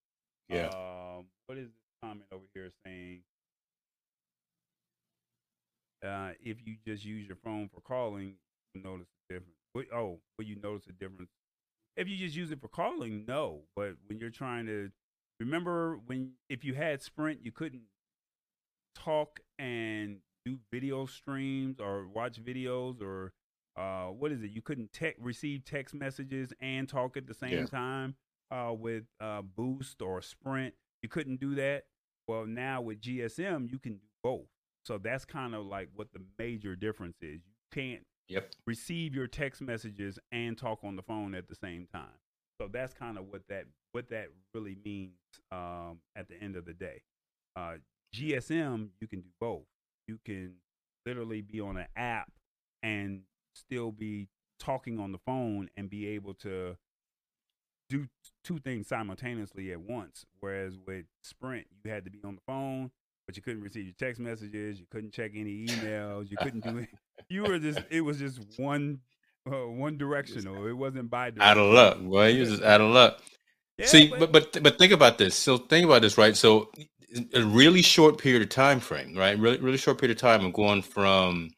yeah. 0.49 0.67
Um, 0.67 1.25
what 1.47 1.57
is 1.57 1.67
this 1.67 1.83
comment 2.01 2.27
over 2.31 2.45
here 2.53 2.69
saying? 2.85 3.21
Uh, 6.05 6.31
if 6.41 6.57
you 6.65 6.75
just 6.85 7.03
use 7.03 7.27
your 7.27 7.37
phone 7.43 7.69
for 7.73 7.81
calling, 7.81 8.35
you 8.73 8.81
notice 8.81 9.07
a 9.29 9.33
difference. 9.33 9.89
Oh, 9.93 10.19
but 10.37 10.47
you 10.47 10.55
notice 10.61 10.87
a 10.87 10.93
difference? 10.93 11.29
If 11.95 12.07
you 12.07 12.17
just 12.17 12.35
use 12.35 12.51
it 12.51 12.61
for 12.61 12.67
calling, 12.67 13.25
no. 13.27 13.61
But 13.75 13.95
when 14.07 14.19
you're 14.19 14.29
trying 14.29 14.67
to 14.67 14.91
remember 15.39 15.99
when 16.05 16.33
if 16.49 16.63
you 16.63 16.75
had 16.75 17.01
Sprint, 17.01 17.39
you 17.43 17.51
couldn't 17.51 17.83
talk 18.95 19.39
and 19.59 20.17
do 20.45 20.57
video 20.71 21.05
streams 21.05 21.79
or 21.79 22.07
watch 22.07 22.41
videos 22.43 23.01
or 23.01 23.33
uh, 23.77 24.07
what 24.07 24.31
is 24.31 24.41
it? 24.41 24.51
You 24.51 24.61
couldn't 24.61 24.91
te- 24.91 25.13
receive 25.19 25.63
text 25.63 25.93
messages 25.93 26.51
and 26.59 26.89
talk 26.89 27.15
at 27.15 27.27
the 27.27 27.33
same 27.33 27.59
yeah. 27.59 27.65
time 27.65 28.15
uh, 28.51 28.73
with 28.73 29.03
uh, 29.21 29.41
Boost 29.41 30.01
or 30.01 30.21
Sprint. 30.21 30.73
You 31.01 31.09
couldn't 31.09 31.39
do 31.39 31.55
that. 31.55 31.83
Well, 32.27 32.45
now 32.45 32.81
with 32.81 33.01
GSM, 33.01 33.71
you 33.71 33.79
can 33.79 33.93
do 33.93 34.07
both. 34.23 34.47
So 34.85 34.97
that's 34.97 35.25
kind 35.25 35.53
of 35.53 35.65
like 35.65 35.89
what 35.95 36.11
the 36.11 36.21
major 36.39 36.75
difference 36.75 37.17
is. 37.21 37.41
You 37.45 37.53
can't 37.71 38.03
yep. 38.27 38.51
receive 38.65 39.13
your 39.13 39.27
text 39.27 39.61
messages 39.61 40.17
and 40.31 40.57
talk 40.57 40.79
on 40.83 40.95
the 40.95 41.01
phone 41.01 41.35
at 41.35 41.47
the 41.47 41.55
same 41.55 41.87
time. 41.93 42.17
So 42.59 42.67
that's 42.71 42.93
kind 42.93 43.17
of 43.17 43.25
what 43.29 43.41
that 43.49 43.65
what 43.91 44.09
that 44.09 44.27
really 44.53 44.75
means 44.83 45.13
um, 45.51 45.99
at 46.15 46.27
the 46.27 46.41
end 46.41 46.55
of 46.55 46.65
the 46.65 46.73
day. 46.73 47.01
Uh, 47.55 47.75
GSM, 48.15 48.89
you 48.99 49.07
can 49.07 49.21
do 49.21 49.29
both. 49.39 49.65
You 50.07 50.19
can 50.25 50.55
literally 51.05 51.41
be 51.41 51.59
on 51.59 51.77
an 51.77 51.87
app 51.95 52.31
and 52.81 53.21
still 53.57 53.91
be 53.91 54.29
talking 54.59 54.99
on 54.99 55.11
the 55.11 55.17
phone 55.19 55.69
and 55.77 55.89
be 55.89 56.07
able 56.07 56.33
to 56.33 56.77
do 57.89 58.07
two 58.43 58.59
things 58.59 58.87
simultaneously 58.87 59.71
at 59.71 59.81
once. 59.81 60.25
Whereas 60.39 60.77
with 60.85 61.05
Sprint, 61.21 61.67
you 61.83 61.91
had 61.91 62.05
to 62.05 62.11
be 62.11 62.19
on 62.23 62.35
the 62.35 62.41
phone, 62.45 62.91
but 63.25 63.35
you 63.35 63.41
couldn't 63.41 63.63
receive 63.63 63.85
your 63.85 63.95
text 63.97 64.19
messages, 64.19 64.79
you 64.79 64.85
couldn't 64.89 65.13
check 65.13 65.31
any 65.35 65.65
emails, 65.67 66.29
you 66.29 66.37
couldn't 66.37 66.63
do 66.63 66.77
it. 66.77 66.89
You 67.29 67.41
were 67.41 67.57
just 67.57 67.79
it 67.89 68.01
was 68.01 68.19
just 68.19 68.39
one 68.57 68.99
uh, 69.51 69.67
one 69.67 69.97
directional. 69.97 70.67
It 70.67 70.73
wasn't 70.73 71.09
bi 71.09 71.31
Out 71.39 71.57
of 71.57 71.73
luck, 71.73 71.99
boy. 71.99 72.27
You 72.27 72.45
just 72.45 72.61
out 72.61 72.79
of 72.79 72.91
luck. 72.91 73.21
Yeah, 73.77 73.87
See, 73.87 74.13
but, 74.17 74.31
but 74.31 74.63
but 74.63 74.77
think 74.77 74.93
about 74.93 75.17
this. 75.17 75.35
So 75.35 75.57
think 75.57 75.83
about 75.83 76.03
this, 76.03 76.17
right? 76.17 76.37
So 76.37 76.69
a 77.33 77.41
really 77.41 77.81
short 77.81 78.19
period 78.19 78.43
of 78.43 78.49
time 78.49 78.79
frame, 78.79 79.17
right? 79.17 79.37
Really 79.37 79.59
really 79.59 79.77
short 79.77 79.97
period 79.97 80.15
of 80.15 80.21
time 80.21 80.45
of 80.45 80.53
going 80.53 80.83
from 80.83 81.49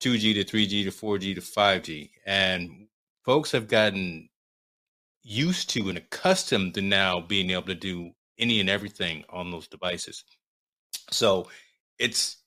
2G 0.00 0.34
to 0.34 0.44
3G 0.44 0.84
to 0.84 0.90
4G 0.90 1.34
to 1.34 1.40
5G. 1.40 2.10
And 2.26 2.86
folks 3.24 3.52
have 3.52 3.68
gotten 3.68 4.28
used 5.22 5.70
to 5.70 5.88
and 5.88 5.98
accustomed 5.98 6.74
to 6.74 6.82
now 6.82 7.20
being 7.20 7.50
able 7.50 7.62
to 7.62 7.74
do 7.74 8.10
any 8.38 8.60
and 8.60 8.70
everything 8.70 9.24
on 9.28 9.50
those 9.50 9.68
devices. 9.68 10.24
So 11.10 11.48
it's 11.98 12.38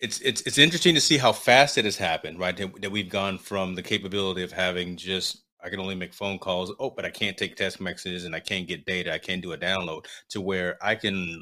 it's 0.00 0.20
it's 0.20 0.42
it's 0.42 0.58
interesting 0.58 0.94
to 0.96 1.00
see 1.00 1.16
how 1.16 1.32
fast 1.32 1.78
it 1.78 1.84
has 1.84 1.96
happened, 1.96 2.38
right? 2.40 2.56
That, 2.56 2.82
that 2.82 2.90
we've 2.90 3.08
gone 3.08 3.38
from 3.38 3.74
the 3.74 3.82
capability 3.82 4.42
of 4.42 4.50
having 4.50 4.96
just 4.96 5.44
I 5.62 5.70
can 5.70 5.78
only 5.78 5.94
make 5.94 6.12
phone 6.12 6.38
calls. 6.40 6.72
Oh, 6.80 6.90
but 6.90 7.04
I 7.04 7.10
can't 7.10 7.36
take 7.36 7.54
text 7.54 7.80
messages 7.80 8.24
and 8.24 8.34
I 8.34 8.40
can't 8.40 8.66
get 8.66 8.84
data. 8.84 9.14
I 9.14 9.18
can't 9.18 9.42
do 9.42 9.52
a 9.52 9.58
download 9.58 10.06
to 10.30 10.40
where 10.40 10.76
I 10.82 10.96
can 10.96 11.40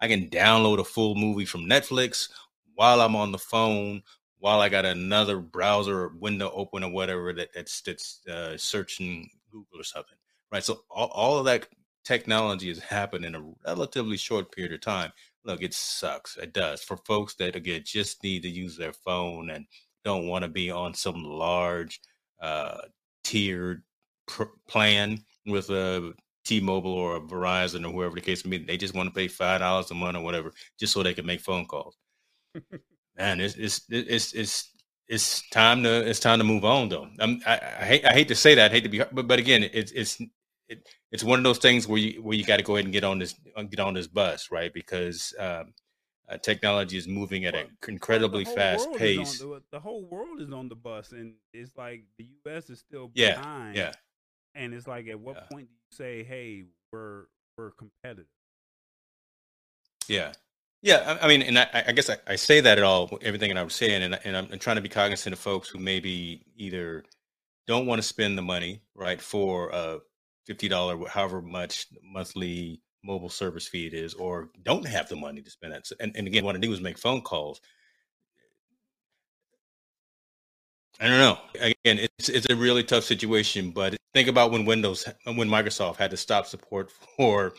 I 0.00 0.06
can 0.06 0.28
download 0.30 0.78
a 0.78 0.84
full 0.84 1.16
movie 1.16 1.46
from 1.46 1.62
Netflix 1.62 2.28
while 2.76 3.00
I'm 3.00 3.16
on 3.16 3.32
the 3.32 3.38
phone 3.38 4.02
while 4.46 4.60
I 4.60 4.68
got 4.68 4.84
another 4.84 5.40
browser 5.40 6.12
window 6.20 6.52
open 6.54 6.84
or 6.84 6.90
whatever 6.92 7.32
that 7.32 7.48
that's 7.52 7.80
that's 7.80 8.20
uh, 8.28 8.56
searching 8.56 9.28
Google 9.50 9.80
or 9.80 9.82
something, 9.82 10.16
right? 10.52 10.62
So 10.62 10.82
all, 10.88 11.08
all 11.08 11.38
of 11.38 11.46
that 11.46 11.66
technology 12.04 12.68
has 12.68 12.78
happened 12.78 13.24
in 13.24 13.34
a 13.34 13.42
relatively 13.66 14.16
short 14.16 14.52
period 14.52 14.72
of 14.72 14.82
time. 14.82 15.10
Look, 15.44 15.64
it 15.64 15.74
sucks. 15.74 16.36
It 16.36 16.52
does 16.52 16.80
for 16.80 16.96
folks 16.98 17.34
that 17.40 17.56
again 17.56 17.82
just 17.84 18.22
need 18.22 18.42
to 18.42 18.48
use 18.48 18.76
their 18.76 18.92
phone 18.92 19.50
and 19.50 19.66
don't 20.04 20.28
want 20.28 20.44
to 20.44 20.48
be 20.48 20.70
on 20.70 20.94
some 20.94 21.24
large 21.24 22.00
uh, 22.40 22.82
tiered 23.24 23.82
pr- 24.28 24.54
plan 24.68 25.24
with 25.46 25.70
a 25.70 26.12
T-Mobile 26.44 26.92
or 26.92 27.16
a 27.16 27.20
Verizon 27.20 27.84
or 27.84 27.90
whoever 27.90 28.14
the 28.14 28.20
case 28.20 28.44
may 28.44 28.58
be. 28.58 28.64
They 28.64 28.76
just 28.76 28.94
want 28.94 29.08
to 29.08 29.12
pay 29.12 29.26
five 29.26 29.58
dollars 29.58 29.90
a 29.90 29.94
month 29.94 30.16
or 30.16 30.22
whatever 30.22 30.52
just 30.78 30.92
so 30.92 31.02
they 31.02 31.14
can 31.14 31.26
make 31.26 31.40
phone 31.40 31.66
calls. 31.66 31.96
man, 33.16 33.40
it's 33.40 33.56
it's 33.56 33.82
it's 33.88 34.32
it's 34.34 34.70
it's 35.08 35.48
time 35.50 35.82
to 35.82 36.08
it's 36.08 36.20
time 36.20 36.38
to 36.38 36.44
move 36.44 36.64
on 36.64 36.88
though. 36.88 37.08
I'm, 37.20 37.40
I, 37.46 37.60
I 37.80 37.84
hate 37.84 38.04
I 38.04 38.12
hate 38.12 38.28
to 38.28 38.34
say 38.34 38.54
that. 38.54 38.70
I 38.70 38.74
hate 38.74 38.84
to 38.84 38.88
be, 38.88 38.98
but 39.12 39.26
but 39.26 39.38
again, 39.38 39.68
it's 39.72 39.92
it's 39.92 40.20
it, 40.68 40.88
it's 41.12 41.24
one 41.24 41.38
of 41.38 41.44
those 41.44 41.58
things 41.58 41.86
where 41.86 41.98
you 41.98 42.22
where 42.22 42.36
you 42.36 42.44
got 42.44 42.56
to 42.56 42.62
go 42.62 42.76
ahead 42.76 42.84
and 42.84 42.92
get 42.92 43.04
on 43.04 43.18
this 43.18 43.34
get 43.70 43.80
on 43.80 43.94
this 43.94 44.06
bus, 44.06 44.50
right? 44.50 44.72
Because 44.72 45.34
um, 45.38 45.72
uh, 46.28 46.36
technology 46.38 46.96
is 46.96 47.06
moving 47.06 47.44
at 47.44 47.54
an 47.54 47.68
incredibly 47.86 48.44
fast 48.44 48.92
pace. 48.94 49.38
The, 49.38 49.62
the, 49.70 49.80
whole 49.80 50.04
world 50.04 50.40
is 50.40 50.52
on 50.52 50.68
the 50.68 50.74
bus, 50.74 51.12
and 51.12 51.34
it's 51.52 51.70
like 51.76 52.04
the 52.18 52.28
U.S. 52.44 52.68
is 52.68 52.80
still 52.80 53.08
behind. 53.08 53.76
Yeah, 53.76 53.82
yeah. 53.82 53.92
And 54.54 54.74
it's 54.74 54.86
like, 54.86 55.06
at 55.06 55.20
what 55.20 55.36
yeah. 55.36 55.42
point 55.52 55.68
do 55.68 55.74
you 55.74 55.96
say, 55.96 56.24
"Hey, 56.24 56.64
we're 56.92 57.26
we're 57.56 57.70
competitive"? 57.72 58.26
Yeah, 60.08 60.32
yeah, 60.82 61.18
I 61.20 61.28
mean, 61.28 61.42
and 61.42 61.58
I, 61.58 61.84
I 61.88 61.92
guess 61.92 62.10
I, 62.10 62.16
I, 62.26 62.36
say 62.36 62.60
that 62.60 62.78
at 62.78 62.84
all, 62.84 63.18
everything 63.22 63.48
that 63.48 63.58
I 63.58 63.62
was 63.62 63.74
saying, 63.74 64.02
and, 64.02 64.18
and 64.24 64.36
I'm, 64.36 64.48
I'm 64.52 64.58
trying 64.58 64.76
to 64.76 64.82
be 64.82 64.88
cognizant 64.88 65.32
of 65.32 65.38
folks 65.38 65.68
who 65.68 65.78
maybe 65.78 66.44
either 66.56 67.02
don't 67.66 67.86
want 67.86 68.00
to 68.00 68.06
spend 68.06 68.36
the 68.36 68.42
money, 68.42 68.82
right, 68.94 69.20
for 69.20 69.70
a 69.70 69.98
$50, 70.48 71.08
however 71.08 71.42
much 71.42 71.86
monthly 72.02 72.80
mobile 73.02 73.28
service 73.28 73.66
fee 73.66 73.86
it 73.86 73.94
is, 73.94 74.14
or 74.14 74.50
don't 74.62 74.86
have 74.86 75.08
the 75.08 75.16
money 75.16 75.40
to 75.40 75.50
spend 75.50 75.72
that. 75.72 75.90
And, 76.00 76.14
and 76.16 76.26
again, 76.26 76.44
what 76.44 76.56
I 76.56 76.58
do 76.58 76.72
is 76.72 76.80
make 76.80 76.98
phone 76.98 77.22
calls. 77.22 77.60
I 81.00 81.08
don't 81.08 81.18
know. 81.18 81.38
Again, 81.54 82.08
it's 82.18 82.30
it's 82.30 82.48
a 82.48 82.56
really 82.56 82.82
tough 82.82 83.04
situation, 83.04 83.70
but 83.70 83.96
think 84.14 84.28
about 84.28 84.50
when 84.50 84.64
Windows, 84.64 85.06
when 85.24 85.48
Microsoft 85.48 85.96
had 85.96 86.10
to 86.10 86.16
stop 86.16 86.46
support 86.46 86.90
for 87.16 87.52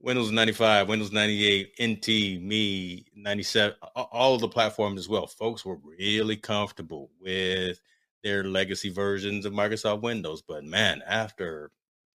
Windows 0.00 0.30
95, 0.30 0.88
Windows 0.88 1.12
98, 1.12 1.72
NT, 1.82 2.08
Me, 2.42 3.06
97, 3.16 3.76
all 3.94 4.34
of 4.34 4.40
the 4.40 4.48
platforms 4.48 4.98
as 4.98 5.08
well. 5.08 5.26
Folks 5.26 5.64
were 5.64 5.78
really 5.98 6.36
comfortable 6.36 7.10
with 7.20 7.80
their 8.22 8.44
legacy 8.44 8.90
versions 8.90 9.46
of 9.46 9.52
Microsoft 9.52 10.02
Windows. 10.02 10.42
But 10.42 10.64
man, 10.64 11.02
after 11.06 11.70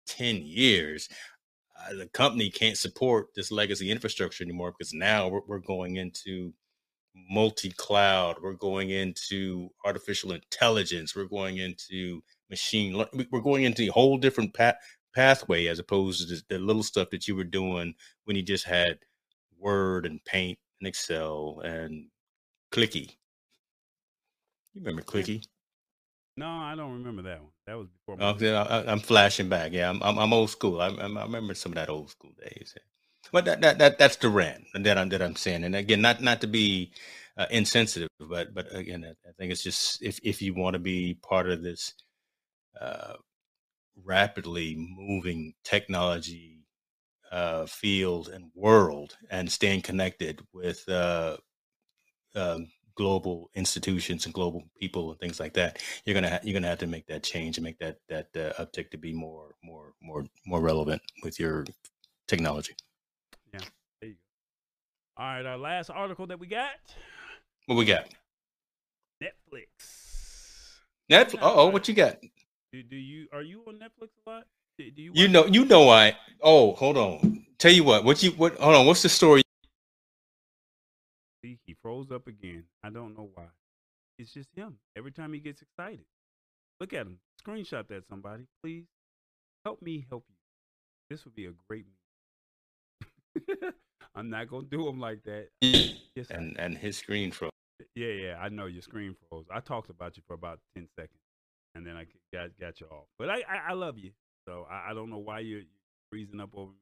10 0.08 0.38
years, 0.38 1.10
uh, 1.80 1.96
the 1.96 2.08
company 2.08 2.50
can't 2.50 2.78
support 2.78 3.28
this 3.36 3.52
legacy 3.52 3.90
infrastructure 3.90 4.44
anymore 4.44 4.72
because 4.72 4.94
now 4.94 5.28
we're, 5.28 5.42
we're 5.48 5.60
going 5.60 5.96
into 5.96 6.54
multi-cloud 7.32 8.38
we're 8.42 8.54
going 8.54 8.92
into 8.92 9.70
artificial 9.84 10.32
intelligence 10.32 11.16
we're 11.16 11.26
going 11.26 11.58
into 11.58 12.22
machine 12.50 12.94
learning, 12.98 13.28
we're 13.32 13.42
going 13.42 13.64
into 13.64 13.84
a 13.84 13.92
whole 13.92 14.18
different 14.18 14.54
path, 14.54 14.76
pathway 15.14 15.68
as 15.68 15.80
opposed 15.80 16.30
to 16.30 16.44
the 16.50 16.60
little 16.60 16.84
stuff 16.84 17.10
that 17.10 17.28
you 17.28 17.36
were 17.36 17.44
doing 17.44 17.94
when 18.26 18.36
you 18.36 18.42
just 18.42 18.66
had 18.66 19.00
word 19.58 20.06
and 20.06 20.24
paint 20.26 20.58
and 20.80 20.88
excel 20.88 21.62
and 21.64 22.08
Clippy. 22.72 23.16
You 24.74 24.82
remember 24.82 25.02
Clippy? 25.02 25.46
No 26.38 26.48
i 26.48 26.74
don't 26.76 26.94
remember 26.94 27.24
that 27.24 27.42
one. 27.42 27.52
That 27.68 27.78
was 27.78 27.88
before 27.90 28.16
my 28.16 28.26
oh, 28.26 28.86
I, 28.88 28.92
am 28.92 29.00
flashing 29.00 29.50
back. 29.50 29.74
Yeah 29.74 29.90
I'm, 29.90 30.02
I'm, 30.02 30.18
I'm 30.18 30.34
old 30.34 30.50
school. 30.50 30.82
I, 30.82 30.88
I, 30.88 31.04
remember 31.04 31.54
some 31.54 31.74
of 31.74 31.76
that 31.76 31.90
old 31.90 32.10
school 32.10 32.32
days 32.40 32.76
but 33.32 33.46
that, 33.46 33.62
that, 33.62 33.78
that 33.78 33.98
that's 33.98 34.16
the 34.18 34.30
rant 34.30 34.66
that 34.74 34.98
I'm 34.98 35.10
that 35.10 35.22
I'm 35.22 35.36
saying. 35.36 35.64
And 35.64 35.76
again, 35.76 36.02
not 36.02 36.22
not 36.22 36.42
to 36.42 36.48
be 36.48 36.92
uh, 37.38 37.46
insensitive, 37.52 38.10
but 38.20 38.54
but 38.54 38.74
again, 38.76 39.06
I 39.06 39.32
think 39.38 39.52
it's 39.52 39.64
just 39.64 40.02
if 40.02 40.20
if 40.24 40.42
you 40.42 40.54
want 40.54 40.74
to 40.74 40.80
be 40.80 41.16
part 41.22 41.50
of 41.50 41.62
this 41.62 41.94
uh, 42.80 43.14
rapidly 44.06 44.76
moving 44.78 45.54
technology 45.64 46.66
uh, 47.32 47.66
field 47.66 48.30
and 48.30 48.52
world, 48.56 49.18
and 49.30 49.52
staying 49.52 49.82
connected 49.82 50.42
with 50.54 50.88
uh, 50.90 51.38
um, 52.36 52.68
global 52.96 53.50
institutions 53.56 54.26
and 54.26 54.34
global 54.34 54.64
people 54.78 55.12
and 55.12 55.20
things 55.20 55.40
like 55.40 55.54
that, 55.54 55.82
you're 56.06 56.14
gonna 56.14 56.30
ha- 56.30 56.40
you're 56.44 56.54
gonna 56.54 56.68
have 56.68 56.80
to 56.80 56.88
make 56.88 57.08
that 57.08 57.24
change 57.24 57.58
and 57.58 57.64
make 57.64 57.80
that 57.80 57.98
that 58.10 58.28
uh, 58.36 58.62
uptick 58.62 58.90
to 58.92 58.98
be 58.98 59.14
more 59.14 59.56
more 59.64 59.94
more 60.02 60.26
more 60.46 60.62
relevant 60.62 61.02
with 61.24 61.40
your 61.40 61.66
technology. 62.28 62.76
Yeah, 63.54 63.62
there 64.02 64.10
you 64.10 64.16
go. 64.16 65.24
All 65.24 65.28
right, 65.28 65.46
our 65.46 65.58
last 65.58 65.90
article 65.90 66.28
that 66.28 66.40
we 66.40 66.48
got. 66.48 66.76
What 67.68 67.76
we 67.76 67.86
got? 67.86 68.08
Netflix. 69.24 70.80
Netflix. 71.10 71.40
Oh, 71.42 71.70
what 71.70 71.88
you 71.88 71.94
got? 71.94 72.18
Do, 72.72 72.84
do 72.84 72.96
you 72.96 73.28
are 73.34 73.42
you 73.42 73.64
on 73.68 73.76
Netflix 73.76 74.10
a 74.26 74.30
lot? 74.30 74.44
Do, 74.78 74.90
do 74.92 75.02
you? 75.02 75.12
You 75.14 75.28
know, 75.28 75.46
you 75.46 75.66
know 75.66 75.90
I. 75.90 76.16
Oh, 76.42 76.74
hold 76.74 76.98
on. 76.98 77.46
Tell 77.58 77.72
you 77.72 77.84
what. 77.84 78.04
What 78.04 78.22
you? 78.22 78.32
What? 78.32 78.58
Hold 78.60 78.76
on. 78.76 78.86
What's 78.86 79.02
the 79.02 79.10
story? 79.10 79.42
See, 81.44 81.58
he 81.66 81.76
froze 81.82 82.12
up 82.12 82.28
again. 82.28 82.64
I 82.84 82.90
don't 82.90 83.18
know 83.18 83.30
why. 83.34 83.46
It's 84.18 84.34
just 84.34 84.50
him. 84.56 84.78
Every 84.98 85.12
time 85.12 85.34
he 85.34 85.40
gets 85.40 85.62
excited. 85.62 86.06
Look 86.80 86.94
at 86.94 87.08
him. 87.08 87.20
Screenshot 87.46 87.88
that, 87.88 88.08
somebody, 88.08 88.44
please. 88.64 88.86
Help 89.66 89.82
me 89.82 90.06
help 90.10 90.24
you. 90.30 90.36
This 91.10 91.26
would 91.26 91.36
be 91.36 91.46
a 91.46 91.52
great 91.68 91.86
I'm 94.16 94.30
not 94.30 94.50
gonna 94.50 94.66
do 94.70 94.88
him 94.88 95.00
like 95.00 95.24
that. 95.24 95.48
Yes, 95.62 96.28
and 96.30 96.60
and 96.60 96.78
his 96.78 96.98
screen 96.98 97.32
froze. 97.32 97.52
Yeah, 97.96 98.08
yeah, 98.08 98.38
I 98.42 98.50
know 98.50 98.66
your 98.66 98.82
screen 98.82 99.16
froze. 99.30 99.46
I 99.52 99.60
talked 99.60 99.90
about 99.90 100.18
you 100.18 100.24
for 100.28 100.34
about 100.34 100.60
ten 100.76 100.88
seconds, 100.96 101.20
and 101.80 101.88
then 101.88 101.96
I 101.96 102.06
got 102.34 102.50
got 102.60 102.80
you 102.80 102.88
off. 102.88 103.06
But 103.18 103.30
I 103.30 103.38
I, 103.38 103.70
I 103.70 103.74
love 103.74 103.98
you, 103.98 104.12
so 104.48 104.68
I, 104.70 104.92
I 104.92 104.94
don't 104.94 105.10
know 105.10 105.18
why 105.18 105.40
you're, 105.40 105.60
you're 105.60 105.68
freezing 106.12 106.42
up 106.42 106.50
over 106.54 106.72
me. 106.72 106.78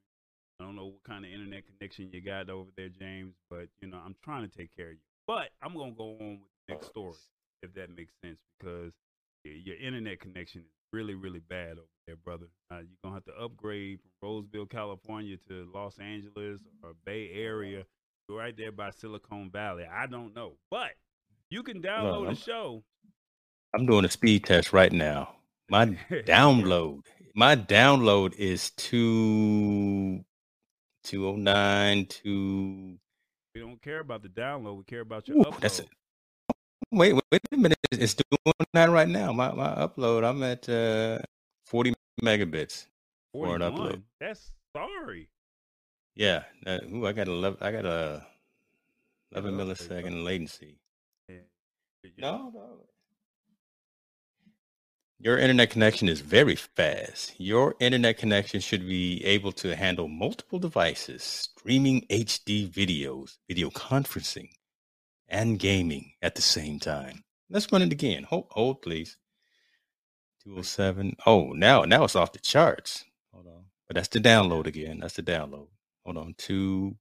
I 0.59 0.63
don't 0.63 0.75
know 0.75 0.87
what 0.87 1.03
kind 1.03 1.23
of 1.23 1.31
internet 1.31 1.63
connection 1.67 2.09
you 2.11 2.19
got 2.19 2.49
over 2.49 2.69
there, 2.75 2.89
James. 2.89 3.35
But 3.49 3.67
you 3.79 3.87
know, 3.87 3.99
I'm 4.03 4.15
trying 4.23 4.49
to 4.49 4.57
take 4.57 4.75
care 4.75 4.87
of 4.87 4.93
you. 4.93 4.99
But 5.27 5.49
I'm 5.61 5.75
gonna 5.75 5.91
go 5.91 6.17
on 6.19 6.39
with 6.41 6.49
the 6.67 6.73
next 6.73 6.87
story, 6.87 7.13
if 7.61 7.73
that 7.75 7.95
makes 7.95 8.13
sense, 8.23 8.39
because 8.57 8.91
your 9.43 9.77
internet 9.77 10.19
connection 10.19 10.61
is 10.61 10.67
really, 10.91 11.13
really 11.13 11.41
bad 11.47 11.73
over 11.73 11.87
there, 12.07 12.15
brother. 12.15 12.47
Uh, 12.71 12.77
you're 12.77 12.97
gonna 13.03 13.15
have 13.15 13.25
to 13.25 13.33
upgrade 13.33 13.99
from 14.01 14.27
Roseville, 14.27 14.65
California, 14.65 15.37
to 15.47 15.69
Los 15.73 15.99
Angeles 15.99 16.59
or 16.83 16.93
Bay 17.05 17.29
Area, 17.33 17.83
right 18.29 18.57
there 18.57 18.71
by 18.71 18.89
Silicon 18.89 19.51
Valley. 19.51 19.85
I 19.85 20.07
don't 20.07 20.35
know, 20.35 20.53
but 20.71 20.91
you 21.49 21.61
can 21.61 21.81
download 21.81 22.21
well, 22.21 22.29
the 22.33 22.35
show. 22.35 22.83
I'm 23.77 23.85
doing 23.85 24.05
a 24.05 24.09
speed 24.09 24.43
test 24.43 24.73
right 24.73 24.91
now. 24.91 25.35
My 25.69 25.85
download, 26.25 27.01
my 27.35 27.55
download 27.55 28.33
is 28.33 28.71
two 28.71 30.25
two 31.03 31.27
oh 31.27 31.35
nine 31.35 32.07
two. 32.07 32.97
We 33.53 33.61
don't 33.61 33.79
care 33.79 33.99
about 33.99 34.23
the 34.23 34.29
download. 34.29 34.77
We 34.77 34.83
care 34.83 35.01
about 35.01 35.27
your 35.27 35.37
Ooh, 35.37 35.43
upload. 35.43 35.59
That's 35.59 35.79
it. 35.81 35.89
Wait, 36.91 37.13
wait 37.31 37.41
a 37.51 37.57
minute. 37.57 37.77
It's 37.91 38.15
doing 38.15 38.55
that 38.73 38.89
right 38.89 39.07
now. 39.07 39.31
My 39.31 39.51
my 39.51 39.75
upload. 39.75 40.27
I'm 40.27 40.41
at 40.41 40.67
uh, 40.67 41.19
40 41.67 41.93
megabits 42.23 42.87
41. 43.33 43.59
for 43.59 43.63
an 43.63 43.73
upload. 43.73 44.01
That's 44.19 44.53
sorry. 44.75 45.29
Yeah. 46.15 46.45
Uh, 46.65 46.79
ooh, 46.91 47.05
I 47.05 47.11
got 47.11 47.27
a. 47.27 47.57
I 47.61 47.71
got 47.71 47.85
a 47.85 48.25
11 49.33 49.53
millisecond 49.53 50.23
latency. 50.23 50.79
Yeah. 51.29 51.35
No, 52.17 52.51
no. 52.51 52.87
Your 55.19 55.39
internet 55.39 55.71
connection 55.71 56.07
is 56.07 56.21
very 56.21 56.55
fast. 56.55 57.33
Your 57.39 57.73
internet 57.79 58.19
connection 58.19 58.59
should 58.59 58.87
be 58.87 59.23
able 59.25 59.51
to 59.53 59.75
handle 59.75 60.07
multiple 60.07 60.59
devices, 60.59 61.23
streaming 61.23 62.05
HD 62.11 62.69
videos, 62.69 63.37
video 63.47 63.71
conferencing, 63.71 64.49
and 65.27 65.57
gaming 65.57 66.11
at 66.21 66.35
the 66.35 66.43
same 66.43 66.79
time. 66.79 67.23
Let's 67.49 67.71
run 67.71 67.81
it 67.81 67.91
again. 67.91 68.25
Hold, 68.25 68.45
hold 68.51 68.83
please. 68.83 69.17
207. 70.43 71.15
Oh, 71.25 71.51
now 71.51 71.81
now 71.81 72.03
it's 72.03 72.15
off 72.15 72.31
the 72.31 72.39
charts. 72.39 73.03
Hold 73.33 73.47
on. 73.47 73.63
But 73.87 73.95
that's 73.95 74.09
the 74.09 74.19
download 74.19 74.67
again. 74.67 74.99
That's 74.99 75.15
the 75.15 75.23
download. 75.23 75.69
Hold 76.05 76.17
on. 76.17 76.35
Two 76.37 76.95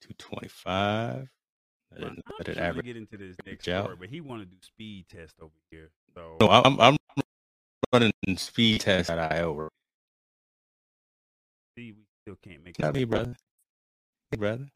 225. 0.00 1.28
Let 1.92 2.12
it, 2.12 2.24
let 2.38 2.48
it 2.48 2.58
average. 2.58 2.86
get 2.86 2.96
into 2.96 3.16
this 3.16 3.36
next 3.44 3.64
story, 3.64 3.96
but 3.98 4.08
he 4.08 4.20
want 4.20 4.42
to 4.42 4.46
do 4.46 4.56
speed 4.62 5.06
test 5.08 5.34
over 5.40 5.52
here. 5.70 5.90
So 6.14 6.36
no, 6.40 6.48
I'm 6.48 6.80
I'm 6.80 6.96
running 7.92 8.12
speed 8.36 8.82
test 8.82 9.10
at 9.10 9.32
IO. 9.32 9.68
See, 11.76 11.92
we 11.92 12.04
still 12.22 12.36
can't 12.42 12.64
make. 12.64 12.78
Not 12.78 12.94
me, 12.94 13.04
brother. 13.04 13.34
Hey, 14.30 14.36
brother 14.36 14.66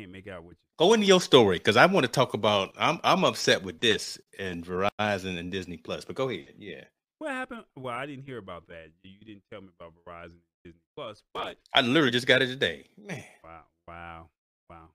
can't 0.00 0.12
make 0.12 0.28
out 0.28 0.44
with 0.44 0.52
you. 0.52 0.66
Go 0.78 0.94
into 0.94 1.06
your 1.06 1.20
story 1.20 1.58
because 1.58 1.76
I 1.76 1.86
want 1.86 2.04
to 2.06 2.12
talk 2.12 2.34
about. 2.34 2.74
I'm 2.78 2.98
I'm 3.04 3.24
upset 3.24 3.62
with 3.62 3.80
this 3.80 4.18
and 4.38 4.64
Verizon 4.64 5.38
and 5.38 5.52
Disney 5.52 5.76
Plus. 5.76 6.04
But 6.04 6.16
go 6.16 6.28
ahead. 6.28 6.54
Yeah. 6.58 6.84
What 7.18 7.32
happened? 7.32 7.64
Well, 7.76 7.94
I 7.94 8.06
didn't 8.06 8.24
hear 8.24 8.38
about 8.38 8.66
that. 8.68 8.90
You 9.02 9.18
didn't 9.24 9.42
tell 9.52 9.60
me 9.60 9.68
about 9.78 9.92
Verizon 10.06 10.30
and 10.30 10.64
Disney 10.64 10.80
Plus, 10.96 11.22
but 11.34 11.58
I 11.74 11.82
literally 11.82 12.10
just 12.10 12.26
got 12.26 12.42
it 12.42 12.46
today. 12.46 12.86
Man. 12.96 13.24
Wow. 13.44 13.60
Wow. 13.86 14.28
Wow. 14.70 14.88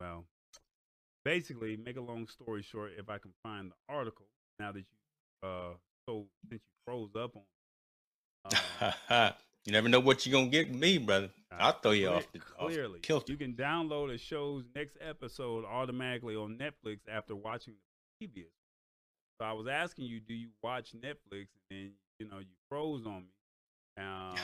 Well, 0.00 0.24
basically, 1.24 1.76
make 1.76 1.96
a 1.96 2.00
long 2.00 2.26
story 2.28 2.62
short, 2.62 2.92
if 2.98 3.08
I 3.08 3.18
can 3.18 3.32
find 3.42 3.70
the 3.70 3.94
article 3.94 4.26
now 4.58 4.72
that 4.72 4.80
you 4.80 5.48
uh 5.48 5.74
so 6.08 6.26
since 6.48 6.62
you 6.62 6.72
froze 6.84 7.10
up 7.16 7.36
on. 7.36 7.42
Uh, 9.20 9.32
You 9.66 9.72
never 9.72 9.88
know 9.88 9.98
what 9.98 10.24
you're 10.24 10.32
gonna 10.32 10.48
get 10.48 10.72
me, 10.72 10.96
brother. 10.98 11.28
I'll 11.50 11.72
throw 11.72 11.90
you 11.90 12.08
off 12.08 12.30
the 12.32 12.38
clearly. 12.38 13.00
Off 13.10 13.24
you 13.26 13.36
can 13.36 13.54
download 13.54 14.14
a 14.14 14.18
show's 14.18 14.62
next 14.76 14.96
episode 15.00 15.64
automatically 15.64 16.36
on 16.36 16.56
Netflix 16.56 17.00
after 17.10 17.34
watching 17.34 17.74
the 17.74 18.26
previous. 18.26 18.52
So 19.40 19.46
I 19.46 19.52
was 19.54 19.66
asking 19.66 20.04
you, 20.06 20.20
do 20.20 20.34
you 20.34 20.50
watch 20.62 20.94
Netflix? 20.94 21.48
And 21.70 21.70
then 21.70 21.92
you 22.20 22.28
know, 22.28 22.38
you 22.38 22.54
froze 22.68 23.04
on 23.06 23.22
me. 23.22 23.28
Um, 23.98 24.36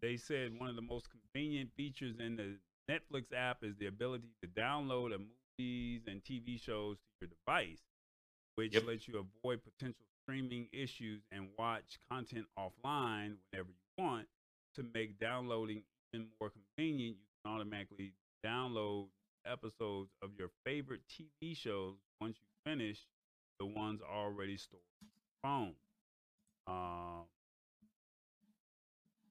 they 0.00 0.16
said 0.16 0.58
one 0.58 0.70
of 0.70 0.76
the 0.76 0.80
most 0.80 1.08
convenient 1.10 1.68
features 1.76 2.14
in 2.18 2.36
the 2.36 2.56
Netflix 2.90 3.32
app 3.36 3.58
is 3.62 3.74
the 3.78 3.86
ability 3.86 4.28
to 4.42 4.48
download 4.48 5.14
a 5.14 5.18
movies 5.58 6.02
and 6.06 6.22
TV 6.24 6.60
shows 6.60 6.96
to 6.96 7.26
your 7.26 7.30
device, 7.46 7.80
which 8.54 8.74
yep. 8.74 8.86
lets 8.86 9.06
you 9.08 9.14
avoid 9.18 9.60
potential 9.62 10.04
streaming 10.22 10.68
issues 10.72 11.22
and 11.32 11.48
watch 11.58 11.98
content 12.10 12.46
offline 12.58 13.34
whenever 13.50 13.68
you 13.68 14.04
want 14.04 14.26
to 14.74 14.84
make 14.94 15.18
downloading 15.18 15.82
even 16.12 16.26
more 16.40 16.50
convenient. 16.50 17.16
You 17.16 17.26
can 17.44 17.52
automatically 17.52 18.12
download 18.44 19.06
episodes 19.46 20.10
of 20.22 20.30
your 20.38 20.50
favorite 20.64 21.00
TV 21.08 21.56
shows 21.56 21.94
once 22.20 22.36
you 22.40 22.70
finish 22.70 22.98
the 23.58 23.66
ones 23.66 24.00
already 24.02 24.56
stored 24.56 24.82
on 25.02 25.08
your 25.08 25.40
phone. 25.42 25.74
Um, 26.66 27.24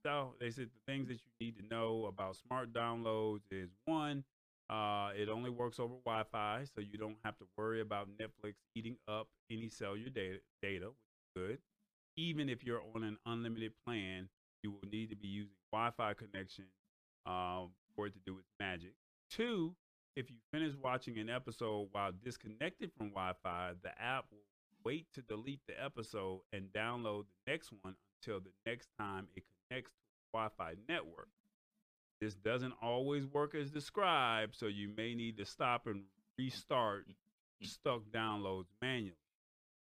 so 0.08 0.34
they 0.40 0.50
said 0.50 0.70
the 0.74 0.92
things 0.92 1.10
that 1.10 1.16
you 1.16 1.46
need 1.46 1.58
to 1.58 1.66
know 1.68 2.06
about 2.06 2.38
smart 2.38 2.72
downloads 2.72 3.42
is 3.52 3.70
one, 3.84 4.24
uh, 4.70 5.10
it 5.18 5.28
only 5.28 5.50
works 5.50 5.80
over 5.80 5.96
Wi-Fi, 6.06 6.64
so 6.74 6.80
you 6.80 6.98
don't 6.98 7.18
have 7.26 7.38
to 7.40 7.46
worry 7.58 7.82
about 7.82 8.08
Netflix 8.18 8.54
eating 8.74 8.96
up 9.10 9.28
any 9.52 9.68
cellular 9.68 10.10
data, 10.10 10.38
data, 10.62 10.86
which 10.86 10.96
is 10.96 11.28
good. 11.36 11.58
Even 12.16 12.48
if 12.48 12.64
you're 12.64 12.82
on 12.96 13.04
an 13.04 13.18
unlimited 13.26 13.74
plan, 13.86 14.30
you 14.64 14.72
will 14.72 14.90
need 14.90 15.10
to 15.10 15.16
be 15.18 15.28
using 15.28 15.52
Wi-Fi 15.74 16.14
connection 16.14 16.66
um, 17.26 17.72
for 17.94 18.08
it 18.08 18.14
to 18.14 18.20
do 18.26 18.38
its 18.38 18.48
magic. 18.62 18.94
Two, 19.30 19.76
if 20.16 20.30
you 20.30 20.38
finish 20.54 20.74
watching 20.82 21.18
an 21.20 21.30
episode 21.30 21.90
while 21.92 22.12
disconnected 22.24 22.92
from 22.98 23.10
Wi-Fi, 23.10 23.74
the 23.84 23.90
app 24.02 24.24
will 24.32 24.40
wait 24.86 25.06
to 25.16 25.22
delete 25.22 25.60
the 25.68 25.74
episode 25.84 26.40
and 26.54 26.68
download 26.74 27.26
the 27.46 27.52
next 27.52 27.74
one 27.82 27.96
until 28.22 28.40
the 28.40 28.52
next 28.66 28.88
time 28.98 29.28
it 29.36 29.44
a 29.72 29.84
Wi-Fi 30.34 30.74
network. 30.88 31.30
This 32.22 32.34
doesn't 32.36 32.74
always 32.82 33.26
work 33.28 33.54
as 33.56 33.70
described, 33.70 34.56
so 34.56 34.68
you 34.68 34.90
may 34.96 35.14
need 35.14 35.38
to 35.38 35.46
stop 35.46 35.86
and 35.88 36.04
restart 36.38 37.06
stuck 37.64 38.02
downloads 38.12 38.68
manually. 38.82 39.18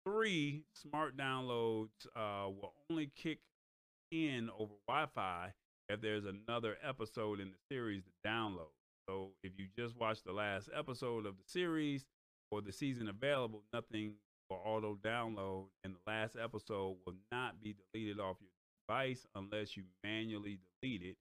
Three, 0.06 0.64
smart 0.74 1.16
downloads 1.16 2.06
uh, 2.14 2.50
will 2.50 2.74
only 2.90 3.10
kick 3.16 3.38
in 4.10 4.50
over 4.58 4.74
Wi 4.86 5.06
Fi 5.14 5.52
if 5.88 6.00
there's 6.00 6.24
another 6.24 6.76
episode 6.86 7.40
in 7.40 7.48
the 7.48 7.74
series 7.74 8.02
to 8.04 8.28
download. 8.28 8.72
So 9.08 9.30
if 9.42 9.52
you 9.58 9.66
just 9.76 9.96
watched 9.96 10.24
the 10.24 10.32
last 10.32 10.68
episode 10.76 11.26
of 11.26 11.36
the 11.36 11.44
series 11.46 12.04
or 12.50 12.62
the 12.62 12.72
season 12.72 13.08
available, 13.08 13.62
nothing 13.72 14.14
will 14.48 14.60
auto 14.64 14.98
download, 15.02 15.66
and 15.84 15.94
the 15.94 16.10
last 16.10 16.36
episode 16.42 16.96
will 17.06 17.14
not 17.32 17.60
be 17.62 17.74
deleted 17.92 18.20
off 18.20 18.36
your 18.40 18.50
device 18.86 19.26
unless 19.34 19.76
you 19.76 19.84
manually 20.02 20.58
delete 20.82 21.02
it. 21.02 21.16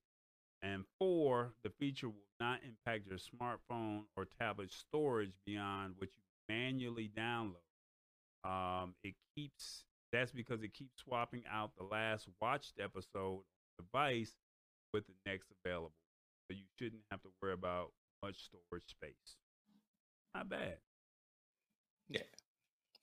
And 0.62 0.84
four, 0.98 1.52
the 1.62 1.70
feature 1.78 2.08
will 2.08 2.14
not 2.40 2.60
impact 2.66 3.06
your 3.06 3.18
smartphone 3.18 4.04
or 4.16 4.26
tablet 4.40 4.72
storage 4.72 5.32
beyond 5.46 5.94
what 5.98 6.08
you 6.14 6.22
manually 6.48 7.10
download. 7.16 7.56
Um, 8.44 8.94
it 9.02 9.14
keeps 9.34 9.84
that's 10.12 10.30
because 10.30 10.62
it 10.62 10.72
keeps 10.72 11.02
swapping 11.02 11.42
out 11.52 11.72
the 11.76 11.84
last 11.84 12.28
watched 12.40 12.74
episode 12.80 13.40
device 13.78 14.32
with 14.92 15.04
the 15.06 15.12
next 15.26 15.48
available. 15.64 15.92
So 16.48 16.56
you 16.56 16.64
shouldn't 16.78 17.02
have 17.10 17.20
to 17.22 17.28
worry 17.42 17.52
about 17.52 17.90
much 18.22 18.36
storage 18.44 18.86
space. 18.86 19.36
Not 20.34 20.48
bad. 20.48 20.76
Yeah. 22.08 22.22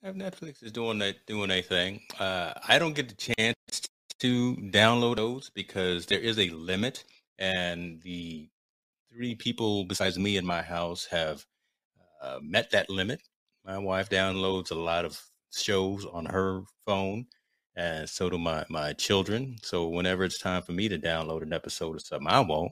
Netflix 0.06 0.64
is 0.64 0.72
doing 0.72 1.00
that 1.00 1.26
doing 1.28 1.52
a 1.52 1.62
thing. 1.62 2.02
Uh, 2.20 2.54
I 2.68 2.80
don't 2.80 2.94
get 2.94 3.10
the 3.10 3.34
chance 3.36 3.90
to 4.22 4.56
download 4.56 5.18
those 5.18 5.50
because 5.50 6.06
there 6.06 6.20
is 6.20 6.40
a 6.40 6.50
limit, 6.50 7.04
and 7.40 8.02
the 8.02 8.50
three 9.12 9.36
people 9.36 9.86
besides 9.86 10.18
me 10.20 10.38
in 10.38 10.46
my 10.46 10.62
house 10.62 11.06
have 11.08 11.46
uh, 12.22 12.40
met 12.42 12.72
that 12.72 12.90
limit. 12.90 13.22
My 13.66 13.78
wife 13.78 14.10
downloads 14.10 14.72
a 14.72 14.76
lot 14.76 15.06
of 15.06 15.22
shows 15.54 16.06
on 16.06 16.26
her 16.26 16.62
phone, 16.86 17.26
and 17.76 18.10
so 18.10 18.30
do 18.30 18.38
my 18.38 18.66
my 18.70 18.94
children. 18.94 19.58
So 19.64 19.88
whenever 19.88 20.24
it's 20.24 20.40
time 20.40 20.62
for 20.64 20.72
me 20.74 20.88
to 20.90 21.00
download 21.00 21.44
an 21.44 21.54
episode 21.54 21.96
of 21.96 22.02
something 22.02 22.28
I 22.28 22.42
won't, 22.42 22.72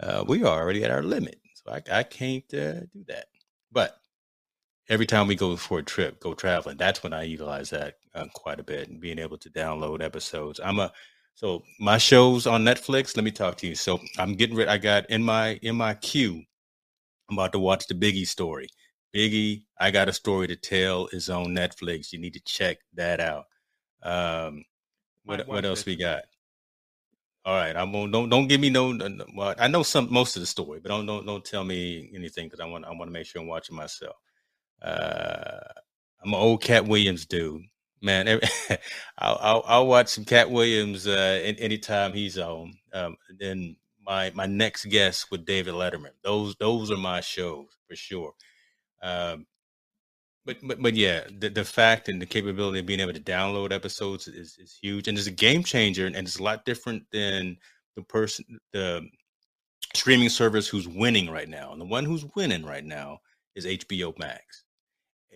uh, 0.00 0.24
we 0.26 0.44
are 0.44 0.60
already 0.62 0.84
at 0.84 0.90
our 0.90 1.02
limit, 1.02 1.40
so 1.54 1.72
I, 1.72 1.82
I 2.00 2.02
can't 2.02 2.44
uh, 2.54 2.80
do 2.92 3.04
that. 3.08 3.26
But 3.72 3.98
every 4.88 5.06
time 5.06 5.26
we 5.26 5.34
go 5.34 5.56
for 5.56 5.78
a 5.78 5.82
trip, 5.82 6.20
go 6.20 6.34
traveling, 6.34 6.76
that's 6.76 7.02
when 7.02 7.12
I 7.12 7.22
utilize 7.22 7.70
that 7.70 7.94
uh, 8.14 8.26
quite 8.34 8.60
a 8.60 8.64
bit 8.64 8.88
and 8.88 9.00
being 9.00 9.18
able 9.18 9.38
to 9.38 9.50
download 9.50 10.02
episodes. 10.02 10.60
I'm 10.62 10.78
a 10.78 10.92
so 11.34 11.64
my 11.80 11.98
shows 11.98 12.46
on 12.46 12.64
Netflix. 12.64 13.16
Let 13.16 13.24
me 13.24 13.32
talk 13.32 13.56
to 13.58 13.66
you. 13.66 13.74
So 13.74 13.98
I'm 14.18 14.34
getting 14.34 14.56
ready. 14.56 14.70
I 14.70 14.78
got 14.78 15.10
in 15.10 15.22
my 15.22 15.58
in 15.62 15.76
my 15.76 15.94
queue. 15.94 16.42
I'm 17.28 17.38
about 17.38 17.52
to 17.52 17.58
watch 17.58 17.86
the 17.86 17.94
Biggie 17.94 18.26
story. 18.26 18.68
Biggie, 19.14 19.64
I 19.80 19.90
got 19.90 20.08
a 20.08 20.12
story 20.12 20.46
to 20.48 20.56
tell 20.56 21.08
is 21.08 21.30
on 21.30 21.46
Netflix. 21.46 22.12
You 22.12 22.20
need 22.20 22.34
to 22.34 22.40
check 22.44 22.78
that 22.94 23.20
out. 23.20 23.46
Um, 24.02 24.64
what 25.24 25.46
what 25.48 25.64
else 25.64 25.86
we 25.86 25.96
got? 25.96 26.24
All 27.44 27.54
right, 27.54 27.76
I'm 27.76 27.92
gonna 27.92 28.12
don't 28.12 28.28
don't 28.28 28.46
give 28.46 28.60
me 28.60 28.70
no. 28.70 28.96
Well, 29.34 29.54
I 29.58 29.68
know 29.68 29.82
some 29.82 30.12
most 30.12 30.36
of 30.36 30.40
the 30.40 30.46
story, 30.46 30.80
but 30.80 30.88
don't 30.90 31.06
don't 31.06 31.26
don't 31.26 31.44
tell 31.44 31.64
me 31.64 32.10
anything 32.14 32.46
because 32.46 32.60
I 32.60 32.66
want 32.66 32.84
I 32.84 32.90
want 32.90 33.06
to 33.06 33.12
make 33.12 33.26
sure 33.26 33.42
I'm 33.42 33.48
watching 33.48 33.76
myself. 33.76 34.16
Uh, 34.82 35.60
I'm 36.22 36.32
an 36.32 36.40
old 36.40 36.62
Katt 36.62 36.86
Williams 36.86 37.26
dude, 37.26 37.62
man. 38.02 38.28
I'll, 39.18 39.38
I'll, 39.40 39.64
I'll 39.66 39.86
watch 39.86 40.08
some 40.08 40.24
Katt 40.24 40.50
Williams 40.50 41.06
uh, 41.06 41.40
anytime 41.58 42.12
he's 42.12 42.38
on. 42.38 42.74
Um, 42.92 43.16
then 43.38 43.76
my 44.04 44.30
my 44.34 44.46
next 44.46 44.86
guest 44.86 45.30
with 45.30 45.44
David 45.46 45.74
Letterman. 45.74 46.12
Those 46.22 46.54
those 46.56 46.90
are 46.90 46.96
my 46.96 47.20
shows 47.20 47.68
for 47.88 47.96
sure. 47.96 48.32
Um, 49.02 49.46
but 50.44 50.58
but 50.62 50.80
but 50.82 50.94
yeah, 50.94 51.24
the, 51.38 51.48
the 51.48 51.64
fact 51.64 52.08
and 52.08 52.20
the 52.20 52.26
capability 52.26 52.80
of 52.80 52.86
being 52.86 53.00
able 53.00 53.12
to 53.12 53.20
download 53.20 53.72
episodes 53.72 54.28
is, 54.28 54.56
is 54.58 54.78
huge, 54.80 55.08
and 55.08 55.16
it's 55.16 55.26
a 55.26 55.32
game 55.32 55.62
changer, 55.62 56.06
and 56.06 56.16
it's 56.16 56.38
a 56.38 56.42
lot 56.42 56.64
different 56.64 57.04
than 57.12 57.56
the 57.96 58.02
person 58.02 58.44
the 58.72 59.02
streaming 59.94 60.28
service 60.28 60.68
who's 60.68 60.88
winning 60.88 61.30
right 61.30 61.48
now. 61.48 61.72
And 61.72 61.80
the 61.80 61.86
one 61.86 62.04
who's 62.04 62.26
winning 62.34 62.64
right 62.64 62.84
now 62.84 63.18
is 63.54 63.66
HBO 63.66 64.18
Max. 64.18 64.63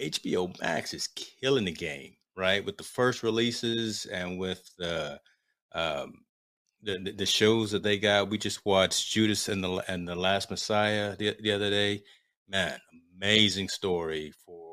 HBO 0.00 0.58
Max 0.60 0.94
is 0.94 1.08
killing 1.08 1.64
the 1.64 1.72
game, 1.72 2.14
right? 2.36 2.64
With 2.64 2.76
the 2.76 2.84
first 2.84 3.22
releases 3.22 4.06
and 4.06 4.38
with 4.38 4.70
the 4.78 5.20
um, 5.72 6.24
the, 6.82 7.12
the 7.16 7.26
shows 7.26 7.70
that 7.72 7.82
they 7.82 7.98
got. 7.98 8.30
We 8.30 8.38
just 8.38 8.64
watched 8.64 9.10
Judas 9.10 9.48
and 9.48 9.62
the 9.62 9.82
and 9.88 10.06
the 10.06 10.14
Last 10.14 10.50
Messiah 10.50 11.16
the, 11.16 11.36
the 11.40 11.52
other 11.52 11.70
day. 11.70 12.02
Man, 12.48 12.78
amazing 13.16 13.68
story 13.68 14.32
for 14.44 14.68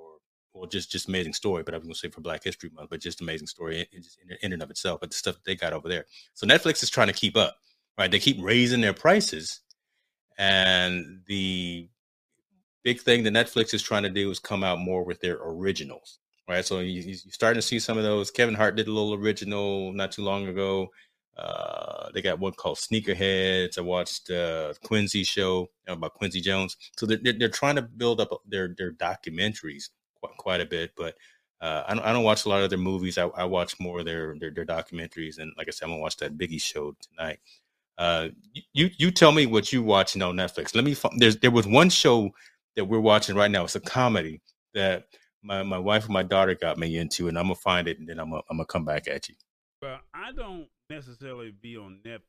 well, 0.54 0.68
just 0.68 0.92
just 0.92 1.10
amazing 1.10 1.34
story. 1.34 1.64
But 1.64 1.74
I 1.74 1.78
was 1.78 1.86
going 1.86 1.94
to 1.94 2.00
say 2.00 2.10
for 2.10 2.22
Black 2.22 2.44
History 2.44 2.70
Month, 2.74 2.90
but 2.90 3.02
just 3.02 3.22
amazing 3.22 3.48
story 3.48 3.88
in, 3.92 4.04
in, 4.30 4.38
in 4.42 4.54
and 4.54 4.64
of 4.64 4.70
itself. 4.70 5.00
But 5.02 5.10
the 5.10 5.18
stuff 5.18 5.38
they 5.46 5.56
got 5.56 5.74
over 5.74 5.90
there. 5.90 6.06
So 6.34 6.48
Netflix 6.48 6.84
is 6.84 6.90
trying 6.90 7.08
to 7.08 7.14
keep 7.14 7.36
up, 7.36 7.58
right? 7.98 8.10
They 8.10 8.20
keep 8.20 8.38
raising 8.40 8.82
their 8.82 8.94
prices, 8.94 9.62
and 10.38 11.22
the 11.28 11.90
big 12.86 13.02
thing 13.02 13.24
that 13.24 13.34
Netflix 13.34 13.74
is 13.74 13.82
trying 13.82 14.04
to 14.04 14.10
do 14.10 14.30
is 14.30 14.40
come 14.40 14.64
out 14.64 14.80
more 14.80 15.04
with 15.04 15.20
their 15.20 15.40
originals, 15.42 16.20
right? 16.48 16.64
So 16.64 16.80
you, 16.80 17.02
you're 17.02 17.18
starting 17.32 17.58
to 17.60 17.68
see 17.68 17.80
some 17.80 17.98
of 17.98 18.04
those. 18.04 18.32
Kevin 18.32 18.56
Hart 18.56 18.78
did 18.78 18.88
a 18.88 18.92
little 18.92 19.16
original 19.16 19.92
not 19.92 20.12
too 20.12 20.22
long 20.22 20.48
ago. 20.48 20.90
Uh, 21.36 22.10
they 22.14 22.22
got 22.22 22.40
one 22.40 22.54
called 22.54 22.78
Sneakerheads. 22.78 23.78
I 23.78 23.82
watched 23.82 24.30
uh, 24.30 24.74
Quincy 24.86 25.24
show 25.24 25.68
about 25.88 26.14
Quincy 26.14 26.40
Jones. 26.40 26.78
So 26.96 27.06
they're, 27.08 27.34
they're 27.38 27.50
trying 27.50 27.76
to 27.76 27.82
build 27.82 28.22
up 28.22 28.30
their 28.48 28.74
their 28.78 28.94
documentaries 28.94 29.90
quite, 30.22 30.38
quite 30.38 30.62
a 30.62 30.66
bit. 30.66 30.92
But 30.96 31.16
uh, 31.60 31.84
I, 31.88 31.96
don't, 31.96 32.06
I 32.06 32.14
don't 32.14 32.24
watch 32.24 32.46
a 32.46 32.50
lot 32.50 32.64
of 32.64 32.70
their 32.70 32.80
movies. 32.80 33.18
I, 33.18 33.26
I 33.26 33.44
watch 33.46 33.80
more 33.80 34.00
of 34.00 34.06
their, 34.06 34.36
their, 34.40 34.52
their 34.52 34.66
documentaries. 34.66 35.40
And 35.40 35.52
like 35.58 35.68
I 35.68 35.72
said, 35.72 35.86
I'm 35.86 35.92
gonna 35.92 36.02
watch 36.02 36.18
that 36.18 36.38
Biggie 36.38 36.62
show 36.62 36.96
tonight. 37.02 37.40
Uh, 37.98 38.30
you 38.74 38.92
you 38.98 39.10
tell 39.10 39.32
me 39.32 39.46
what 39.48 39.74
you 39.74 39.82
watching 39.82 40.22
on 40.22 40.36
Netflix. 40.36 40.76
Let 40.76 40.84
me. 40.86 40.96
There's 41.18 41.38
there 41.38 41.52
was 41.52 41.66
one 41.66 41.90
show 41.90 42.32
that 42.76 42.86
we're 42.86 43.00
watching 43.00 43.36
right 43.36 43.52
now. 43.52 43.64
It's 43.64 43.76
a 43.76 43.80
comedy 43.80 44.42
that 44.74 45.08
my, 45.44 45.64
my 45.64 45.78
wife 45.78 46.06
and 46.06 46.14
my 46.14 46.24
daughter 46.24 46.56
got 46.56 46.78
me 46.78 46.98
into, 46.98 47.28
and 47.28 47.38
I'm 47.38 47.46
gonna 47.46 47.56
find 47.56 47.88
it, 47.88 48.00
and 48.00 48.08
then 48.08 48.20
I'm 48.20 48.30
gonna, 48.30 48.42
I'm 48.50 48.58
gonna 48.58 48.66
come 48.66 48.86
back 48.86 49.08
at 49.08 49.30
you. 49.30 49.36
Well, 49.82 50.00
I 50.14 50.32
don't 50.32 50.68
necessarily 50.90 51.52
be 51.52 51.78
on 51.78 52.00
Netflix, 52.06 52.22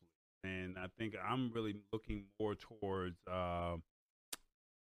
and 0.45 0.77
I 0.79 0.87
think 0.99 1.15
I'm 1.27 1.51
really 1.53 1.77
looking 1.93 2.25
more 2.39 2.55
towards 2.55 3.17
uh, 3.31 3.77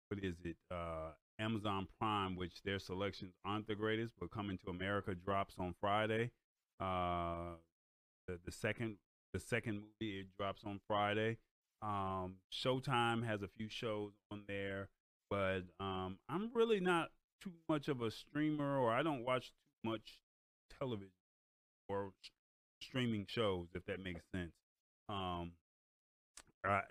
what 0.09 0.23
is 0.23 0.35
it? 0.43 0.57
Uh, 0.71 1.11
Amazon 1.39 1.87
Prime, 1.99 2.35
which 2.35 2.61
their 2.63 2.79
selections 2.79 3.33
aren't 3.43 3.67
the 3.67 3.75
greatest, 3.75 4.13
but 4.19 4.31
Coming 4.31 4.57
to 4.59 4.69
America 4.69 5.13
drops 5.15 5.55
on 5.59 5.75
Friday. 5.81 6.31
Uh, 6.79 7.55
the, 8.27 8.39
the 8.45 8.51
second 8.51 8.97
the 9.33 9.39
second 9.39 9.75
movie 9.75 10.19
it 10.19 10.27
drops 10.37 10.63
on 10.65 10.79
Friday. 10.87 11.37
Um, 11.81 12.35
Showtime 12.53 13.25
has 13.25 13.41
a 13.41 13.47
few 13.47 13.69
shows 13.69 14.13
on 14.31 14.43
there, 14.47 14.89
but 15.29 15.61
um, 15.79 16.17
I'm 16.29 16.51
really 16.53 16.79
not 16.79 17.09
too 17.41 17.51
much 17.69 17.87
of 17.87 18.01
a 18.01 18.11
streamer, 18.11 18.77
or 18.79 18.91
I 18.91 19.03
don't 19.03 19.23
watch 19.23 19.47
too 19.47 19.91
much 19.91 20.19
television 20.79 21.11
or 21.87 22.11
streaming 22.81 23.25
shows, 23.27 23.67
if 23.73 23.85
that 23.85 23.99
makes 23.99 24.21
sense. 24.33 24.51
Um, 25.09 25.51
I, 26.65 26.81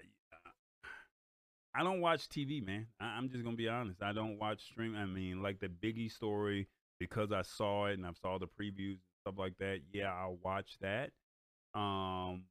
I 1.75 1.83
don't 1.83 2.01
watch 2.01 2.29
TV, 2.29 2.65
man. 2.65 2.87
I, 3.01 3.19
am 3.19 3.29
just 3.29 3.45
gonna 3.45 3.57
be 3.57 3.69
honest. 3.69 4.03
I 4.03 4.13
don't 4.13 4.39
watch 4.39 4.63
stream. 4.63 4.97
I 4.97 5.07
mean, 5.07 5.43
like 5.43 5.61
the 5.61 5.69
Biggie 5.69 6.11
story 6.11 6.69
because 7.01 7.33
I 7.33 7.43
saw 7.43 7.87
it 7.87 7.95
and 7.95 8.07
I 8.07 8.11
saw 8.23 8.39
the 8.39 8.47
previews 8.47 8.93
and 8.93 8.99
stuff 9.23 9.35
like 9.39 9.59
that. 9.59 9.81
Yeah, 9.93 10.13
I'll 10.13 10.39
watch 10.43 10.77
that. 10.81 11.11
Um, 11.75 12.45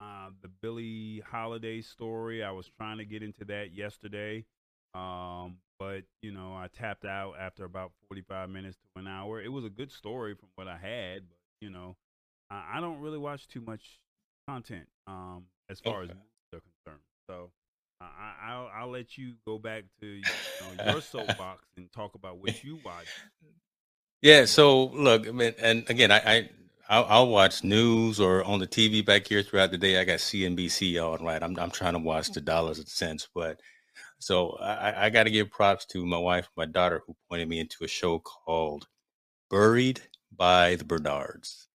uh, 0.00 0.30
the 0.42 0.48
Billie 0.62 1.22
Holiday 1.30 1.82
story. 1.82 2.42
I 2.42 2.50
was 2.50 2.70
trying 2.78 2.98
to 2.98 3.04
get 3.04 3.22
into 3.22 3.44
that 3.46 3.74
yesterday, 3.74 4.44
um, 4.94 5.56
but 5.78 6.02
you 6.22 6.32
know, 6.32 6.54
I 6.54 6.68
tapped 6.72 7.04
out 7.04 7.34
after 7.38 7.64
about 7.64 7.92
45 8.08 8.48
minutes 8.50 8.76
to 8.76 9.00
an 9.00 9.08
hour. 9.08 9.40
It 9.40 9.52
was 9.52 9.64
a 9.64 9.70
good 9.70 9.90
story 9.90 10.34
from 10.34 10.48
what 10.54 10.68
I 10.68 10.76
had, 10.76 11.28
but 11.28 11.38
you 11.60 11.70
know, 11.70 11.96
I, 12.50 12.74
I 12.74 12.80
don't 12.80 13.00
really 13.00 13.18
watch 13.18 13.48
too 13.48 13.60
much 13.60 13.98
content 14.48 14.86
um, 15.06 15.44
as 15.68 15.80
far 15.80 16.02
okay. 16.02 16.04
as 16.04 16.08
movies 16.08 16.52
are 16.52 16.60
concerned. 16.60 17.02
So 17.28 17.50
I, 18.00 18.58
will 18.58 18.70
I'll 18.74 18.90
let 18.90 19.16
you 19.16 19.34
go 19.46 19.58
back 19.58 19.84
to 20.00 20.06
you 20.06 20.22
know, 20.22 20.92
your 20.92 21.00
soapbox 21.00 21.64
and 21.76 21.90
talk 21.92 22.14
about 22.14 22.38
what 22.38 22.62
you 22.62 22.78
watch. 22.84 23.06
Yeah. 24.22 24.44
So 24.44 24.86
look, 24.86 25.26
I 25.26 25.32
mean, 25.32 25.54
and 25.58 25.88
again, 25.88 26.10
I, 26.10 26.18
I 26.24 26.50
I'll, 26.88 27.06
I'll, 27.08 27.28
watch 27.28 27.64
news 27.64 28.20
or 28.20 28.44
on 28.44 28.58
the 28.58 28.66
TV 28.66 29.04
back 29.04 29.26
here 29.26 29.42
throughout 29.42 29.70
the 29.70 29.78
day. 29.78 29.98
I 29.98 30.04
got 30.04 30.18
CNBC 30.18 31.02
on, 31.02 31.24
right? 31.24 31.42
I'm 31.42 31.58
I'm 31.58 31.70
trying 31.70 31.94
to 31.94 31.98
watch 31.98 32.30
the 32.30 32.40
dollars 32.40 32.78
and 32.78 32.88
cents, 32.88 33.28
but 33.34 33.60
So 34.24 34.52
I, 34.52 35.06
I 35.06 35.10
got 35.10 35.24
to 35.24 35.30
give 35.30 35.50
props 35.50 35.84
to 35.86 36.06
my 36.06 36.16
wife, 36.16 36.48
my 36.56 36.64
daughter, 36.64 37.02
who 37.06 37.14
pointed 37.28 37.46
me 37.46 37.60
into 37.60 37.84
a 37.84 37.88
show 37.88 38.20
called 38.20 38.86
Buried 39.50 40.00
by 40.34 40.76
the 40.76 40.84
Bernards. 40.84 41.68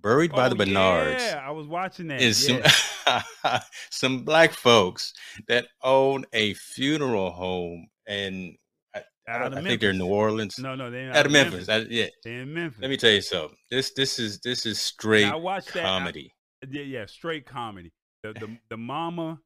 Buried 0.00 0.30
by 0.32 0.46
Oh, 0.46 0.48
the 0.50 0.54
Bernards 0.54 1.22
Yeah, 1.24 1.42
I 1.42 1.50
was 1.50 1.66
watching 1.66 2.08
that. 2.08 2.20
is 2.20 2.46
yeah. 2.46 2.68
some 3.06 3.60
some 3.90 4.22
black 4.22 4.52
folks 4.52 5.14
that 5.48 5.66
own 5.82 6.26
a 6.34 6.52
funeral 6.54 7.30
home, 7.30 7.88
and 8.06 8.54
I, 8.94 8.98
I, 9.26 9.32
Out 9.32 9.38
don't- 9.38 9.52
of 9.54 9.58
I 9.64 9.68
think 9.68 9.80
they're 9.80 9.90
in 9.90 9.98
New 9.98 10.06
Orleans. 10.06 10.58
No, 10.58 10.74
no, 10.74 10.90
they're 10.90 11.10
out 11.12 11.24
of 11.26 11.32
Memphis. 11.32 11.70
I- 11.70 11.86
yeah, 11.88 12.06
They're 12.22 12.42
in 12.42 12.52
Memphis. 12.52 12.82
let 12.82 12.90
me 12.90 12.96
tell 12.98 13.10
you 13.10 13.22
something. 13.22 13.56
This 13.70 13.92
this 13.96 14.18
is 14.18 14.38
this 14.40 14.66
is 14.66 14.78
straight 14.78 15.24
I 15.24 15.34
watched 15.36 15.72
that. 15.72 15.84
I- 15.86 15.88
comedy. 15.88 16.34
Yeah, 16.70 16.82
yeah, 16.82 17.06
straight 17.06 17.46
comedy. 17.46 17.92
The 18.22 18.34
the, 18.34 18.58
the 18.68 18.76
mama, 18.76 19.40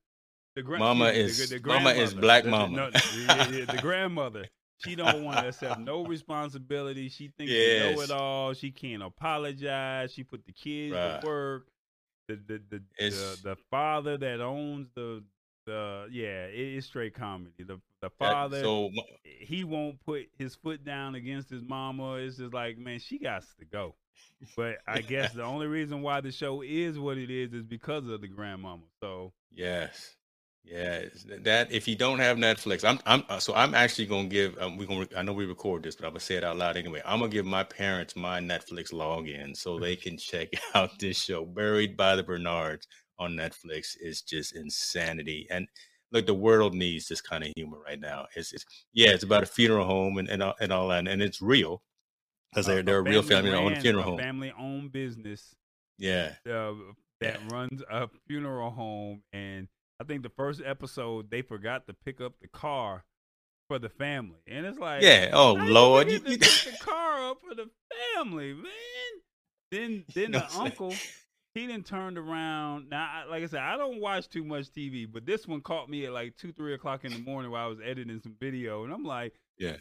the 0.55 0.63
gra- 0.63 0.79
Mama 0.79 1.07
is- 1.07 1.49
the, 1.51 1.59
the 1.59 1.67
mama 1.67 1.91
is 1.91 2.15
black 2.15 2.45
mama. 2.45 2.77
no, 2.77 2.91
yeah, 3.19 3.49
yeah, 3.51 3.65
the 3.65 3.79
grandmother. 3.81 4.47
She 4.85 4.97
don't 4.97 5.23
want 5.23 5.39
to 5.39 5.49
accept 5.49 5.79
no 5.81 6.05
responsibility. 6.07 7.09
She 7.09 7.31
thinks 7.39 7.53
she 7.53 7.79
know 7.79 8.01
it 8.01 8.11
all. 8.11 8.53
She 8.53 8.71
can't 8.73 9.03
apologize. 9.03 10.13
She 10.13 10.25
put 10.25 10.45
the 10.45 10.53
kids 10.53 10.95
Right. 10.95 11.21
to 11.21 11.27
work. 11.27 11.67
The 12.29 12.35
the 12.35 12.61
the, 12.71 12.83
the 12.99 13.39
the 13.45 13.57
father 13.71 14.17
that 14.19 14.41
owns 14.41 14.89
the 14.95 15.23
the 15.67 16.09
yeah, 16.11 16.47
it 16.47 16.59
is 16.77 16.87
straight 16.87 17.15
comedy. 17.15 17.53
The 17.59 17.65
the 17.65 17.81
That- 18.01 18.13
father 18.19 18.61
so 18.61 18.91
he 19.25 19.63
won't 19.63 20.05
put 20.05 20.29
his 20.37 20.57
foot 20.57 20.85
down 20.85 21.15
against 21.15 21.49
his 21.51 21.63
mama. 21.63 22.15
It's 22.15 22.37
just 22.39 22.53
like, 22.53 22.77
man, 22.79 22.99
she 22.99 23.19
got 23.19 23.45
to 23.61 23.65
go. 23.65 23.95
But 24.57 24.79
I 24.89 25.01
guess 25.01 25.33
the 25.35 25.45
only 25.45 25.69
reason 25.69 26.03
why 26.03 26.21
the 26.21 26.33
show 26.33 26.63
is 26.63 26.99
what 26.99 27.19
it 27.19 27.31
is 27.31 27.53
is 27.53 27.63
because 27.63 28.09
of 28.09 28.21
the 28.21 28.29
grandmama. 28.29 28.83
So 29.01 29.33
Yes. 29.55 30.17
Yeah, 30.65 31.07
that 31.41 31.73
if 31.73 31.89
you 31.89 31.97
don't 31.97 32.21
have 32.21 32.37
Netflix, 32.37 32.85
I'm 32.89 33.01
I'm 33.05 33.25
uh, 33.29 33.41
so 33.41 33.53
I'm 33.55 33.75
actually 33.75 34.07
gonna 34.07 34.29
give 34.29 34.57
um, 34.59 34.77
we 34.77 34.87
gonna 34.87 35.09
I 35.17 35.23
know 35.23 35.33
we 35.33 35.45
record 35.45 35.83
this, 35.83 35.97
but 35.97 36.05
I'm 36.07 36.13
gonna 36.13 36.21
say 36.21 36.37
it 36.37 36.45
out 36.45 36.57
loud 36.57 36.77
anyway. 36.77 37.03
I'm 37.05 37.19
gonna 37.19 37.33
give 37.33 37.45
my 37.47 37.65
parents 37.65 38.15
my 38.15 38.39
Netflix 38.41 38.93
login 38.93 39.57
so 39.57 39.79
they 39.81 39.97
can 39.97 40.17
check 40.17 40.49
out 40.75 40.99
this 41.01 41.19
show, 41.19 41.45
Buried 41.45 41.97
by 41.97 42.15
the 42.15 42.23
Bernards 42.23 42.87
on 43.19 43.33
Netflix. 43.33 43.97
is 44.01 44.23
just 44.23 44.55
insanity, 44.55 45.49
and 45.51 45.67
look, 46.13 46.27
the 46.27 46.35
world 46.35 46.75
needs 46.75 47.09
this 47.09 47.21
kind 47.21 47.43
of 47.43 47.51
humor 47.57 47.79
right 47.85 48.01
now. 48.01 48.27
It's, 48.37 48.53
it's 48.53 48.65
yeah, 48.93 49.11
it's 49.11 49.25
about 49.25 49.43
a 49.43 49.47
funeral 49.47 49.85
home 49.87 50.19
and 50.19 50.29
and 50.29 50.43
all, 50.45 50.55
and 50.61 50.73
all 50.73 50.89
that, 50.89 51.09
and 51.09 51.21
it's 51.23 51.43
real 51.43 51.83
because 52.53 52.67
they're 52.67 52.85
they're 52.85 52.99
a 52.99 53.03
real 53.03 53.23
family 53.23 53.51
that 53.51 53.57
own 53.57 53.67
a 53.67 53.71
ran- 53.75 53.81
funeral 53.83 54.05
home. 54.05 54.19
family 54.19 54.53
owned 54.57 54.93
business 54.93 55.57
Yeah, 55.99 56.35
uh, 56.47 56.73
that 57.21 57.41
Yeah. 57.41 57.49
runs 57.51 57.83
a 57.91 58.09
funeral 58.29 58.71
home, 58.71 59.23
and 59.33 59.67
I 60.03 60.05
think 60.05 60.23
the 60.25 60.29
first 60.31 60.61
episode 60.65 61.31
they 61.31 61.43
forgot 61.43 61.87
to 61.87 61.95
pick 61.95 62.21
up 62.21 62.35
the 62.41 62.49
car 62.49 63.05
for 63.69 63.79
the 63.79 63.89
family, 63.89 64.41
and 64.49 64.67
it's 64.67 64.79
like, 64.79 65.03
yeah. 65.03 65.31
Oh 65.33 65.53
Lord, 65.55 66.09
you, 66.09 66.15
you, 66.15 66.21
pick 66.21 66.41
the 66.41 66.77
car 66.81 67.31
up 67.31 67.39
for 67.49 67.55
the 67.55 67.71
family, 68.15 68.53
man. 68.53 68.65
Then 69.71 70.05
then 70.15 70.33
know 70.33 70.39
the 70.41 70.45
I'm 70.47 70.51
saying? 70.51 70.63
uncle 70.67 70.95
he 71.55 71.67
didn't 71.67 71.87
turned 71.87 72.17
around. 72.19 72.89
Now, 72.91 73.09
I- 73.13 73.31
like 73.31 73.43
I 73.43 73.47
said, 73.47 73.61
I 73.61 73.77
don't 73.77 74.01
watch 74.01 74.29
too 74.29 74.43
much 74.45 74.71
TV, 74.73 75.07
but 75.11 75.27
this 75.27 75.47
one 75.47 75.61
caught 75.61 75.89
me 75.89 76.07
at 76.07 76.13
like 76.13 76.37
two, 76.37 76.51
three 76.53 76.73
o'clock 76.75 77.05
in 77.05 77.13
the 77.13 77.19
morning 77.19 77.51
while 77.51 77.67
I 77.67 77.69
was 77.69 77.79
editing 77.85 78.21
some 78.23 78.35
video, 78.41 78.85
and 78.85 78.93
I'm 78.93 79.05
like, 79.05 79.35
Yeah. 79.59 79.77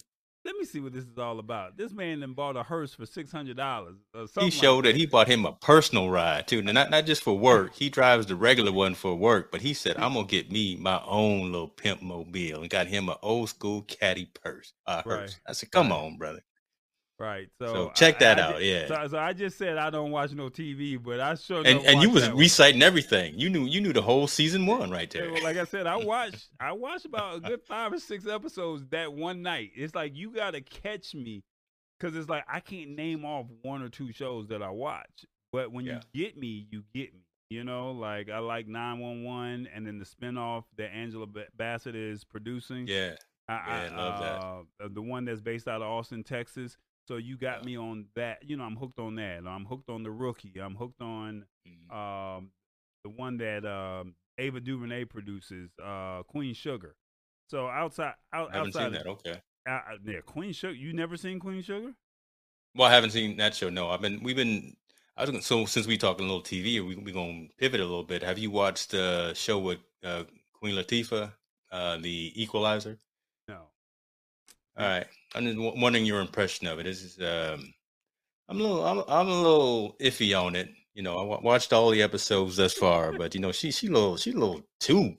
Let 0.46 0.56
me 0.56 0.66
see 0.66 0.80
what 0.80 0.94
this 0.94 1.04
is 1.06 1.18
all 1.18 1.40
about. 1.40 1.78
This 1.78 1.92
man 1.92 2.20
then 2.22 2.34
bought 2.34 2.56
a 2.58 2.64
hearse 2.64 2.94
for 2.94 3.06
six 3.06 3.32
hundred 3.32 3.58
dollars. 3.58 3.96
he 4.40 4.50
showed 4.50 4.86
that 4.86 4.96
he 4.96 5.06
bought 5.06 5.28
him 5.28 5.46
a 5.46 5.54
personal 5.54 6.10
ride 6.10 6.48
too, 6.48 6.60
and 6.60 6.74
not 6.74 6.90
not 6.90 7.06
just 7.06 7.24
for 7.24 7.38
work. 7.38 7.74
He 7.76 7.90
drives 7.90 8.26
the 8.26 8.36
regular 8.36 8.72
one 8.72 8.96
for 8.96 9.16
work, 9.16 9.52
but 9.52 9.62
he 9.62 9.74
said, 9.74 9.98
"I'm 9.98 10.14
gonna 10.14 10.26
get 10.28 10.52
me 10.52 10.76
my 10.76 11.02
own 11.06 11.52
little 11.52 11.68
pimp 11.68 12.02
mobile," 12.02 12.62
and 12.62 12.70
got 12.70 12.88
him 12.88 13.10
an 13.10 13.16
old 13.22 13.50
school 13.50 13.84
caddy 13.84 14.26
purse. 14.26 14.74
Uh, 14.86 15.02
hearse. 15.04 15.20
Right. 15.20 15.40
I 15.48 15.54
said, 15.54 15.72
"Come 15.72 15.90
Right. 15.90 15.96
on, 15.98 16.18
brother." 16.18 16.44
Right. 17.22 17.48
So, 17.60 17.66
So 17.74 17.90
I- 17.90 17.94
check 17.94 18.20
that 18.20 18.40
I 18.40 18.42
out, 18.42 18.58
ju- 18.58 18.64
yeah. 18.66 18.88
So, 18.88 19.08
so 19.10 19.18
I 19.20 19.34
just 19.34 19.58
said 19.58 19.78
I 19.78 19.90
don't 19.90 20.12
watch 20.12 20.32
no 20.32 20.50
TV, 20.50 20.98
but 21.02 21.20
I 21.20 21.36
sure 21.36 21.60
And 21.66 21.80
and 21.86 22.02
you 22.02 22.10
was 22.10 22.24
that 22.24 22.32
one. 22.34 22.40
reciting 22.40 22.82
everything. 22.82 23.38
You 23.38 23.50
knew 23.50 23.66
you 23.66 23.80
knew 23.82 23.94
the 23.94 24.02
whole 24.02 24.28
season 24.28 24.66
one 24.66 24.90
right 24.90 25.14
Yeah, 25.14 25.22
there. 25.22 25.32
well, 25.34 25.44
like 25.44 25.58
I 25.58 25.66
said, 25.66 25.86
I 25.88 25.98
watched 25.98 26.48
I 26.60 26.72
watched 26.72 27.06
about 27.06 27.38
a 27.38 27.40
good 27.40 27.62
five 27.62 27.94
or 27.94 28.00
six 28.00 28.26
episodes 28.28 28.86
that 28.90 29.14
one 29.14 29.42
night. 29.42 29.72
It's 29.76 29.94
like 29.96 30.16
you 30.16 30.32
gotta 30.32 30.62
catch 30.62 31.14
me 31.14 31.44
because 32.00 32.16
it's 32.16 32.30
like 32.30 32.44
I 32.52 32.60
can't 32.60 32.92
name 32.96 33.24
off 33.26 33.46
one 33.62 33.82
or 33.84 33.90
two 33.90 34.12
shows 34.12 34.48
that 34.48 34.64
I 34.64 34.70
watch, 34.72 35.26
but 35.54 35.72
when 35.72 35.86
Yeah. 35.86 36.02
you 36.14 36.24
get 36.26 36.38
me, 36.38 36.68
you 36.72 36.84
get 36.94 37.14
me. 37.14 37.20
You 37.52 37.66
know, 37.66 37.92
like 37.92 38.30
I 38.30 38.40
like 38.40 38.66
nine 38.68 39.00
one 39.00 39.24
one, 39.26 39.68
and 39.76 39.86
then 39.86 40.00
the 40.00 40.06
spinoff 40.06 40.64
that 40.78 40.92
Angela 40.94 41.28
Bassett 41.58 41.96
is 41.96 42.24
producing. 42.24 42.88
Yeah, 42.88 43.16
I, 43.50 43.54
yeah, 43.54 43.90
I 43.92 43.96
love 43.98 44.20
that. 44.80 44.86
uh, 44.86 44.88
The 44.90 45.02
one 45.02 45.26
that's 45.26 45.42
based 45.42 45.68
out 45.68 45.82
of 45.82 45.88
Austin, 45.90 46.24
Texas. 46.24 46.78
So 47.12 47.18
you 47.18 47.36
got 47.36 47.66
me 47.66 47.78
on 47.78 48.06
that. 48.16 48.38
You 48.42 48.56
know, 48.56 48.64
I'm 48.64 48.78
hooked 48.78 48.98
on 48.98 49.16
that. 49.16 49.46
I'm 49.46 49.66
hooked 49.66 49.90
on 49.90 50.02
the 50.02 50.10
rookie. 50.12 50.54
I'm 50.62 50.76
hooked 50.76 51.02
on 51.02 51.46
Mhm. 51.68 51.92
um, 51.94 52.52
the 53.04 53.10
one 53.10 53.36
that 53.40 53.66
um, 53.66 54.16
Ava 54.38 54.62
DuVernay 54.62 55.04
produces, 55.04 55.72
uh, 55.84 56.24
Queen 56.24 56.54
Sugar. 56.54 56.96
So 57.50 57.68
outside, 57.68 58.14
out, 58.32 58.52
I 58.52 58.54
haven't 58.54 58.68
outside, 58.70 58.84
seen 58.84 58.92
that. 58.94 59.08
Okay. 59.08 59.42
uh, 59.68 59.72
uh, 59.72 59.98
yeah, 60.06 60.22
Queen 60.26 60.54
Sugar. 60.54 60.74
You 60.74 60.94
never 60.94 61.18
seen 61.18 61.38
Queen 61.42 61.62
Sugar? 61.62 61.94
Well, 62.76 62.88
I 62.88 62.94
haven't 62.94 63.12
seen 63.12 63.36
that 63.38 63.56
show. 63.56 63.70
No, 63.70 63.90
I've 63.90 64.00
been. 64.00 64.24
We've 64.24 64.38
been. 64.38 64.78
I 65.18 65.24
was 65.24 65.32
gonna, 65.32 65.42
so 65.42 65.66
since 65.66 65.88
we 65.88 65.98
talking 65.98 66.24
a 66.24 66.30
little 66.30 66.42
TV, 66.42 66.80
we 66.80 66.96
we 66.96 67.12
gonna 67.12 67.50
pivot 67.58 67.82
a 67.82 67.84
little 67.84 68.06
bit. 68.06 68.24
Have 68.24 68.38
you 68.40 68.52
watched 68.52 68.92
the 68.92 69.34
show 69.34 69.60
with 69.60 69.80
uh, 70.02 70.24
Queen 70.54 70.76
Latifah, 70.76 71.34
uh, 71.74 71.98
the 71.98 72.32
Equalizer? 72.42 73.00
All 74.78 74.86
right, 74.88 75.08
I'm 75.36 75.44
just 75.46 75.58
w- 75.58 75.82
wondering 75.82 76.06
your 76.06 76.22
impression 76.22 76.68
of 76.68 76.80
it. 76.80 76.84
This 76.84 77.04
is 77.04 77.20
um, 77.20 77.74
I'm 78.48 78.60
a 78.60 78.64
little, 78.64 78.86
I'm, 78.86 79.00
I'm 79.08 79.28
a 79.28 79.42
little 79.42 79.96
iffy 80.00 80.40
on 80.40 80.56
it. 80.56 80.70
You 80.94 81.04
know, 81.04 81.18
I 81.32 81.40
watched 81.42 81.74
all 81.74 81.90
the 81.90 82.02
episodes 82.02 82.58
thus 82.58 82.74
far, 82.74 83.12
but 83.18 83.34
you 83.36 83.42
know, 83.42 83.52
she 83.52 83.72
she 83.72 83.88
little 83.88 84.18
she 84.18 84.32
a 84.32 84.36
little 84.36 84.62
too, 84.80 85.16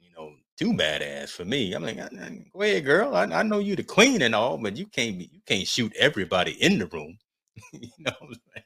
you 0.00 0.10
know, 0.16 0.34
too 0.58 0.72
badass 0.72 1.30
for 1.30 1.44
me. 1.44 1.72
I'm 1.72 1.82
like, 1.82 1.98
"I- 1.98 2.04
I- 2.20 2.44
go 2.52 2.62
ahead, 2.62 2.84
girl. 2.84 3.14
I, 3.14 3.24
I 3.24 3.42
know 3.42 3.58
you 3.58 3.76
the 3.76 3.82
queen 3.84 4.22
and 4.22 4.34
all, 4.34 4.58
but 4.58 4.76
you 4.76 4.86
can't 4.86 5.18
be, 5.18 5.30
you 5.32 5.40
can't 5.46 5.66
shoot 5.66 5.94
everybody 5.96 6.52
in 6.62 6.78
the 6.78 6.86
room. 6.86 7.18
you 7.72 7.88
know, 7.98 8.12
what 8.20 8.28
I'm 8.28 8.34
saying? 8.54 8.64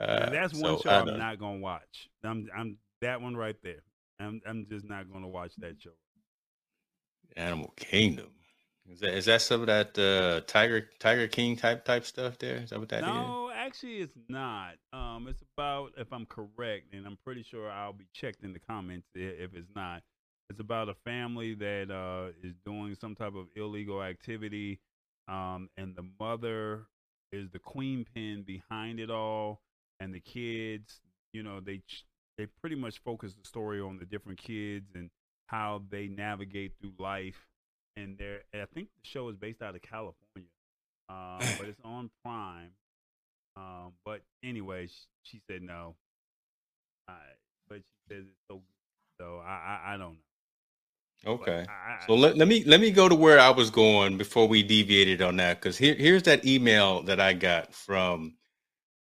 Uh, 0.00 0.30
that's 0.30 0.54
one 0.54 0.78
so 0.78 0.82
show 0.82 0.90
I'm 0.90 1.18
not 1.18 1.38
gonna 1.38 1.58
watch. 1.58 2.08
I'm, 2.24 2.48
I'm 2.56 2.78
that 3.02 3.20
one 3.20 3.36
right 3.36 3.56
there. 3.62 3.82
I'm, 4.18 4.40
I'm 4.46 4.66
just 4.70 4.86
not 4.88 5.10
gonna 5.12 5.28
watch 5.28 5.52
that 5.58 5.80
show. 5.80 5.90
Animal 7.36 7.72
Kingdom. 7.76 8.28
Is 8.90 9.00
that 9.00 9.14
is 9.14 9.24
that 9.26 9.40
some 9.42 9.60
of 9.60 9.66
that 9.68 9.96
uh, 9.98 10.40
Tiger 10.46 10.88
Tiger 10.98 11.28
King 11.28 11.56
type 11.56 11.84
type 11.84 12.04
stuff 12.04 12.38
there? 12.38 12.56
Is 12.56 12.70
that 12.70 12.80
what 12.80 12.88
that 12.88 13.02
is? 13.02 13.06
no, 13.06 13.50
actually, 13.54 13.98
it's 13.98 14.16
not. 14.28 14.74
Um, 14.92 15.28
it's 15.28 15.42
about, 15.56 15.92
if 15.96 16.12
I'm 16.12 16.26
correct, 16.26 16.92
and 16.92 17.06
I'm 17.06 17.16
pretty 17.24 17.44
sure 17.44 17.70
I'll 17.70 17.92
be 17.92 18.08
checked 18.12 18.42
in 18.42 18.52
the 18.52 18.58
comments 18.58 19.06
if 19.14 19.54
it's 19.54 19.70
not. 19.76 20.02
It's 20.48 20.58
about 20.58 20.88
a 20.88 20.94
family 21.04 21.54
that 21.54 21.90
uh, 21.92 22.32
is 22.42 22.54
doing 22.64 22.96
some 23.00 23.14
type 23.14 23.34
of 23.36 23.46
illegal 23.54 24.02
activity, 24.02 24.80
um, 25.28 25.68
and 25.76 25.94
the 25.94 26.04
mother 26.18 26.86
is 27.30 27.48
the 27.50 27.60
queen 27.60 28.04
pin 28.12 28.42
behind 28.44 28.98
it 28.98 29.10
all, 29.10 29.60
and 30.00 30.12
the 30.12 30.20
kids, 30.20 31.00
you 31.32 31.44
know, 31.44 31.60
they 31.60 31.82
they 32.36 32.46
pretty 32.60 32.76
much 32.76 32.98
focus 33.04 33.34
the 33.34 33.46
story 33.46 33.80
on 33.80 33.98
the 33.98 34.04
different 34.04 34.38
kids 34.38 34.86
and 34.96 35.10
how 35.46 35.82
they 35.90 36.08
navigate 36.08 36.72
through 36.80 36.94
life. 36.98 37.46
And 37.96 38.16
they're, 38.18 38.42
I 38.54 38.66
think 38.74 38.88
the 39.02 39.08
show 39.08 39.28
is 39.28 39.36
based 39.36 39.62
out 39.62 39.74
of 39.74 39.82
California, 39.82 40.48
um, 41.08 41.38
but 41.58 41.66
it's 41.68 41.80
on 41.84 42.10
Prime. 42.24 42.70
Um, 43.56 43.92
but 44.04 44.22
anyway, 44.44 44.86
she, 44.86 45.06
she 45.22 45.42
said 45.50 45.62
no. 45.62 45.96
But 47.68 47.78
she 47.78 48.14
says 48.14 48.24
it's 48.26 48.38
so 48.48 48.56
good. 48.56 48.62
So 49.20 49.42
I, 49.44 49.50
I, 49.50 49.94
I 49.94 49.96
don't 49.96 50.16
know. 51.24 51.32
Okay. 51.32 51.66
I, 51.68 52.06
So 52.06 52.14
let, 52.14 52.36
let 52.38 52.48
me 52.48 52.64
let 52.66 52.80
me 52.80 52.90
go 52.90 53.08
to 53.08 53.14
where 53.14 53.38
I 53.38 53.50
was 53.50 53.70
going 53.70 54.16
before 54.16 54.48
we 54.48 54.62
deviated 54.62 55.20
on 55.20 55.36
that 55.36 55.60
because 55.60 55.76
here 55.76 55.94
here's 55.94 56.22
that 56.24 56.46
email 56.46 57.02
that 57.02 57.20
I 57.20 57.34
got 57.34 57.74
from 57.74 58.36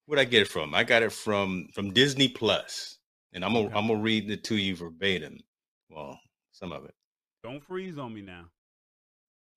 where'd 0.07 0.21
I 0.21 0.25
get 0.25 0.43
it 0.43 0.49
from? 0.49 0.75
I 0.75 0.85
got 0.85 1.03
it 1.03 1.13
from 1.13 1.69
from 1.75 1.93
Disney 1.93 2.29
Plus, 2.29 2.99
and 3.33 3.45
I'm 3.45 3.55
gonna 3.55 3.67
Okay. 3.67 3.75
I'm 3.77 3.89
gonna 3.89 4.01
read 4.01 4.31
it 4.31 4.45
to 4.45 4.57
you 4.57 4.77
verbatim. 4.77 5.41
Well, 5.91 6.21
some 6.53 6.73
of 6.73 6.85
it. 6.85 6.95
don't 7.43 7.63
freeze 7.63 7.99
on 7.99 8.15
me 8.15 8.23
now. 8.23 8.45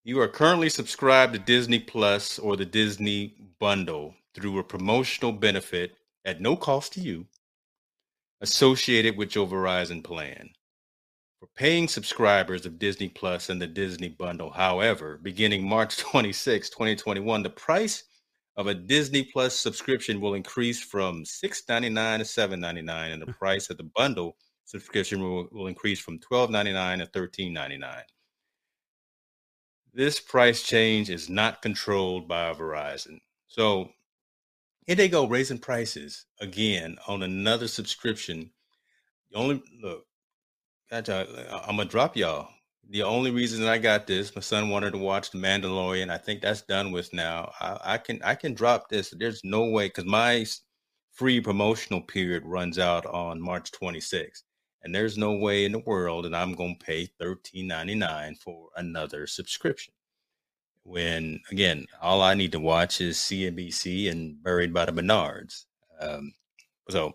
You 0.07 0.21
are 0.21 0.29
currently 0.29 0.69
subscribed 0.69 1.33
to 1.33 1.39
Disney 1.39 1.79
Plus 1.79 2.39
or 2.39 2.55
the 2.55 2.63
Disney 2.63 3.35
Bundle 3.59 4.15
through 4.33 4.57
a 4.57 4.63
promotional 4.63 5.33
benefit 5.33 5.97
at 6.23 6.39
no 6.39 6.55
cost 6.55 6.93
to 6.93 7.01
you 7.01 7.25
associated 8.39 9.17
with 9.17 9.35
your 9.35 9.45
Verizon 9.45 10.01
plan. 10.01 10.51
For 11.41 11.49
paying 11.57 11.89
subscribers 11.89 12.65
of 12.65 12.79
Disney 12.79 13.09
Plus 13.09 13.49
and 13.49 13.61
the 13.61 13.67
Disney 13.67 14.07
Bundle, 14.07 14.49
however, 14.49 15.19
beginning 15.21 15.67
March 15.67 15.97
26, 15.97 16.69
2021, 16.69 17.43
the 17.43 17.49
price 17.49 18.05
of 18.55 18.67
a 18.67 18.73
Disney 18.73 19.23
Plus 19.23 19.59
subscription 19.59 20.21
will 20.21 20.35
increase 20.35 20.81
from 20.81 21.25
$6.99 21.25 22.19
to 22.19 22.23
$7.99, 22.23 23.11
and 23.11 23.21
the 23.21 23.33
price 23.33 23.69
of 23.69 23.75
the 23.75 23.91
bundle 23.93 24.37
subscription 24.63 25.21
will, 25.21 25.49
will 25.51 25.67
increase 25.67 25.99
from 25.99 26.17
$12.99 26.19 27.11
to 27.11 27.19
$13.99. 27.19 28.03
this 29.97 30.19
price 30.19 30.61
change 30.61 31.09
is 31.09 31.27
not 31.27 31.63
controlled 31.63 32.27
by 32.27 32.53
Verizon. 32.53 33.19
So 33.47 33.89
here 34.85 34.95
they 34.95 35.09
go 35.09 35.27
raising 35.27 35.57
prices 35.57 36.27
again 36.39 36.97
on 37.07 37.23
another 37.23 37.67
subscription. 37.67 38.51
The 39.31 39.39
only 39.39 39.63
look, 39.81 40.05
I'm 40.91 41.03
gonna 41.03 41.85
drop 41.85 42.15
y'all. 42.15 42.47
The 42.91 43.01
only 43.01 43.31
reason 43.31 43.65
I 43.65 43.79
got 43.79 44.05
this, 44.05 44.35
my 44.35 44.41
son 44.41 44.69
wanted 44.69 44.91
to 44.91 44.99
watch 44.99 45.31
The 45.31 45.39
Mandalorian. 45.39 46.11
I 46.11 46.19
think 46.19 46.41
that's 46.41 46.61
done 46.61 46.91
with 46.91 47.11
now. 47.11 47.51
I, 47.59 47.79
I 47.93 47.97
can 47.97 48.21
I 48.23 48.35
can 48.35 48.53
drop 48.53 48.89
this. 48.89 49.09
There's 49.17 49.41
no 49.43 49.65
way 49.65 49.87
because 49.87 50.05
my 50.05 50.45
free 51.11 51.41
promotional 51.41 52.01
period 52.01 52.43
runs 52.45 52.77
out 52.77 53.07
on 53.07 53.41
March 53.41 53.71
26th, 53.71 54.43
and 54.83 54.93
there's 54.93 55.17
no 55.17 55.33
way 55.33 55.65
in 55.65 55.71
the 55.71 55.79
world 55.79 56.25
that 56.25 56.33
I'm 56.33 56.53
gonna 56.53 56.75
pay 56.79 57.07
$13.99 57.21 58.37
for 58.39 58.69
another 58.75 59.27
subscription 59.27 59.93
when 60.87 61.39
again 61.51 61.85
all 62.01 62.21
I 62.21 62.33
need 62.33 62.53
to 62.53 62.59
watch 62.59 63.01
is 63.01 63.17
CNBC 63.17 64.09
and 64.09 64.41
Buried 64.41 64.73
by 64.73 64.85
the 64.85 64.91
Bernards. 64.91 65.65
Um, 65.99 66.33
so 66.89 67.13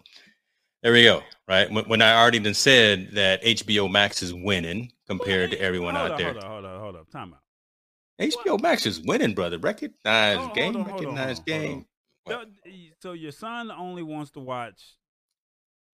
there 0.83 0.93
we 0.93 1.05
go. 1.05 1.23
Right 1.49 1.71
when, 1.71 1.85
when 1.87 2.03
I 2.03 2.21
already 2.21 2.39
done 2.39 2.55
said 2.55 3.11
that 3.13 3.43
HBO 3.43 3.91
Max 3.91 4.23
is 4.23 4.35
winning 4.35 4.93
compared 5.07 5.51
to 5.53 5.61
everyone 5.61 5.97
out 5.97 6.13
on, 6.13 6.19
there. 6.19 6.33
Hold 6.33 6.45
on, 6.45 6.51
hold 6.51 6.65
on, 6.65 6.81
hold 6.81 6.97
on. 6.97 7.07
Time 7.07 7.35
out. 7.35 7.41
HBO 8.21 8.61
Max 8.61 8.87
is 8.87 9.01
winning, 9.01 9.35
brother. 9.35 9.59
Recognize 9.59 10.37
Hold 10.37 10.55
game, 10.55 10.77
on, 10.77 10.85
recognize 10.85 11.39
on, 11.39 11.45
game. 11.45 11.87
So, 12.29 12.45
so 13.01 13.13
your 13.13 13.33
son 13.33 13.71
only 13.71 14.03
wants 14.03 14.31
to 14.33 14.41
watch 14.41 14.81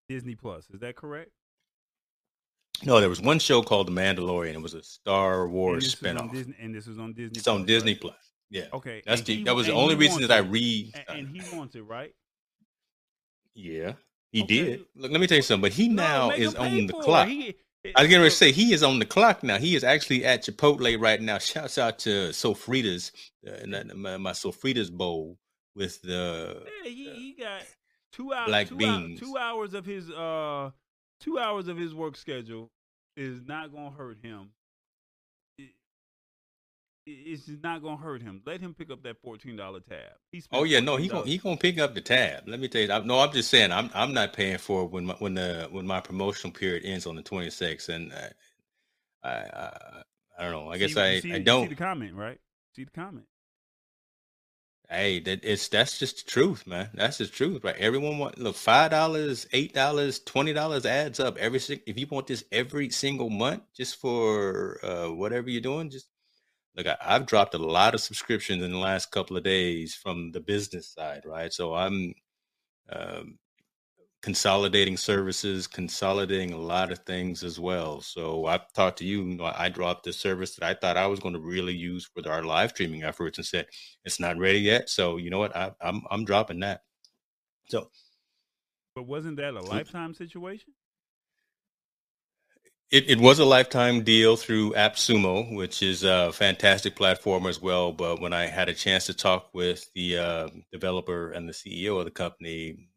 Disney 0.09 0.35
Plus. 0.35 0.69
Is 0.70 0.81
that 0.81 0.97
correct? 0.97 1.31
No, 2.85 3.01
there 3.01 3.09
was 3.09 3.21
one 3.21 3.39
show 3.39 3.63
called 3.63 3.89
The 3.89 3.93
Mandalorian. 3.93 4.55
It 4.55 4.63
was 4.63 4.75
a 4.75 4.83
Star 4.83 5.49
Wars 5.49 5.97
on 6.03 6.15
spinoff. 6.17 6.33
Disney, 6.33 6.55
and 6.61 6.75
this 6.75 6.87
was 6.87 6.99
on 6.99 7.13
Disney. 7.13 7.39
It's 7.39 7.49
on 7.49 7.59
Plus, 7.59 7.67
Disney? 7.67 7.95
Plus. 7.97 8.15
Yeah, 8.51 8.67
Okay, 8.73 9.03
that's 9.05 9.23
the 9.23 9.37
he- 9.37 9.45
that 9.45 9.55
was 9.55 9.67
the 9.67 9.73
only 9.75 9.95
reason 9.95 10.23
that 10.23 10.31
I 10.31 10.39
read. 10.39 10.95
And, 11.09 11.19
and 11.19 11.29
he 11.29 11.43
wants 11.57 11.75
it, 11.75 11.83
right? 11.83 12.15
yeah, 13.55 13.93
he 14.31 14.43
Okay. 14.43 14.65
did. 14.65 14.85
Look, 14.97 15.11
let 15.11 15.21
me 15.21 15.27
tell 15.27 15.37
you 15.37 15.43
something. 15.43 15.63
But 15.63 15.73
he 15.73 15.89
No, 15.89 16.03
now 16.03 16.31
is 16.31 16.55
on 16.55 16.87
the 16.87 16.93
clock. 16.93 17.29
He- 17.29 17.55
I 17.97 18.03
was 18.03 18.11
going 18.11 18.23
to 18.23 18.31
say 18.31 18.53
he 18.53 18.73
is 18.73 18.83
on 18.83 18.99
the 18.99 19.07
clock 19.07 19.43
now. 19.43 19.57
He 19.59 19.75
is 19.75 19.83
actually 19.85 20.25
at 20.25 20.45
Chipotle 20.45 21.01
right 21.01 21.21
now. 21.21 21.39
Shouts 21.39 21.79
out 21.79 21.99
to 22.01 22.31
Sofritas, 22.31 23.13
uh, 23.47 23.51
and 23.53 23.95
my, 23.95 24.17
my 24.17 24.33
Sofritas 24.33 24.91
bowl 24.91 25.39
with 25.75 26.01
the 26.03 26.65
Yeah, 26.85 26.91
he, 26.91 27.11
he 27.11 27.33
got 27.39 27.63
two 28.13 28.33
hours. 28.33 28.47
black 28.49 28.69
two, 28.69 28.77
beans. 28.77 29.21
two 29.21 29.37
hours 29.39 29.75
of 29.75 29.87
his 29.87 30.11
uh, 30.11 30.71
two 31.20 31.39
hours 31.39 31.69
of 31.69 31.77
his 31.77 31.95
work 31.95 32.16
schedule 32.16 32.70
is 33.16 33.40
not 33.47 33.73
gonna 33.73 33.90
hurt 33.90 34.19
him. 34.23 34.51
It- 35.59 35.70
it's 37.07 37.49
not 37.62 37.82
gonna 37.82 37.97
hurt 37.97 38.20
him. 38.23 38.43
Let 38.45 38.61
him 38.61 38.74
pick 38.74 38.90
up 38.90 39.03
that 39.05 39.16
fourteen 39.23 39.57
dollar 39.57 39.81
tab. 39.81 40.12
Oh 40.53 40.65
yeah, 40.65 40.81
no, 40.81 40.97
he 40.97 41.09
gonna 41.09 41.24
he 41.27 41.39
gonna 41.39 41.57
pick 41.57 41.78
up 41.78 41.95
the 41.95 42.01
tab. 42.03 42.47
Let 42.47 42.61
me 42.61 42.69
tell 42.69 42.82
you. 42.82 42.93
I, 42.93 42.99
no, 43.01 43.19
I'm 43.20 43.32
just 43.32 43.49
saying. 43.51 43.73
I'm 43.73 43.90
I'm 43.95 44.12
not 44.12 44.32
paying 44.35 44.59
for 44.59 44.85
it 44.85 44.90
when 44.90 45.07
my, 45.07 45.15
when 45.15 45.35
the 45.35 45.69
when 45.70 45.86
my 45.86 46.01
promotional 46.01 46.53
period 46.53 46.85
ends 46.85 47.07
on 47.07 47.16
the 47.16 47.23
26th, 47.23 47.89
and 47.89 48.12
uh, 48.12 48.28
I, 49.23 49.31
I 49.31 50.03
I 50.39 50.43
don't 50.45 50.53
know. 50.53 50.70
I 50.70 50.77
guess 50.78 50.95
See- 50.95 51.01
I 51.01 51.20
see, 51.20 51.32
I 51.32 51.39
don't. 51.39 51.62
see 51.65 51.69
the 51.74 51.74
comment, 51.77 52.15
right? 52.15 52.39
See 52.77 52.85
the 52.85 52.90
comment. 52.90 53.27
Hey, 54.90 55.20
that 55.20 55.40
it's 55.44 55.69
that's 55.69 55.98
just 55.98 56.24
the 56.24 56.31
truth, 56.31 56.66
man. 56.66 56.90
That's 56.94 57.19
the 57.19 57.27
truth, 57.27 57.65
right? 57.65 57.77
Everyone 57.78 58.19
want 58.19 58.39
look 58.39 58.56
five 58.56 58.93
dollars, 58.93 59.47
eight 59.52 59.74
dollars, 59.74 60.20
twenty 60.20 60.52
dollars 60.55 60.86
adds 60.86 61.20
up 61.20 61.36
every 61.39 61.60
if 61.86 61.98
you 61.98 62.06
want 62.09 62.28
this 62.28 62.44
every 62.52 62.90
single 62.90 63.31
month 63.31 63.65
just 63.77 63.97
for 63.97 64.81
uh 64.85 65.09
whatever 65.09 65.51
you're 65.51 65.60
doing. 65.60 65.90
Just 65.90 66.09
look, 66.77 66.86
I, 66.86 66.97
I've 67.02 67.27
dropped 67.27 67.55
a 67.55 67.59
lot 67.59 67.94
of 67.94 68.01
subscriptions 68.02 68.62
in 68.65 68.73
the 68.73 68.78
last 68.78 69.10
couple 69.12 69.36
of 69.36 69.44
days 69.44 69.94
from 69.94 70.32
the 70.32 70.40
business 70.40 70.89
side, 70.89 71.23
right? 71.27 71.52
So 71.52 71.74
I'm 71.74 72.15
um, 72.90 73.39
consolidating 74.23 74.97
services, 74.97 75.66
consolidating 75.66 76.53
a 76.53 76.59
lot 76.59 76.93
of 76.93 76.99
things 77.01 77.45
as 77.45 77.61
well. 77.61 78.01
So 78.01 78.47
I've 78.47 78.73
talked 78.73 78.99
to 78.99 79.05
you. 79.05 79.23
you 79.24 79.36
know, 79.36 79.53
I 79.55 79.69
dropped 79.69 80.05
the 80.05 80.12
service 80.12 80.57
that 80.57 80.66
I 80.66 80.74
thought 80.74 80.97
I 80.97 81.07
was 81.07 81.20
going 81.20 81.35
to 81.35 81.40
really 81.40 81.74
use 81.74 82.07
for 82.07 82.28
our 82.31 82.43
live 82.43 82.70
streaming 82.70 83.05
efforts 83.05 83.39
and 83.39 83.47
said 83.47 83.66
it's 84.05 84.20
not 84.20 84.39
ready 84.39 84.61
yet. 84.61 84.89
So 84.90 85.16
you 85.19 85.31
know 85.31 85.39
what? 85.39 85.57
I, 85.57 85.73
I'm 85.81 86.03
I'm 86.11 86.24
dropping 86.24 86.61
that. 86.61 86.82
So 87.69 87.90
But 88.95 89.05
wasn't 89.05 89.36
that 89.39 89.55
a 89.55 89.62
lifetime 89.62 90.15
situation? 90.15 90.74
it, 92.90 93.11
it 93.11 93.20
was 93.20 93.39
a 93.39 93.45
lifetime 93.45 94.03
deal 94.05 94.36
through 94.36 94.73
AppSumo, 94.73 95.55
which 95.55 95.82
is 95.82 96.05
a 96.05 96.32
fantastic 96.32 96.97
platform 96.97 97.47
as 97.47 97.61
well. 97.61 97.93
But 97.93 98.20
when 98.20 98.32
I 98.32 98.47
had 98.47 98.70
a 98.70 98.74
chance 98.74 99.07
to 99.07 99.15
talk 99.15 99.51
with 99.53 99.90
the 99.95 100.19
uh, 100.19 100.49
developer 100.73 101.32
and 101.32 101.49
the 101.49 101.53
CEO 101.53 101.99
of 101.99 102.07
the 102.07 102.11
company, 102.12 102.88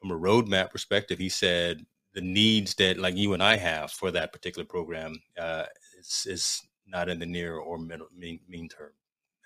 from 0.00 0.10
a 0.10 0.18
roadmap 0.18 0.70
perspective, 0.70 1.18
he 1.18 1.28
said 1.28 1.84
the 2.14 2.20
needs 2.20 2.74
that 2.76 2.98
like 2.98 3.16
you 3.16 3.34
and 3.34 3.42
I 3.42 3.56
have 3.56 3.92
for 3.92 4.10
that 4.10 4.32
particular 4.32 4.66
program 4.66 5.20
uh, 5.38 5.66
is, 5.98 6.26
is 6.28 6.62
not 6.86 7.08
in 7.08 7.18
the 7.18 7.26
near 7.26 7.56
or 7.56 7.78
middle 7.78 8.08
mean, 8.16 8.40
mean 8.48 8.68
term. 8.68 8.92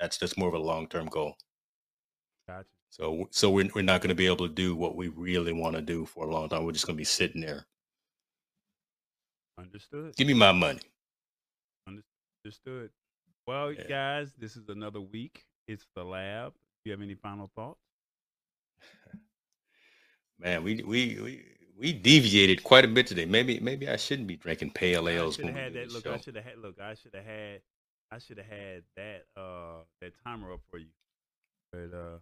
That's 0.00 0.16
that's 0.16 0.36
more 0.38 0.48
of 0.48 0.54
a 0.54 0.58
long 0.58 0.88
term 0.88 1.06
goal. 1.06 1.34
Gotcha. 2.48 2.68
So 2.90 3.28
so 3.30 3.50
we're 3.50 3.68
we're 3.74 3.82
not 3.82 4.00
going 4.00 4.08
to 4.10 4.14
be 4.14 4.26
able 4.26 4.48
to 4.48 4.54
do 4.54 4.74
what 4.76 4.96
we 4.96 5.08
really 5.08 5.52
want 5.52 5.76
to 5.76 5.82
do 5.82 6.06
for 6.06 6.26
a 6.26 6.30
long 6.30 6.48
time. 6.48 6.64
We're 6.64 6.72
just 6.72 6.86
going 6.86 6.96
to 6.96 7.00
be 7.00 7.04
sitting 7.04 7.40
there. 7.40 7.66
Understood. 9.58 10.16
Give 10.16 10.26
me 10.26 10.34
my 10.34 10.52
money. 10.52 10.80
Understood. 11.86 12.90
Well, 13.46 13.72
Yeah. 13.72 13.86
guys, 13.88 14.32
this 14.38 14.56
is 14.56 14.68
another 14.68 15.00
week. 15.00 15.44
It's 15.68 15.86
the 15.94 16.04
lab. 16.04 16.52
Do 16.52 16.90
you 16.90 16.92
have 16.92 17.02
any 17.02 17.14
final 17.14 17.50
thoughts? 17.54 17.78
Man, 20.38 20.62
we 20.62 20.82
we 20.82 21.18
we 21.20 21.44
we 21.78 21.92
deviated 21.92 22.64
quite 22.64 22.84
a 22.84 22.88
bit 22.88 23.06
today. 23.06 23.24
Maybe 23.24 23.60
maybe 23.60 23.88
I 23.88 23.96
shouldn't 23.96 24.28
be 24.28 24.36
drinking 24.36 24.70
pale 24.70 25.08
I 25.08 25.12
ales 25.12 25.36
should 25.36 25.46
when 25.46 25.54
have 25.54 25.64
had 25.64 25.74
that. 25.74 25.92
Look, 25.92 26.06
I 26.06 26.18
should 26.18 26.36
have 26.36 26.44
had. 26.44 26.58
Look, 26.58 26.80
I 26.80 26.94
should 26.94 27.14
have 27.14 27.24
had. 27.24 27.60
I 28.10 28.18
should 28.18 28.38
have 28.38 28.46
had 28.46 28.82
that. 28.96 29.26
Uh, 29.36 29.82
that 30.00 30.12
timer 30.24 30.52
up 30.52 30.60
for 30.70 30.78
you. 30.78 30.88
But 31.72 31.90
uh. 31.96 32.18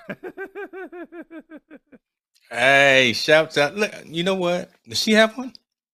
Hey, 2.52 3.14
shouts 3.14 3.60
out! 3.60 3.76
Look, 3.76 3.92
you 4.06 4.24
know 4.24 4.34
what? 4.34 4.72
Does 4.88 5.00
she 5.00 5.12
have 5.14 5.38
one? 5.38 5.54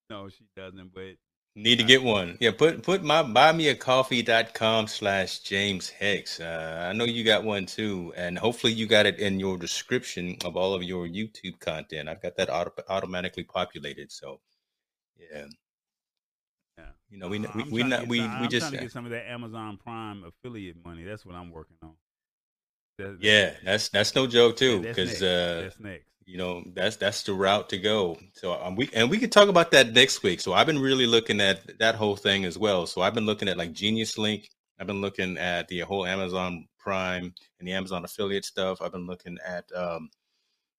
no, 0.10 0.30
she 0.30 0.46
doesn't. 0.56 0.94
But 0.94 1.16
Need 1.58 1.78
to 1.78 1.86
get 1.86 2.04
one. 2.04 2.38
Yeah, 2.42 2.52
put 2.52 2.84
put 2.84 3.02
my 3.02 3.24
buymeacoffee.com 3.24 4.88
slash 4.88 5.40
James 5.40 5.88
Hicks. 5.88 6.42
Uh, 6.42 6.88
I 6.90 6.94
know 6.94 7.06
you 7.06 7.24
got 7.24 7.46
one 7.46 7.66
too, 7.66 8.12
and 8.18 8.38
hopefully 8.38 8.74
you 8.74 8.88
got 8.88 9.06
it 9.06 9.20
in 9.20 9.40
your 9.40 9.58
description 9.58 10.36
of 10.44 10.58
all 10.58 10.74
of 10.74 10.84
your 10.84 11.08
YouTube 11.08 11.58
content. 11.62 12.10
I've 12.10 12.22
got 12.22 12.36
that 12.36 12.50
auto- 12.50 12.84
automatically 12.90 13.44
populated. 13.46 14.12
So, 14.12 14.42
yeah, 15.18 15.46
yeah, 16.78 16.86
you 17.10 17.18
know, 17.20 17.30
we 17.30 17.46
Uh, 17.46 17.52
we 17.56 17.64
we 17.72 17.84
not 17.84 18.02
we 18.08 18.20
we 18.20 18.26
I'm 18.26 18.50
just 18.50 18.64
trying 18.68 18.74
to 18.74 18.80
get 18.80 18.92
some 18.92 19.06
of 19.06 19.12
that 19.12 19.26
Amazon 19.32 19.78
Prime 19.78 20.26
affiliate 20.26 20.84
money. 20.84 21.06
That's 21.06 21.26
what 21.26 21.36
I'm 21.36 21.52
working 21.52 21.78
on. 21.82 21.94
That- 22.98 23.20
that- 23.20 23.24
yeah, 23.26 23.54
that's 23.64 23.88
that's 23.88 24.14
no 24.14 24.28
joke 24.28 24.58
too, 24.58 24.82
that's 24.82 24.98
because 24.98 25.10
next. 25.10 25.22
uh, 25.22 25.62
that's 25.62 25.80
next. 25.80 26.06
You 26.26 26.38
know 26.38 26.64
that's 26.74 26.96
that's 26.96 27.22
the 27.24 27.34
route 27.34 27.70
to 27.70 27.78
go. 27.78 28.18
So 28.34 28.54
um, 28.54 28.76
we 28.76 28.90
and 28.94 29.10
we 29.12 29.20
could 29.20 29.32
talk 29.32 29.48
about 29.48 29.72
that 29.72 29.94
next 29.94 30.24
week. 30.24 30.40
So 30.40 30.54
i've 30.54 30.66
been 30.66 30.80
really 30.80 31.06
looking 31.06 31.40
at 31.40 31.78
that 31.80 31.96
whole 31.96 32.16
thing 32.16 32.46
as 32.46 32.58
well. 32.58 32.88
So 32.88 33.02
i've 33.02 33.14
been 33.14 33.28
looking 33.28 33.48
at 33.48 33.58
like 33.58 33.74
Geniuslink. 33.74 34.48
I've 34.80 34.88
been 34.88 35.02
looking 35.02 35.38
at 35.38 35.68
the 35.68 35.82
whole 35.82 36.06
amazon 36.06 36.68
prime 36.80 37.34
and 37.60 37.68
the 37.68 37.74
amazon 37.74 38.04
affiliate 38.06 38.44
stuff. 38.46 38.82
I've 38.82 38.92
been 38.92 39.06
looking 39.06 39.38
at 39.46 39.66
um, 39.76 40.10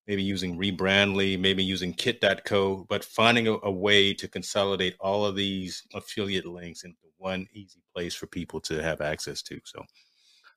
maybe 0.09 0.23
using 0.25 0.59
rebrandly 0.59 1.39
maybe 1.39 1.63
using 1.63 1.93
kit.co 1.93 2.85
but 2.89 3.05
finding 3.05 3.47
a, 3.47 3.57
a 3.63 3.71
way 3.71 4.13
to 4.15 4.27
consolidate 4.27 4.97
all 4.99 5.25
of 5.25 5.37
these 5.37 5.85
affiliate 5.95 6.47
links 6.47 6.83
into 6.83 6.99
one 7.19 7.47
easy 7.53 7.81
place 7.95 8.15
for 8.15 8.27
people 8.27 8.61
to 8.61 8.83
have 8.83 9.01
access 9.01 9.43
to. 9.43 9.61
So 9.65 9.85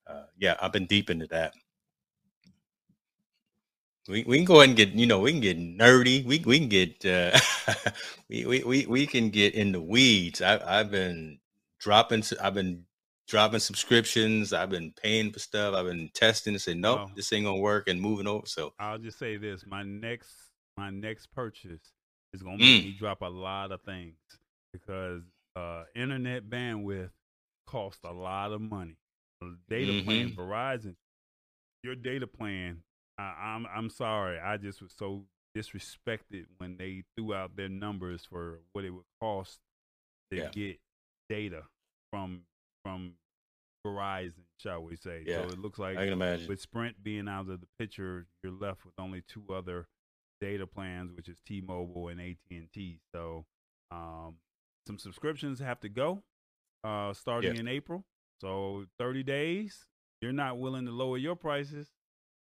uh, 0.07 0.23
yeah 0.39 0.55
i've 0.61 0.73
been 0.73 0.87
deep 0.87 1.11
into 1.11 1.27
that 1.27 1.53
we, 4.09 4.23
we 4.23 4.37
can 4.37 4.45
go 4.45 4.55
ahead 4.57 4.69
and 4.69 4.77
get 4.77 4.89
you 4.89 5.05
know 5.05 5.19
we 5.19 5.31
can 5.31 5.41
get 5.41 5.57
nerdy 5.59 6.25
we 6.25 6.39
we 6.39 6.59
can 6.59 6.67
get 6.69 7.05
uh 7.05 7.37
we, 8.29 8.45
we 8.45 8.63
we 8.63 8.85
we 8.87 9.05
can 9.07 9.29
get 9.29 9.53
in 9.55 9.71
the 9.71 9.81
weeds 9.81 10.41
I, 10.41 10.59
i've 10.79 10.91
been 10.91 11.39
dropping 11.79 12.23
i've 12.41 12.53
been 12.55 12.83
dropping 13.27 13.59
subscriptions 13.59 14.51
i've 14.53 14.69
been 14.71 14.91
paying 15.01 15.31
for 15.31 15.39
stuff 15.39 15.75
i've 15.75 15.85
been 15.85 16.09
testing 16.13 16.53
and 16.55 16.61
saying 16.61 16.81
nope 16.81 17.11
this 17.15 17.31
ain't 17.31 17.45
gonna 17.45 17.59
work 17.59 17.87
and 17.87 18.01
moving 18.01 18.27
over 18.27 18.45
so 18.47 18.73
I'll 18.79 18.97
just 18.97 19.19
say 19.19 19.37
this: 19.37 19.65
my 19.67 19.83
next 19.83 20.33
my 20.77 20.89
next 20.89 21.27
purchase 21.33 21.91
is 22.33 22.41
gonna 22.41 22.57
Mm. 22.57 22.59
make 22.59 22.83
me 22.85 22.95
drop 22.97 23.21
a 23.21 23.27
lot 23.27 23.71
of 23.71 23.81
things 23.83 24.15
because 24.73 25.21
uh, 25.55 25.83
internet 25.95 26.49
bandwidth 26.49 27.09
costs 27.67 28.01
a 28.05 28.11
lot 28.13 28.51
of 28.53 28.61
money. 28.61 28.95
Data 29.69 30.01
plan, 30.03 30.29
Mm-hmm. 30.29 30.39
Verizon, 30.39 30.95
your 31.83 31.95
data 31.95 32.25
plan. 32.27 32.81
I, 33.19 33.53
I'm 33.55 33.67
I'm 33.75 33.89
sorry, 33.89 34.39
I 34.39 34.57
just 34.57 34.81
was 34.81 34.93
so 34.97 35.25
disrespected 35.57 36.45
when 36.57 36.77
they 36.77 37.03
threw 37.15 37.33
out 37.33 37.55
their 37.55 37.69
numbers 37.69 38.25
for 38.25 38.59
what 38.73 38.85
it 38.85 38.91
would 38.91 39.05
cost 39.21 39.59
to 40.31 40.37
Yeah. 40.37 40.49
get 40.49 40.79
data 41.27 41.63
from 42.11 42.43
from 42.83 43.15
Verizon, 43.85 44.45
shall 44.57 44.83
we 44.83 44.95
say? 44.95 45.23
Yeah, 45.25 45.41
so 45.41 45.53
it 45.53 45.59
looks 45.59 45.79
like 45.79 45.97
I 45.97 46.05
can 46.05 46.13
imagine 46.13 46.47
with 46.47 46.61
Sprint 46.61 47.03
being 47.03 47.27
out 47.27 47.49
of 47.49 47.61
the 47.61 47.67
picture, 47.77 48.27
you're 48.43 48.53
left 48.53 48.85
with 48.85 48.93
only 48.97 49.21
two 49.27 49.43
other 49.53 49.87
data 50.41 50.65
plans, 50.65 51.11
which 51.13 51.27
is 51.27 51.37
T-Mobile 51.45 52.07
and 52.07 52.21
AT&T. 52.21 52.99
So 53.13 53.45
um, 53.91 54.35
some 54.87 54.97
subscriptions 54.97 55.59
have 55.59 55.79
to 55.81 55.89
go 55.89 56.23
uh, 56.83 57.13
starting 57.13 57.55
yeah. 57.55 57.61
in 57.61 57.67
April. 57.67 58.05
So 58.41 58.85
30 58.97 59.23
days. 59.23 59.85
You're 60.21 60.33
not 60.33 60.57
willing 60.57 60.85
to 60.85 60.91
lower 60.91 61.17
your 61.17 61.35
prices. 61.35 61.87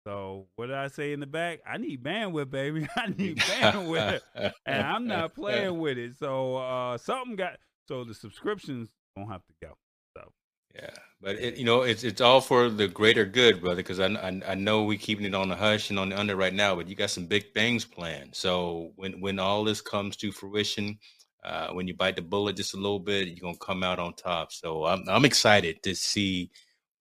So 0.05 0.45
what 0.55 0.67
did 0.67 0.75
I 0.75 0.87
say 0.87 1.13
in 1.13 1.19
the 1.19 1.25
back? 1.25 1.61
I 1.67 1.77
need 1.77 2.03
bandwidth, 2.03 2.51
baby. 2.51 2.87
I 2.95 3.07
need 3.07 3.37
bandwidth, 3.37 4.21
and 4.65 4.81
I'm 4.83 5.07
not 5.07 5.33
playing 5.33 5.79
with 5.79 5.97
it. 5.97 6.15
So 6.17 6.57
uh, 6.57 6.97
something 6.97 7.35
got. 7.35 7.57
So 7.87 8.03
the 8.03 8.13
subscriptions 8.13 8.89
don't 9.15 9.29
have 9.29 9.41
to 9.45 9.53
go. 9.61 9.73
So 10.15 10.31
yeah, 10.75 10.91
but 11.21 11.35
it, 11.37 11.57
you 11.57 11.65
know 11.65 11.81
it's 11.81 12.03
it's 12.03 12.21
all 12.21 12.39
for 12.39 12.69
the 12.69 12.87
greater 12.87 13.25
good, 13.25 13.61
brother. 13.61 13.77
Because 13.77 13.99
I, 13.99 14.07
I, 14.07 14.41
I 14.47 14.55
know 14.55 14.83
we 14.83 14.97
keeping 14.97 15.25
it 15.25 15.33
on 15.33 15.49
the 15.49 15.55
hush 15.55 15.89
and 15.89 15.97
on 15.97 16.09
the 16.09 16.19
under 16.19 16.35
right 16.35 16.53
now, 16.53 16.75
but 16.75 16.87
you 16.87 16.95
got 16.95 17.09
some 17.09 17.25
big 17.25 17.51
things 17.53 17.83
planned. 17.83 18.35
So 18.35 18.91
when 18.97 19.19
when 19.21 19.39
all 19.39 19.63
this 19.63 19.81
comes 19.81 20.15
to 20.17 20.31
fruition, 20.31 20.99
uh, 21.43 21.69
when 21.69 21.87
you 21.87 21.95
bite 21.95 22.15
the 22.15 22.21
bullet 22.21 22.57
just 22.57 22.75
a 22.75 22.77
little 22.77 22.99
bit, 22.99 23.27
you're 23.27 23.41
gonna 23.41 23.57
come 23.57 23.81
out 23.81 23.97
on 23.97 24.13
top. 24.13 24.51
So 24.51 24.85
I'm 24.85 25.03
I'm 25.09 25.25
excited 25.25 25.81
to 25.81 25.95
see 25.95 26.51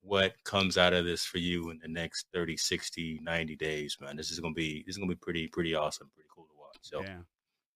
what 0.05 0.35
comes 0.45 0.77
out 0.77 0.93
of 0.93 1.05
this 1.05 1.25
for 1.25 1.39
you 1.39 1.71
in 1.71 1.79
the 1.79 1.89
next 1.89 2.27
30 2.35 2.57
60 2.57 3.21
90 3.23 3.57
days 3.57 3.97
man 4.01 4.17
this 4.17 4.31
is 4.31 4.39
gonna 4.39 4.55
be 4.55 4.85
this 4.87 4.95
is 4.95 4.99
gonna 4.99 5.09
be 5.09 5.17
pretty 5.17 5.49
pretty 5.49 5.75
awesome 5.75 6.11
pretty 6.15 6.29
cool 6.35 6.45
to 6.45 6.55
watch 6.59 6.79
so 6.83 7.03
yeah 7.03 7.21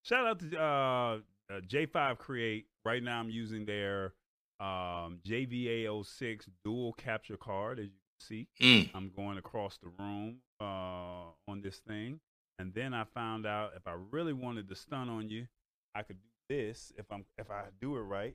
shout 0.03 0.27
out 0.27 0.39
to 0.39 0.57
uh, 0.57 1.19
uh 1.51 1.61
j5create 1.67 2.65
right 2.85 3.03
now 3.03 3.19
i'm 3.19 3.31
using 3.31 3.65
their 3.65 4.13
um 4.61 5.19
jva06 5.27 6.49
dual 6.65 6.93
capture 6.95 7.37
card 7.37 7.79
as 7.79 7.87
you 7.87 7.91
can 7.91 8.21
see 8.21 8.49
mm. 8.61 8.91
i'm 8.95 9.11
going 9.17 9.39
across 9.39 9.79
the 9.79 9.89
room 9.99 10.37
uh 10.61 11.31
on 11.49 11.63
this 11.63 11.79
thing 11.89 12.21
and 12.59 12.75
then 12.75 12.93
i 12.93 13.05
found 13.15 13.47
out 13.47 13.71
if 13.75 13.87
i 13.87 13.95
really 14.11 14.35
wanted 14.35 14.69
to 14.69 14.75
stun 14.75 15.09
on 15.09 15.31
you 15.31 15.47
i 15.95 16.03
could 16.03 16.19
do 16.19 16.57
this 16.57 16.93
if 16.99 17.07
i'm 17.11 17.25
if 17.39 17.51
i 17.51 17.63
do 17.81 17.97
it 17.97 18.01
right 18.01 18.35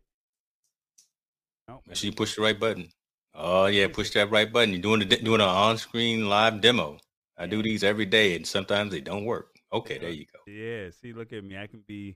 Nope. 1.68 1.82
Make 1.88 1.96
sure 1.96 2.10
you 2.10 2.16
push 2.16 2.36
the 2.36 2.42
right 2.42 2.60
button. 2.60 2.90
Oh 3.36 3.66
yeah, 3.66 3.88
push 3.88 4.12
that 4.12 4.30
right 4.30 4.52
button. 4.52 4.74
You're 4.74 4.82
doing 4.82 5.02
a, 5.02 5.06
doing 5.06 5.42
an 5.42 5.48
on-screen 5.48 6.30
live 6.30 6.62
demo. 6.62 7.00
I 7.38 7.48
do 7.48 7.64
these 7.64 7.84
every 7.84 8.06
day, 8.06 8.36
and 8.36 8.46
sometimes 8.46 8.92
they 8.92 9.02
don't 9.02 9.26
work. 9.26 9.56
Okay, 9.72 9.98
there 9.98 10.10
you 10.10 10.26
go. 10.26 10.52
Yeah, 10.52 10.92
see, 11.02 11.14
look 11.14 11.34
at 11.34 11.44
me. 11.44 11.58
I 11.58 11.68
can 11.68 11.84
be. 11.88 12.16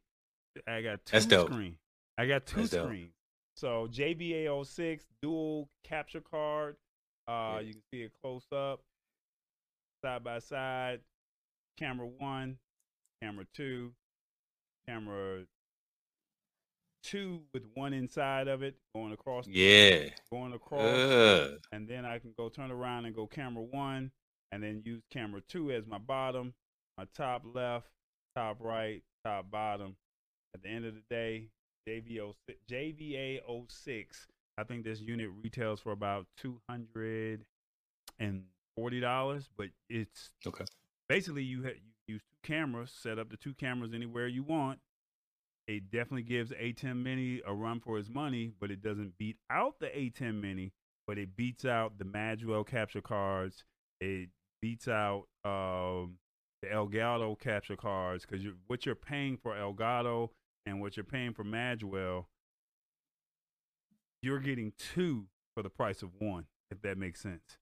I 0.68 0.82
got 0.82 1.06
two 1.06 1.20
screens. 1.20 1.78
I 2.18 2.28
got 2.28 2.46
two 2.46 2.62
That's 2.62 2.72
screens. 2.72 3.08
Dope. 3.08 3.14
So 3.56 3.88
JVA06 3.92 5.02
dual 5.22 5.70
capture 5.84 6.22
card. 6.22 6.76
Uh, 7.28 7.56
yeah. 7.56 7.60
you 7.62 7.74
can 7.74 7.82
see 7.92 8.02
it 8.04 8.12
close 8.22 8.46
up, 8.52 8.82
side 10.04 10.24
by 10.24 10.40
side. 10.40 11.00
Camera 11.78 12.08
one, 12.08 12.58
camera 13.22 13.46
two, 13.56 13.92
camera 14.88 15.44
two 17.08 17.42
with 17.54 17.64
one 17.74 17.94
inside 17.94 18.48
of 18.50 18.62
it 18.62 18.76
going 18.94 19.14
across. 19.14 19.48
Yeah. 19.48 20.10
Going 20.32 20.54
across. 20.54 20.82
Uh. 20.82 21.58
And 21.72 21.88
then 21.88 22.06
I 22.06 22.20
can 22.20 22.34
go 22.38 22.50
turn 22.50 22.70
around 22.70 23.06
and 23.06 23.16
go 23.16 23.26
camera 23.26 23.64
one 23.64 24.12
and 24.52 24.62
then 24.62 24.82
use 24.86 25.02
camera 25.12 25.42
two 25.48 25.72
as 25.72 25.88
my 25.88 25.98
bottom, 25.98 26.54
my 26.98 27.06
top 27.16 27.44
left, 27.54 27.88
top 28.36 28.58
right, 28.60 29.02
top 29.26 29.50
bottom. 29.50 29.96
At 30.54 30.64
the 30.64 30.70
end 30.70 30.86
of 30.86 30.94
the 30.96 31.04
day, 31.10 31.50
JVO, 31.88 32.34
JVA 32.70 33.40
06, 33.70 34.28
I 34.58 34.64
think 34.64 34.84
this 34.84 35.00
unit 35.00 35.30
retails 35.42 35.80
for 35.80 35.92
about 35.92 36.26
$240, 36.44 37.40
but 39.58 39.68
it's 39.90 40.32
okay. 40.46 40.66
basically 41.08 41.44
you, 41.44 41.64
ha- 41.64 41.70
you 42.08 42.16
use 42.16 42.22
two 42.22 42.38
cameras, 42.44 42.92
set 42.92 43.20
up 43.20 43.30
the 43.30 43.38
two 43.38 43.54
cameras 43.54 43.94
anywhere 43.94 44.28
you 44.28 44.44
want 44.44 44.80
it 45.68 45.92
definitely 45.92 46.24
gives 46.24 46.52
ATEM 46.52 47.04
Mini 47.04 47.42
a 47.46 47.54
run 47.54 47.80
for 47.80 47.98
his 47.98 48.10
money, 48.10 48.52
but 48.60 48.72
it 48.72 48.82
doesn't 48.82 49.18
beat 49.18 49.38
out 49.50 49.76
the 49.80 49.88
ATEM 49.88 50.42
Mini, 50.42 50.72
but 51.06 51.18
it 51.18 51.36
beats 51.36 51.66
out 51.66 51.98
the 51.98 52.06
Magewell 52.06 52.66
capture 52.66 53.02
cards. 53.02 53.66
It 54.00 54.30
beats 54.62 54.88
out 54.88 55.26
um, 55.44 56.16
the 56.62 56.70
Elgato 56.70 57.38
capture 57.38 57.76
cards 57.76 58.26
because 58.26 58.44
you, 58.44 58.54
what 58.68 58.86
you're 58.86 58.96
paying 58.96 59.38
for 59.38 59.54
Elgato 59.54 60.30
and 60.66 60.80
what 60.80 60.96
you're 60.96 61.04
paying 61.04 61.34
for 61.34 61.44
Magewell, 61.44 62.26
you're 64.22 64.40
getting 64.40 64.72
two 64.78 65.26
for 65.54 65.64
the 65.64 65.70
price 65.70 66.02
of 66.02 66.10
one, 66.20 66.46
if 66.72 66.82
that 66.82 66.98
makes 66.98 67.22
sense. 67.22 67.58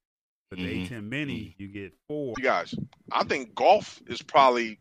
But 0.52 0.60
the 0.60 0.66
mm-hmm. 0.66 0.94
ATEM 0.94 1.10
Mini, 1.10 1.40
mm-hmm. 1.40 1.64
you 1.64 1.68
get 1.70 1.94
four. 2.08 2.36
You 2.38 2.44
guys, 2.44 2.76
I 3.12 3.24
think 3.24 3.56
golf 3.56 4.00
is 4.06 4.22
probably 4.22 4.78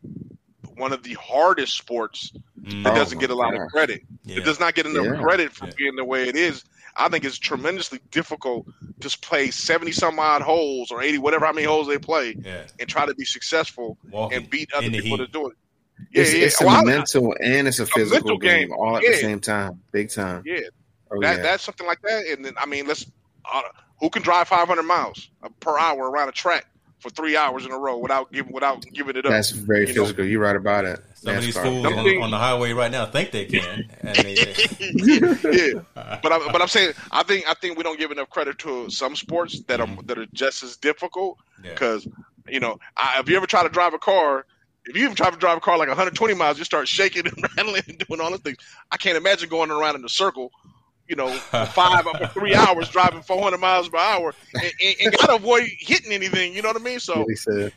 one 0.75 0.93
of 0.93 1.03
the 1.03 1.13
hardest 1.13 1.77
sports 1.77 2.31
that 2.57 2.95
doesn't 2.95 3.19
get 3.19 3.29
a 3.29 3.35
lot 3.35 3.53
of 3.53 3.67
credit. 3.69 4.01
Yeah. 4.23 4.37
It 4.37 4.45
does 4.45 4.59
not 4.59 4.75
get 4.75 4.85
enough 4.85 5.05
yeah. 5.05 5.21
credit 5.21 5.51
for 5.51 5.65
yeah. 5.65 5.73
being 5.77 5.95
the 5.95 6.05
way 6.05 6.27
it 6.27 6.35
is. 6.35 6.63
I 6.97 7.09
think 7.09 7.25
it's 7.25 7.37
tremendously 7.37 7.99
difficult 8.11 8.67
to 9.01 9.19
play 9.19 9.51
seventy 9.51 9.91
some 9.91 10.17
odd 10.17 10.41
holes 10.41 10.91
or 10.91 11.01
eighty, 11.01 11.17
whatever 11.17 11.45
how 11.45 11.51
many 11.51 11.67
holes 11.67 11.87
they 11.87 11.97
play, 11.97 12.35
and 12.79 12.89
try 12.89 13.05
to 13.05 13.13
be 13.13 13.25
successful 13.25 13.97
Walking 14.09 14.37
and 14.37 14.49
beat 14.49 14.71
other 14.73 14.89
people 14.89 15.17
that 15.17 15.31
do 15.31 15.47
it. 15.47 15.57
Yeah, 16.11 16.21
it's, 16.21 16.33
it's 16.33 16.61
well, 16.61 16.81
a 16.81 16.85
mental 16.85 17.35
and 17.41 17.67
it's 17.67 17.79
a 17.79 17.85
physical 17.85 18.37
game, 18.37 18.69
game, 18.69 18.77
all 18.77 18.97
at 18.97 19.03
the 19.03 19.15
same 19.15 19.39
time, 19.39 19.81
big 19.91 20.09
time. 20.09 20.43
Yeah, 20.45 20.61
oh, 21.11 21.21
that, 21.21 21.41
that's 21.41 21.63
something 21.63 21.87
like 21.87 22.01
that. 22.01 22.25
And 22.27 22.45
then 22.45 22.53
I 22.57 22.65
mean, 22.65 22.87
let's 22.87 23.05
uh, 23.51 23.61
who 23.99 24.09
can 24.09 24.21
drive 24.21 24.47
500 24.47 24.83
miles 24.83 25.29
per 25.59 25.77
hour 25.77 26.09
around 26.09 26.29
a 26.29 26.33
track 26.33 26.65
for 27.05 27.11
three 27.11 27.37
hours 27.37 27.65
in 27.65 27.71
a 27.71 27.77
row 27.77 27.99
without 27.99 28.31
giving 28.31 28.51
without 28.51 28.83
giving 28.91 29.15
it 29.15 29.25
up. 29.25 29.31
That's 29.31 29.51
very 29.51 29.81
you 29.81 29.93
physical. 29.93 30.23
Know? 30.23 30.29
You're 30.29 30.41
right 30.41 30.55
about 30.55 30.85
it. 30.85 30.99
Some 31.13 31.35
of 31.35 31.43
these 31.43 31.55
fools 31.55 31.85
on, 31.85 31.93
on, 31.93 32.31
the 32.31 32.37
highway 32.37 32.73
right 32.73 32.91
now 32.91 33.05
think 33.05 33.31
they 33.31 33.45
can. 33.45 33.87
They, 34.15 34.33
yeah, 34.79 35.81
but 35.93 36.31
I'm, 36.31 36.51
but 36.51 36.61
I'm 36.61 36.67
saying 36.67 36.93
I 37.11 37.21
think 37.23 37.47
I 37.47 37.53
think 37.53 37.77
we 37.77 37.83
don't 37.83 37.99
give 37.99 38.11
enough 38.11 38.29
credit 38.29 38.57
to 38.59 38.89
some 38.89 39.15
sports 39.15 39.59
that 39.61 39.79
are 39.79 39.87
mm-hmm. 39.87 40.05
that 40.07 40.17
are 40.17 40.25
just 40.33 40.63
as 40.63 40.77
difficult 40.77 41.37
because 41.61 42.05
yeah. 42.05 42.11
you 42.47 42.59
know 42.59 42.79
I, 42.97 43.19
if 43.19 43.29
you 43.29 43.37
ever 43.37 43.47
try 43.47 43.63
to 43.63 43.69
drive 43.69 43.93
a 43.93 43.99
car. 43.99 44.45
If 44.87 44.95
you 44.95 45.03
even 45.03 45.15
try 45.15 45.31
to 45.31 45.37
drive 45.37 45.57
a 45.57 45.61
car 45.61 45.79
like 45.79 45.87
120 45.87 46.35
miles, 46.35 46.59
you 46.59 46.63
start 46.63 46.87
shaking 46.87 47.25
and 47.25 47.43
rattling 47.57 47.81
and 47.87 47.97
doing 47.97 48.21
all 48.21 48.29
those 48.29 48.41
things. 48.41 48.57
I 48.91 48.97
can't 48.97 49.17
imagine 49.17 49.49
going 49.49 49.71
around 49.71 49.95
in 49.95 50.05
a 50.05 50.09
circle 50.09 50.51
you 51.07 51.15
know, 51.15 51.29
five 51.29 52.07
or 52.07 52.27
three 52.27 52.55
hours 52.55 52.89
driving 52.89 53.21
400 53.21 53.57
miles 53.57 53.89
per 53.89 53.97
hour 53.97 54.33
and, 54.53 54.73
and, 54.83 54.95
and 55.03 55.17
got 55.17 55.27
to 55.27 55.35
avoid 55.35 55.67
hitting 55.79 56.11
anything. 56.11 56.53
You 56.53 56.61
know 56.61 56.69
what 56.69 56.81
I 56.81 56.83
mean? 56.83 56.99
So, 56.99 57.25
I, 57.47 57.71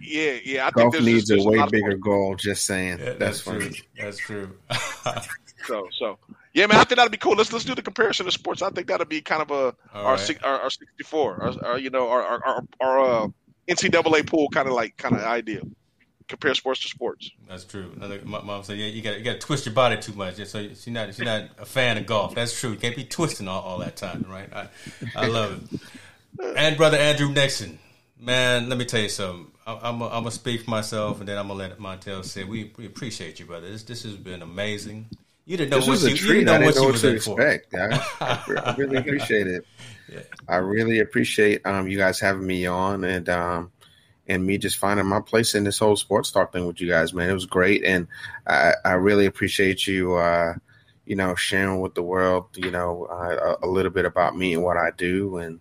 yeah, 0.00 0.38
yeah. 0.44 0.66
I 0.66 0.70
Golf 0.70 0.92
think 0.92 1.04
needs 1.04 1.30
a 1.30 1.42
way 1.42 1.58
a 1.58 1.66
bigger 1.66 1.96
goal. 1.96 2.34
Just 2.36 2.66
saying. 2.66 2.98
Yeah, 2.98 3.14
that's, 3.14 3.18
that's 3.18 3.40
funny. 3.40 3.70
True. 3.70 3.84
That's 3.98 4.18
true. 4.18 4.58
so, 5.66 5.88
so 5.92 6.18
yeah, 6.52 6.66
man. 6.66 6.78
I 6.78 6.84
think 6.84 6.96
that'd 6.96 7.12
be 7.12 7.18
cool. 7.18 7.34
Let's 7.34 7.52
let's 7.52 7.64
do 7.64 7.74
the 7.74 7.82
comparison 7.82 8.26
of 8.26 8.32
sports. 8.32 8.62
I 8.62 8.70
think 8.70 8.88
that'd 8.88 9.08
be 9.08 9.20
kind 9.20 9.42
of 9.42 9.50
a 9.50 9.74
our, 9.94 10.16
right. 10.16 10.44
our, 10.44 10.60
our 10.60 10.70
64, 10.70 11.42
our, 11.42 11.64
our, 11.64 11.78
you 11.78 11.90
know, 11.90 12.08
our 12.10 12.22
our, 12.22 12.64
our 12.80 13.00
uh, 13.00 13.28
NCAA 13.68 14.26
pool 14.26 14.48
kind 14.50 14.68
of 14.68 14.74
like 14.74 14.96
kind 14.96 15.14
of 15.14 15.22
idea 15.22 15.62
compare 16.32 16.54
sports 16.54 16.80
to 16.80 16.88
sports. 16.88 17.30
That's 17.46 17.64
true. 17.64 17.92
Another, 17.94 18.20
my 18.24 18.40
mom 18.40 18.64
said, 18.64 18.78
"Yeah, 18.78 18.86
you 18.86 19.02
got 19.02 19.18
you 19.18 19.24
got 19.24 19.34
to 19.34 19.38
twist 19.38 19.66
your 19.66 19.74
body 19.74 20.00
too 20.00 20.14
much." 20.14 20.38
Yeah, 20.38 20.46
So 20.46 20.66
she's 20.68 20.88
not 20.88 21.08
she's 21.08 21.18
not 21.26 21.50
a 21.58 21.66
fan 21.66 21.98
of 21.98 22.06
golf. 22.06 22.34
That's 22.34 22.58
true. 22.58 22.70
You 22.70 22.78
can't 22.78 22.96
be 22.96 23.04
twisting 23.04 23.48
all, 23.48 23.60
all 23.60 23.78
that 23.78 23.96
time, 23.96 24.24
right? 24.28 24.48
I, 24.52 24.68
I 25.14 25.26
love 25.26 25.62
it. 25.72 25.80
And 26.56 26.76
brother 26.78 26.96
Andrew 26.96 27.30
Nixon, 27.30 27.78
man, 28.18 28.70
let 28.70 28.78
me 28.78 28.86
tell 28.86 29.02
you 29.02 29.10
something. 29.10 29.48
I, 29.66 29.90
am 29.90 29.98
gonna 29.98 30.30
speak 30.30 30.62
for 30.62 30.70
myself, 30.70 31.20
and 31.20 31.28
then 31.28 31.36
I'm 31.36 31.48
gonna 31.48 31.58
let 31.58 31.78
Montel 31.78 32.24
say 32.24 32.44
we, 32.44 32.72
we 32.78 32.86
appreciate 32.86 33.38
you, 33.38 33.44
brother. 33.44 33.70
This 33.70 33.82
this 33.82 34.02
has 34.04 34.16
been 34.16 34.40
amazing. 34.40 35.06
You 35.44 35.58
didn't 35.58 35.70
know 35.70 35.76
this 35.76 35.86
what 35.86 35.92
was 35.92 36.04
you, 36.04 36.14
a 36.14 36.16
treat. 36.16 36.28
You 36.28 36.34
didn't 36.34 36.46
know 36.46 36.52
I 36.52 36.58
didn't 36.58 36.66
what 36.66 36.76
know 36.76 36.86
what 36.86 36.96
to 36.96 37.14
expect. 37.14 37.74
I, 37.74 38.42
I, 38.64 38.74
really 38.78 38.96
appreciate 38.96 39.46
it. 39.48 39.66
Yeah. 40.10 40.20
I 40.48 40.56
really 40.56 41.00
appreciate 41.00 41.66
um, 41.66 41.88
you 41.88 41.98
guys 41.98 42.18
having 42.18 42.46
me 42.46 42.64
on, 42.66 43.04
and 43.04 43.28
um, 43.28 43.72
and 44.28 44.46
me 44.46 44.58
just 44.58 44.78
finding 44.78 45.06
my 45.06 45.20
place 45.20 45.54
in 45.54 45.64
this 45.64 45.78
whole 45.78 45.96
sports 45.96 46.30
talk 46.30 46.52
thing 46.52 46.66
with 46.66 46.80
you 46.80 46.88
guys, 46.88 47.12
man. 47.12 47.30
It 47.30 47.34
was 47.34 47.46
great, 47.46 47.84
and 47.84 48.06
I, 48.46 48.74
I 48.84 48.92
really 48.92 49.26
appreciate 49.26 49.86
you, 49.86 50.14
uh, 50.14 50.54
you 51.04 51.16
know, 51.16 51.34
sharing 51.34 51.80
with 51.80 51.94
the 51.94 52.02
world, 52.02 52.46
you 52.56 52.70
know, 52.70 53.06
uh, 53.06 53.56
a, 53.62 53.66
little 53.66 53.90
bit 53.90 54.04
about 54.04 54.36
me 54.36 54.54
and 54.54 54.62
what 54.62 54.76
I 54.76 54.90
do, 54.96 55.36
and 55.38 55.60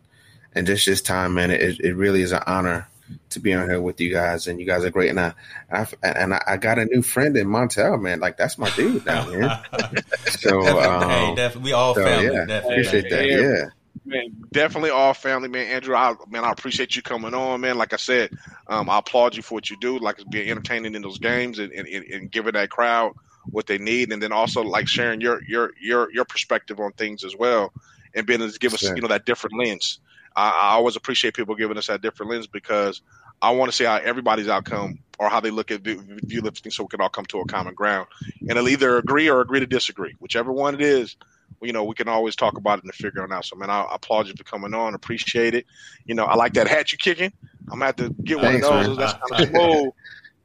and 0.53 0.67
just 0.67 0.85
this 0.85 1.01
time, 1.01 1.33
man. 1.33 1.51
It, 1.51 1.79
it 1.79 1.95
really 1.95 2.21
is 2.21 2.31
an 2.31 2.43
honor 2.45 2.88
to 3.29 3.39
be 3.39 3.53
on 3.53 3.67
here 3.67 3.81
with 3.81 3.99
you 3.99 4.11
guys, 4.11 4.47
and 4.47 4.59
you 4.59 4.65
guys 4.65 4.85
are 4.85 4.91
great. 4.91 5.09
And 5.09 5.19
I, 5.19 5.33
I 5.71 5.88
and 6.03 6.33
I, 6.33 6.57
got 6.57 6.79
a 6.79 6.85
new 6.85 7.01
friend 7.01 7.35
in 7.35 7.47
Montel, 7.47 7.99
man. 7.99 8.19
Like 8.19 8.38
that's 8.38 8.57
my 8.57 8.69
dude 8.71 9.05
now, 9.05 9.27
man. 9.29 9.59
so, 10.27 10.61
um, 10.79 11.09
hey, 11.09 11.35
definitely, 11.35 11.69
we 11.69 11.73
all 11.73 11.95
so, 11.95 12.03
family. 12.03 12.25
Yeah, 12.25 12.45
definitely. 12.45 12.73
appreciate 12.73 13.09
that. 13.09 13.25
Yeah. 13.27 13.69
Man, 14.03 14.35
definitely 14.51 14.89
all 14.89 15.13
family, 15.13 15.47
man. 15.47 15.67
Andrew, 15.67 15.95
I 15.95 16.15
man, 16.27 16.43
I 16.43 16.51
appreciate 16.51 16.95
you 16.95 17.01
coming 17.03 17.33
on, 17.33 17.61
man. 17.61 17.77
Like 17.77 17.93
I 17.93 17.97
said, 17.97 18.31
um, 18.67 18.89
I 18.89 18.99
applaud 18.99 19.35
you 19.35 19.43
for 19.43 19.55
what 19.55 19.69
you 19.69 19.77
do, 19.79 19.99
like 19.99 20.17
being 20.31 20.49
entertaining 20.49 20.95
in 20.95 21.03
those 21.03 21.19
games 21.19 21.59
and, 21.59 21.71
and, 21.71 21.87
and 21.87 22.31
giving 22.31 22.53
that 22.53 22.69
crowd 22.69 23.13
what 23.45 23.67
they 23.67 23.77
need, 23.77 24.11
and 24.11 24.21
then 24.21 24.31
also 24.31 24.63
like 24.63 24.87
sharing 24.87 25.21
your 25.21 25.41
your 25.47 25.71
your 25.79 26.11
your 26.11 26.25
perspective 26.25 26.79
on 26.79 26.91
things 26.93 27.23
as 27.23 27.35
well. 27.37 27.71
and 28.15 28.25
being 28.25 28.41
able 28.41 28.51
to 28.51 28.59
give 28.59 28.73
us 28.73 28.83
you 28.83 29.01
know 29.01 29.07
that 29.07 29.25
different 29.25 29.57
lens. 29.57 29.99
I, 30.35 30.49
I 30.49 30.67
always 30.73 30.95
appreciate 30.95 31.35
people 31.35 31.55
giving 31.55 31.77
us 31.77 31.87
that 31.87 32.01
different 32.01 32.31
lens 32.31 32.47
because 32.47 33.01
I 33.41 33.51
want 33.51 33.71
to 33.71 33.75
see 33.75 33.83
how 33.83 33.97
everybody's 33.97 34.47
outcome 34.47 34.99
or 35.19 35.29
how 35.29 35.39
they 35.39 35.51
look 35.51 35.71
at 35.71 35.81
view 35.81 36.41
lifting 36.41 36.71
so 36.71 36.83
we 36.83 36.87
can 36.87 37.01
all 37.01 37.09
come 37.09 37.25
to 37.25 37.39
a 37.39 37.45
common 37.45 37.73
ground. 37.73 38.07
And 38.41 38.51
it'll 38.51 38.69
either 38.69 38.97
agree 38.97 39.29
or 39.29 39.41
agree 39.41 39.59
to 39.59 39.67
disagree. 39.67 40.15
Whichever 40.19 40.51
one 40.51 40.75
it 40.75 40.81
is, 40.81 41.15
you 41.61 41.73
know, 41.73 41.83
we 41.83 41.95
can 41.95 42.07
always 42.07 42.35
talk 42.35 42.57
about 42.57 42.79
it 42.79 42.85
and 42.85 42.93
figure 42.93 43.23
it 43.23 43.31
out. 43.31 43.45
So, 43.45 43.55
man, 43.55 43.69
I, 43.69 43.81
I 43.81 43.95
applaud 43.95 44.27
you 44.27 44.33
for 44.38 44.43
coming 44.43 44.73
on. 44.73 44.95
Appreciate 44.95 45.53
it. 45.53 45.65
You 46.05 46.15
know, 46.15 46.25
I 46.25 46.35
like 46.35 46.53
that 46.53 46.67
hat 46.67 46.91
you 46.91 46.97
kicking. 46.97 47.31
I'm 47.71 47.79
going 47.79 47.79
to 47.79 47.85
have 47.85 47.95
to 47.97 48.23
get 48.23 48.41
Thanks, 48.41 48.67
one 48.67 48.79
of 48.79 48.85
those. 48.85 48.97
Man. 48.97 49.05
That's 49.05 49.29
kind 49.29 49.43
of 49.43 49.49
smooth. 49.49 49.93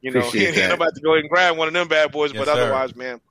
You 0.01 0.11
know, 0.11 0.19
I'm 0.65 0.71
about 0.71 0.95
to 0.95 1.01
go 1.01 1.13
ahead 1.13 1.23
and 1.23 1.29
grab 1.29 1.57
one 1.57 1.67
of 1.67 1.73
them 1.73 1.87
bad 1.87 2.11
boys. 2.11 2.31
Yes, 2.31 2.45
but 2.45 2.51
otherwise, 2.51 2.91
sir. 2.91 2.97
man, 2.97 3.21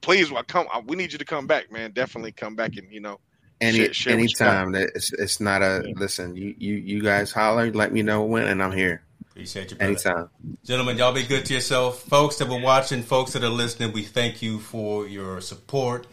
please, 0.00 0.32
come. 0.48 0.66
Uh, 0.72 0.82
we 0.84 0.96
need 0.96 1.12
you 1.12 1.18
to 1.18 1.24
come 1.24 1.46
back, 1.46 1.70
man. 1.70 1.92
Definitely 1.92 2.32
come 2.32 2.56
back 2.56 2.76
and, 2.76 2.92
you 2.92 3.00
know, 3.00 3.20
any 3.60 3.78
share, 3.78 3.92
share 3.92 4.12
anytime. 4.14 4.74
It's 4.74 5.12
it's 5.12 5.40
not 5.40 5.62
a 5.62 5.82
yeah. 5.86 5.94
listen. 5.96 6.36
You 6.36 6.54
you 6.58 6.74
you 6.74 7.02
guys 7.02 7.32
holler, 7.32 7.72
let 7.72 7.92
me 7.92 8.02
know 8.02 8.22
when, 8.22 8.44
and 8.44 8.62
I'm 8.62 8.72
here. 8.72 9.02
Appreciate 9.30 9.70
you, 9.70 9.76
brother. 9.76 9.92
Anytime. 9.92 10.28
Gentlemen, 10.64 10.98
y'all 10.98 11.12
be 11.12 11.22
good 11.22 11.44
to 11.46 11.54
yourself. 11.54 12.02
Folks 12.02 12.36
that 12.36 12.48
were 12.48 12.60
watching, 12.60 13.02
folks 13.02 13.32
that 13.32 13.44
are 13.44 13.48
listening, 13.48 13.92
we 13.92 14.02
thank 14.02 14.42
you 14.42 14.58
for 14.58 15.06
your 15.06 15.40
support. 15.40 16.06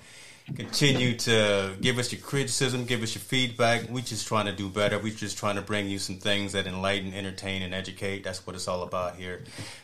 Continue 0.53 1.17
to 1.17 1.76
give 1.81 1.97
us 1.97 2.11
your 2.11 2.22
criticism, 2.22 2.85
give 2.85 3.01
us 3.01 3.15
your 3.15 3.22
feedback. 3.22 3.89
We're 3.89 4.01
just 4.01 4.27
trying 4.27 4.45
to 4.45 4.51
do 4.51 4.69
better. 4.69 4.99
We're 4.99 5.13
just 5.13 5.38
trying 5.39 5.55
to 5.55 5.61
bring 5.61 5.89
you 5.89 5.97
some 5.97 6.17
things 6.17 6.51
that 6.51 6.67
enlighten, 6.67 7.13
entertain, 7.15 7.63
and 7.63 7.73
educate. 7.73 8.23
That's 8.23 8.45
what 8.45 8.55
it's 8.55 8.67
all 8.67 8.84
about 8.84 9.15
here. 9.15 9.43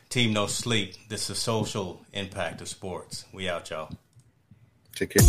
Team 0.09 0.33
No 0.33 0.45
Sleep. 0.45 0.93
This 1.09 1.29
is 1.31 1.39
social 1.39 2.05
impact 2.13 2.61
of 2.61 2.67
sports. 2.67 3.25
We 3.33 3.49
out, 3.49 3.69
y'all. 3.71 3.89
Take 4.93 5.15
care. 5.17 5.25